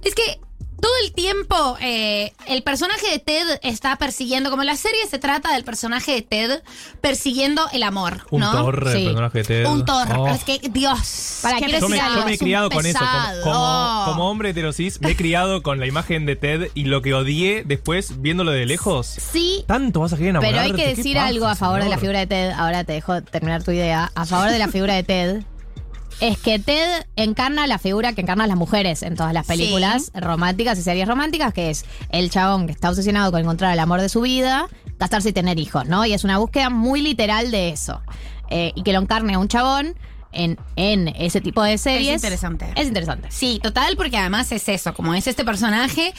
es 0.05 0.15
que 0.15 0.41
todo 0.81 0.93
el 1.05 1.13
tiempo 1.13 1.77
eh, 1.81 2.33
el 2.47 2.63
personaje 2.63 3.11
de 3.11 3.19
Ted 3.19 3.59
está 3.63 3.97
persiguiendo, 3.97 4.51
como 4.51 4.63
la 4.65 4.77
serie 4.77 5.07
se 5.09 5.19
trata 5.19 5.53
del 5.53 5.65
personaje 5.65 6.13
de 6.13 6.23
Ted 6.23 6.63
persiguiendo 7.01 7.69
el 7.73 7.83
amor, 7.83 8.27
Un 8.31 8.41
¿no? 8.41 8.53
torre, 8.53 8.93
el 8.99 9.05
personaje 9.07 9.39
de 9.39 9.45
Ted. 9.45 9.67
Un 9.67 9.85
torre. 9.85 10.15
Oh. 10.17 10.29
Es 10.29 10.45
que, 10.45 10.61
Dios. 10.71 11.41
Para, 11.43 11.59
qué 11.59 11.81
Yo 11.81 11.89
me, 11.89 11.99
yo 11.99 12.25
me 12.25 12.35
he 12.35 12.39
criado 12.39 12.71
con 12.71 12.85
eso. 12.87 12.99
Como, 12.99 13.43
como, 13.53 14.05
como 14.07 14.31
hombre 14.31 14.51
heterosis, 14.51 15.01
me 15.01 15.11
he 15.11 15.17
criado 15.17 15.63
con 15.63 15.81
la 15.81 15.87
imagen 15.87 16.27
de 16.27 16.37
Ted 16.37 16.71
y 16.75 16.85
lo 16.85 17.03
que 17.03 17.15
odié 17.15 17.65
después 17.65 18.21
viéndolo 18.21 18.51
de 18.53 18.67
lejos. 18.67 19.07
Sí, 19.07 19.65
Tanto 19.67 20.01
vas 20.01 20.13
a 20.13 20.17
querer 20.17 20.35
Pero 20.35 20.47
enamorarte. 20.47 20.71
hay 20.71 20.77
que 20.77 20.91
¿qué 20.91 20.97
decir 20.97 21.17
pasa, 21.17 21.27
algo 21.27 21.47
a 21.47 21.55
favor 21.57 21.83
de 21.83 21.89
la 21.89 21.99
figura 21.99 22.21
de 22.21 22.27
Ted. 22.27 22.51
Ahora 22.51 22.85
te 22.85 22.93
dejo 22.93 23.23
terminar 23.23 23.63
tu 23.63 23.71
idea. 23.71 24.11
A 24.15 24.27
favor 24.27 24.51
de 24.51 24.59
la 24.59 24.69
figura 24.69 24.95
de 24.95 25.03
Ted. 25.03 25.43
Es 26.21 26.39
que 26.39 26.59
Ted 26.59 27.07
encarna 27.15 27.67
la 27.69 27.79
figura 27.79 28.13
que 28.13 28.23
encarnan 28.23 28.49
las 28.49 28.57
mujeres 28.57 29.03
en 29.03 29.15
todas 29.15 29.33
las 29.33 29.47
películas 29.47 30.11
románticas 30.15 30.77
y 30.79 30.83
series 30.83 31.07
románticas, 31.07 31.55
que 31.55 31.71
es 31.71 31.85
el 32.11 32.31
chabón 32.31 32.67
que 32.67 32.73
está 32.73 32.91
obsesionado 32.91 33.31
con 33.31 33.41
encontrar 33.41 33.73
el 33.73 33.79
amor 33.79 34.01
de 34.01 34.09
su 34.09 34.21
vida, 34.23 34.69
casarse 34.99 35.29
y 35.29 35.33
tener 35.33 35.61
hijos, 35.61 35.87
¿no? 35.87 36.05
Y 36.05 36.13
es 36.13 36.25
una 36.25 36.39
búsqueda 36.39 36.71
muy 36.71 37.03
literal 37.03 37.53
de 37.53 37.69
eso. 37.69 38.03
Eh, 38.51 38.73
y 38.75 38.83
que 38.83 38.93
lo 38.93 39.01
encarne 39.01 39.35
a 39.35 39.39
un 39.39 39.47
chabón 39.47 39.95
en, 40.33 40.59
en 40.75 41.09
ese 41.09 41.41
tipo 41.41 41.63
de 41.63 41.79
series. 41.79 42.09
Es 42.09 42.15
interesante. 42.15 42.73
Es 42.75 42.89
interesante. 42.89 43.29
Sí, 43.31 43.61
total, 43.63 43.97
porque 43.97 44.17
además 44.17 44.51
es 44.51 44.69
eso, 44.69 44.95
como 44.95 45.15
es 45.15 45.27
este 45.27 45.45
personaje 45.45 46.13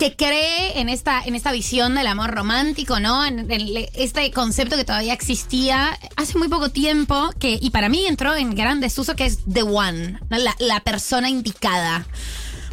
que 0.00 0.16
cree 0.16 0.80
en 0.80 0.88
esta, 0.88 1.22
en 1.22 1.34
esta 1.34 1.52
visión 1.52 1.94
del 1.94 2.06
amor 2.06 2.30
romántico, 2.30 3.00
¿no? 3.00 3.22
En, 3.26 3.46
este 3.94 4.30
concepto 4.30 4.76
que 4.76 4.84
todavía 4.84 5.12
existía 5.12 5.90
hace 6.16 6.38
muy 6.38 6.48
poco 6.48 6.70
tiempo, 6.70 7.30
que, 7.38 7.58
y 7.60 7.68
para 7.68 7.90
mí 7.90 8.06
entró 8.06 8.34
en 8.34 8.54
gran 8.54 8.80
desuso, 8.80 9.14
que 9.14 9.26
es 9.26 9.40
The 9.52 9.62
One, 9.62 10.18
la, 10.30 10.56
la 10.58 10.80
persona 10.80 11.28
indicada. 11.28 12.06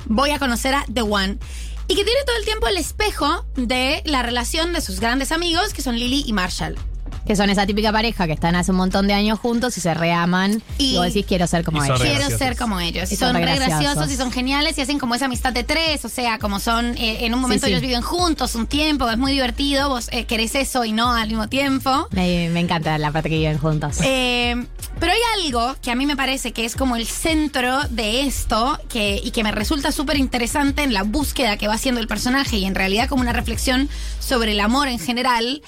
Voy 0.05 0.30
a 0.32 0.39
conocer 0.39 0.73
a 0.73 0.86
The 0.91 1.01
One. 1.01 1.38
Y 1.89 1.95
que 1.95 2.05
tiene 2.05 2.21
todo 2.25 2.38
el 2.38 2.45
tiempo 2.45 2.67
el 2.67 2.78
espejo 2.78 3.45
de 3.57 4.01
la 4.05 4.23
relación 4.23 4.71
de 4.71 4.80
sus 4.80 5.01
grandes 5.01 5.34
amigos, 5.34 5.73
que 5.73 5.82
son 5.82 5.99
Lily 5.99 6.23
y 6.25 6.32
Marshall. 6.32 6.78
Que 7.28 7.36
son 7.36 7.49
esa 7.49 7.65
típica 7.67 7.91
pareja 7.91 8.25
que 8.25 8.34
están 8.34 8.55
hace 8.55 8.71
un 8.71 8.78
montón 8.78 9.05
de 9.07 9.13
años 9.13 9.38
juntos 9.39 9.78
y 9.78 9.82
se 9.82 9.93
reaman. 9.93 10.63
Y, 10.78 10.93
Y- 10.93 10.95
vos 10.95 11.05
decís, 11.05 11.25
quiero 11.28 11.45
ser 11.47 11.63
como 11.65 11.84
ellos. 11.84 11.99
Quiero 11.99 12.15
graciosos. 12.15 12.39
ser 12.39 12.55
como 12.57 12.80
ellos. 12.80 13.11
Y 13.11 13.15
son 13.17 13.28
son 13.30 13.36
re 13.36 13.41
graciosos. 13.41 13.67
graciosos 13.82 14.11
y 14.11 14.15
son 14.15 14.32
geniales 14.32 14.78
y 14.78 14.82
hacen 14.82 14.97
como 14.97 15.13
esa 15.15 15.25
amistad 15.25 15.51
de 15.53 15.63
tres. 15.63 16.05
O 16.05 16.09
sea, 16.09 16.39
como 16.39 16.59
son, 16.59 16.97
eh, 16.97 17.25
en 17.25 17.34
un 17.34 17.41
momento 17.41 17.65
sí. 17.65 17.71
ellos 17.71 17.82
viven 17.82 18.01
juntos 18.01 18.55
un 18.55 18.65
tiempo, 18.67 19.09
es 19.09 19.17
muy 19.17 19.34
divertido. 19.34 19.89
Vos 19.89 20.07
eh, 20.11 20.25
querés 20.25 20.55
eso 20.55 20.86
y 20.86 20.93
no 20.93 21.11
al 21.11 21.28
mismo 21.28 21.49
tiempo. 21.49 22.07
Me, 22.11 22.49
me 22.49 22.61
encanta 22.61 22.97
la 22.97 23.11
parte 23.11 23.30
que 23.30 23.38
viven 23.38 23.57
juntos. 23.57 23.97
Eh, 24.03 24.55
pero 24.99 25.11
hay 25.11 25.19
algo 25.45 25.75
que 25.82 25.91
a 25.91 25.95
mí 25.95 26.05
me 26.05 26.15
parece 26.15 26.53
que 26.53 26.65
es 26.65 26.75
como 26.75 26.95
el 26.95 27.05
centro 27.05 27.82
de 27.89 28.21
esto 28.21 28.80
que, 28.89 29.19
y 29.23 29.32
que 29.32 29.43
me 29.43 29.51
resulta 29.51 29.91
súper 29.91 30.17
interesante 30.17 30.82
en 30.84 30.93
la 30.93 31.03
búsqueda 31.03 31.57
que 31.57 31.67
va 31.67 31.73
haciendo 31.75 31.99
el 32.01 32.07
personaje 32.07 32.57
y 32.57 32.65
en 32.65 32.73
realidad 32.73 33.07
como 33.09 33.21
una 33.21 33.34
reflexión 33.34 33.89
sobre 34.19 34.53
el 34.53 34.59
amor 34.61 34.88
en 34.88 34.97
general. 34.99 35.61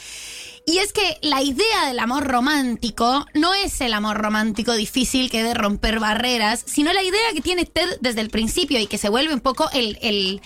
Y 0.69 0.77
es 0.77 0.93
que 0.93 1.17
la 1.23 1.41
idea 1.41 1.87
del 1.87 1.97
amor 1.97 2.27
romántico 2.27 3.25
no 3.33 3.55
es 3.55 3.81
el 3.81 3.91
amor 3.91 4.17
romántico 4.17 4.73
difícil 4.73 5.31
que 5.31 5.41
de 5.41 5.55
romper 5.55 5.99
barreras, 5.99 6.63
sino 6.67 6.93
la 6.93 7.01
idea 7.01 7.33
que 7.33 7.41
tiene 7.41 7.65
Ted 7.65 7.97
desde 8.01 8.21
el 8.21 8.29
principio 8.29 8.79
y 8.79 8.85
que 8.85 8.99
se 8.99 9.09
vuelve 9.09 9.33
un 9.33 9.39
poco 9.39 9.67
el, 9.73 9.97
el, 10.03 10.41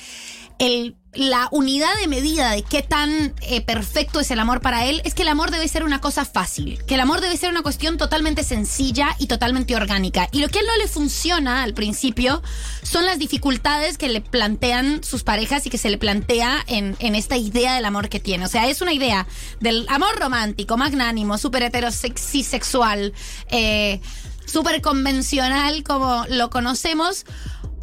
el- 0.60 0.96
la 1.16 1.48
unidad 1.52 1.94
de 2.02 2.08
medida 2.08 2.52
de 2.52 2.64
qué 2.64 2.82
tan 2.82 3.34
eh, 3.42 3.62
perfecto 3.62 4.20
es 4.20 4.32
el 4.32 4.40
amor 4.40 4.62
para 4.62 4.86
él, 4.86 5.02
es 5.06 5.14
que 5.14 5.22
el 5.22 5.28
amor 5.28 5.52
debe 5.52 5.68
ser 5.68 5.84
una 5.84 6.02
cosa 6.02 6.26
fácil, 6.26 6.84
que 6.86 6.96
el 6.96 7.00
amor 7.00 7.22
debe 7.22 7.38
ser 7.38 7.50
una 7.50 7.62
cuestión 7.62 7.98
totalmente 7.98 8.44
sencilla 8.44 9.16
y 9.20 9.28
totalmente 9.28 9.76
orgánica. 9.76 10.28
Y 10.32 10.40
lo 10.40 10.50
que 10.50 10.60
a 10.60 10.62
él 10.62 10.68
no 10.68 10.78
le 10.78 10.88
funciona 10.88 11.64
al 11.64 11.74
principio 11.74 12.42
son 12.82 13.06
las 13.06 13.20
dificultades 13.20 13.98
que 13.98 14.10
le 14.10 14.22
plantean 14.22 15.04
sus 15.04 15.24
parejas 15.24 15.66
y 15.66 15.70
que 15.70 15.78
se 15.78 15.90
le 15.90 15.98
plantea 15.98 16.64
en, 16.68 16.96
esta 17.00 17.38
idea 17.38 17.76
del 17.76 17.86
amor 17.86 18.10
que 18.10 18.20
tiene. 18.20 18.46
O 18.46 18.50
sea, 18.50 18.68
es 18.68 18.82
una 18.82 18.94
idea 18.94 19.28
del 19.60 19.86
amor 19.90 20.18
romántico, 20.20 20.78
magnánimo, 20.78 21.38
súper 21.38 21.64
heterosexy 21.64 22.44
sexual, 22.44 23.14
eh, 23.50 24.02
súper 24.46 24.82
convencional 24.82 25.84
como 25.84 26.26
lo 26.30 26.50
conocemos 26.50 27.26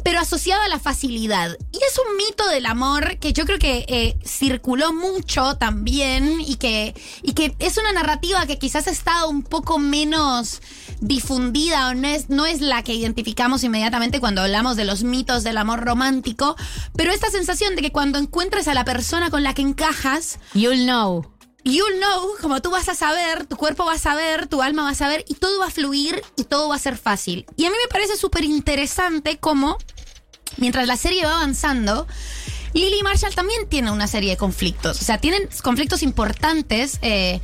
pero 0.03 0.19
asociado 0.19 0.61
a 0.61 0.67
la 0.67 0.79
facilidad. 0.79 1.57
Y 1.71 1.77
es 1.77 1.99
un 1.99 2.17
mito 2.17 2.47
del 2.47 2.65
amor 2.65 3.17
que 3.17 3.33
yo 3.33 3.45
creo 3.45 3.59
que 3.59 3.85
eh, 3.87 4.17
circuló 4.25 4.93
mucho 4.93 5.55
también 5.57 6.41
y 6.41 6.55
que, 6.55 6.93
y 7.21 7.33
que 7.33 7.55
es 7.59 7.77
una 7.77 7.91
narrativa 7.93 8.45
que 8.45 8.57
quizás 8.57 8.87
ha 8.87 8.91
estado 8.91 9.29
un 9.29 9.43
poco 9.43 9.79
menos 9.79 10.61
difundida 10.99 11.89
o 11.89 11.93
no 11.93 12.07
es, 12.07 12.29
no 12.29 12.45
es 12.45 12.61
la 12.61 12.83
que 12.83 12.93
identificamos 12.93 13.63
inmediatamente 13.63 14.19
cuando 14.19 14.41
hablamos 14.41 14.75
de 14.75 14.85
los 14.85 15.03
mitos 15.03 15.43
del 15.43 15.57
amor 15.57 15.81
romántico, 15.81 16.55
pero 16.95 17.11
esta 17.11 17.29
sensación 17.29 17.75
de 17.75 17.81
que 17.81 17.91
cuando 17.91 18.19
encuentres 18.19 18.67
a 18.67 18.73
la 18.73 18.85
persona 18.85 19.29
con 19.29 19.43
la 19.43 19.53
que 19.53 19.61
encajas, 19.61 20.39
You'll 20.53 20.85
know. 20.85 21.25
You'll 21.63 21.99
know, 21.99 22.31
como 22.41 22.61
tú 22.61 22.71
vas 22.71 22.89
a 22.89 22.95
saber, 22.95 23.45
tu 23.45 23.55
cuerpo 23.55 23.85
va 23.85 23.93
a 23.93 23.99
saber, 23.99 24.47
tu 24.47 24.61
alma 24.61 24.83
va 24.83 24.89
a 24.89 24.95
saber, 24.95 25.23
y 25.27 25.35
todo 25.35 25.59
va 25.59 25.67
a 25.67 25.71
fluir 25.71 26.23
y 26.35 26.45
todo 26.45 26.69
va 26.69 26.75
a 26.75 26.79
ser 26.79 26.97
fácil. 26.97 27.45
Y 27.55 27.65
a 27.65 27.69
mí 27.69 27.75
me 27.81 27.87
parece 27.89 28.17
súper 28.17 28.43
interesante 28.43 29.37
cómo, 29.37 29.77
mientras 30.57 30.87
la 30.87 30.97
serie 30.97 31.25
va 31.25 31.35
avanzando, 31.35 32.07
Lily 32.73 33.03
Marshall 33.03 33.35
también 33.35 33.67
tiene 33.69 33.91
una 33.91 34.07
serie 34.07 34.31
de 34.31 34.37
conflictos. 34.37 35.01
O 35.01 35.03
sea, 35.03 35.19
tienen 35.19 35.47
conflictos 35.61 36.01
importantes. 36.03 36.97
eh, 37.01 37.41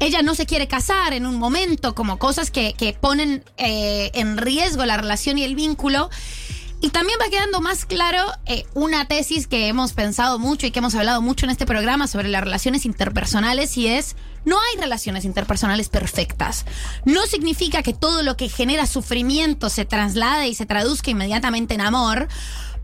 ella 0.00 0.22
no 0.22 0.34
se 0.34 0.46
quiere 0.46 0.68
casar 0.68 1.12
en 1.12 1.26
un 1.26 1.36
momento, 1.36 1.94
como 1.94 2.18
cosas 2.18 2.50
que, 2.50 2.72
que 2.74 2.92
ponen 2.92 3.44
eh, 3.56 4.10
en 4.14 4.36
riesgo 4.36 4.86
la 4.86 4.96
relación 4.96 5.38
y 5.38 5.44
el 5.44 5.56
vínculo. 5.56 6.08
Y 6.80 6.90
también 6.90 7.18
va 7.20 7.28
quedando 7.28 7.60
más 7.60 7.84
claro 7.84 8.24
eh, 8.46 8.64
una 8.74 9.06
tesis 9.06 9.48
que 9.48 9.66
hemos 9.66 9.94
pensado 9.94 10.38
mucho 10.38 10.66
y 10.66 10.70
que 10.70 10.78
hemos 10.78 10.94
hablado 10.94 11.20
mucho 11.20 11.44
en 11.44 11.50
este 11.50 11.66
programa 11.66 12.06
sobre 12.06 12.28
las 12.28 12.42
relaciones 12.42 12.84
interpersonales 12.84 13.76
y 13.76 13.88
es, 13.88 14.14
no 14.44 14.56
hay 14.60 14.80
relaciones 14.80 15.24
interpersonales 15.24 15.88
perfectas. 15.88 16.66
No 17.04 17.26
significa 17.26 17.82
que 17.82 17.94
todo 17.94 18.22
lo 18.22 18.36
que 18.36 18.48
genera 18.48 18.86
sufrimiento 18.86 19.70
se 19.70 19.86
traslade 19.86 20.46
y 20.46 20.54
se 20.54 20.66
traduzca 20.66 21.10
inmediatamente 21.10 21.74
en 21.74 21.80
amor. 21.80 22.28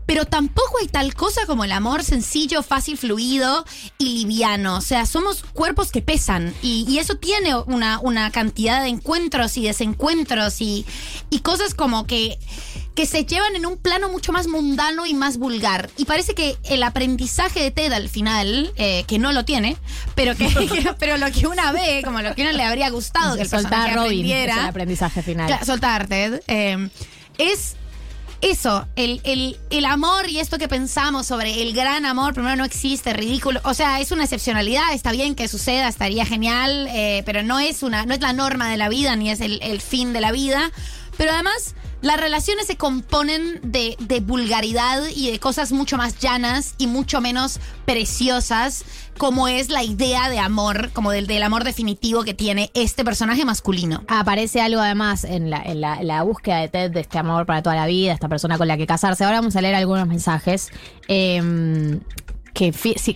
Pero 0.05 0.25
tampoco 0.25 0.77
hay 0.81 0.87
tal 0.87 1.13
cosa 1.15 1.45
como 1.45 1.63
el 1.63 1.71
amor 1.71 2.03
sencillo, 2.03 2.61
fácil, 2.63 2.97
fluido 2.97 3.65
y 3.97 4.19
liviano. 4.19 4.77
O 4.77 4.81
sea, 4.81 5.05
somos 5.05 5.43
cuerpos 5.43 5.91
que 5.91 6.01
pesan 6.01 6.53
y, 6.61 6.85
y 6.87 6.99
eso 6.99 7.15
tiene 7.17 7.55
una, 7.55 7.99
una 7.99 8.31
cantidad 8.31 8.81
de 8.83 8.89
encuentros 8.89 9.57
y 9.57 9.63
desencuentros 9.63 10.61
y, 10.61 10.85
y 11.29 11.39
cosas 11.39 11.73
como 11.73 12.05
que, 12.05 12.37
que 12.93 13.05
se 13.05 13.25
llevan 13.25 13.55
en 13.55 13.65
un 13.65 13.77
plano 13.77 14.09
mucho 14.09 14.31
más 14.31 14.47
mundano 14.47 15.05
y 15.05 15.13
más 15.13 15.37
vulgar. 15.37 15.89
Y 15.97 16.05
parece 16.05 16.33
que 16.35 16.57
el 16.65 16.83
aprendizaje 16.83 17.61
de 17.61 17.71
Ted 17.71 17.91
al 17.91 18.09
final, 18.09 18.71
eh, 18.77 19.03
que 19.07 19.19
no 19.19 19.33
lo 19.33 19.43
tiene, 19.43 19.75
pero 20.15 20.35
que, 20.35 20.47
pero 20.99 21.17
lo 21.17 21.31
que 21.31 21.47
una 21.47 21.71
ve, 21.71 22.01
como 22.03 22.21
lo 22.21 22.35
que 22.35 22.43
una 22.43 22.53
le 22.53 22.63
habría 22.63 22.89
gustado 22.89 23.35
que 23.35 23.41
el 23.43 23.49
Soltar 23.49 23.95
Robin. 23.95 24.25
Es 24.25 24.43
el 24.45 24.59
aprendizaje 24.59 25.21
final. 25.21 25.59
Soltar, 25.65 26.07
Ted. 26.07 26.41
eh, 26.47 26.89
es 27.37 27.75
eso, 28.41 28.87
el, 28.95 29.21
el, 29.23 29.57
el 29.69 29.85
amor 29.85 30.29
y 30.29 30.39
esto 30.39 30.57
que 30.57 30.67
pensamos 30.67 31.27
sobre 31.27 31.61
el 31.61 31.73
gran 31.73 32.05
amor, 32.05 32.33
primero 32.33 32.55
no 32.55 32.65
existe, 32.65 33.13
ridículo. 33.13 33.59
O 33.63 33.73
sea, 33.73 33.99
es 33.99 34.11
una 34.11 34.23
excepcionalidad, 34.23 34.93
está 34.93 35.11
bien 35.11 35.35
que 35.35 35.47
suceda, 35.47 35.87
estaría 35.87 36.25
genial, 36.25 36.87
eh, 36.91 37.23
pero 37.25 37.43
no 37.43 37.59
es 37.59 37.83
una, 37.83 38.05
no 38.05 38.13
es 38.13 38.21
la 38.21 38.33
norma 38.33 38.69
de 38.69 38.77
la 38.77 38.89
vida, 38.89 39.15
ni 39.15 39.29
es 39.31 39.41
el, 39.41 39.59
el 39.61 39.81
fin 39.81 40.13
de 40.13 40.21
la 40.21 40.31
vida. 40.31 40.71
Pero 41.17 41.31
además, 41.31 41.75
las 42.05 42.19
relaciones 42.19 42.67
se 42.67 42.77
componen 42.77 43.59
de, 43.63 43.95
de 43.99 44.19
vulgaridad 44.19 45.01
y 45.15 45.31
de 45.31 45.39
cosas 45.39 45.71
mucho 45.71 45.97
más 45.97 46.19
llanas 46.19 46.75
y 46.77 46.85
mucho 46.85 47.19
menos 47.19 47.59
preciosas, 47.85 48.85
como 49.17 49.47
es 49.47 49.69
la 49.69 49.83
idea 49.83 50.29
de 50.29 50.37
amor, 50.37 50.91
como 50.93 51.09
del, 51.09 51.25
del 51.25 51.41
amor 51.41 51.63
definitivo 51.63 52.23
que 52.23 52.33
tiene 52.35 52.69
este 52.75 53.03
personaje 53.03 53.43
masculino. 53.45 54.03
Aparece 54.07 54.61
algo 54.61 54.81
además 54.81 55.23
en 55.23 55.49
la, 55.49 55.63
en 55.63 55.81
la- 55.81 56.21
búsqueda 56.23 56.57
de 56.59 56.67
Ted 56.69 56.91
de 56.91 56.99
este 56.99 57.17
amor 57.17 57.45
para 57.47 57.63
toda 57.63 57.75
la 57.75 57.87
vida, 57.87 58.13
esta 58.13 58.29
persona 58.29 58.57
con 58.57 58.67
la 58.67 58.77
que 58.77 58.85
casarse. 58.85 59.23
Ahora 59.23 59.39
vamos 59.39 59.55
a 59.55 59.61
leer 59.61 59.73
algunos 59.75 60.07
mensajes. 60.07 60.69
eh, 61.07 61.99
que, 62.55 62.71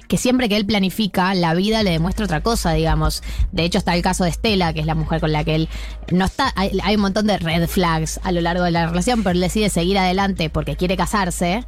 que 0.07 0.17
siempre 0.17 0.49
que 0.49 0.57
él 0.57 0.65
planifica, 0.65 1.33
la 1.33 1.55
vida 1.55 1.81
le 1.81 1.91
demuestra 1.91 2.25
otra 2.25 2.43
cosa, 2.43 2.73
digamos. 2.73 3.23
De 3.51 3.63
hecho, 3.63 3.79
está 3.79 3.95
el 3.95 4.03
caso 4.03 4.25
de 4.25 4.29
Estela, 4.29 4.73
que 4.73 4.81
es 4.81 4.85
la 4.85 4.95
mujer 4.95 5.21
con 5.21 5.31
la 5.31 5.43
que 5.43 5.55
él 5.55 5.69
no 6.11 6.25
está. 6.25 6.51
Hay, 6.55 6.77
hay 6.83 6.95
un 6.95 7.01
montón 7.01 7.25
de 7.25 7.37
red 7.39 7.67
flags 7.67 8.19
a 8.23 8.31
lo 8.31 8.41
largo 8.41 8.63
de 8.65 8.71
la 8.71 8.85
relación, 8.85 9.23
pero 9.23 9.31
él 9.31 9.39
decide 9.39 9.69
seguir 9.69 9.97
adelante 9.97 10.49
porque 10.49 10.75
quiere 10.75 10.97
casarse. 10.97 11.65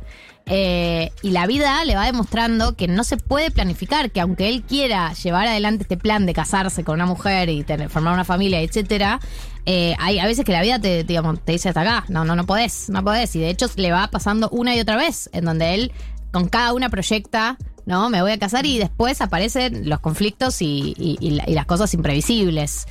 Eh, 0.47 1.11
y 1.21 1.31
la 1.31 1.47
vida 1.47 1.85
le 1.85 1.95
va 1.95 2.05
demostrando 2.05 2.75
que 2.75 2.87
no 2.87 3.03
se 3.05 3.15
puede 3.15 3.51
planificar, 3.51 4.11
que 4.11 4.19
aunque 4.19 4.49
él 4.49 4.63
quiera 4.63 5.13
llevar 5.13 5.47
adelante 5.47 5.83
este 5.83 5.97
plan 5.97 6.25
de 6.25 6.33
casarse 6.33 6.83
con 6.83 6.95
una 6.95 7.05
mujer 7.05 7.47
y 7.47 7.63
tener, 7.63 7.89
formar 7.89 8.13
una 8.13 8.25
familia, 8.25 8.59
etcétera, 8.59 9.19
eh, 9.65 9.95
hay 9.99 10.19
a 10.19 10.25
veces 10.25 10.43
que 10.43 10.51
la 10.51 10.61
vida 10.61 10.79
te, 10.79 11.03
digamos, 11.03 11.39
te 11.45 11.53
dice 11.53 11.69
hasta 11.69 11.81
acá, 11.81 12.05
no, 12.09 12.25
no, 12.25 12.35
no 12.35 12.45
podés, 12.45 12.89
no 12.89 13.03
podés. 13.03 13.33
Y 13.35 13.39
de 13.39 13.49
hecho 13.49 13.67
le 13.77 13.91
va 13.91 14.07
pasando 14.09 14.49
una 14.49 14.75
y 14.75 14.79
otra 14.81 14.97
vez, 14.97 15.29
en 15.31 15.45
donde 15.45 15.75
él 15.75 15.91
con 16.31 16.47
cada 16.47 16.73
una 16.73 16.89
proyecta, 16.89 17.57
¿no? 17.85 18.09
Me 18.09 18.21
voy 18.21 18.31
a 18.31 18.37
casar 18.39 18.65
y 18.65 18.77
después 18.77 19.21
aparecen 19.21 19.89
los 19.89 19.99
conflictos 19.99 20.61
y, 20.61 20.93
y- 20.97 21.17
y 21.19 21.31
la- 21.31 21.43
y 21.47 21.53
las 21.53 21.65
cosas 21.65 21.93
imprevisibles. 21.93 22.87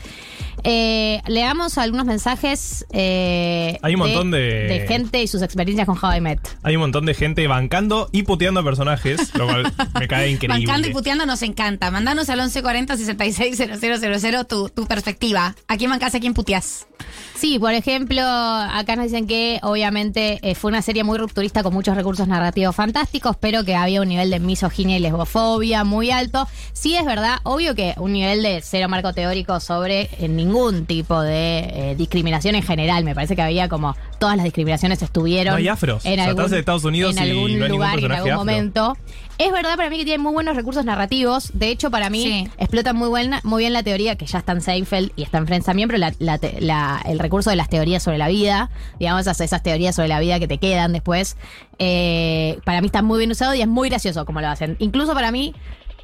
Eh, 0.63 1.23
leamos 1.27 1.79
algunos 1.79 2.05
mensajes. 2.05 2.85
eh, 2.93 3.79
Hay 3.83 3.95
un 3.95 4.01
montón 4.01 4.31
de- 4.31 4.39
de 4.69 4.85
gente 4.87 5.23
y 5.23 5.27
sus 5.27 5.41
experiencias 5.43 5.87
con 5.87 5.97
How 6.03 6.17
I 6.17 6.21
Met. 6.21 6.41
Hay 6.63 6.77
un 6.77 6.83
montón 6.83 7.07
de 7.07 7.15
gente 7.15 7.47
bancando 7.47 8.09
y 8.13 8.25
puteando 8.25 8.61
a 8.61 8.65
personajes, 8.65 9.35
lo 9.35 9.47
cual 9.47 9.73
me 9.99 10.07
cae 10.07 10.29
increíble. 10.31 10.67
Bancando 10.67 10.89
y 10.89 10.93
puteando 10.93 11.25
nos 11.25 11.41
encanta. 11.43 11.91
Mandanos 11.91 12.29
al 12.29 12.39
1140 12.41 12.97
660000 12.97 14.45
tu, 14.47 14.69
tu 14.69 14.87
perspectiva. 14.87 15.55
¿A 15.69 15.77
quién 15.77 15.91
bancás, 15.91 16.15
a 16.15 16.21
quién 16.21 16.35
puteás? 16.35 16.87
Sí, 17.35 17.59
por 17.59 17.73
ejemplo, 17.73 18.21
acá 18.23 18.97
nos 18.97 19.07
dicen 19.07 19.27
que 19.27 19.59
obviamente 19.63 20.39
eh, 20.43 20.55
fue 20.55 20.69
una 20.71 20.83
serie 20.83 21.05
muy 21.05 21.17
rupturista 21.17 21.63
con 21.63 21.73
muchos 21.73 21.97
recursos 21.97 22.29
narrativos 22.29 22.77
fantásticos, 22.77 23.37
pero 23.39 23.65
que 23.65 23.75
había 23.75 24.03
un 24.03 24.09
nivel 24.09 24.29
de 24.31 24.39
misoginia 24.41 24.80
y 24.89 24.99
lesbofobia 24.99 25.85
muy 25.85 26.11
alto. 26.11 26.49
Sí 26.73 26.95
es 26.97 27.05
verdad, 27.05 27.39
obvio 27.43 27.75
que 27.75 27.95
un 27.99 28.13
nivel 28.13 28.43
de 28.43 28.61
cero 28.63 28.89
marco 28.89 29.13
teórico 29.13 29.61
sobre 29.61 30.09
eh, 30.19 30.29
ningún 30.29 30.87
tipo 30.87 31.21
de 31.21 31.59
eh, 31.59 31.95
discriminación 31.97 32.55
en 32.55 32.63
general. 32.63 33.05
Me 33.05 33.15
parece 33.15 33.37
que 33.37 33.43
había 33.43 33.69
como 33.69 33.95
todas 34.19 34.37
las 34.37 34.45
discriminaciones 34.45 35.03
estuvieron 35.03 35.53
No 35.53 35.59
hay 35.59 35.69
afros. 35.69 36.05
en 36.07 36.13
O 36.13 36.15
sea, 36.15 36.25
algún, 36.25 36.41
estás 36.45 36.53
en 36.53 36.59
Estados 36.61 36.85
Unidos 36.85 37.17
en 37.17 37.27
y 37.27 37.31
algún 37.31 37.59
no 37.59 37.65
hay 37.65 37.71
lugar 37.71 38.01
y 38.01 38.05
en 38.05 38.13
algún 38.13 38.31
afro. 38.31 38.39
momento. 38.39 38.97
Es 39.43 39.51
verdad 39.53 39.77
para 39.79 39.89
mí 39.89 39.97
que 39.97 40.05
tiene 40.05 40.23
muy 40.23 40.33
buenos 40.35 40.55
recursos 40.55 40.85
narrativos. 40.85 41.51
De 41.55 41.71
hecho, 41.71 41.91
para 41.91 42.11
mí 42.11 42.23
Sí. 42.23 42.49
explota 42.59 42.93
muy, 42.93 43.09
buena, 43.09 43.41
muy 43.43 43.63
bien 43.63 43.73
la 43.73 43.83
teoría, 43.83 44.17
que 44.17 44.27
ya 44.27 44.39
está 44.39 44.53
en 44.53 44.61
Seinfeld 44.61 45.13
y 45.17 45.23
está 45.23 45.39
en 45.39 45.47
Friends 45.47 45.65
también, 45.65 45.89
pero 45.89 45.99
la- 45.99 46.13
la 46.19 46.37
te- 46.37 46.61
la- 46.61 47.01
el 47.07 47.19
recurso 47.19 47.49
de 47.49 47.57
las 47.57 47.71
teorías 47.71 48.03
sobre 48.03 48.19
la 48.19 48.29
vida, 48.29 48.69
digamos, 48.99 49.23
esas, 49.23 49.41
esas 49.41 49.63
teorías 49.63 49.95
sobre 49.97 50.09
la 50.09 50.21
vida 50.21 50.39
que 50.39 50.47
te 50.47 50.59
quedan 50.59 50.93
después, 50.93 51.39
eh, 51.79 52.59
para 52.67 52.83
mí 52.83 52.87
está 52.89 53.01
muy 53.01 53.19
bien 53.19 53.31
usado 53.31 53.55
y 53.55 53.63
es 53.63 53.67
muy 53.69 53.89
gracioso 53.89 54.27
como 54.27 54.43
lo 54.43 54.49
hacen. 54.49 54.77
Incluso 54.79 55.15
para 55.15 55.33
mí 55.33 55.55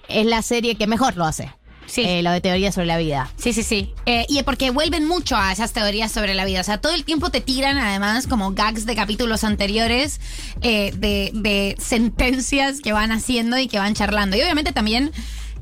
es 0.09 0.25
la 0.25 0.41
serie 0.41 0.77
que 0.77 0.87
mejor 0.87 1.17
lo 1.19 1.27
hace. 1.27 1.51
Sí. 1.87 2.03
Eh, 2.05 2.23
lo 2.23 2.31
de 2.31 2.41
teorías 2.41 2.75
sobre 2.75 2.87
la 2.87 2.99
vida. 2.99 3.31
Sí, 3.37 3.53
sí, 3.53 3.63
sí. 3.63 3.93
Eh, 4.07 4.27
y 4.29 4.43
porque 4.43 4.71
vuelven 4.71 5.07
mucho 5.07 5.37
a 5.37 5.53
esas 5.53 5.73
teorías 5.73 6.13
sobre 6.13 6.35
la 6.35 6.45
vida. 6.45 6.61
O 6.61 6.65
sea, 6.65 6.79
todo 6.79 6.93
el 6.93 7.05
tiempo 7.05 7.31
te 7.31 7.41
tiran 7.41 7.79
además 7.79 8.27
como 8.27 8.53
gags 8.53 8.87
de 8.87 8.95
capítulos 8.95 9.45
anteriores 9.45 10.21
eh, 10.63 10.93
de, 10.97 11.31
de 11.35 11.77
sentencias 11.79 12.81
que 12.81 12.93
van 12.93 13.13
haciendo 13.13 13.59
y 13.59 13.69
que 13.69 13.79
van 13.79 13.95
charlando. 13.95 14.37
Y 14.37 14.43
obviamente 14.43 14.73
también 14.73 15.13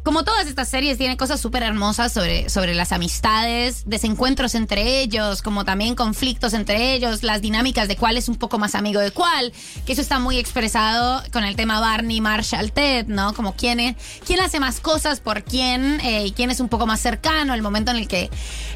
como 0.04 0.22
todas 0.22 0.46
estas 0.46 0.68
series, 0.68 0.98
tiene 0.98 1.16
cosas 1.16 1.40
súper 1.40 1.62
hermosas 1.62 2.12
sobre, 2.12 2.50
sobre 2.50 2.74
las 2.74 2.92
amistades, 2.92 3.84
desencuentros 3.86 4.54
entre 4.54 5.00
ellos, 5.00 5.40
como 5.40 5.64
también 5.64 5.94
conflictos 5.94 6.52
entre 6.52 6.92
ellos, 6.92 7.22
las 7.22 7.40
dinámicas 7.40 7.88
de 7.88 7.96
cuál 7.96 8.18
es 8.18 8.28
un 8.28 8.36
poco 8.36 8.58
más 8.58 8.74
amigo 8.74 9.00
de 9.00 9.10
cuál, 9.10 9.52
que 9.86 9.94
eso 9.94 10.02
está 10.02 10.18
muy 10.18 10.36
expresado 10.36 11.22
con 11.32 11.42
el 11.42 11.56
tema 11.56 11.80
Barney, 11.80 12.20
Marshall, 12.20 12.70
Ted, 12.70 13.06
¿no? 13.06 13.32
Como 13.32 13.54
quién, 13.54 13.80
es, 13.80 13.96
quién 14.26 14.40
hace 14.40 14.60
más 14.60 14.78
cosas 14.78 15.20
por 15.20 15.42
quién 15.42 15.98
eh, 16.00 16.26
y 16.26 16.32
quién 16.32 16.50
es 16.50 16.60
un 16.60 16.68
poco 16.68 16.86
más 16.86 17.00
cercano, 17.00 17.54
el 17.54 17.62
momento 17.62 17.90
en 17.90 17.96
el 17.96 18.06
que 18.06 18.28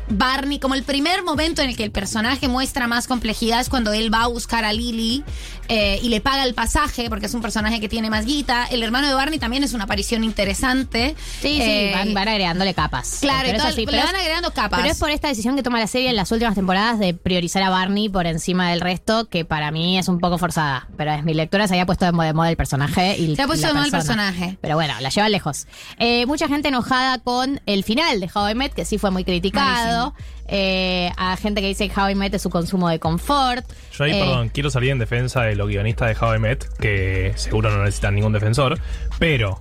Barney, 0.08 0.58
como 0.58 0.74
el 0.74 0.82
primer 0.82 1.22
momento 1.22 1.60
en 1.60 1.68
el 1.68 1.76
que 1.76 1.84
el 1.84 1.90
personaje 1.90 2.48
muestra 2.48 2.86
más 2.86 3.06
complejidad 3.06 3.60
es 3.60 3.68
cuando 3.68 3.92
él 3.92 4.12
va 4.12 4.22
a 4.22 4.28
buscar 4.28 4.64
a 4.64 4.72
Lily 4.72 5.24
eh, 5.68 6.00
y 6.02 6.08
le 6.08 6.20
paga 6.20 6.44
el 6.44 6.54
pasaje, 6.54 7.08
porque 7.08 7.26
es 7.26 7.34
un 7.34 7.42
personaje 7.42 7.80
que 7.80 7.88
tiene 7.88 8.10
más 8.10 8.24
guita. 8.24 8.66
El 8.66 8.82
hermano 8.82 9.06
de 9.08 9.14
Barney 9.14 9.38
también 9.38 9.64
es 9.64 9.72
una 9.74 9.84
aparición 9.84 10.24
interesante. 10.24 11.14
Sí, 11.40 11.58
Eh, 11.60 11.90
sí, 11.92 11.94
van, 11.98 12.14
van 12.14 12.28
agregándole 12.28 12.74
capas. 12.74 13.18
Claro, 13.20 13.48
Pero 13.50 13.68
le 13.90 13.98
van 14.04 14.16
agregando 14.16 14.52
capas. 14.52 14.80
Pero 14.80 14.92
es 14.92 14.98
por 14.98 15.10
esta 15.10 15.28
decisión 15.28 15.56
que 15.56 15.62
toma 15.62 15.78
la 15.78 15.86
serie 15.86 16.10
en 16.10 16.16
las 16.16 16.30
últimas 16.32 16.54
temporadas 16.54 16.98
de 16.98 17.14
priorizar 17.14 17.62
a 17.62 17.70
Barney 17.70 18.08
por 18.08 18.26
encima 18.26 18.70
del 18.70 18.80
resto, 18.80 19.28
que 19.28 19.44
para 19.44 19.70
mí 19.70 19.98
es 19.98 20.08
un 20.08 20.18
poco 20.20 20.38
forzada. 20.38 20.88
Pero 20.96 21.12
es 21.12 21.24
mi 21.24 21.34
lectura, 21.34 21.68
se 21.68 21.74
había 21.74 21.86
puesto 21.86 22.04
de 22.04 22.12
moda, 22.12 22.26
de 22.28 22.32
moda 22.34 22.50
el 22.50 22.56
personaje. 22.56 23.16
Y 23.18 23.36
Se 23.36 23.42
ha 23.42 23.46
puesto 23.46 23.66
de 23.66 23.74
moda 23.74 23.84
el 23.84 23.90
persona. 23.90 24.26
personaje. 24.30 24.58
Pero 24.60 24.74
bueno, 24.76 24.94
la 25.00 25.10
lleva 25.10 25.28
lejos. 25.28 25.66
Eh, 25.98 26.26
mucha 26.26 26.48
gente 26.48 26.68
enojada 26.68 27.18
con 27.18 27.60
el 27.66 27.84
final 27.84 28.20
de 28.20 28.30
How 28.32 28.50
I 28.50 28.54
Met, 28.54 28.72
que 28.74 28.84
sí 28.84 28.98
fue 28.98 29.10
muy 29.10 29.24
criticado. 29.24 30.14
Eh, 30.48 31.10
a 31.16 31.36
gente 31.36 31.60
que 31.60 31.68
dice 31.68 31.88
que 31.88 32.00
How 32.00 32.10
I 32.10 32.14
Met 32.14 32.34
es 32.34 32.42
su 32.42 32.50
consumo 32.50 32.88
de 32.88 32.98
confort. 32.98 33.64
Yo 33.92 34.04
ahí, 34.04 34.12
Eh, 34.12 34.20
perdón, 34.20 34.48
quiero 34.48 34.70
salir 34.70 34.90
en 34.90 34.98
defensa 34.98 35.42
de 35.42 35.54
los 35.56 35.68
guionistas 35.68 36.08
de 36.18 36.24
How 36.26 36.34
I 36.36 36.38
Met, 36.38 36.64
que 36.80 37.32
seguro 37.36 37.70
no 37.70 37.78
necesitan 37.84 38.14
ningún 38.14 38.32
defensor, 38.32 38.80
pero 39.18 39.58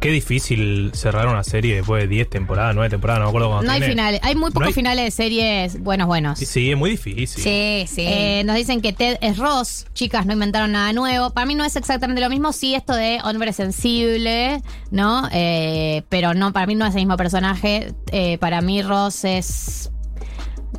qué 0.00 0.10
difícil 0.10 0.90
cerrar 0.92 1.28
una 1.28 1.42
serie 1.44 1.76
después 1.76 2.02
de 2.02 2.08
10 2.08 2.28
temporadas, 2.28 2.74
9 2.74 2.90
temporadas, 2.90 3.20
no 3.20 3.24
me 3.26 3.28
acuerdo 3.30 3.48
cuándo 3.48 3.66
No 3.66 3.72
hay 3.72 3.80
finales. 3.80 4.20
Hay 4.22 4.34
muy 4.34 4.50
No 4.50 4.54
pocos 4.54 4.66
hay- 4.66 4.72
finales 4.74 5.04
de 5.06 5.10
series 5.12 5.80
buenos, 5.80 6.06
buenos. 6.08 6.38
Sí, 6.38 6.44
sí, 6.44 6.70
es 6.72 6.76
muy 6.76 6.90
difícil. 6.90 7.42
Sí, 7.42 7.86
sí. 7.88 8.02
Eh, 8.06 8.42
nos 8.44 8.54
dicen 8.56 8.82
que 8.82 8.92
Ted 8.92 9.16
es 9.22 9.38
Ross, 9.38 9.86
chicas, 9.94 10.26
no 10.26 10.34
inventaron 10.34 10.72
nada 10.72 10.92
nuevo. 10.92 11.30
Para 11.30 11.46
mí 11.46 11.54
no 11.54 11.64
es 11.64 11.76
exactamente 11.76 12.20
lo 12.20 12.28
mismo, 12.28 12.52
sí, 12.52 12.74
esto 12.74 12.94
de 12.94 13.18
hombre 13.24 13.54
sensible, 13.54 14.60
¿no? 14.90 15.26
Eh, 15.32 16.02
pero 16.10 16.34
no, 16.34 16.52
para 16.52 16.66
mí 16.66 16.74
no 16.74 16.84
es 16.84 16.94
el 16.94 17.00
mismo 17.00 17.16
personaje. 17.16 17.94
Eh, 18.12 18.36
para 18.38 18.60
mí 18.60 18.82
Ross 18.82 19.24
es. 19.24 19.90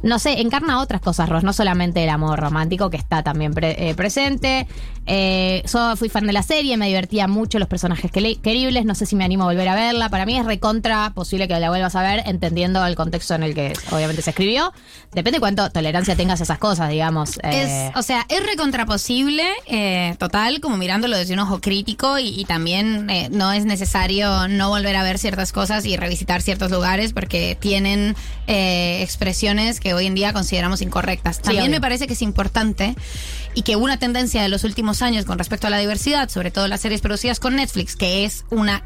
No 0.03 0.19
sé, 0.19 0.41
encarna 0.41 0.79
otras 0.79 1.01
cosas, 1.01 1.29
Ross, 1.29 1.43
no 1.43 1.53
solamente 1.53 2.03
el 2.03 2.09
amor 2.09 2.39
romántico 2.39 2.89
que 2.89 2.97
está 2.97 3.23
también 3.23 3.53
eh, 3.61 3.93
presente. 3.95 4.67
Eh, 5.07 5.63
yo 5.71 5.95
fui 5.95 6.09
fan 6.09 6.25
de 6.25 6.33
la 6.33 6.41
serie, 6.41 6.77
me 6.77 6.87
divertía 6.87 7.27
mucho 7.27 7.59
los 7.59 7.67
personajes 7.67 8.11
queribles, 8.11 8.85
no 8.85 8.95
sé 8.95 9.05
si 9.05 9.15
me 9.15 9.23
animo 9.23 9.43
a 9.43 9.47
volver 9.47 9.67
a 9.67 9.75
verla. 9.75 10.09
Para 10.09 10.25
mí 10.25 10.37
es 10.37 10.45
recontra 10.45 11.11
posible 11.13 11.47
que 11.47 11.59
la 11.59 11.69
vuelvas 11.69 11.95
a 11.95 12.01
ver, 12.01 12.23
entendiendo 12.25 12.83
el 12.85 12.95
contexto 12.95 13.35
en 13.35 13.43
el 13.43 13.53
que 13.53 13.73
obviamente 13.91 14.21
se 14.23 14.31
escribió. 14.31 14.73
Depende 15.13 15.39
cuánto 15.39 15.69
tolerancia 15.69 16.15
tengas 16.15 16.39
a 16.39 16.43
esas 16.43 16.57
cosas, 16.57 16.89
digamos. 16.89 17.37
Eh, 17.43 17.89
Es, 17.91 17.95
o 17.95 18.01
sea, 18.01 18.25
es 18.29 18.43
recontraposible, 18.45 19.43
eh, 19.67 20.15
total, 20.17 20.59
como 20.59 20.77
mirándolo 20.77 21.17
desde 21.17 21.33
un 21.33 21.39
ojo 21.39 21.61
crítico 21.61 22.17
y, 22.17 22.29
y 22.39 22.45
también 22.45 23.07
no 23.31 23.51
es 23.51 23.65
necesario 23.65 24.47
no 24.47 24.69
volver 24.69 24.95
a 24.95 25.03
ver 25.03 25.19
ciertas 25.19 25.51
cosas 25.51 25.85
y 25.85 25.97
revisitar 25.97 26.41
ciertos 26.41 26.71
lugares 26.71 27.13
porque 27.13 27.55
tienen 27.59 28.15
expresiones 28.47 29.79
hoy 29.93 30.05
en 30.05 30.15
día 30.15 30.33
consideramos 30.33 30.81
incorrectas. 30.81 31.41
También 31.41 31.71
me 31.71 31.81
parece 31.81 32.07
que 32.07 32.13
es 32.13 32.21
importante 32.21 32.95
y 33.53 33.61
que 33.61 33.75
una 33.75 33.97
tendencia 33.97 34.41
de 34.41 34.49
los 34.49 34.63
últimos 34.63 35.01
años 35.01 35.25
con 35.25 35.37
respecto 35.37 35.67
a 35.67 35.69
la 35.69 35.79
diversidad, 35.79 36.29
sobre 36.29 36.51
todo 36.51 36.67
las 36.67 36.81
series 36.81 37.01
producidas 37.01 37.39
con 37.39 37.55
Netflix, 37.55 37.95
que 37.95 38.25
es 38.25 38.45
una 38.49 38.83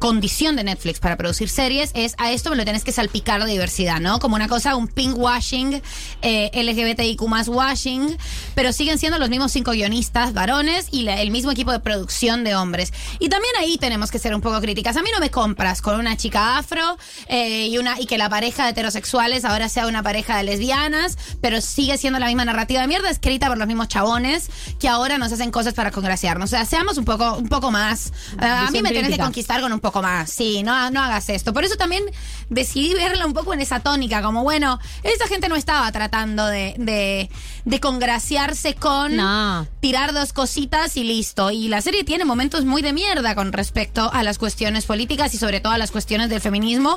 condición 0.00 0.56
de 0.56 0.64
Netflix 0.64 0.98
para 0.98 1.16
producir 1.16 1.48
series 1.48 1.92
es 1.94 2.14
a 2.18 2.32
esto 2.32 2.50
me 2.50 2.56
lo 2.56 2.64
tenés 2.64 2.82
que 2.82 2.90
salpicar 2.90 3.44
de 3.44 3.50
diversidad, 3.52 4.00
¿no? 4.00 4.18
Como 4.18 4.34
una 4.34 4.48
cosa, 4.48 4.74
un 4.74 4.88
pink 4.88 5.16
washing, 5.16 5.80
eh, 6.22 6.50
LGBTIQ 6.52 7.22
más 7.28 7.46
washing, 7.48 8.16
pero 8.56 8.72
siguen 8.72 8.98
siendo 8.98 9.18
los 9.18 9.28
mismos 9.30 9.52
cinco 9.52 9.70
guionistas 9.72 10.32
varones 10.32 10.88
y 10.90 11.02
la- 11.02 11.20
el 11.20 11.30
mismo 11.30 11.52
equipo 11.52 11.70
de 11.70 11.80
producción 11.80 12.42
de 12.44 12.56
hombres. 12.56 12.92
Y 13.20 13.28
también 13.28 13.52
ahí 13.60 13.76
tenemos 13.78 14.10
que 14.10 14.18
ser 14.18 14.34
un 14.34 14.40
poco 14.40 14.60
críticas. 14.60 14.96
A 14.96 15.02
mí 15.02 15.10
no 15.12 15.20
me 15.20 15.30
compras 15.30 15.82
con 15.82 16.00
una 16.00 16.16
chica 16.16 16.56
afro 16.56 16.96
eh, 17.28 17.66
y, 17.68 17.76
una, 17.78 18.00
y 18.00 18.06
que 18.06 18.16
la 18.16 18.30
pareja 18.30 18.64
de 18.64 18.70
heterosexuales 18.70 19.44
ahora 19.44 19.68
sea 19.68 19.86
una 19.86 20.02
pareja 20.02 20.38
de 20.38 20.44
lesbianas, 20.44 21.18
pero 21.42 21.60
sigue 21.60 21.98
siendo 21.98 22.18
la 22.18 22.26
misma 22.26 22.46
narrativa 22.46 22.80
de 22.80 22.86
mierda 22.88 23.10
escrita 23.10 23.48
por 23.48 23.58
los 23.58 23.66
mismos 23.68 23.88
chabones 23.88 24.48
que 24.80 24.88
ahora 24.88 25.18
nos 25.18 25.30
hacen 25.32 25.50
cosas 25.50 25.74
para 25.74 25.90
congraciarnos. 25.90 26.48
O 26.48 26.56
sea, 26.56 26.64
seamos 26.64 26.96
un 26.96 27.04
poco, 27.04 27.34
un 27.36 27.48
poco 27.48 27.70
más. 27.70 28.12
a 28.38 28.70
mí 28.70 28.80
me 28.80 28.90
tenés 28.92 29.10
que 29.10 29.18
conquistar 29.18 29.60
con 29.60 29.70
un 29.72 29.80
poco 29.80 29.89
más. 30.00 30.30
Sí, 30.30 30.62
no, 30.62 30.90
no 30.90 31.02
hagas 31.02 31.28
esto. 31.28 31.52
Por 31.52 31.64
eso 31.64 31.76
también 31.76 32.04
decidí 32.48 32.94
verla 32.94 33.26
un 33.26 33.32
poco 33.32 33.52
en 33.54 33.60
esa 33.60 33.80
tónica, 33.80 34.22
como 34.22 34.42
bueno, 34.42 34.78
esa 35.02 35.26
gente 35.26 35.48
no 35.48 35.56
estaba 35.56 35.90
tratando 35.92 36.46
de, 36.46 36.74
de, 36.78 37.28
de 37.64 37.80
congraciarse 37.80 38.74
con 38.74 39.16
No. 39.16 39.66
tirar 39.80 40.12
dos 40.14 40.32
cositas 40.32 40.96
y 40.96 41.04
listo. 41.04 41.50
Y 41.50 41.68
la 41.68 41.82
serie 41.82 42.04
tiene 42.04 42.24
momentos 42.24 42.64
muy 42.64 42.82
de 42.82 42.92
mierda 42.92 43.34
con 43.34 43.52
respecto 43.52 44.10
a 44.12 44.22
las 44.22 44.38
cuestiones 44.38 44.86
políticas 44.86 45.34
y 45.34 45.38
sobre 45.38 45.60
todo 45.60 45.72
a 45.72 45.78
las 45.78 45.90
cuestiones 45.90 46.28
del 46.30 46.40
feminismo. 46.40 46.96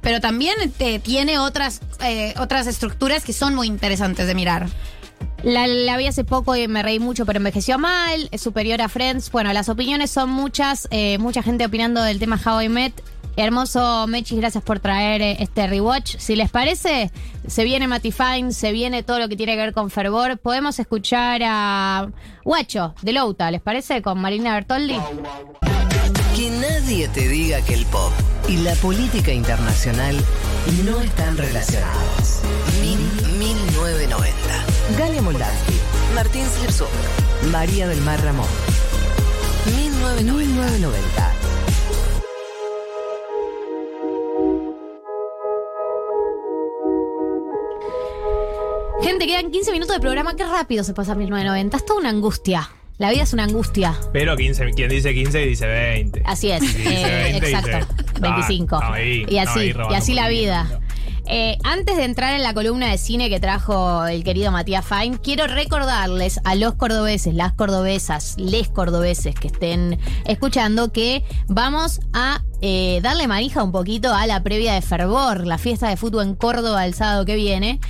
Pero 0.00 0.20
también 0.20 0.54
te- 0.72 0.98
tiene 0.98 1.38
otras, 1.38 1.80
eh, 2.00 2.34
otras 2.38 2.66
estructuras 2.66 3.22
que 3.24 3.32
son 3.32 3.54
muy 3.54 3.68
interesantes 3.68 4.26
de 4.26 4.34
mirar. 4.34 4.68
La, 5.42 5.96
vi 5.96 6.06
hace 6.06 6.24
poco 6.24 6.54
y 6.54 6.68
me 6.68 6.82
reí 6.82 6.98
mucho, 7.00 7.26
pero 7.26 7.38
envejeció 7.38 7.78
mal. 7.78 8.28
Es 8.30 8.40
superior 8.40 8.80
a 8.80 8.88
Friends. 8.88 9.30
Bueno, 9.30 9.52
las 9.52 9.68
opiniones 9.68 10.10
son 10.10 10.30
muchas. 10.30 10.88
eh, 10.90 11.18
mucha 11.18 11.42
gente 11.42 11.66
opinando 11.66 12.02
del 12.02 12.18
tema 12.18 12.40
How 12.44 12.62
I 12.62 12.68
Met. 12.68 13.02
Hermoso 13.36 14.06
Mechis, 14.08 14.38
gracias 14.38 14.62
por 14.62 14.78
traer 14.78 15.22
eh, 15.22 15.36
este 15.40 15.66
rewatch. 15.66 16.16
Si 16.18 16.36
les 16.36 16.50
parece, 16.50 17.10
se 17.46 17.64
viene 17.64 17.88
Matty 17.88 18.12
Fine, 18.12 18.52
se 18.52 18.72
viene 18.72 19.02
todo 19.02 19.18
lo 19.18 19.28
que 19.28 19.36
tiene 19.36 19.54
que 19.54 19.58
ver 19.58 19.72
con 19.72 19.90
Fervor. 19.90 20.38
Podemos 20.38 20.78
escuchar 20.78 21.40
a 21.44 22.08
Guacho 22.44 22.94
de 23.00 23.12
Louta, 23.12 23.50
¿les 23.50 23.62
parece? 23.62 24.02
Con 24.02 24.20
Marina 24.20 24.52
Bertoldi. 24.54 24.98
Que 26.36 26.50
nadie 26.50 27.08
te 27.08 27.26
diga 27.28 27.60
que 27.62 27.74
el 27.74 27.86
pop 27.86 28.12
y 28.48 28.58
la 28.58 28.74
política 28.76 29.32
internacional 29.32 30.16
no 30.84 31.00
están 31.00 31.36
relacionados. 31.36 32.42
1990. 33.56 34.96
Galia 34.98 35.22
Moldavsky. 35.22 35.74
Martín 36.14 36.44
Slipsuk. 36.58 36.88
María 37.50 37.86
del 37.88 38.00
Mar 38.02 38.22
Ramón. 38.24 38.46
1990. 39.76 41.32
Gente, 49.02 49.26
quedan 49.26 49.50
15 49.50 49.72
minutos 49.72 49.96
de 49.96 50.00
programa. 50.00 50.36
Qué 50.36 50.44
rápido 50.44 50.84
se 50.84 50.94
pasa 50.94 51.14
1990. 51.14 51.76
Es 51.76 51.84
toda 51.84 52.00
una 52.00 52.10
angustia. 52.10 52.70
La 52.98 53.10
vida 53.10 53.24
es 53.24 53.32
una 53.32 53.44
angustia. 53.44 53.98
Pero 54.12 54.36
15, 54.36 54.70
quien 54.70 54.88
dice 54.88 55.12
15 55.12 55.38
dice 55.38 55.66
20. 55.66 56.22
Así 56.24 56.50
es, 56.52 56.60
dice 56.60 56.82
eh, 56.84 57.22
20 57.32 57.46
dice, 57.46 57.58
exacto, 57.58 57.94
"Ah, 57.98 58.20
25. 58.20 58.76
estaba 58.76 58.94
ahí, 58.94 59.26
y 59.28 59.38
así, 59.38 59.58
ahí 59.58 59.74
y 59.90 59.94
así 59.94 60.14
la 60.14 60.22
poquito". 60.24 60.40
vida. 60.40 60.80
Eh, 61.26 61.56
antes 61.62 61.96
de 61.96 62.04
entrar 62.04 62.34
en 62.34 62.42
la 62.42 62.52
columna 62.52 62.90
de 62.90 62.98
cine 62.98 63.30
que 63.30 63.38
trajo 63.38 64.06
el 64.06 64.24
querido 64.24 64.50
Matías 64.50 64.84
Fine, 64.84 65.18
quiero 65.22 65.46
recordarles 65.46 66.40
a 66.44 66.54
los 66.56 66.74
cordobeses, 66.74 67.34
las 67.34 67.52
cordobesas, 67.52 68.34
les 68.38 68.68
cordobeses 68.68 69.34
que 69.34 69.46
estén 69.46 69.98
escuchando 70.26 70.90
que 70.90 71.24
vamos 71.46 72.00
a 72.12 72.42
eh, 72.60 73.00
darle 73.02 73.28
manija 73.28 73.62
un 73.62 73.72
poquito 73.72 74.12
a 74.12 74.26
la 74.26 74.42
previa 74.42 74.74
de 74.74 74.82
Fervor, 74.82 75.46
la 75.46 75.58
fiesta 75.58 75.88
de 75.88 75.96
fútbol 75.96 76.26
en 76.26 76.34
Córdoba 76.34 76.84
el 76.84 76.94
sábado 76.94 77.24
que 77.24 77.36
viene. 77.36 77.80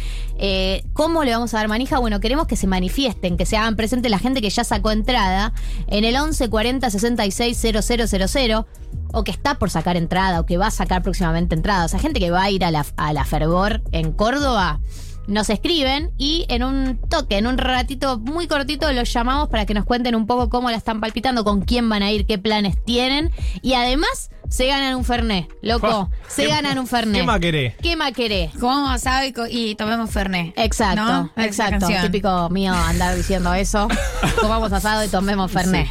Eh, 0.44 0.84
¿Cómo 0.92 1.22
le 1.22 1.30
vamos 1.30 1.54
a 1.54 1.58
dar 1.58 1.68
manija? 1.68 2.00
Bueno, 2.00 2.18
queremos 2.18 2.48
que 2.48 2.56
se 2.56 2.66
manifiesten, 2.66 3.36
que 3.36 3.46
se 3.46 3.56
hagan 3.56 3.76
presente 3.76 4.08
la 4.08 4.18
gente 4.18 4.42
que 4.42 4.50
ya 4.50 4.64
sacó 4.64 4.90
entrada 4.90 5.52
en 5.86 6.04
el 6.04 6.16
11 6.16 6.50
40 6.50 6.90
66 6.90 7.56
000 7.56 8.66
o 9.12 9.22
que 9.22 9.30
está 9.30 9.60
por 9.60 9.70
sacar 9.70 9.96
entrada 9.96 10.40
o 10.40 10.44
que 10.44 10.56
va 10.58 10.66
a 10.66 10.70
sacar 10.72 11.00
próximamente 11.04 11.54
entrada. 11.54 11.84
O 11.84 11.88
sea, 11.88 12.00
gente 12.00 12.18
que 12.18 12.32
va 12.32 12.42
a 12.42 12.50
ir 12.50 12.64
a 12.64 12.72
la, 12.72 12.84
a 12.96 13.12
la 13.12 13.24
Fervor 13.24 13.82
en 13.92 14.10
Córdoba. 14.10 14.80
Nos 15.28 15.50
escriben 15.50 16.10
y 16.18 16.46
en 16.48 16.64
un 16.64 16.98
toque, 17.08 17.38
en 17.38 17.46
un 17.46 17.56
ratito 17.58 18.18
muy 18.18 18.48
cortito, 18.48 18.90
los 18.92 19.12
llamamos 19.12 19.48
para 19.48 19.66
que 19.66 19.74
nos 19.74 19.84
cuenten 19.84 20.14
un 20.16 20.26
poco 20.26 20.48
cómo 20.50 20.70
la 20.70 20.76
están 20.76 21.00
palpitando, 21.00 21.44
con 21.44 21.62
quién 21.62 21.88
van 21.88 22.02
a 22.02 22.10
ir, 22.10 22.26
qué 22.26 22.38
planes 22.38 22.76
tienen. 22.84 23.30
Y 23.62 23.74
además, 23.74 24.30
se 24.48 24.66
ganan 24.66 24.96
un 24.96 25.04
Fernet, 25.04 25.48
loco. 25.62 26.10
Se 26.28 26.42
¿Qué- 26.42 26.48
ganan 26.48 26.78
un 26.78 26.86
Fernet. 26.86 27.20
¿Qué 27.20 27.26
más 27.26 27.40
querés? 27.40 27.74
¿Qué 27.80 27.96
más 27.96 28.12
querés? 28.12 28.52
Comamos 28.58 28.90
asado 28.90 29.24
y, 29.24 29.32
co- 29.32 29.46
y 29.48 29.74
tomemos 29.76 30.10
Fernet. 30.10 30.52
Exacto, 30.58 31.00
¿No? 31.02 31.30
Exacto. 31.36 31.86
Típico 32.02 32.50
mío 32.50 32.72
andar 32.74 33.16
diciendo 33.16 33.54
eso. 33.54 33.88
Comamos 34.40 34.72
asado 34.72 35.04
y 35.04 35.08
tomemos 35.08 35.50
Fernet. 35.52 35.86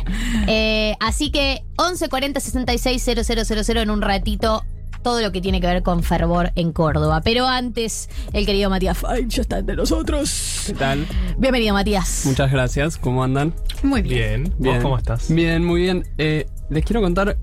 Eh, 0.47 0.95
así 0.99 1.31
que 1.31 1.63
11 1.77 2.09
40 2.09 2.39
66 2.39 3.01
000 3.03 3.79
en 3.81 3.89
un 3.89 4.01
ratito. 4.01 4.63
Todo 5.03 5.21
lo 5.21 5.31
que 5.31 5.41
tiene 5.41 5.59
que 5.59 5.67
ver 5.67 5.83
con 5.83 6.03
fervor 6.03 6.51
en 6.55 6.71
Córdoba. 6.71 7.21
Pero 7.23 7.47
antes, 7.47 8.09
el 8.33 8.45
querido 8.45 8.69
Matías 8.69 8.97
Fine 8.97 9.27
ya 9.27 9.41
está 9.41 9.59
entre 9.59 9.75
nosotros. 9.75 10.63
¿Qué 10.67 10.73
tal? 10.73 11.07
Bienvenido, 11.37 11.73
Matías. 11.73 12.23
Muchas 12.25 12.51
gracias. 12.51 12.97
¿Cómo 12.97 13.23
andan? 13.23 13.53
Muy 13.81 14.01
bien. 14.03 14.53
Bien. 14.59 14.75
¿Vos 14.75 14.83
cómo 14.83 14.97
estás? 14.97 15.33
Bien, 15.33 15.65
muy 15.65 15.81
bien. 15.81 16.05
Eh, 16.17 16.45
les 16.69 16.85
quiero 16.85 17.01
contar 17.01 17.37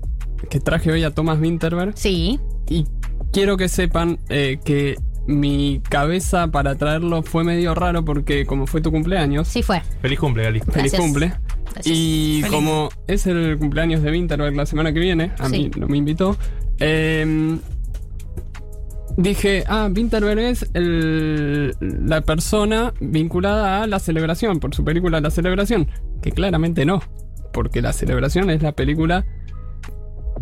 que 0.49 0.59
traje 0.59 0.91
hoy 0.91 1.03
a 1.03 1.11
Thomas 1.11 1.39
Winterberg. 1.39 1.93
Sí. 1.97 2.39
Y 2.69 2.85
quiero 3.33 3.57
que 3.57 3.67
sepan 3.67 4.19
eh, 4.29 4.59
que 4.63 4.95
mi 5.27 5.81
cabeza 5.87 6.47
para 6.47 6.75
traerlo 6.75 7.23
fue 7.23 7.43
medio 7.43 7.75
raro 7.75 8.03
porque 8.05 8.45
como 8.45 8.67
fue 8.67 8.81
tu 8.81 8.91
cumpleaños. 8.91 9.47
Sí 9.47 9.63
fue. 9.63 9.81
Feliz 10.01 10.19
cumple, 10.19 10.43
Gali. 10.43 10.59
Feliz 10.61 10.93
cumple. 10.93 11.33
Gracias. 11.73 11.87
Y 11.87 12.39
Feliz. 12.41 12.55
como 12.55 12.89
es 13.07 13.27
el 13.27 13.57
cumpleaños 13.59 14.01
de 14.01 14.11
Winterberg 14.11 14.55
la 14.55 14.65
semana 14.65 14.91
que 14.93 14.99
viene, 14.99 15.31
a 15.37 15.49
mí 15.49 15.69
no 15.77 15.87
me 15.87 15.97
invitó. 15.97 16.37
Eh, 16.79 17.57
dije, 19.17 19.63
ah, 19.67 19.89
Winterberg 19.93 20.39
es 20.39 20.69
la 20.73 22.21
persona 22.21 22.93
vinculada 22.99 23.83
a 23.83 23.87
la 23.87 23.99
celebración, 23.99 24.59
por 24.59 24.73
su 24.73 24.83
película 24.83 25.21
La 25.21 25.31
Celebración. 25.31 25.87
Que 26.21 26.31
claramente 26.31 26.85
no, 26.85 27.01
porque 27.53 27.81
La 27.81 27.93
Celebración 27.93 28.49
es 28.49 28.61
la 28.61 28.71
película 28.73 29.25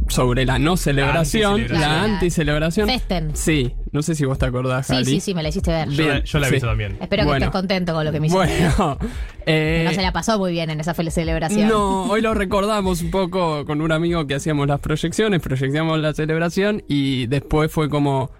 sobre 0.09 0.45
la 0.45 0.59
no 0.59 0.77
celebración, 0.77 1.65
la 1.69 2.03
anticelebración. 2.03 2.87
Festen. 2.87 3.31
Sí, 3.35 3.75
no 3.91 4.01
sé 4.01 4.15
si 4.15 4.25
vos 4.25 4.37
te 4.37 4.45
acordás, 4.45 4.87
Sí, 4.87 4.93
Jali. 4.93 5.05
sí, 5.05 5.19
sí, 5.19 5.33
me 5.33 5.43
la 5.43 5.49
hiciste 5.49 5.71
ver. 5.71 5.89
Yo, 5.89 6.03
la- 6.05 6.11
Bien, 6.13 6.23
yo 6.25 6.39
la 6.39 6.45
he 6.45 6.49
sí. 6.49 6.53
visto 6.55 6.67
también. 6.67 6.97
Espero 7.01 7.23
que 7.23 7.27
Bueno. 7.27 7.45
estés 7.45 7.59
contento 7.59 7.93
con 7.93 8.05
lo 8.05 8.11
que 8.11 8.19
me 8.19 8.27
hiciste. 8.27 8.45
Bueno, 8.77 8.97
eh, 9.45 9.83
No 9.85 9.93
se 9.93 10.01
la 10.01 10.11
pasó 10.11 10.37
muy 10.39 10.51
bien 10.51 10.69
en 10.69 10.79
esa 10.79 10.93
feliz 10.93 11.13
celebración. 11.13 11.67
No, 11.67 12.03
hoy 12.03 12.21
lo 12.21 12.33
recordamos 12.33 13.01
un 13.01 13.11
poco 13.11 13.65
con 13.65 13.81
un 13.81 13.91
amigo 13.91 14.25
que 14.27 14.35
hacíamos 14.35 14.67
las 14.67 14.79
proyecciones, 14.79 15.41
proyectamos 15.41 15.99
la 15.99 16.13
celebración 16.13 16.83
y 16.87 17.27
después 17.27 17.71
fue 17.71 17.89
como, 17.89 18.31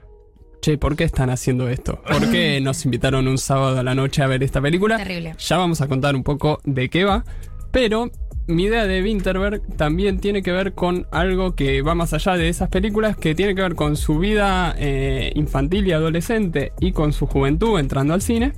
che, 0.62 0.78
¿por 0.78 0.96
qué 0.96 1.04
están 1.04 1.30
haciendo 1.30 1.70
esto? 1.70 2.02
¿Por 2.08 2.30
qué 2.32 2.60
nos 2.62 2.84
invitaron 2.86 3.28
un 3.28 3.38
sábado 3.38 3.80
a 3.80 3.84
la 3.84 3.96
noche 3.96 4.22
a 4.24 4.28
ver 4.28 4.44
esta 4.44 4.62
película? 4.62 4.98
Terrible. 4.98 5.36
Ya 5.38 5.58
vamos 5.58 5.82
a 5.82 5.88
contar 5.88 6.16
un 6.16 6.24
poco 6.24 6.60
de 6.64 6.90
qué 6.90 7.04
va, 7.06 7.24
pero 7.72 8.12
mi 8.48 8.64
idea 8.64 8.88
de 8.88 9.04
Winterberg 9.04 9.62
también 9.76 10.20
tiene 10.20 10.42
que 10.42 10.52
ver 10.52 10.74
con 10.74 11.06
algo 11.12 11.56
que 11.56 11.82
va 11.82 11.96
más 11.96 12.14
allá 12.14 12.38
de 12.38 12.50
esas 12.50 12.70
películas, 12.70 13.18
que 13.18 13.36
tiene 13.36 13.56
que 13.56 13.62
ver 13.62 13.76
con 13.76 13.98
su 13.98 14.20
vida 14.20 14.74
eh, 14.78 15.32
infantil 15.36 15.88
y 15.88 15.92
adolescente 15.92 16.72
y 16.80 16.94
con 16.94 17.12
su 17.14 17.28
juventud 17.28 17.78
entrando 17.78 18.14
al 18.14 18.22
cine 18.22 18.54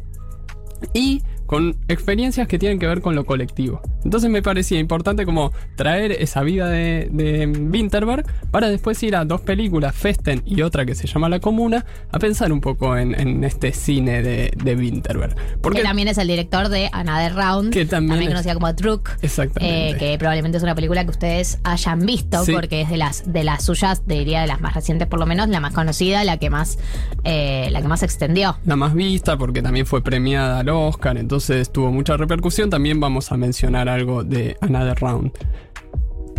y 0.94 1.22
con 1.48 1.76
experiencias 1.88 2.48
que 2.48 2.60
tienen 2.60 2.78
que 2.78 2.86
ver 2.86 3.02
con 3.02 3.16
lo 3.16 3.26
colectivo. 3.26 3.82
Entonces 4.04 4.30
me 4.30 4.42
parecía 4.42 4.80
importante 4.80 5.26
como 5.26 5.52
traer 5.76 6.12
esa 6.14 6.42
vida 6.42 6.68
de, 6.70 7.10
de 7.12 7.48
Winterberg 7.48 8.26
para 8.52 8.70
después 8.70 9.02
ir 9.04 9.16
a 9.16 9.26
dos 9.26 9.42
películas, 9.42 9.96
Festen 9.96 10.42
y 10.46 10.62
otra 10.62 10.86
que 10.86 10.96
se 10.96 11.08
llama 11.08 11.30
La 11.30 11.40
Comuna, 11.40 11.86
a 12.12 12.20
pensar 12.20 12.52
un 12.52 12.62
poco 12.62 12.98
en, 12.98 13.20
en 13.20 13.44
este 13.44 13.72
cine 13.74 14.22
de, 14.22 14.52
de 14.64 14.76
Winterberg. 14.76 15.36
Porque 15.62 15.80
que 15.80 15.84
también 15.84 16.08
es 16.08 16.18
el 16.18 16.28
director 16.28 16.70
de 16.70 16.90
Another 16.92 17.34
Round, 17.36 17.72
Que 17.74 17.86
también 17.86 18.22
es- 18.22 18.28
conocida 18.28 18.54
como 18.54 18.74
Truck, 18.76 19.10
Exactamente. 19.22 19.90
eh, 19.92 19.96
que 19.98 20.18
probablemente 20.18 20.58
es 20.58 20.64
una 20.64 20.76
película 20.76 21.04
que 21.04 21.12
ustedes 21.12 21.60
hayan 21.64 22.00
visto, 22.06 22.44
Sí. 22.46 22.54
porque 22.54 22.82
es 22.82 22.90
de 22.90 22.98
las 22.98 23.32
de 23.32 23.44
las 23.44 23.64
suyas, 23.66 24.04
diría 24.08 24.42
de 24.42 24.48
las 24.48 24.62
más 24.62 24.74
recientes 24.74 25.08
por 25.08 25.20
lo 25.20 25.26
menos, 25.26 25.50
la 25.50 25.60
más 25.60 25.74
conocida, 25.74 26.24
la 26.24 26.38
que 26.38 26.50
más 26.50 26.78
eh, 27.24 27.68
la 27.72 27.82
que 27.82 27.88
más 27.88 28.04
extendió. 28.04 28.58
la 28.66 28.76
más 28.76 28.94
vista 28.94 29.38
porque 29.38 29.62
también 29.62 29.86
fue 29.86 30.02
premiada 30.04 30.60
al 30.60 30.70
Oscar, 30.70 31.18
entonces 31.18 31.72
tuvo 31.72 31.92
mucha 31.92 32.16
repercusión. 32.18 32.70
También 32.70 33.00
vamos 33.00 33.32
a 33.32 33.38
mencionar 33.38 33.89
algo 33.90 34.24
de 34.24 34.58
Another 34.62 34.98
Round. 35.00 35.32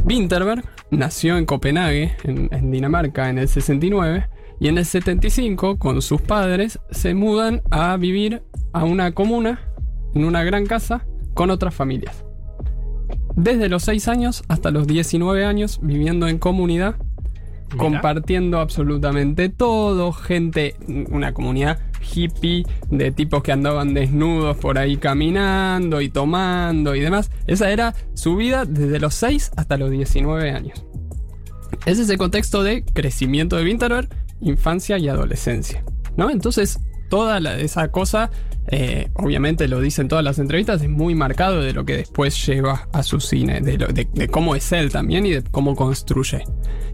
Winterberg 0.05 0.65
nació 0.91 1.37
en 1.37 1.47
Copenhague, 1.47 2.17
en, 2.25 2.49
en 2.53 2.71
Dinamarca, 2.71 3.29
en 3.29 3.39
el 3.39 3.49
69, 3.49 4.27
y 4.59 4.69
en 4.69 4.79
el 4.79 4.85
75, 4.85 5.79
con 5.79 6.03
sus 6.03 6.21
padres, 6.21 6.79
se 6.91 7.15
mudan 7.15 7.63
a 7.71 7.97
vivir 7.97 8.43
a 8.73 8.85
una 8.85 9.13
comuna, 9.13 9.61
en 10.15 10.25
una 10.25 10.45
gran 10.45 10.67
casa, 10.67 11.07
con 11.35 11.51
otras 11.51 11.75
familias. 11.75 12.25
Desde 13.37 13.69
los 13.69 13.85
6 13.85 14.09
años 14.09 14.43
hasta 14.49 14.71
los 14.71 14.87
19 14.87 15.45
años, 15.45 15.81
viviendo 15.83 16.29
en 16.29 16.39
comunidad, 16.39 16.97
compartiendo 17.77 18.59
absolutamente 18.59 19.49
todo, 19.49 20.13
gente, 20.13 20.75
una 21.11 21.33
comunidad 21.33 21.79
hippie 22.15 22.67
de 22.91 23.11
tipos 23.13 23.43
que 23.43 23.53
andaban 23.53 23.95
desnudos 23.95 24.57
por 24.57 24.79
ahí 24.79 24.97
caminando 24.97 26.01
y 26.01 26.09
tomando 26.09 26.95
y 26.95 27.01
demás. 27.01 27.31
Esa 27.47 27.71
era 27.71 27.95
su 28.15 28.37
vida 28.37 28.65
desde 28.65 28.99
los 29.01 29.15
6 29.15 29.53
hasta 29.57 29.77
los 29.77 29.91
19 29.91 30.51
años. 30.51 30.85
Ese 31.87 32.03
es 32.03 32.11
el 32.11 32.19
contexto 32.19 32.63
de 32.63 32.85
crecimiento 32.85 33.57
de 33.57 33.65
Winterberg, 33.65 34.09
infancia 34.41 34.99
y 34.99 35.09
adolescencia. 35.09 35.85
¿no? 36.17 36.31
Entonces, 36.31 36.79
toda 37.09 37.39
esa 37.59 37.89
cosa, 37.91 38.31
eh, 38.69 39.09
obviamente 39.15 39.69
lo 39.69 39.81
dicen 39.81 40.09
todas 40.09 40.25
las 40.25 40.39
entrevistas, 40.39 40.83
es 40.83 40.89
muy 40.91 41.15
marcado 41.15 41.63
de 41.63 41.73
lo 41.73 41.85
que 41.85 41.97
después 41.97 42.45
lleva 42.47 42.89
a 42.93 43.03
su 43.03 43.21
cine, 43.21 43.61
de- 43.61 44.07
de 44.13 44.29
cómo 44.29 44.55
es 44.57 44.71
él 44.73 44.91
también 44.91 45.27
y 45.27 45.31
de 45.31 45.43
cómo 45.43 45.75
construye. 45.77 46.45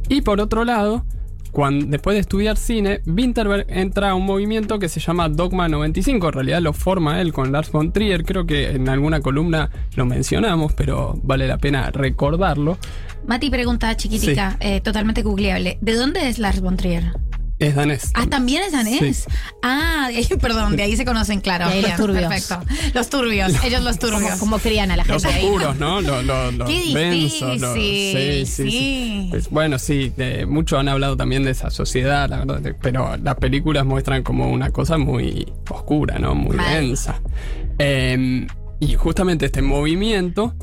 Y 0.08 0.20
por 0.22 0.40
otro 0.40 0.64
lado, 0.64 1.04
cuando, 1.50 1.86
después 1.86 2.14
de 2.14 2.20
estudiar 2.20 2.56
cine, 2.56 3.00
Winterberg 3.06 3.66
entra 3.68 4.10
a 4.10 4.14
un 4.14 4.24
movimiento 4.24 4.78
que 4.78 4.88
se 4.88 5.00
llama 5.00 5.28
Dogma 5.28 5.68
95. 5.68 6.28
En 6.28 6.32
realidad 6.32 6.60
lo 6.60 6.72
forma 6.72 7.20
él 7.20 7.32
con 7.32 7.52
Lars 7.52 7.70
von 7.70 7.92
Trier. 7.92 8.24
Creo 8.24 8.46
que 8.46 8.70
en 8.70 8.88
alguna 8.88 9.20
columna 9.20 9.70
lo 9.94 10.06
mencionamos, 10.06 10.72
pero 10.72 11.18
vale 11.22 11.46
la 11.46 11.58
pena 11.58 11.90
recordarlo. 11.90 12.78
Mati 13.26 13.50
pregunta 13.50 13.96
chiquitica, 13.96 14.56
eh, 14.60 14.80
totalmente 14.80 15.22
googleable. 15.22 15.78
¿De 15.80 15.94
dónde 15.94 16.28
es 16.28 16.38
Lars 16.38 16.60
von 16.60 16.76
Trier? 16.76 17.12
Es 17.58 17.74
danés. 17.74 18.10
Ah, 18.12 18.26
también 18.26 18.62
es 18.64 18.72
danés. 18.72 19.16
Sí. 19.16 19.32
Ah, 19.62 20.10
perdón, 20.40 20.76
de 20.76 20.82
ahí 20.82 20.94
se 20.96 21.06
conocen, 21.06 21.40
claro. 21.40 21.66
Los 21.80 21.96
turbios. 21.96 22.28
Perfecto. 22.28 22.60
Los 22.94 23.08
turbios, 23.08 23.64
ellos 23.64 23.82
los 23.82 23.98
turbios. 23.98 24.22
Como, 24.22 24.38
como 24.38 24.58
crían 24.58 24.90
a 24.90 24.96
la 24.98 25.04
Los 25.04 25.22
gente 25.22 25.38
ahí. 25.38 25.46
oscuros, 25.46 25.76
¿no? 25.78 26.00
Los, 26.02 26.22
los, 26.24 26.54
los 26.54 26.68
Qué 26.68 26.92
densos. 26.94 27.60
los- 27.60 27.74
difícil, 27.74 28.46
sí. 28.70 29.26
Pues, 29.30 29.48
bueno, 29.48 29.78
sí, 29.78 30.12
de- 30.16 30.44
muchos 30.44 30.78
han 30.78 30.88
hablado 30.88 31.16
también 31.16 31.44
de 31.44 31.52
esa 31.52 31.70
sociedad, 31.70 32.28
la 32.28 32.38
verdad, 32.38 32.60
de- 32.60 32.74
pero 32.74 33.16
las 33.16 33.36
películas 33.36 33.86
muestran 33.86 34.22
como 34.22 34.50
una 34.50 34.70
cosa 34.70 34.98
muy 34.98 35.50
oscura, 35.70 36.18
¿no? 36.18 36.34
Muy 36.34 36.56
Mal. 36.56 36.74
densa. 36.86 37.22
Eh, 37.78 38.46
y 38.80 38.94
justamente 38.96 39.46
este 39.46 39.62
movimiento, 39.62 40.54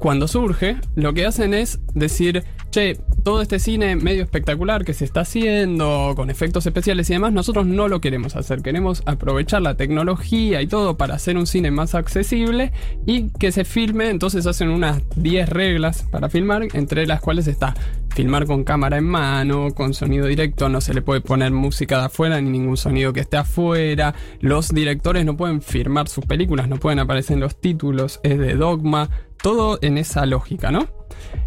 cuando 0.00 0.26
surge, 0.26 0.76
lo 0.96 1.14
que 1.14 1.26
hacen 1.26 1.54
es 1.54 1.78
decir, 1.94 2.44
che, 2.72 2.98
todo 3.22 3.42
este 3.42 3.58
cine 3.58 3.94
medio 3.96 4.24
espectacular 4.24 4.84
que 4.84 4.94
se 4.94 5.04
está 5.04 5.20
haciendo, 5.20 6.14
con 6.16 6.30
efectos 6.30 6.66
especiales 6.66 7.08
y 7.10 7.12
demás, 7.12 7.32
nosotros 7.32 7.66
no 7.66 7.86
lo 7.86 8.00
queremos 8.00 8.34
hacer. 8.34 8.62
Queremos 8.62 9.02
aprovechar 9.06 9.62
la 9.62 9.76
tecnología 9.76 10.62
y 10.62 10.66
todo 10.66 10.96
para 10.96 11.14
hacer 11.14 11.36
un 11.36 11.46
cine 11.46 11.70
más 11.70 11.94
accesible 11.94 12.72
y 13.06 13.30
que 13.38 13.52
se 13.52 13.64
filme. 13.64 14.08
Entonces 14.08 14.46
hacen 14.46 14.70
unas 14.70 15.02
10 15.16 15.50
reglas 15.50 16.06
para 16.10 16.30
filmar, 16.30 16.66
entre 16.72 17.06
las 17.06 17.20
cuales 17.20 17.46
está 17.46 17.74
filmar 18.14 18.46
con 18.46 18.64
cámara 18.64 18.98
en 18.98 19.04
mano, 19.04 19.68
con 19.74 19.94
sonido 19.94 20.26
directo, 20.26 20.68
no 20.68 20.80
se 20.80 20.94
le 20.94 21.02
puede 21.02 21.20
poner 21.20 21.50
música 21.50 21.98
de 21.98 22.04
afuera 22.06 22.40
ni 22.40 22.50
ningún 22.50 22.76
sonido 22.76 23.12
que 23.12 23.20
esté 23.20 23.36
afuera. 23.36 24.14
Los 24.40 24.68
directores 24.68 25.24
no 25.24 25.36
pueden 25.36 25.62
firmar 25.62 26.08
sus 26.08 26.24
películas, 26.24 26.68
no 26.68 26.76
pueden 26.76 26.98
aparecer 26.98 27.34
en 27.34 27.40
los 27.40 27.60
títulos, 27.60 28.20
es 28.22 28.38
de 28.38 28.54
dogma, 28.54 29.10
todo 29.42 29.78
en 29.82 29.98
esa 29.98 30.24
lógica, 30.26 30.70
¿no? 30.70 30.88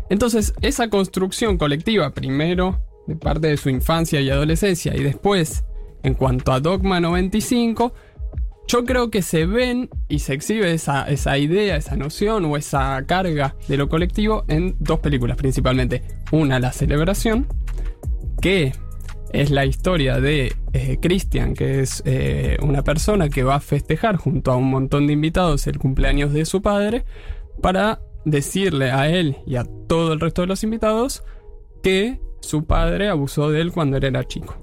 Entonces, 0.10 0.54
esa 0.62 0.90
construcción 0.90 1.58
colectiva, 1.58 2.14
primero 2.14 2.80
de 3.08 3.16
parte 3.16 3.48
de 3.48 3.58
su 3.58 3.70
infancia 3.70 4.22
y 4.22 4.30
adolescencia, 4.30 4.96
y 4.96 5.04
después, 5.04 5.64
en 6.04 6.14
cuanto 6.14 6.52
a 6.52 6.60
Dogma 6.60 7.00
95, 7.00 7.94
yo 8.68 8.84
creo 8.84 9.12
que 9.12 9.22
se 9.22 9.46
ven 9.46 9.90
y 10.08 10.20
se 10.20 10.34
exhibe 10.34 10.74
esa, 10.74 11.38
idea, 11.38 11.76
esa 11.76 11.96
noción 11.96 12.46
o 12.46 12.58
esa 12.58 13.04
carga 13.06 13.56
de 13.68 13.78
lo 13.78 13.90
colectivo 13.90 14.44
en 14.48 14.76
dos 14.80 15.00
películas 15.00 15.38
principalmente. 15.38 16.02
Una, 16.32 16.60
La 16.60 16.72
Celebración, 16.72 17.48
que 18.42 18.74
es 19.32 19.52
la 19.52 19.66
historia 19.66 20.20
de 20.20 20.56
eh, 20.74 20.98
Christian, 21.00 21.54
que 21.54 21.82
es 21.82 22.02
eh, 22.06 22.58
una 22.62 22.84
persona 22.84 23.30
que 23.30 23.44
va 23.44 23.56
a 23.56 23.60
festejar 23.60 24.16
junto 24.16 24.52
a 24.52 24.56
un 24.56 24.70
montón 24.70 25.08
de 25.08 25.14
invitados 25.14 25.68
el 25.68 25.78
cumpleaños 25.78 26.34
de 26.34 26.46
su 26.46 26.62
padre, 26.62 27.06
para 27.62 28.00
decirle 28.26 28.92
a 28.92 29.08
él 29.10 29.38
y 29.46 29.56
a 29.56 29.66
todo 29.88 30.14
el 30.14 30.20
resto 30.20 30.42
de 30.42 30.48
los 30.48 30.64
invitados 30.64 31.24
que 31.82 32.20
su 32.42 32.66
padre 32.66 33.10
abusó 33.10 33.50
de 33.50 33.62
él 33.62 33.72
cuando 33.72 33.98
él 33.98 34.04
era 34.04 34.28
chico. 34.28 34.58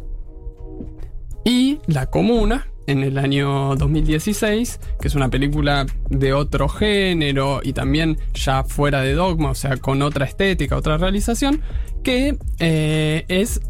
Y 1.44 1.78
La 1.86 2.06
Comuna, 2.06 2.68
en 2.86 3.02
el 3.02 3.18
año 3.18 3.74
2016, 3.76 4.80
que 5.01 5.09
es 5.09 5.14
una 5.14 5.28
película 5.28 5.86
de 6.09 6.32
otro 6.32 6.68
género 6.68 7.60
y 7.62 7.72
también 7.72 8.18
ya 8.34 8.64
fuera 8.64 9.01
de 9.02 9.14
dogma, 9.14 9.51
o 9.51 9.55
sea, 9.55 9.76
con 9.76 10.02
otra 10.02 10.24
estética, 10.24 10.76
otra 10.76 10.98
realización, 10.98 11.62
que 12.02 12.36
eh, 12.59 13.24
es 13.28 13.60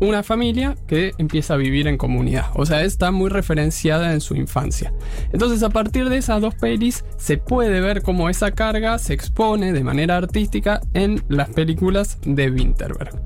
una 0.00 0.22
familia 0.22 0.76
que 0.86 1.12
empieza 1.18 1.54
a 1.54 1.56
vivir 1.56 1.88
en 1.88 1.96
comunidad. 1.96 2.46
O 2.54 2.66
sea, 2.66 2.82
está 2.82 3.10
muy 3.10 3.30
referenciada 3.30 4.12
en 4.12 4.20
su 4.20 4.34
infancia. 4.34 4.92
Entonces, 5.32 5.62
a 5.62 5.70
partir 5.70 6.08
de 6.08 6.18
esas 6.18 6.40
dos 6.40 6.54
pelis, 6.54 7.04
se 7.16 7.38
puede 7.38 7.80
ver 7.80 8.02
cómo 8.02 8.28
esa 8.28 8.50
carga 8.50 8.98
se 8.98 9.14
expone 9.14 9.72
de 9.72 9.84
manera 9.84 10.16
artística 10.16 10.80
en 10.94 11.22
las 11.28 11.50
películas 11.50 12.18
de 12.24 12.50
Winterberg. 12.50 13.20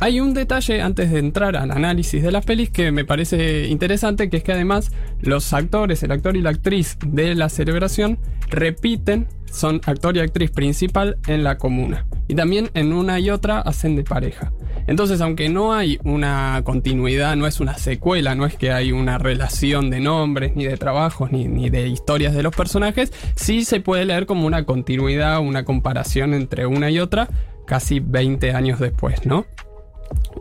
Hay 0.00 0.18
un 0.18 0.34
detalle 0.34 0.82
antes 0.82 1.12
de 1.12 1.20
entrar 1.20 1.56
al 1.56 1.70
análisis 1.70 2.24
de 2.24 2.32
las 2.32 2.44
pelis 2.44 2.70
que 2.70 2.90
me 2.90 3.04
parece 3.04 3.68
interesante, 3.68 4.28
que 4.28 4.38
es 4.38 4.42
que 4.42 4.52
además 4.52 4.90
los 5.20 5.52
actores, 5.52 6.02
el 6.02 6.10
actor 6.10 6.36
y 6.36 6.42
la 6.42 6.50
actriz 6.50 6.98
de 7.06 7.36
la 7.36 7.48
celebración, 7.48 8.18
repiten, 8.48 9.28
son 9.44 9.80
actor 9.86 10.16
y 10.16 10.20
actriz 10.20 10.50
principal 10.50 11.18
en 11.28 11.44
la 11.44 11.56
comuna. 11.56 12.04
Y 12.32 12.34
también 12.34 12.70
en 12.72 12.94
una 12.94 13.20
y 13.20 13.28
otra 13.28 13.60
hacen 13.60 13.94
de 13.94 14.04
pareja. 14.04 14.54
Entonces, 14.86 15.20
aunque 15.20 15.50
no 15.50 15.74
hay 15.74 15.98
una 16.02 16.62
continuidad, 16.64 17.36
no 17.36 17.46
es 17.46 17.60
una 17.60 17.76
secuela, 17.76 18.34
no 18.34 18.46
es 18.46 18.56
que 18.56 18.72
hay 18.72 18.90
una 18.90 19.18
relación 19.18 19.90
de 19.90 20.00
nombres, 20.00 20.56
ni 20.56 20.64
de 20.64 20.78
trabajos, 20.78 21.30
ni, 21.30 21.46
ni 21.46 21.68
de 21.68 21.88
historias 21.88 22.32
de 22.34 22.42
los 22.42 22.56
personajes, 22.56 23.12
sí 23.36 23.66
se 23.66 23.80
puede 23.80 24.06
leer 24.06 24.24
como 24.24 24.46
una 24.46 24.64
continuidad, 24.64 25.40
una 25.40 25.66
comparación 25.66 26.32
entre 26.32 26.64
una 26.64 26.90
y 26.90 27.00
otra, 27.00 27.28
casi 27.66 28.00
20 28.00 28.52
años 28.52 28.80
después, 28.80 29.26
¿no? 29.26 29.44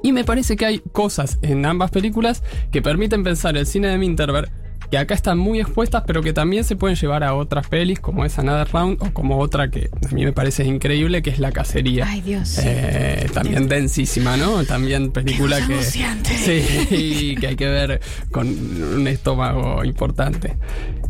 Y 0.01 0.13
me 0.13 0.23
parece 0.23 0.55
que 0.55 0.65
hay 0.65 0.79
cosas 0.93 1.39
en 1.41 1.65
ambas 1.65 1.91
películas 1.91 2.41
que 2.71 2.81
permiten 2.81 3.25
pensar 3.25 3.57
el 3.57 3.67
cine 3.67 3.89
de 3.89 3.97
Minterberg 3.97 4.49
que 4.91 4.97
acá 4.97 5.15
están 5.15 5.37
muy 5.37 5.61
expuestas, 5.61 6.03
pero 6.05 6.21
que 6.21 6.33
también 6.33 6.65
se 6.65 6.75
pueden 6.75 6.97
llevar 6.97 7.23
a 7.23 7.33
otras 7.33 7.67
pelis, 7.69 8.01
como 8.01 8.25
es 8.25 8.37
Another 8.37 8.67
Round, 8.73 9.01
o 9.01 9.13
como 9.13 9.39
otra 9.39 9.71
que 9.71 9.89
a 10.05 10.13
mí 10.13 10.25
me 10.25 10.33
parece 10.33 10.65
increíble, 10.65 11.21
que 11.21 11.29
es 11.29 11.39
La 11.39 11.53
Cacería. 11.53 12.05
Ay, 12.05 12.19
Dios. 12.19 12.59
Eh, 12.61 13.25
también 13.33 13.69
densísima, 13.69 14.35
¿no? 14.35 14.65
También 14.65 15.11
película 15.11 15.65
que. 15.65 15.81
Sí, 16.41 17.35
que 17.39 17.47
hay 17.47 17.55
que 17.55 17.67
ver 17.67 18.01
con 18.31 18.47
un 18.47 19.07
estómago 19.07 19.83
importante. 19.85 20.57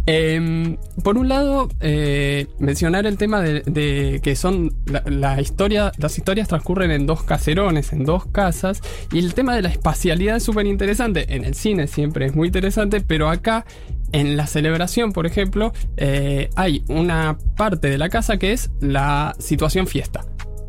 Em, 0.05 0.77
por 1.03 1.17
un 1.17 1.29
lado, 1.29 1.69
eh, 1.79 2.47
mencionar 2.59 3.05
el 3.07 3.17
tema 3.17 3.41
de, 3.41 3.61
de 3.61 4.19
que 4.21 4.35
son 4.35 4.73
la, 4.85 5.03
la 5.05 5.41
historia, 5.41 5.91
las 5.97 6.17
historias 6.17 6.47
transcurren 6.47 6.91
en 6.91 7.07
dos 7.07 7.23
caserones, 7.23 7.93
en 7.93 8.03
dos 8.03 8.25
casas, 8.27 8.81
y 9.11 9.19
el 9.19 9.33
tema 9.33 9.55
de 9.55 9.63
la 9.63 9.69
espacialidad 9.69 10.37
es 10.37 10.43
súper 10.43 10.67
interesante. 10.67 11.33
En 11.35 11.45
el 11.45 11.55
cine 11.55 11.87
siempre 11.87 12.25
es 12.27 12.35
muy 12.35 12.47
interesante, 12.47 13.01
pero 13.01 13.29
acá 13.29 13.65
en 14.11 14.37
la 14.37 14.47
celebración, 14.47 15.13
por 15.13 15.25
ejemplo, 15.25 15.73
eh, 15.97 16.49
hay 16.55 16.83
una 16.87 17.37
parte 17.57 17.89
de 17.89 17.97
la 17.97 18.09
casa 18.09 18.37
que 18.37 18.51
es 18.51 18.71
la 18.79 19.35
situación 19.39 19.87
fiesta. 19.87 20.25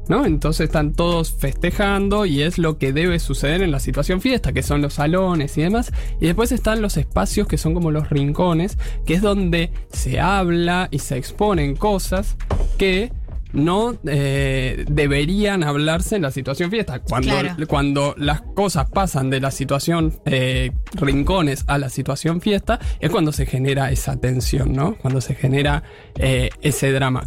¿No? 0.09 0.27
Entonces 0.27 0.65
están 0.67 0.95
todos 0.95 1.33
festejando 1.33 2.27
y 2.27 2.43
es 2.43 2.59
lo 2.59 2.77
que 2.77 2.93
debe 2.93 3.21
suceder 3.21 3.63
en 3.63 3.71
la 3.71 3.79
situación 3.79 4.21
fiesta, 4.21 4.53
que 4.53 4.65
son 4.65 4.83
los 4.83 4.95
salones 4.95 5.57
y 5.57 5.63
demás. 5.63 5.93
Y 6.21 6.27
después 6.27 6.51
están 6.51 6.83
los 6.83 6.97
espacios 6.97 7.47
que 7.47 7.57
son 7.57 7.73
como 7.73 7.93
los 7.93 8.11
rincones, 8.11 8.79
que 9.07 9.15
es 9.15 9.23
donde 9.23 9.71
se 9.93 10.19
habla 10.19 10.89
y 10.91 10.99
se 10.99 11.17
exponen 11.17 11.77
cosas 11.77 12.37
que 12.79 13.13
no 13.53 13.95
eh, 14.07 14.85
deberían 14.89 15.63
hablarse 15.63 16.17
en 16.17 16.23
la 16.23 16.31
situación 16.31 16.71
fiesta. 16.71 17.01
Cuando, 17.01 17.29
Claro. 17.29 17.67
cuando 17.69 18.15
las 18.17 18.43
cosas 18.43 18.91
pasan 18.91 19.31
de 19.31 19.41
la 19.41 19.51
situación 19.51 20.15
eh, 20.25 20.73
rincones 20.95 21.65
a 21.67 21.79
la 21.79 21.89
situación 21.89 22.41
fiesta, 22.41 22.79
es 23.01 23.11
cuando 23.11 23.33
se 23.33 23.47
genera 23.47 23.91
esa 23.91 24.17
tensión, 24.17 24.73
¿no? 24.73 24.97
Cuando 24.97 25.21
se 25.21 25.35
genera 25.35 25.83
eh, 26.17 26.51
ese 26.63 26.93
drama. 26.93 27.25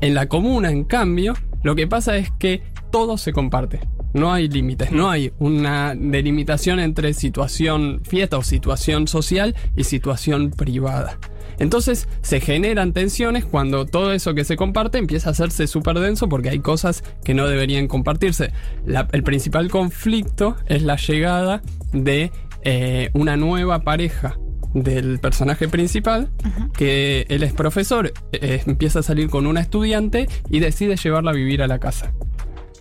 En 0.00 0.14
la 0.14 0.26
comuna, 0.28 0.70
en 0.70 0.84
cambio, 0.84 1.34
lo 1.62 1.74
que 1.74 1.86
pasa 1.86 2.16
es 2.16 2.30
que 2.38 2.62
todo 2.90 3.16
se 3.16 3.32
comparte. 3.32 3.80
No 4.12 4.32
hay 4.32 4.48
límites, 4.48 4.92
no 4.92 5.10
hay 5.10 5.32
una 5.40 5.94
delimitación 5.96 6.78
entre 6.78 7.14
situación 7.14 8.00
fiesta 8.04 8.38
o 8.38 8.42
situación 8.44 9.08
social 9.08 9.56
y 9.76 9.84
situación 9.84 10.50
privada. 10.50 11.18
Entonces 11.58 12.08
se 12.22 12.40
generan 12.40 12.92
tensiones 12.92 13.44
cuando 13.44 13.86
todo 13.86 14.12
eso 14.12 14.34
que 14.34 14.44
se 14.44 14.56
comparte 14.56 14.98
empieza 14.98 15.28
a 15.28 15.32
hacerse 15.32 15.66
súper 15.66 15.98
denso 15.98 16.28
porque 16.28 16.50
hay 16.50 16.60
cosas 16.60 17.02
que 17.24 17.34
no 17.34 17.46
deberían 17.48 17.86
compartirse. 17.88 18.50
La- 18.86 19.08
el 19.12 19.22
principal 19.22 19.70
conflicto 19.70 20.56
es 20.66 20.82
la 20.82 20.96
llegada 20.96 21.62
de 21.92 22.32
eh, 22.64 23.10
una 23.14 23.36
nueva 23.36 23.80
pareja 23.80 24.38
del 24.72 25.20
personaje 25.20 25.68
principal, 25.68 26.30
que 26.76 27.26
él 27.28 27.44
es 27.44 27.52
profesor, 27.52 28.12
eh, 28.32 28.62
empieza 28.66 28.98
a 28.98 29.02
salir 29.04 29.30
con 29.30 29.46
una 29.46 29.60
estudiante 29.60 30.28
y 30.50 30.58
decide 30.58 30.96
llevarla 30.96 31.30
a 31.30 31.34
vivir 31.34 31.62
a 31.62 31.68
la 31.68 31.78
casa. 31.78 32.12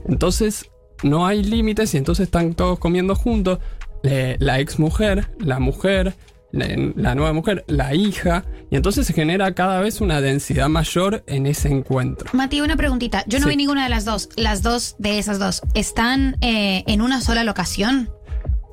Entonces 0.07 0.69
no 1.03 1.27
hay 1.27 1.43
límites 1.43 1.93
y 1.93 1.97
entonces 1.97 2.23
están 2.25 2.53
todos 2.53 2.79
comiendo 2.79 3.15
juntos. 3.15 3.59
eh, 4.05 4.35
la 4.39 4.59
ex 4.59 4.79
mujer, 4.79 5.29
la 5.39 5.59
mujer, 5.59 6.13
la, 6.53 6.67
la 6.95 7.15
nueva 7.15 7.33
mujer, 7.33 7.65
la 7.67 7.93
hija, 7.93 8.45
y 8.71 8.77
entonces 8.77 9.05
se 9.05 9.11
genera 9.13 9.53
cada 9.53 9.81
vez 9.81 9.99
una 9.99 10.21
densidad 10.21 10.69
mayor 10.69 11.23
en 11.27 11.45
ese 11.47 11.67
encuentro. 11.67 12.29
Mati, 12.31 12.61
una 12.61 12.77
preguntita. 12.77 13.23
Yo 13.27 13.39
no 13.39 13.45
Sí. 13.45 13.49
vi 13.49 13.57
ninguna 13.57 13.83
de 13.83 13.89
las 13.89 14.05
dos. 14.05 14.29
Las 14.37 14.61
dos 14.63 14.95
de 14.99 15.19
esas 15.19 15.39
dos, 15.39 15.61
¿están 15.73 16.37
eh, 16.41 16.83
en 16.87 17.01
una 17.01 17.19
sola 17.19 17.43
locación? 17.43 18.09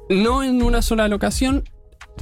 No 0.08 0.42
en 0.42 0.62
una 0.62 0.82
sola 0.82 1.08
locación, 1.08 1.64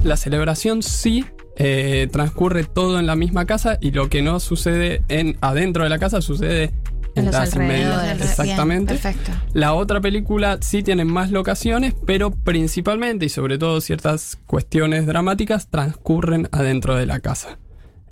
la 0.03 0.15
celebración 0.17 0.81
sí 0.81 1.25
eh, 1.57 2.07
transcurre 2.09 2.63
todo 2.63 2.99
en 2.99 3.05
la 3.05 3.17
misma 3.17 3.45
casa 3.45 3.77
y 3.81 3.91
lo 3.91 4.07
que 4.07 4.21
no 4.21 4.39
sucede 4.39 5.03
en 5.09 5.37
adentro 5.41 5.83
de 5.83 5.89
la 5.89 5.99
casa 5.99 6.21
sucede 6.21 6.71
en, 7.19 7.27
En 7.27 8.19
las. 8.19 8.29
Exactamente. 8.29 8.93
Bien, 8.93 9.01
perfecto. 9.01 9.31
La 9.53 9.73
otra 9.73 10.01
película 10.01 10.57
sí 10.61 10.83
tiene 10.83 11.05
más 11.05 11.31
locaciones, 11.31 11.93
pero 12.05 12.31
principalmente 12.31 13.25
y 13.25 13.29
sobre 13.29 13.57
todo 13.57 13.81
ciertas 13.81 14.37
cuestiones 14.45 15.05
dramáticas 15.05 15.67
transcurren 15.69 16.47
adentro 16.51 16.95
de 16.95 17.05
la 17.05 17.19
casa. 17.19 17.59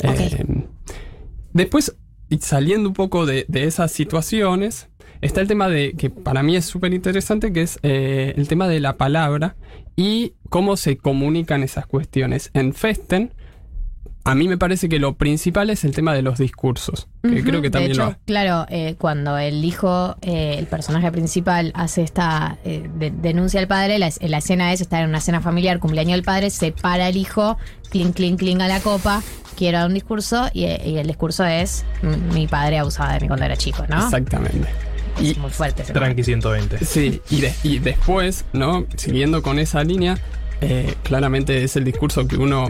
Eh, 0.03 0.65
después, 1.53 1.95
y 2.29 2.37
saliendo 2.39 2.89
un 2.89 2.95
poco 2.95 3.25
de, 3.25 3.45
de 3.47 3.63
esas 3.63 3.91
situaciones, 3.91 4.89
está 5.21 5.41
el 5.41 5.47
tema 5.47 5.69
de 5.69 5.93
que 5.93 6.09
para 6.09 6.43
mí 6.43 6.55
es 6.55 6.65
súper 6.65 6.93
interesante, 6.93 7.51
que 7.53 7.61
es 7.61 7.79
eh, 7.83 8.33
el 8.37 8.47
tema 8.47 8.67
de 8.67 8.79
la 8.79 8.97
palabra 8.97 9.55
y 9.95 10.33
cómo 10.49 10.77
se 10.77 10.97
comunican 10.97 11.63
esas 11.63 11.87
cuestiones. 11.87 12.51
En 12.53 12.73
Festen, 12.73 13.33
a 14.27 14.35
mí 14.35 14.47
me 14.47 14.57
parece 14.57 14.89
que 14.89 14.99
lo 14.99 15.15
principal 15.15 15.69
es 15.69 15.83
el 15.85 15.93
tema 15.95 16.13
de 16.13 16.21
los 16.21 16.37
discursos, 16.37 17.07
que 17.23 17.43
creo 17.43 17.61
que 17.61 17.69
también 17.69 17.91
de 17.93 17.95
hecho, 17.97 18.05
lo 18.11 18.17
claro, 18.25 18.65
eh, 18.69 18.95
cuando 18.97 19.37
el 19.37 19.63
hijo, 19.63 20.15
eh, 20.21 20.55
el 20.59 20.65
personaje 20.67 21.11
principal, 21.11 21.71
hace 21.75 22.01
esta 22.03 22.57
eh, 22.65 22.89
de- 22.95 23.11
denuncia 23.11 23.59
al 23.59 23.67
padre, 23.67 23.99
la, 23.99 24.09
la 24.19 24.37
escena 24.37 24.73
es 24.73 24.81
estar 24.81 25.01
en 25.03 25.09
una 25.09 25.21
cena 25.21 25.41
familiar, 25.41 25.79
cumpleaños 25.79 26.13
del 26.17 26.23
padre, 26.23 26.49
se 26.49 26.71
para 26.71 27.09
el 27.09 27.17
hijo, 27.17 27.57
clink, 27.89 28.15
clink, 28.15 28.39
clink 28.39 28.61
a 28.61 28.67
la 28.67 28.79
copa, 28.81 29.23
quiero 29.57 29.77
dar 29.79 29.87
un 29.87 29.93
discurso, 29.93 30.49
y, 30.53 30.65
y 30.65 30.97
el 30.97 31.07
discurso 31.07 31.45
es: 31.45 31.85
"M- 32.03 32.17
Mi 32.33 32.47
padre 32.47 32.79
abusaba 32.79 33.13
de 33.13 33.21
mí 33.21 33.27
cuando 33.27 33.45
era 33.45 33.55
chico, 33.57 33.85
¿no? 33.89 34.03
Exactamente. 34.03 34.67
Es 35.21 35.37
muy 35.37 35.49
fuerte. 35.49 35.81
ese 35.81 35.93
Tranqui 35.93 36.23
120. 36.23 36.85
Sí, 36.85 37.21
y, 37.31 37.41
de- 37.41 37.53
y 37.63 37.79
después, 37.79 38.45
¿no? 38.53 38.85
Siguiendo 38.97 39.41
con 39.41 39.57
esa 39.57 39.83
línea, 39.83 40.17
eh, 40.61 40.95
claramente 41.03 41.63
es 41.63 41.75
el 41.75 41.83
discurso 41.83 42.27
que 42.27 42.37
uno. 42.37 42.69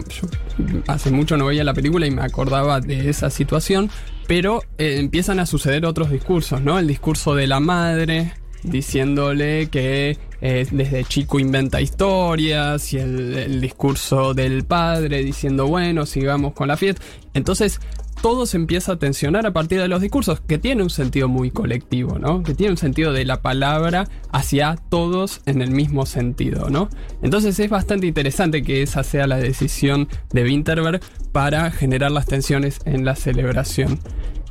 Hace 0.86 1.10
mucho 1.10 1.36
no 1.36 1.46
veía 1.46 1.64
la 1.64 1.74
película 1.74 2.06
y 2.06 2.10
me 2.10 2.22
acordaba 2.22 2.80
de 2.80 3.08
esa 3.08 3.30
situación, 3.30 3.90
pero 4.26 4.62
eh, 4.76 4.96
empiezan 4.98 5.40
a 5.40 5.46
suceder 5.46 5.86
otros 5.86 6.10
discursos, 6.10 6.60
¿no? 6.60 6.78
El 6.78 6.86
discurso 6.86 7.34
de 7.34 7.46
la 7.46 7.60
madre 7.60 8.32
diciéndole 8.62 9.68
que 9.68 10.18
eh, 10.40 10.66
desde 10.70 11.04
chico 11.04 11.38
inventa 11.38 11.80
historias 11.80 12.92
y 12.92 12.98
el, 12.98 13.36
el 13.36 13.60
discurso 13.60 14.34
del 14.34 14.64
padre 14.64 15.22
diciendo, 15.22 15.66
bueno, 15.66 16.06
sigamos 16.06 16.52
con 16.54 16.68
la 16.68 16.76
fiesta. 16.76 17.02
Entonces, 17.34 17.80
todo 18.20 18.46
se 18.46 18.56
empieza 18.56 18.92
a 18.92 18.98
tensionar 18.98 19.46
a 19.46 19.52
partir 19.52 19.80
de 19.80 19.88
los 19.88 20.00
discursos, 20.00 20.40
que 20.40 20.58
tiene 20.58 20.82
un 20.82 20.90
sentido 20.90 21.28
muy 21.28 21.50
colectivo, 21.50 22.18
¿no? 22.18 22.42
Que 22.42 22.54
tiene 22.54 22.72
un 22.72 22.76
sentido 22.76 23.12
de 23.12 23.24
la 23.24 23.42
palabra 23.42 24.08
hacia 24.32 24.76
todos 24.88 25.40
en 25.46 25.62
el 25.62 25.70
mismo 25.70 26.06
sentido, 26.06 26.70
¿no? 26.70 26.88
Entonces 27.22 27.58
es 27.58 27.70
bastante 27.70 28.06
interesante 28.06 28.62
que 28.62 28.82
esa 28.82 29.02
sea 29.02 29.26
la 29.26 29.36
decisión 29.36 30.08
de 30.32 30.42
Winterberg 30.44 31.00
para 31.32 31.70
generar 31.70 32.10
las 32.10 32.26
tensiones 32.26 32.80
en 32.84 33.04
la 33.04 33.14
celebración. 33.14 33.98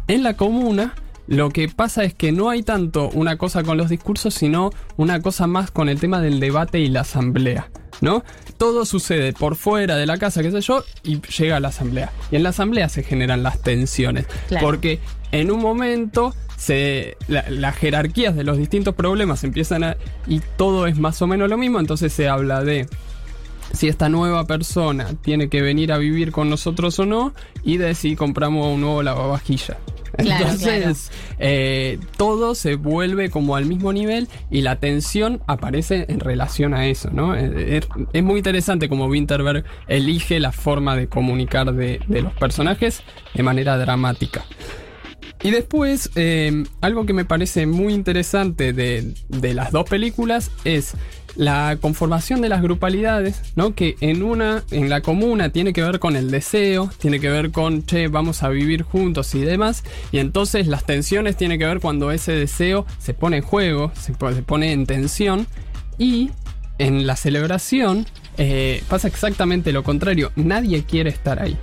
En 0.08 0.24
la 0.24 0.36
comuna, 0.36 0.96
lo 1.28 1.50
que 1.50 1.68
pasa 1.68 2.06
es 2.06 2.14
que 2.14 2.32
no 2.32 2.50
hay 2.50 2.64
tanto 2.64 3.10
una 3.10 3.38
cosa 3.38 3.64
con 3.64 3.78
los 3.78 3.90
discursos, 3.90 4.34
sino 4.34 4.70
una 4.96 5.22
cosa 5.22 5.46
más 5.46 5.72
con 5.72 5.90
el 5.90 6.00
tema 6.00 6.22
del 6.22 6.40
debate 6.40 6.80
y 6.80 6.88
la 6.88 7.02
asamblea. 7.02 7.70
¿No? 8.02 8.24
Todo 8.58 8.86
sucede 8.86 9.34
por 9.34 9.56
fuera 9.56 9.96
de 9.96 10.06
la 10.06 10.18
casa, 10.18 10.42
qué 10.42 10.52
sé 10.52 10.62
yo, 10.62 10.84
y 11.04 11.20
llega 11.22 11.58
a 11.58 11.60
la 11.60 11.70
asamblea. 11.70 12.12
Y 12.32 12.36
en 12.36 12.44
la 12.44 12.50
asamblea 12.50 12.90
se 12.90 13.04
generan 13.04 13.44
las 13.44 13.62
tensiones. 13.62 14.26
Claro. 14.48 14.66
Porque 14.66 15.00
en 15.32 15.52
un 15.52 15.60
momento 15.62 16.34
se, 16.58 17.18
la- 17.28 17.46
las 17.50 17.76
jerarquías 17.76 18.36
de 18.36 18.44
los 18.44 18.58
distintos 18.58 18.96
problemas 18.96 19.44
empiezan 19.44 19.84
a. 19.84 19.98
y 20.28 20.42
todo 20.58 20.88
es 20.88 20.98
más 20.98 21.22
o 21.22 21.28
menos 21.28 21.50
lo 21.50 21.58
mismo. 21.58 21.80
Entonces 21.80 22.14
se 22.14 22.28
habla 22.28 22.64
de 22.64 22.88
si 23.74 23.88
esta 23.88 24.10
nueva 24.10 24.46
persona 24.46 25.08
tiene 25.22 25.50
que 25.50 25.62
venir 25.62 25.92
a 25.92 25.98
vivir 25.98 26.32
con 26.32 26.50
nosotros 26.50 26.98
o 27.00 27.06
no, 27.06 27.34
y 27.64 27.78
de 27.78 27.96
si 27.96 28.16
compramos 28.16 28.74
un 28.74 28.82
nuevo 28.82 29.04
lavavajilla. 29.04 29.78
Claro, 30.18 30.46
Entonces, 30.50 31.12
eh, 31.38 32.00
todo 32.16 32.56
se 32.56 32.76
vuelve 32.76 33.30
como 33.30 33.56
al 33.56 33.66
mismo 33.66 33.94
nivel 33.94 34.28
y 34.50 34.62
la 34.62 34.78
tensión 34.78 35.42
aparece 35.46 36.06
en 36.08 36.22
relación 36.22 36.74
a 36.74 36.88
eso, 36.88 37.12
¿no? 37.12 37.36
Eh, 37.36 37.78
Es, 37.78 37.88
es 38.14 38.24
muy 38.24 38.38
interesante 38.38 38.90
como 38.90 39.06
Winterberg 39.06 39.64
elige 39.88 40.40
la 40.40 40.52
forma 40.52 40.96
de 40.96 41.08
comunicar 41.08 41.72
de, 41.74 42.00
de 42.08 42.22
los 42.22 42.34
personajes 42.34 43.04
de 43.36 43.44
manera 43.44 43.78
dramática. 43.78 44.44
Y 45.44 45.52
después, 45.52 46.10
eh, 46.16 46.64
algo 46.82 47.06
que 47.06 47.14
me 47.14 47.26
parece 47.26 47.68
muy 47.68 47.94
interesante 47.94 48.74
de, 48.74 49.14
de 49.28 49.54
las 49.54 49.72
dos 49.72 49.88
películas 49.88 50.50
es 50.64 50.96
la 51.38 51.78
conformación 51.80 52.42
de 52.42 52.50
las 52.50 52.62
grupalidades, 52.62 53.42
¿no? 53.56 53.74
Que 53.76 53.96
en 54.02 54.24
una, 54.24 54.64
en 54.72 54.90
la 54.90 55.02
comuna 55.02 55.50
tiene 55.50 55.72
que 55.72 55.84
ver 55.84 56.00
con 56.00 56.16
el 56.16 56.32
deseo, 56.32 56.90
tiene 57.00 57.20
que 57.20 57.30
ver 57.30 57.52
con, 57.52 57.86
che, 57.86 58.08
vamos 58.08 58.44
a 58.44 58.50
vivir 58.50 58.82
juntos 58.82 59.34
y 59.36 59.42
demás. 59.42 59.84
Y 60.12 60.18
entonces 60.18 60.68
las 60.68 60.86
tensiones 60.86 61.38
tienen 61.38 61.60
que 61.60 61.66
ver 61.66 61.80
cuando 61.80 62.12
ese 62.12 62.34
deseo 62.34 62.86
se 63.00 63.14
pone 63.14 63.38
en 63.38 63.44
juego, 63.44 63.92
se 63.96 64.14
pone 64.14 64.74
en 64.74 64.86
tensión. 64.86 65.48
Y 66.00 66.32
en 66.80 67.08
la 67.08 67.16
celebración 67.16 68.06
eh, 68.38 68.84
pasa 68.90 69.08
exactamente 69.08 69.72
lo 69.72 69.84
contrario. 69.84 70.32
Nadie 70.36 70.84
quiere 70.84 71.10
estar 71.10 71.42
ahí. 71.42 71.58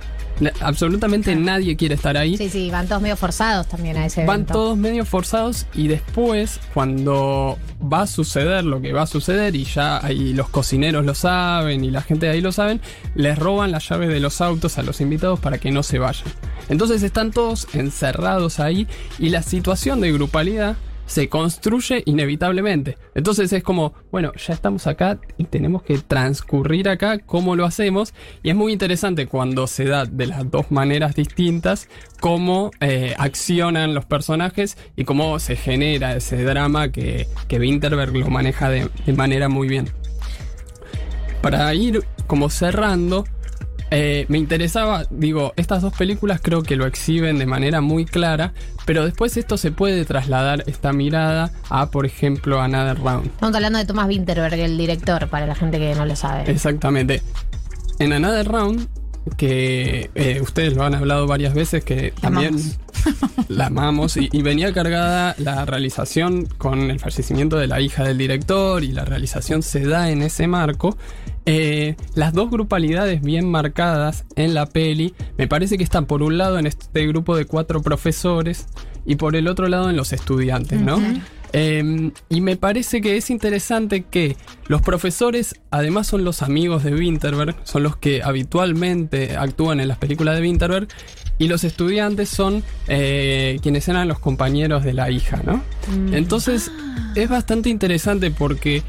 Absolutamente 0.59 1.35
nadie 1.35 1.75
quiere 1.75 1.95
estar 1.95 2.17
ahí. 2.17 2.37
Sí, 2.37 2.49
sí, 2.49 2.69
van 2.69 2.87
todos 2.87 3.01
medio 3.01 3.15
forzados 3.15 3.67
también 3.67 3.97
a 3.97 4.05
ese 4.05 4.25
Van 4.25 4.41
evento. 4.41 4.53
todos 4.53 4.77
medio 4.77 5.05
forzados 5.05 5.65
y 5.73 5.87
después, 5.87 6.59
cuando 6.73 7.57
va 7.81 8.01
a 8.01 8.07
suceder 8.07 8.65
lo 8.65 8.81
que 8.81 8.93
va 8.93 9.03
a 9.03 9.07
suceder, 9.07 9.55
y 9.55 9.63
ya 9.63 10.05
ahí 10.05 10.33
los 10.33 10.49
cocineros 10.49 11.05
lo 11.05 11.15
saben 11.15 11.83
y 11.83 11.91
la 11.91 12.01
gente 12.01 12.25
de 12.25 12.33
ahí 12.33 12.41
lo 12.41 12.51
saben, 12.51 12.81
les 13.15 13.37
roban 13.37 13.71
las 13.71 13.87
llaves 13.87 14.09
de 14.09 14.19
los 14.19 14.41
autos 14.41 14.77
a 14.77 14.83
los 14.83 15.01
invitados 15.01 15.39
para 15.39 15.57
que 15.57 15.71
no 15.71 15.83
se 15.83 15.99
vayan. 15.99 16.27
Entonces 16.69 17.03
están 17.03 17.31
todos 17.31 17.67
encerrados 17.73 18.59
ahí 18.59 18.87
y 19.19 19.29
la 19.29 19.43
situación 19.43 20.01
de 20.01 20.11
grupalidad 20.11 20.75
se 21.05 21.29
construye 21.29 22.03
inevitablemente. 22.05 22.97
Entonces 23.13 23.51
es 23.53 23.63
como, 23.63 23.93
bueno, 24.11 24.31
ya 24.35 24.53
estamos 24.53 24.87
acá 24.87 25.19
y 25.37 25.45
tenemos 25.45 25.83
que 25.83 25.97
transcurrir 25.97 26.89
acá 26.89 27.19
cómo 27.19 27.55
lo 27.55 27.65
hacemos. 27.65 28.13
Y 28.43 28.49
es 28.49 28.55
muy 28.55 28.73
interesante 28.73 29.27
cuando 29.27 29.67
se 29.67 29.85
da 29.85 30.05
de 30.05 30.27
las 30.27 30.49
dos 30.49 30.71
maneras 30.71 31.15
distintas 31.15 31.87
cómo 32.19 32.71
eh, 32.79 33.13
accionan 33.17 33.93
los 33.93 34.05
personajes 34.05 34.77
y 34.95 35.03
cómo 35.03 35.39
se 35.39 35.55
genera 35.55 36.15
ese 36.15 36.43
drama 36.43 36.91
que, 36.91 37.27
que 37.47 37.59
Winterberg 37.59 38.15
lo 38.15 38.27
maneja 38.29 38.69
de, 38.69 38.89
de 39.05 39.13
manera 39.13 39.49
muy 39.49 39.67
bien. 39.67 39.89
Para 41.41 41.73
ir 41.75 42.03
como 42.25 42.49
cerrando, 42.49 43.25
eh, 43.91 44.25
me 44.29 44.37
interesaba, 44.37 45.05
digo, 45.09 45.53
estas 45.55 45.81
dos 45.81 45.93
películas 45.93 46.39
creo 46.41 46.63
que 46.63 46.75
lo 46.75 46.85
exhiben 46.85 47.37
de 47.37 47.45
manera 47.45 47.81
muy 47.81 48.05
clara, 48.05 48.53
pero 48.85 49.05
después 49.05 49.37
esto 49.37 49.57
se 49.57 49.71
puede 49.71 50.05
trasladar 50.05 50.63
esta 50.67 50.91
mirada 50.91 51.51
a, 51.69 51.91
por 51.91 52.05
ejemplo, 52.05 52.61
Another 52.61 52.97
Round. 52.97 53.27
Estamos 53.27 53.55
hablando 53.55 53.79
de 53.79 53.85
Thomas 53.85 54.07
Winterberg, 54.07 54.55
el 54.55 54.77
director, 54.77 55.27
para 55.29 55.45
la 55.45 55.55
gente 55.55 55.77
que 55.77 55.93
no 55.95 56.05
lo 56.05 56.15
sabe. 56.15 56.49
Exactamente. 56.49 57.21
En 57.99 58.11
Another 58.11 58.47
Round, 58.47 58.87
que 59.37 60.09
eh, 60.15 60.41
ustedes 60.41 60.75
lo 60.75 60.83
han 60.83 60.95
hablado 60.95 61.27
varias 61.27 61.53
veces, 61.53 61.83
que 61.83 62.11
también 62.19 62.57
la 63.47 63.67
amamos, 63.67 64.17
y, 64.17 64.29
y 64.31 64.41
venía 64.41 64.73
cargada 64.73 65.35
la 65.37 65.65
realización 65.65 66.45
con 66.57 66.89
el 66.89 66.99
fallecimiento 66.99 67.57
de 67.57 67.67
la 67.67 67.81
hija 67.81 68.03
del 68.03 68.17
director, 68.17 68.83
y 68.83 68.91
la 68.91 69.05
realización 69.05 69.61
se 69.61 69.81
da 69.85 70.09
en 70.09 70.23
ese 70.23 70.47
marco. 70.47 70.97
Eh, 71.45 71.95
las 72.15 72.33
dos 72.33 72.49
grupalidades 72.49 73.21
bien 73.21 73.49
marcadas 73.49 74.25
en 74.35 74.53
la 74.53 74.65
peli, 74.65 75.13
me 75.37 75.47
parece 75.47 75.77
que 75.77 75.83
están 75.83 76.05
por 76.05 76.23
un 76.23 76.37
lado 76.37 76.57
en 76.57 76.65
este 76.65 77.05
grupo 77.07 77.35
de 77.37 77.45
cuatro 77.45 77.81
profesores 77.81 78.67
y 79.05 79.15
por 79.15 79.35
el 79.35 79.47
otro 79.47 79.67
lado 79.67 79.89
en 79.89 79.95
los 79.95 80.11
estudiantes, 80.11 80.81
¿no? 80.81 80.99
Eh, 81.53 82.11
y 82.27 82.41
me 82.41 82.57
parece 82.57 82.99
que 82.99 83.15
es 83.15 83.29
interesante 83.29 84.03
que 84.03 84.35
los 84.67 84.81
profesores 84.81 85.55
además 85.71 86.07
son 86.07 86.25
los 86.25 86.41
amigos 86.41 86.83
de 86.83 86.93
Winterberg, 86.93 87.55
son 87.63 87.83
los 87.83 87.95
que 87.95 88.23
habitualmente 88.23 89.37
actúan 89.37 89.79
en 89.79 89.87
las 89.87 89.97
películas 89.97 90.35
de 90.35 90.41
Winterberg, 90.41 90.87
y 91.37 91.47
los 91.47 91.63
estudiantes 91.63 92.29
son 92.29 92.63
eh, 92.87 93.59
quienes 93.61 93.87
eran 93.87 94.07
los 94.07 94.19
compañeros 94.19 94.83
de 94.83 94.93
la 94.93 95.11
hija, 95.11 95.41
¿no? 95.45 95.61
Entonces 96.11 96.71
es 97.15 97.29
bastante 97.29 97.69
interesante 97.69 98.31
porque 98.31 98.83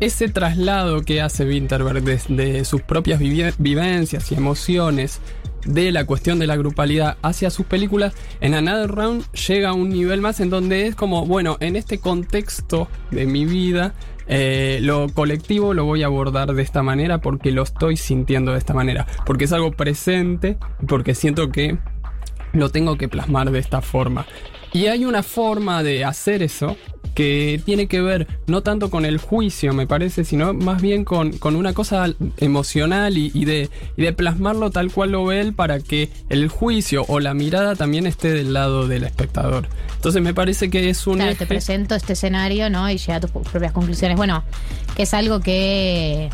ese 0.00 0.28
traslado 0.28 1.02
que 1.02 1.20
hace 1.20 1.44
Winterberg 1.44 2.02
desde 2.02 2.64
sus 2.64 2.82
propias 2.82 3.20
vivencias 3.20 4.32
y 4.32 4.34
emociones 4.34 5.20
de 5.64 5.92
la 5.92 6.06
cuestión 6.06 6.38
de 6.38 6.46
la 6.46 6.56
grupalidad 6.56 7.18
hacia 7.22 7.50
sus 7.50 7.66
películas, 7.66 8.14
en 8.40 8.54
Another 8.54 8.90
Round 8.90 9.30
llega 9.32 9.70
a 9.70 9.72
un 9.74 9.90
nivel 9.90 10.22
más 10.22 10.40
en 10.40 10.48
donde 10.48 10.86
es 10.86 10.94
como, 10.94 11.26
bueno, 11.26 11.58
en 11.60 11.76
este 11.76 11.98
contexto 11.98 12.88
de 13.10 13.26
mi 13.26 13.44
vida, 13.44 13.94
eh, 14.26 14.78
lo 14.80 15.08
colectivo 15.08 15.74
lo 15.74 15.84
voy 15.84 16.02
a 16.02 16.06
abordar 16.06 16.54
de 16.54 16.62
esta 16.62 16.82
manera 16.82 17.20
porque 17.20 17.50
lo 17.50 17.62
estoy 17.62 17.96
sintiendo 17.98 18.52
de 18.52 18.58
esta 18.58 18.72
manera, 18.72 19.06
porque 19.26 19.44
es 19.44 19.52
algo 19.52 19.72
presente, 19.72 20.56
porque 20.88 21.14
siento 21.14 21.50
que 21.50 21.76
lo 22.52 22.70
tengo 22.70 22.96
que 22.96 23.08
plasmar 23.08 23.50
de 23.50 23.58
esta 23.58 23.82
forma. 23.82 24.26
Y 24.72 24.86
hay 24.86 25.04
una 25.04 25.22
forma 25.22 25.82
de 25.82 26.04
hacer 26.04 26.42
eso 26.42 26.76
que 27.14 27.60
tiene 27.64 27.86
que 27.86 28.00
ver 28.00 28.26
no 28.46 28.62
tanto 28.62 28.90
con 28.90 29.04
el 29.04 29.18
juicio, 29.18 29.72
me 29.74 29.86
parece, 29.86 30.24
sino 30.24 30.54
más 30.54 30.80
bien 30.82 31.04
con, 31.04 31.32
con 31.38 31.56
una 31.56 31.72
cosa 31.72 32.06
emocional 32.38 33.18
y, 33.18 33.30
y 33.34 33.44
de, 33.44 33.68
y 33.96 34.02
de 34.02 34.12
plasmarlo 34.12 34.70
tal 34.70 34.90
cual 34.92 35.12
lo 35.12 35.24
ve 35.24 35.40
él 35.40 35.52
para 35.54 35.80
que 35.80 36.10
el 36.28 36.48
juicio 36.48 37.04
o 37.08 37.20
la 37.20 37.34
mirada 37.34 37.74
también 37.76 38.06
esté 38.06 38.32
del 38.32 38.52
lado 38.52 38.88
del 38.88 39.04
espectador. 39.04 39.68
Entonces 39.96 40.22
me 40.22 40.34
parece 40.34 40.70
que 40.70 40.88
es 40.90 41.06
un 41.06 41.16
Claro, 41.16 41.32
eje- 41.32 41.38
te 41.38 41.46
presento 41.46 41.94
este 41.94 42.14
escenario, 42.14 42.70
¿no? 42.70 42.88
Y 42.90 42.96
llega 42.98 43.16
a 43.16 43.20
tus 43.20 43.30
propias 43.30 43.72
conclusiones. 43.72 44.16
Bueno, 44.16 44.42
que 44.96 45.02
es 45.02 45.12
algo 45.14 45.40
que. 45.40 46.30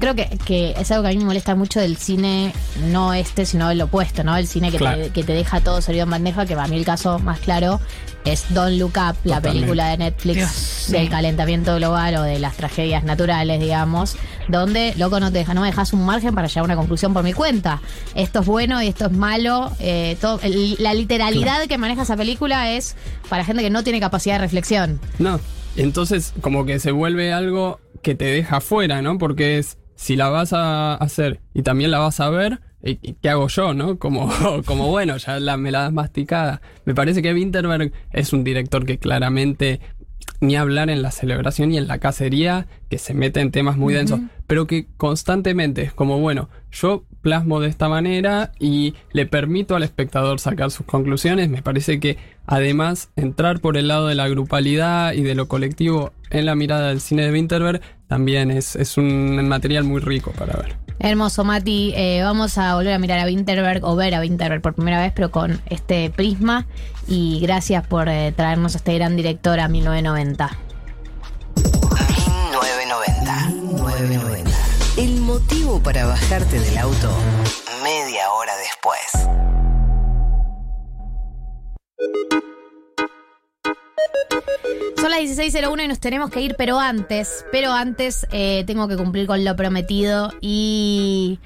Creo 0.00 0.14
que, 0.14 0.28
que 0.44 0.74
es 0.78 0.90
algo 0.90 1.04
que 1.04 1.08
a 1.10 1.12
mí 1.12 1.18
me 1.18 1.24
molesta 1.26 1.54
mucho 1.54 1.80
del 1.80 1.96
cine, 1.96 2.52
no 2.90 3.14
este, 3.14 3.46
sino 3.46 3.70
el 3.70 3.80
opuesto, 3.80 4.24
¿no? 4.24 4.36
El 4.36 4.46
cine 4.46 4.70
que, 4.70 4.78
Claro. 4.78 5.02
te, 5.04 5.10
que 5.10 5.22
te 5.24 5.32
deja 5.32 5.60
todo 5.60 5.80
servido 5.80 6.04
en 6.04 6.10
bandeja, 6.10 6.44
que 6.46 6.54
para 6.56 6.66
mí 6.68 6.76
el 6.76 6.84
caso 6.84 7.18
más 7.20 7.38
claro 7.40 7.80
es 8.24 8.46
Don't 8.52 8.78
Look 8.80 8.90
Up, 8.96 8.96
la 8.96 9.36
Totalmente. 9.36 9.48
película 9.50 9.88
de 9.90 9.98
Netflix 9.98 10.36
Dios, 10.36 10.86
del 10.88 11.04
sí. 11.04 11.08
calentamiento 11.08 11.76
global 11.76 12.16
o 12.16 12.22
de 12.22 12.40
las 12.40 12.56
tragedias 12.56 13.04
naturales, 13.04 13.60
digamos, 13.60 14.16
donde, 14.48 14.94
loco, 14.96 15.20
no 15.20 15.30
te 15.30 15.38
deja, 15.38 15.54
no 15.54 15.60
me 15.60 15.68
dejas 15.68 15.92
un 15.92 16.04
margen 16.04 16.34
para 16.34 16.48
llegar 16.48 16.62
a 16.62 16.64
una 16.64 16.76
conclusión 16.76 17.14
por 17.14 17.22
mi 17.22 17.32
cuenta. 17.32 17.80
Esto 18.16 18.40
es 18.40 18.46
bueno 18.46 18.82
y 18.82 18.88
esto 18.88 19.06
es 19.06 19.12
malo. 19.12 19.70
eh, 19.78 20.16
todo, 20.20 20.40
el- 20.42 20.76
la 20.80 20.92
literalidad 20.94 21.66
que 21.68 21.78
maneja 21.78 22.02
esa 22.02 22.16
película 22.16 22.72
es 22.72 22.96
para 23.28 23.44
gente 23.44 23.62
que 23.62 23.70
no 23.70 23.84
tiene 23.84 24.00
capacidad 24.00 24.34
de 24.34 24.40
reflexión. 24.40 24.98
No, 25.20 25.38
entonces 25.76 26.32
como 26.40 26.64
que 26.66 26.80
se 26.80 26.90
vuelve 26.90 27.32
algo 27.32 27.78
que 28.02 28.14
te 28.14 28.26
deja 28.26 28.60
fuera, 28.60 29.02
¿no? 29.02 29.18
Porque 29.18 29.58
es, 29.58 29.78
si 29.94 30.16
la 30.16 30.28
vas 30.28 30.52
a 30.52 30.94
hacer 30.94 31.40
y 31.54 31.62
también 31.62 31.90
la 31.90 31.98
vas 31.98 32.20
a 32.20 32.28
ver, 32.30 32.60
¿y- 32.82 32.98
y 33.02 33.14
¿qué 33.14 33.28
hago 33.30 33.48
yo, 33.48 33.74
no? 33.74 33.98
Como, 33.98 34.30
como 34.66 34.88
bueno, 34.88 35.16
ya 35.16 35.40
la, 35.40 35.56
me 35.56 35.70
la 35.70 35.82
das 35.82 35.92
masticada. 35.92 36.60
Me 36.84 36.94
parece 36.94 37.22
que 37.22 37.32
Winterberg 37.34 37.92
es 38.12 38.32
un 38.32 38.44
director 38.44 38.84
que 38.86 38.98
claramente 38.98 39.80
ni 40.40 40.56
hablar 40.56 40.90
en 40.90 41.02
la 41.02 41.10
celebración 41.10 41.72
y 41.72 41.78
en 41.78 41.86
la 41.86 41.98
cacería, 41.98 42.66
que 42.88 42.98
se 42.98 43.14
mete 43.14 43.40
en 43.40 43.50
temas 43.50 43.76
muy 43.76 43.94
densos, 43.94 44.20
pero 44.46 44.66
que 44.66 44.86
constantemente 44.96 45.82
es 45.82 45.92
como, 45.92 46.18
bueno, 46.18 46.48
yo 46.70 47.04
plasmo 47.22 47.60
de 47.60 47.68
esta 47.68 47.88
manera 47.88 48.52
y 48.58 48.94
le 49.12 49.26
permito 49.26 49.74
al 49.74 49.82
espectador 49.82 50.38
sacar 50.38 50.70
sus 50.70 50.86
conclusiones. 50.86 51.48
Me 51.48 51.62
parece 51.62 51.98
que 51.98 52.18
además 52.46 53.10
entrar 53.16 53.60
por 53.60 53.76
el 53.76 53.88
lado 53.88 54.06
de 54.06 54.14
la 54.14 54.28
grupalidad 54.28 55.12
y 55.12 55.22
de 55.22 55.34
lo 55.34 55.48
colectivo 55.48 56.12
en 56.30 56.46
la 56.46 56.54
mirada 56.54 56.88
del 56.88 57.00
cine 57.00 57.24
de 57.24 57.32
Winterberg 57.32 57.80
también 58.08 58.50
es, 58.50 58.76
es 58.76 58.96
un 58.96 59.48
material 59.48 59.84
muy 59.84 60.00
rico 60.00 60.32
para 60.32 60.56
ver. 60.56 60.85
Hermoso, 60.98 61.44
Mati. 61.44 61.92
Eh, 61.96 62.22
vamos 62.22 62.56
a 62.58 62.74
volver 62.74 62.94
a 62.94 62.98
mirar 62.98 63.18
a 63.20 63.26
Winterberg 63.26 63.84
o 63.84 63.96
ver 63.96 64.14
a 64.14 64.20
Winterberg 64.20 64.62
por 64.62 64.74
primera 64.74 65.00
vez, 65.00 65.12
pero 65.14 65.30
con 65.30 65.60
este 65.70 66.10
prisma. 66.10 66.66
Y 67.06 67.40
gracias 67.40 67.86
por 67.86 68.08
eh, 68.08 68.32
traernos 68.34 68.74
a 68.74 68.78
este 68.78 68.94
gran 68.94 69.16
director 69.16 69.60
a 69.60 69.68
1990. 69.68 70.50
1990. 71.56 73.46
1990. 73.48 74.50
El 74.96 75.20
motivo 75.20 75.82
para 75.82 76.06
bajarte 76.06 76.58
del 76.58 76.78
auto 76.78 77.10
media 77.82 78.32
hora 78.32 78.52
después. 78.56 79.26
Son 84.96 85.10
las 85.10 85.20
16.01 85.20 85.84
y 85.84 85.88
nos 85.88 86.00
tenemos 86.00 86.30
que 86.30 86.40
ir, 86.40 86.54
pero 86.56 86.78
antes, 86.78 87.44
pero 87.52 87.72
antes 87.72 88.26
eh, 88.32 88.64
tengo 88.66 88.88
que 88.88 88.96
cumplir 88.96 89.26
con 89.26 89.44
lo 89.44 89.54
prometido 89.56 90.32
y 90.40 91.38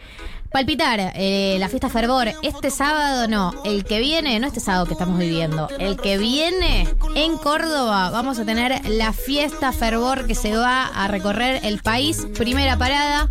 palpitar 0.51 1.13
eh, 1.15 1.57
la 1.59 1.69
fiesta 1.69 1.89
Fervor. 1.89 2.29
Este 2.43 2.71
sábado 2.71 3.29
no, 3.29 3.55
el 3.65 3.85
que 3.85 4.01
viene, 4.01 4.39
no 4.41 4.47
este 4.47 4.61
sábado 4.61 4.87
que 4.87 4.93
estamos 4.93 5.19
viviendo, 5.19 5.69
el 5.79 5.97
que 5.97 6.19
viene 6.19 6.89
en 7.15 7.37
Córdoba 7.37 8.11
vamos 8.11 8.39
a 8.39 8.45
tener 8.45 8.89
la 8.89 9.13
fiesta 9.13 9.73
Fervor 9.73 10.27
que 10.27 10.35
se 10.35 10.57
va 10.57 10.87
a 10.87 11.09
recorrer 11.09 11.61
el 11.65 11.81
país. 11.81 12.27
Primera 12.37 12.77
parada, 12.77 13.31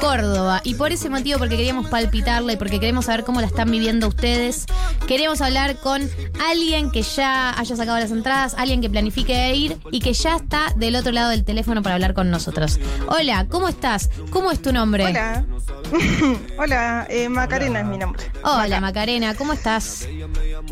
Córdoba. 0.00 0.60
Y 0.64 0.74
por 0.74 0.92
ese 0.92 1.08
motivo, 1.08 1.38
porque 1.38 1.56
queríamos 1.56 1.88
palpitarla 1.88 2.52
y 2.52 2.56
porque 2.56 2.80
queremos 2.80 3.06
saber 3.06 3.24
cómo 3.24 3.40
la 3.40 3.46
están 3.46 3.70
viviendo 3.70 4.08
ustedes, 4.08 4.66
queremos 5.06 5.40
hablar 5.40 5.76
con 5.76 6.02
alguien 6.48 6.90
que 6.90 7.02
ya 7.02 7.58
haya 7.58 7.76
sacado 7.76 7.98
las 7.98 8.10
entradas, 8.10 8.54
alguien 8.58 8.80
que 8.80 8.90
planifique 8.90 9.54
ir 9.54 9.78
y 9.92 10.00
que 10.00 10.12
ya 10.12 10.36
está 10.36 10.72
del 10.76 10.96
otro 10.96 11.12
lado 11.12 11.30
del 11.30 11.44
teléfono 11.44 11.82
para 11.82 11.94
hablar 11.94 12.14
con 12.14 12.30
nosotros. 12.30 12.80
Hola, 13.08 13.46
¿cómo 13.48 13.68
estás? 13.68 14.10
¿Cómo 14.30 14.50
es 14.50 14.60
tu 14.60 14.72
nombre? 14.72 15.04
Hola. 15.04 15.44
Hola, 16.58 17.06
eh, 17.10 17.28
Macarena 17.28 17.80
es 17.80 17.86
mi 17.86 17.98
nombre. 17.98 18.24
Hola, 18.42 18.80
Macarena, 18.80 19.34
¿cómo 19.34 19.52
estás? 19.52 20.08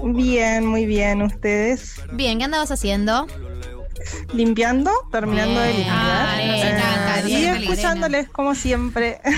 Bien, 0.02 0.66
muy 0.66 0.86
bien. 0.86 1.22
¿Ustedes? 1.22 1.96
Bien, 2.12 2.38
¿qué 2.38 2.44
andabas 2.44 2.70
haciendo? 2.70 3.26
Limpiando, 4.32 4.90
terminando 5.12 5.60
de 5.60 5.72
limpiar. 5.74 5.96
Ah, 5.96 6.42
encanta, 6.42 7.28
y 7.28 7.44
escuchándoles 7.44 8.28
como 8.28 8.54
siempre. 8.54 9.20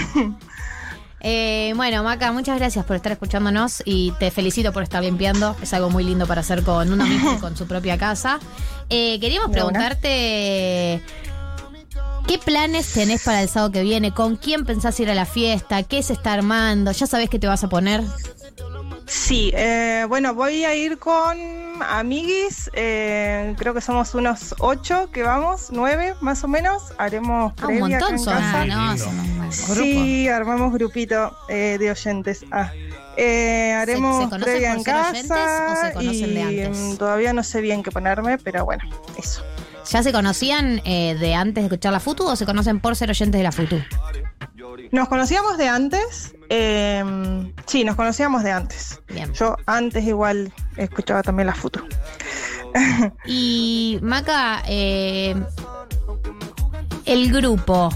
Eh, 1.28 1.73
bueno, 1.74 2.05
Maca, 2.05 2.31
muchas 2.31 2.56
gracias 2.56 2.85
por 2.85 2.94
estar 2.94 3.10
escuchándonos 3.10 3.82
y 3.85 4.12
te 4.20 4.31
felicito 4.31 4.73
por 4.73 4.85
estar 4.85 5.02
limpiando. 5.02 5.56
Es 5.60 5.74
algo 5.74 5.90
muy 5.90 6.05
lindo 6.05 6.24
para 6.24 6.43
hacer 6.43 6.62
con 6.62 6.93
uno 6.93 7.05
mismo 7.05 7.32
y 7.32 7.36
con 7.39 7.56
su 7.56 7.66
propia 7.66 7.98
casa. 7.98 8.39
Eh, 8.90 9.18
queríamos 9.18 9.51
preguntarte. 9.51 11.02
¿Qué 12.27 12.39
planes 12.39 12.93
tenés 12.93 13.23
para 13.24 13.43
el 13.43 13.48
sábado 13.48 13.70
que 13.73 13.82
viene? 13.82 14.12
¿Con 14.12 14.36
quién 14.36 14.65
pensás 14.65 14.98
ir 14.98 15.09
a 15.11 15.15
la 15.15 15.27
fiesta? 15.27 15.82
¿Qué 15.85 16.03
se 16.03 16.12
está 16.12 16.32
armando? 16.32 16.90
¿Ya 16.90 17.07
sabés 17.07 17.31
qué 17.31 17.39
te 17.39 17.47
vas 17.47 17.62
a 17.62 17.69
poner? 17.69 18.03
Sí, 19.07 19.53
eh, 19.55 20.05
bueno, 20.09 20.35
voy 20.35 20.65
a 20.65 20.74
ir 20.74 20.98
con 20.98 21.39
amiguis. 21.89 22.69
eh, 22.74 23.55
creo 23.57 23.73
que 23.74 23.81
somos 23.81 24.12
unos 24.16 24.57
ocho 24.59 25.09
que 25.12 25.23
vamos, 25.23 25.69
nueve 25.70 26.15
más 26.20 26.43
o 26.43 26.48
menos. 26.48 26.82
Haremos 26.98 27.53
Ah, 27.59 27.69
un 27.69 27.78
previa 27.78 27.97
acá 27.98 28.09
montón 28.09 28.12
en 28.15 28.19
son. 28.19 28.35
casa. 28.35 28.62
Ah, 28.62 28.66
no, 28.66 28.98
son 28.98 29.20
un 29.20 29.39
grupo. 29.39 29.53
Sí, 29.85 30.28
armamos 30.28 30.73
grupito 30.73 31.36
eh, 31.48 31.77
de 31.78 31.90
oyentes. 31.93 32.44
Ah, 32.51 32.73
eh, 33.16 33.73
haremos 33.73 34.24
se 34.24 34.31
conocen 34.31 34.40
previa 34.53 34.69
por 34.70 34.78
en 34.78 34.85
ser 34.85 34.94
oyentes 34.97 35.28
casa 35.31 35.73
o 35.73 35.86
se 35.86 35.93
conocen 35.93 36.35
de 36.35 36.40
y, 36.40 36.61
antes? 36.65 36.78
mm, 36.82 36.97
todavía 36.97 37.32
no 37.32 37.44
sé 37.44 37.61
bien 37.61 37.85
qué 37.85 37.93
ponerme, 37.93 38.39
pero 38.39 38.65
bueno, 38.65 38.82
eso. 39.16 39.44
¿Ya 39.91 40.03
se 40.03 40.13
conocían 40.13 40.81
eh, 40.85 41.17
de 41.19 41.35
antes 41.35 41.63
de 41.63 41.67
escuchar 41.67 41.93
la 41.93 42.01
FUTU 42.01 42.25
o 42.27 42.37
se 42.37 42.45
conocen 42.45 42.81
por 42.81 42.97
ser 42.97 43.11
oyentes 43.11 43.39
de 43.39 43.43
la 43.45 43.53
FUTU? 43.53 43.81
Nos 44.93 45.09
conocíamos 45.09 45.59
de 45.59 45.69
antes. 45.69 46.35
eh, 46.49 47.53
sí, 47.67 47.85
nos 47.85 47.97
conocíamos 47.97 48.43
de 48.43 48.53
antes. 48.53 49.01
Yo 49.35 49.57
antes 49.67 50.05
igual 50.05 50.53
escuchaba 50.77 51.23
también 51.23 51.47
la 51.47 51.55
futu. 51.55 51.81
Y 53.27 53.99
Maca, 54.03 54.63
eh, 54.67 55.35
el 57.07 57.33
grupo. 57.33 57.91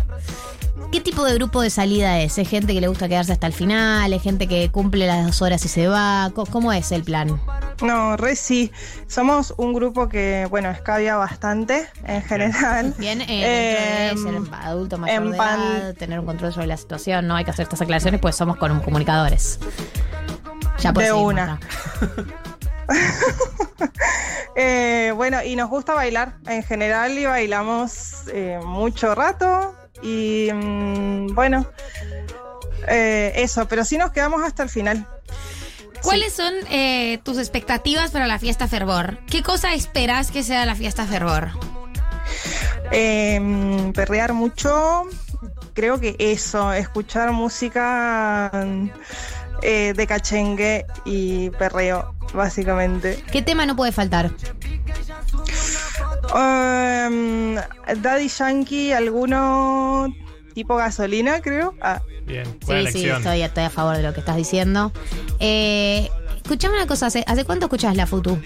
¿Qué 0.93 1.01
tipo 1.01 1.25
de 1.25 1.35
grupo 1.35 1.63
de 1.63 1.71
salida 1.71 2.19
es? 2.19 2.37
¿Es 2.39 2.49
gente 2.49 2.75
que 2.75 2.81
le 2.81 2.89
gusta 2.89 3.09
quedarse 3.09 3.33
hasta 3.33 3.47
el 3.47 3.53
final? 3.53 4.13
¿Es 4.13 4.23
gente 4.23 4.49
que 4.49 4.71
cumple 4.71 5.07
las 5.07 5.25
dos 5.25 5.41
horas 5.41 5.65
y 5.65 5.69
se 5.69 5.87
va? 5.87 6.33
¿Cómo 6.51 6.73
es 6.73 6.91
el 6.91 7.05
plan? 7.05 7.41
No, 7.83 8.17
re 8.17 8.35
sí. 8.35 8.73
Somos 9.07 9.55
un 9.57 9.73
grupo 9.73 10.09
que, 10.09 10.47
bueno, 10.51 10.69
escabia 10.71 11.17
bastante 11.17 11.89
en 12.05 12.23
general. 12.23 12.95
Bien, 12.99 13.21
eh, 13.23 14.11
Em, 14.11 14.17
de 14.17 14.23
ser 14.23 14.55
adulto 14.55 14.99
mayor 14.99 15.23
en 15.23 15.31
de 15.31 15.37
edad, 15.37 15.95
tener 15.95 16.19
un 16.19 16.27
control 16.27 16.53
sobre 16.53 16.67
la 16.67 16.77
situación, 16.77 17.27
no 17.27 17.37
hay 17.37 17.45
que 17.45 17.51
hacer 17.51 17.63
estas 17.65 17.81
aclaraciones, 17.81 18.21
pues 18.21 18.35
somos 18.37 18.57
con 18.57 18.81
comunicadores. 18.81 19.61
Ya 20.81 20.93
puedes 20.93 21.11
De 21.11 21.17
seguir, 21.17 21.27
una. 21.27 21.61
Eh, 24.57 25.13
bueno, 25.15 25.43
y 25.43 25.55
nos 25.55 25.71
gusta 25.71 25.95
bailar 25.95 26.35
en 26.47 26.63
general 26.65 27.17
y 27.17 27.25
bailamos 27.25 28.25
eh, 28.33 28.59
mucho 28.63 29.15
rato. 29.15 29.75
Y 30.03 30.51
mm, 30.53 31.35
bueno, 31.35 31.67
eh, 32.89 33.33
eso, 33.37 33.67
pero 33.69 33.85
sí 33.85 33.99
nos 33.99 34.11
quedamos 34.13 34.43
hasta 34.43 34.63
el 34.63 34.69
final. 34.69 35.07
¿Cuáles 36.03 36.33
son 36.33 36.55
eh, 36.71 37.19
tus 37.25 37.39
expectativas 37.39 38.11
para 38.11 38.27
la 38.27 38.39
fiesta 38.39 38.69
Fervor? 38.69 39.19
¿Qué 39.27 39.43
cosa 39.43 39.75
esperas 39.75 40.31
que 40.31 40.43
sea 40.43 40.65
la 40.65 40.75
fiesta 40.75 41.05
Fervor? 41.05 41.51
Eh, 42.91 43.93
perrear 43.95 44.33
mucho, 44.33 45.05
creo 45.75 46.01
que 46.01 46.17
eso, 46.19 46.73
escuchar 46.73 47.33
música 47.33 48.51
eh, 49.63 49.93
de 49.97 50.07
cachengue 50.07 50.87
y 51.05 51.51
perreo, 51.51 52.15
básicamente. 52.35 53.23
¿Qué 53.31 53.43
tema 53.43 53.67
no 53.67 53.77
puede 53.77 53.93
faltar? 53.93 54.31
Um, 56.35 57.57
Daddy 58.03 58.29
Yankee, 58.29 58.93
alguno 58.93 60.15
tipo 60.55 60.77
gasolina, 60.77 61.41
creo. 61.41 61.75
Ah. 61.81 62.01
Bien, 62.27 62.45
Sí, 62.65 62.87
sí, 62.93 63.09
estoy, 63.09 63.43
estoy 63.43 63.65
a 63.65 63.71
favor 63.71 63.97
de 63.97 64.05
lo 64.05 64.15
que 64.15 64.21
estás 64.21 64.37
diciendo. 64.37 64.93
Eh, 65.41 66.09
escuchame 66.37 66.77
una 66.77 66.87
cosa, 66.87 67.07
¿hace, 67.07 67.25
hace 67.27 67.45
cuánto 67.45 67.67
escuchas 67.67 67.97
la 67.97 68.07
FUTU? 68.07 68.39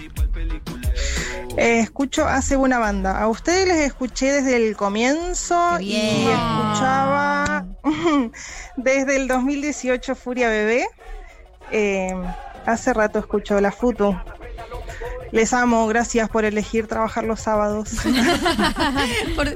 Eh, 1.57 1.79
escucho 1.81 2.25
hace 2.25 2.57
una 2.57 2.79
banda. 2.79 3.21
A 3.21 3.27
ustedes 3.27 3.67
les 3.67 3.77
escuché 3.81 4.31
desde 4.31 4.55
el 4.55 4.75
comienzo 4.75 5.79
y 5.79 5.95
escuchaba 5.95 7.65
desde 8.77 9.15
el 9.15 9.27
2018 9.27 10.15
Furia 10.15 10.49
Bebé. 10.49 10.85
Eh, 11.71 12.13
hace 12.65 12.93
rato 12.93 13.19
escucho 13.19 13.59
la 13.61 13.71
Futu. 13.71 14.15
Les 15.31 15.53
amo, 15.53 15.85
gracias 15.87 16.29
por 16.29 16.45
elegir 16.45 16.87
trabajar 16.87 17.23
los 17.23 17.41
sábados. 17.41 17.89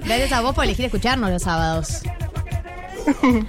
Gracias 0.04 0.32
a 0.34 0.42
vos 0.42 0.54
por 0.54 0.66
elegir 0.66 0.86
escucharnos 0.86 1.30
los 1.30 1.44
sábados. 1.44 2.02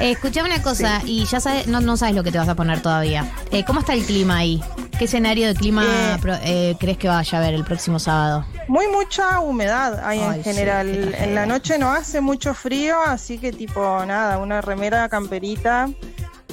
Eh, 0.00 0.12
escuchame 0.12 0.48
una 0.48 0.62
cosa, 0.62 1.02
y 1.04 1.26
ya 1.26 1.40
sabes, 1.40 1.66
no, 1.66 1.80
no 1.82 1.94
sabes 1.98 2.14
lo 2.14 2.22
que 2.24 2.32
te 2.32 2.38
vas 2.38 2.48
a 2.48 2.54
poner 2.54 2.80
todavía. 2.80 3.30
Eh, 3.50 3.64
¿Cómo 3.66 3.80
está 3.80 3.92
el 3.92 4.02
clima 4.02 4.38
ahí? 4.38 4.62
¿Qué 4.98 5.04
escenario 5.04 5.46
de 5.48 5.54
clima 5.54 5.84
Eh. 5.84 6.16
eh, 6.44 6.76
crees 6.80 6.96
que 6.96 7.06
vaya 7.08 7.36
a 7.38 7.40
haber 7.42 7.52
el 7.54 7.64
próximo 7.64 7.98
sábado? 7.98 8.46
Muy 8.66 8.86
mucha 8.88 9.40
humedad 9.40 10.00
hay 10.02 10.20
Ay, 10.20 10.38
en 10.38 10.44
general. 10.44 11.14
en 11.18 11.34
la 11.34 11.44
noche 11.44 11.78
no 11.78 11.90
hace 11.92 12.22
mucho 12.22 12.54
frío, 12.54 12.96
así 13.04 13.36
que 13.36 13.52
tipo 13.52 13.80
nada, 14.06 14.38
una 14.38 14.62
remera 14.62 15.06
camperita, 15.10 15.90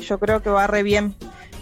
yo 0.06 0.20
creo 0.20 0.42
que 0.42 0.50
va 0.50 0.68
re 0.68 0.84
bien. 0.84 1.16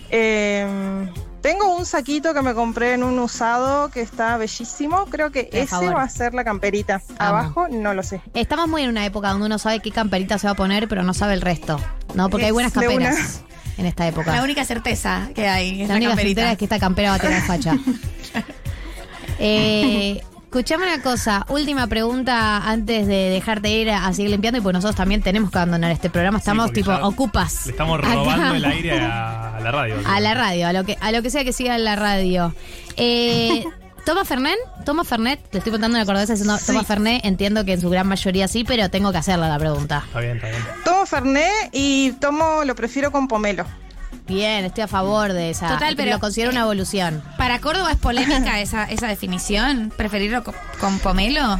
Eh, 0.10 1.08
tengo 1.46 1.76
un 1.78 1.86
saquito 1.86 2.34
que 2.34 2.42
me 2.42 2.56
compré 2.56 2.94
en 2.94 3.04
un 3.04 3.20
usado 3.20 3.92
que 3.92 4.02
está 4.02 4.36
bellísimo. 4.36 5.06
Creo 5.06 5.30
que 5.32 5.44
Por 5.44 5.56
ese 5.60 5.68
favor. 5.68 5.96
va 5.98 6.02
a 6.02 6.10
ser 6.10 6.34
la 6.34 6.44
camperita. 6.44 7.04
Abajo 7.20 7.68
no 7.70 7.94
lo 7.94 8.02
sé. 8.02 8.20
Estamos 8.34 8.68
muy 8.68 8.82
en 8.82 8.90
una 8.90 9.06
época 9.06 9.30
donde 9.30 9.46
uno 9.46 9.60
sabe 9.60 9.80
qué 9.80 9.92
camperita 9.92 10.40
se 10.40 10.48
va 10.48 10.54
a 10.54 10.56
poner, 10.56 10.88
pero 10.88 11.04
no 11.04 11.14
sabe 11.14 11.36
el 11.36 11.42
resto, 11.42 11.80
¿no? 12.16 12.32
Porque 12.32 12.48
hay 12.48 12.52
buenas 12.52 12.74
de 12.74 12.88
una. 12.88 13.10
camperas 13.10 13.42
en 13.78 13.86
esta 13.86 14.08
época. 14.08 14.36
La 14.36 14.42
única 14.42 14.66
certeza 14.66 15.30
que 15.36 15.48
hay 15.48 15.84
es 15.84 15.88
La 15.88 15.94
la, 15.94 15.98
única 15.98 16.10
camperita. 16.10 16.42
certeza 16.42 16.52
es 16.54 16.58
que 16.58 16.66
esta 16.66 16.80
campera 16.80 17.10
va 17.12 17.16
a 17.18 17.20
tener 17.20 17.42
facha. 17.44 17.78
eh, 19.40 20.24
escuchame 20.56 20.86
una 20.86 21.04
cosa, 21.04 21.46
última 21.50 21.86
pregunta 21.88 22.66
antes 22.66 23.08
de 23.08 23.30
dejarte 23.30 23.70
ir 23.70 23.92
a 23.92 24.14
seguir 24.14 24.32
limpiando 24.32 24.58
y 24.60 24.62
pues 24.62 24.72
nosotros 24.74 24.96
también 24.96 25.22
tenemos 25.22 25.52
que 25.52 25.58
abandonar 25.58 25.92
este 25.92 26.10
programa, 26.10 26.38
estamos 26.38 26.72
tipo 26.72 26.94
ocupas. 26.94 27.66
Le 27.66 27.74
estamos 27.74 28.00
Acá. 28.00 28.14
robando 28.14 28.56
el 28.56 28.64
aire 28.64 29.02
a, 29.02 29.58
a 29.58 29.60
la 29.60 29.72
radio. 29.72 29.96
A 30.06 30.20
la 30.22 30.34
radio, 30.34 30.68
a 30.68 30.72
lo 30.72 30.86
que, 30.86 30.98
a 31.02 31.12
lo 31.12 31.22
que 31.22 31.30
sea 31.30 31.44
que 31.44 31.52
siga 31.52 31.76
en 31.76 31.84
la 31.84 31.98
radio. 31.98 32.56
Eh, 32.96 33.66
¿Toma 34.06 34.24
Fernet? 34.24 34.58
¿Toma 34.86 35.04
Fernet? 35.04 35.42
Te 35.50 35.58
estoy 35.58 35.74
contando 35.74 35.98
una 35.98 36.06
cordesa 36.06 36.32
diciendo 36.32 36.58
toma 36.66 36.86
Fernet, 36.86 37.26
entiendo 37.26 37.66
que 37.66 37.74
en 37.74 37.82
su 37.82 37.90
gran 37.90 38.08
mayoría 38.08 38.48
sí, 38.48 38.64
pero 38.64 38.90
tengo 38.90 39.12
que 39.12 39.18
hacerle 39.18 39.50
la 39.50 39.60
pregunta. 39.60 40.04
Está 40.08 40.22
bien, 40.22 40.38
está 40.38 40.48
bien. 40.48 40.62
Tomo 40.86 41.06
Fernet 41.06 41.70
y 41.74 42.14
tomo, 42.14 42.64
lo 42.64 42.76
prefiero 42.76 43.12
con 43.12 43.28
pomelo. 43.28 43.66
Bien, 44.28 44.66
estoy 44.66 44.84
a 44.84 44.88
favor 44.88 45.34
de 45.34 45.52
esa. 45.52 45.68
Total, 45.68 45.96
pero- 45.96 46.12
Lo 46.12 46.20
considero 46.20 46.52
una 46.52 46.62
evolución. 46.62 47.22
Para 47.38 47.60
Córdoba 47.62 47.92
es 47.92 47.98
polémica 47.98 48.60
esa, 48.62 48.86
esa 48.86 49.08
definición. 49.08 49.92
¿Preferirlo 49.96 50.44
co- 50.44 50.54
con, 50.80 50.98
pomelo? 51.00 51.60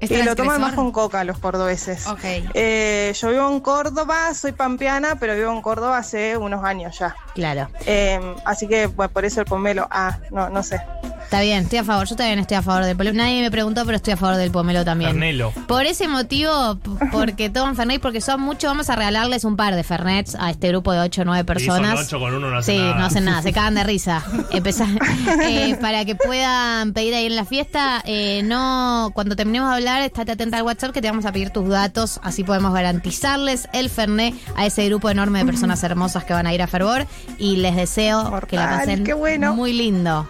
¿Es 0.00 0.10
Y 0.10 0.22
lo 0.22 0.36
toman 0.36 0.60
más 0.60 0.74
con 0.74 0.92
coca 0.92 1.24
los 1.24 1.38
cordobeses. 1.38 2.06
Ok. 2.08 2.20
Eh, 2.52 3.14
yo 3.18 3.30
vivo 3.30 3.48
en 3.50 3.60
Córdoba, 3.60 4.34
soy 4.34 4.52
pampeana, 4.52 5.14
pero 5.18 5.34
vivo 5.34 5.50
en 5.52 5.62
Córdoba 5.62 5.96
hace 5.98 6.36
unos 6.36 6.62
años 6.64 6.98
ya. 6.98 7.16
Claro. 7.34 7.70
Eh, 7.86 8.20
así 8.44 8.66
que 8.68 8.86
bueno, 8.88 9.10
por 9.12 9.24
eso 9.24 9.40
el 9.40 9.46
pomelo. 9.46 9.86
Ah, 9.90 10.18
no, 10.30 10.50
no 10.50 10.62
sé. 10.62 10.80
Está 11.24 11.40
bien, 11.40 11.64
estoy 11.64 11.78
a 11.80 11.84
favor. 11.84 12.06
Yo 12.06 12.14
también 12.16 12.38
estoy 12.38 12.56
a 12.56 12.62
favor 12.62 12.84
del 12.84 12.96
pomelo. 12.96 13.16
Nadie 13.16 13.42
me 13.42 13.50
preguntó, 13.50 13.84
pero 13.84 13.96
estoy 13.96 14.12
a 14.12 14.16
favor 14.16 14.36
del 14.36 14.50
pomelo 14.52 14.84
también. 14.84 15.10
Fernelo. 15.10 15.50
Por 15.66 15.84
ese 15.84 16.06
motivo, 16.06 16.76
p- 16.76 16.90
porque 17.10 17.50
toman 17.50 17.74
Fernet, 17.74 18.00
porque 18.00 18.20
son 18.20 18.40
muchos, 18.40 18.70
vamos 18.70 18.88
a 18.88 18.94
regalarles 18.96 19.44
un 19.44 19.56
par 19.56 19.74
de 19.74 19.82
Fernets 19.82 20.36
a 20.38 20.50
este 20.50 20.68
grupo 20.68 20.92
de 20.92 21.00
8 21.00 21.22
o 21.22 21.24
9 21.24 21.40
Y 21.40 21.44
personas. 21.44 21.90
son 21.94 21.98
ocho 22.06 22.20
con 22.20 22.34
uno 22.34 22.50
no 22.50 22.58
hacen 22.58 22.76
Sí, 22.76 22.80
nada. 22.80 22.94
no 22.94 23.04
hacen 23.06 23.24
nada, 23.24 23.42
se 23.42 23.52
cagan 23.52 23.74
de 23.74 23.82
risa. 23.84 24.22
Empezar, 24.50 24.88
eh, 25.42 25.76
para 25.80 26.04
que 26.04 26.14
puedan 26.14 26.92
pedir 26.92 27.14
ahí 27.14 27.26
en 27.26 27.34
la 27.36 27.44
fiesta, 27.44 28.00
eh, 28.04 28.42
no, 28.44 29.10
cuando 29.14 29.34
terminemos 29.34 29.70
de 29.70 29.74
hablar, 29.76 30.02
estate 30.02 30.32
atenta 30.32 30.58
al 30.58 30.62
WhatsApp 30.62 30.92
que 30.92 31.02
te 31.02 31.08
vamos 31.08 31.24
a 31.26 31.32
pedir 31.32 31.50
tus 31.50 31.68
datos, 31.68 32.20
así 32.22 32.44
podemos 32.44 32.72
garantizarles 32.72 33.68
el 33.72 33.90
Fernet 33.90 34.34
a 34.56 34.66
ese 34.66 34.86
grupo 34.86 35.10
enorme 35.10 35.40
de 35.40 35.46
personas 35.46 35.82
hermosas 35.82 36.22
que 36.24 36.32
van 36.32 36.46
a 36.46 36.54
ir 36.54 36.62
a 36.62 36.66
Fervor 36.68 37.06
y 37.38 37.56
les 37.56 37.74
deseo 37.74 38.40
que 38.48 38.56
la 38.56 38.68
pasen 38.70 39.02
qué 39.04 39.14
bueno. 39.14 39.54
muy 39.54 39.72
lindo. 39.72 40.28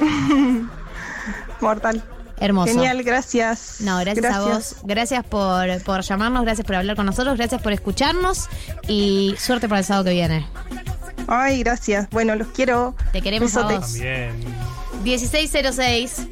Mortal. 1.60 2.02
Hermoso. 2.38 2.72
Genial, 2.72 3.02
gracias. 3.04 3.76
No, 3.80 3.98
gracias, 4.00 4.34
a 4.34 4.40
vos. 4.40 4.76
Gracias 4.82 5.24
por, 5.24 5.82
por 5.84 6.02
llamarnos, 6.02 6.42
gracias 6.42 6.66
por 6.66 6.76
hablar 6.76 6.96
con 6.96 7.06
nosotros, 7.06 7.36
gracias 7.36 7.62
por 7.62 7.72
escucharnos 7.72 8.48
y 8.88 9.34
suerte 9.38 9.68
para 9.68 9.78
el 9.80 9.84
sábado 9.84 10.04
que 10.06 10.10
viene. 10.10 10.46
Ay, 11.28 11.60
gracias. 11.60 12.10
Bueno, 12.10 12.34
los 12.34 12.48
quiero. 12.48 12.94
Te 13.12 13.22
queremos 13.22 13.56
a 13.56 13.66
Besotes. 13.66 13.92
vos. 13.92 14.00
Bien. 14.00 14.32
1606. 15.04 16.26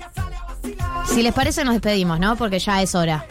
Si 1.07 1.23
les 1.23 1.33
parece, 1.33 1.65
nos 1.65 1.75
despedimos, 1.75 2.19
¿no? 2.21 2.37
Porque 2.37 2.59
ya 2.59 2.83
es 2.83 2.95
hora. 2.95 3.25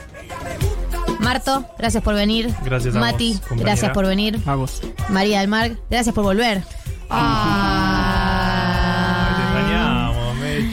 Marto, 1.19 1.65
gracias 1.77 2.03
por 2.03 2.15
venir. 2.15 2.53
Gracias 2.63 2.95
a 2.95 2.99
Mati, 2.99 3.39
vos, 3.49 3.59
gracias 3.59 3.91
por 3.91 4.07
venir. 4.07 4.39
A 4.45 4.55
vos. 4.55 4.81
María 5.09 5.39
del 5.41 5.49
Mar, 5.49 5.77
gracias 5.89 6.15
por 6.15 6.23
volver. 6.23 6.63
Ah. 7.09 8.00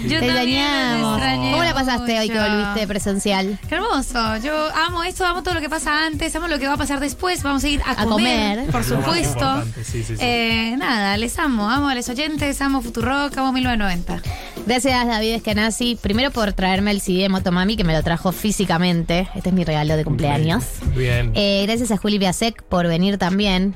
Yo 0.08 0.20
Te 0.20 0.26
extrañamos. 0.26 1.20
¿Cómo 1.52 1.62
la 1.64 1.74
pasaste 1.74 2.18
hoy 2.20 2.28
que 2.28 2.38
mucho. 2.38 2.50
volviste 2.50 2.86
presencial? 2.86 3.58
Qué 3.68 3.74
hermoso. 3.74 4.36
Yo 4.38 4.68
amo 4.74 5.04
esto, 5.04 5.24
amo 5.26 5.42
todo 5.42 5.54
lo 5.54 5.60
que 5.60 5.68
pasa 5.68 6.06
antes, 6.06 6.34
amo 6.36 6.48
lo 6.48 6.58
que 6.58 6.66
va 6.66 6.74
a 6.74 6.76
pasar 6.78 7.00
después. 7.00 7.42
Vamos 7.42 7.64
a 7.64 7.68
ir 7.68 7.80
a, 7.84 7.92
A 8.02 8.04
comer, 8.06 8.56
comer. 8.56 8.70
por 8.70 8.84
supuesto. 8.84 9.64
sí, 9.84 10.02
sí, 10.02 10.04
sí. 10.04 10.14
Eh, 10.20 10.74
nada, 10.78 11.16
les 11.16 11.38
amo. 11.38 11.68
Amo 11.70 11.88
a 11.88 11.94
los 11.94 12.08
oyentes, 12.08 12.60
amo 12.62 12.80
Futurock, 12.82 13.36
amo 13.38 13.52
1990. 13.52 14.22
Gracias, 14.66 15.06
David 15.06 15.34
Eskenazi. 15.34 15.98
Primero 16.00 16.30
por 16.30 16.52
traerme 16.52 16.90
el 16.90 17.00
CD 17.00 17.22
de 17.22 17.28
Motomami, 17.28 17.76
que 17.76 17.84
me 17.84 17.92
lo 17.94 18.02
trajo 18.02 18.32
físicamente. 18.32 19.28
Este 19.34 19.48
es 19.50 19.54
mi 19.54 19.64
regalo 19.64 19.96
de 19.96 20.04
cumpleaños. 20.04 20.64
Bien. 20.96 21.32
Eh, 21.34 21.64
gracias 21.66 21.90
a 21.90 21.96
Juli 21.96 22.18
Biasek 22.18 22.62
por 22.64 22.86
venir 22.86 23.16
también, 23.18 23.74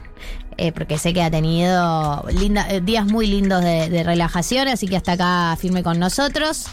eh, 0.59 0.73
porque 0.73 0.99
sé 0.99 1.13
que 1.13 1.23
ha 1.23 1.31
tenido 1.31 2.25
linda- 2.31 2.67
eh, 2.71 2.81
días 2.81 3.07
muy 3.07 3.27
lindos 3.27 3.63
de, 3.63 4.03
relajación, 4.05 4.69
así 4.69 4.87
que 4.89 4.97
hasta 4.97 5.13
acá 5.13 5.57
firme 5.59 5.83
con 5.83 5.99
nosotros. 5.99 6.67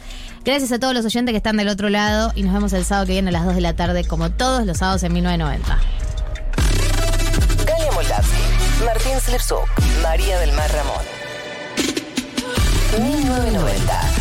Gracias 0.46 0.72
a 0.72 0.80
todos 0.80 0.94
los 0.94 1.06
oyentes 1.06 1.34
que 1.34 1.38
están 1.38 1.58
del 1.58 1.68
otro 1.70 1.90
lado 1.90 2.32
y 2.36 2.44
nos 2.44 2.54
vemos 2.54 2.74
el 2.74 2.86
sábado 2.86 3.06
que 3.08 3.14
viene 3.14 3.30
a 3.30 3.32
las 3.34 3.46
2 3.46 3.56
de 3.56 3.62
la 3.62 3.74
tarde, 3.76 4.04
como 4.06 4.30
todos 4.32 4.66
los 4.66 4.78
sábados 4.78 5.04
en 5.04 5.14
1990. 5.14 5.78
Galia 7.66 7.92
Moldavsky, 7.92 8.42
Martín 8.86 9.20
Slipsuk, 9.20 9.68
María 10.02 10.40
del 10.40 10.52
Mar 10.54 10.72
Ramón. 10.72 11.04
1990. 12.98 14.19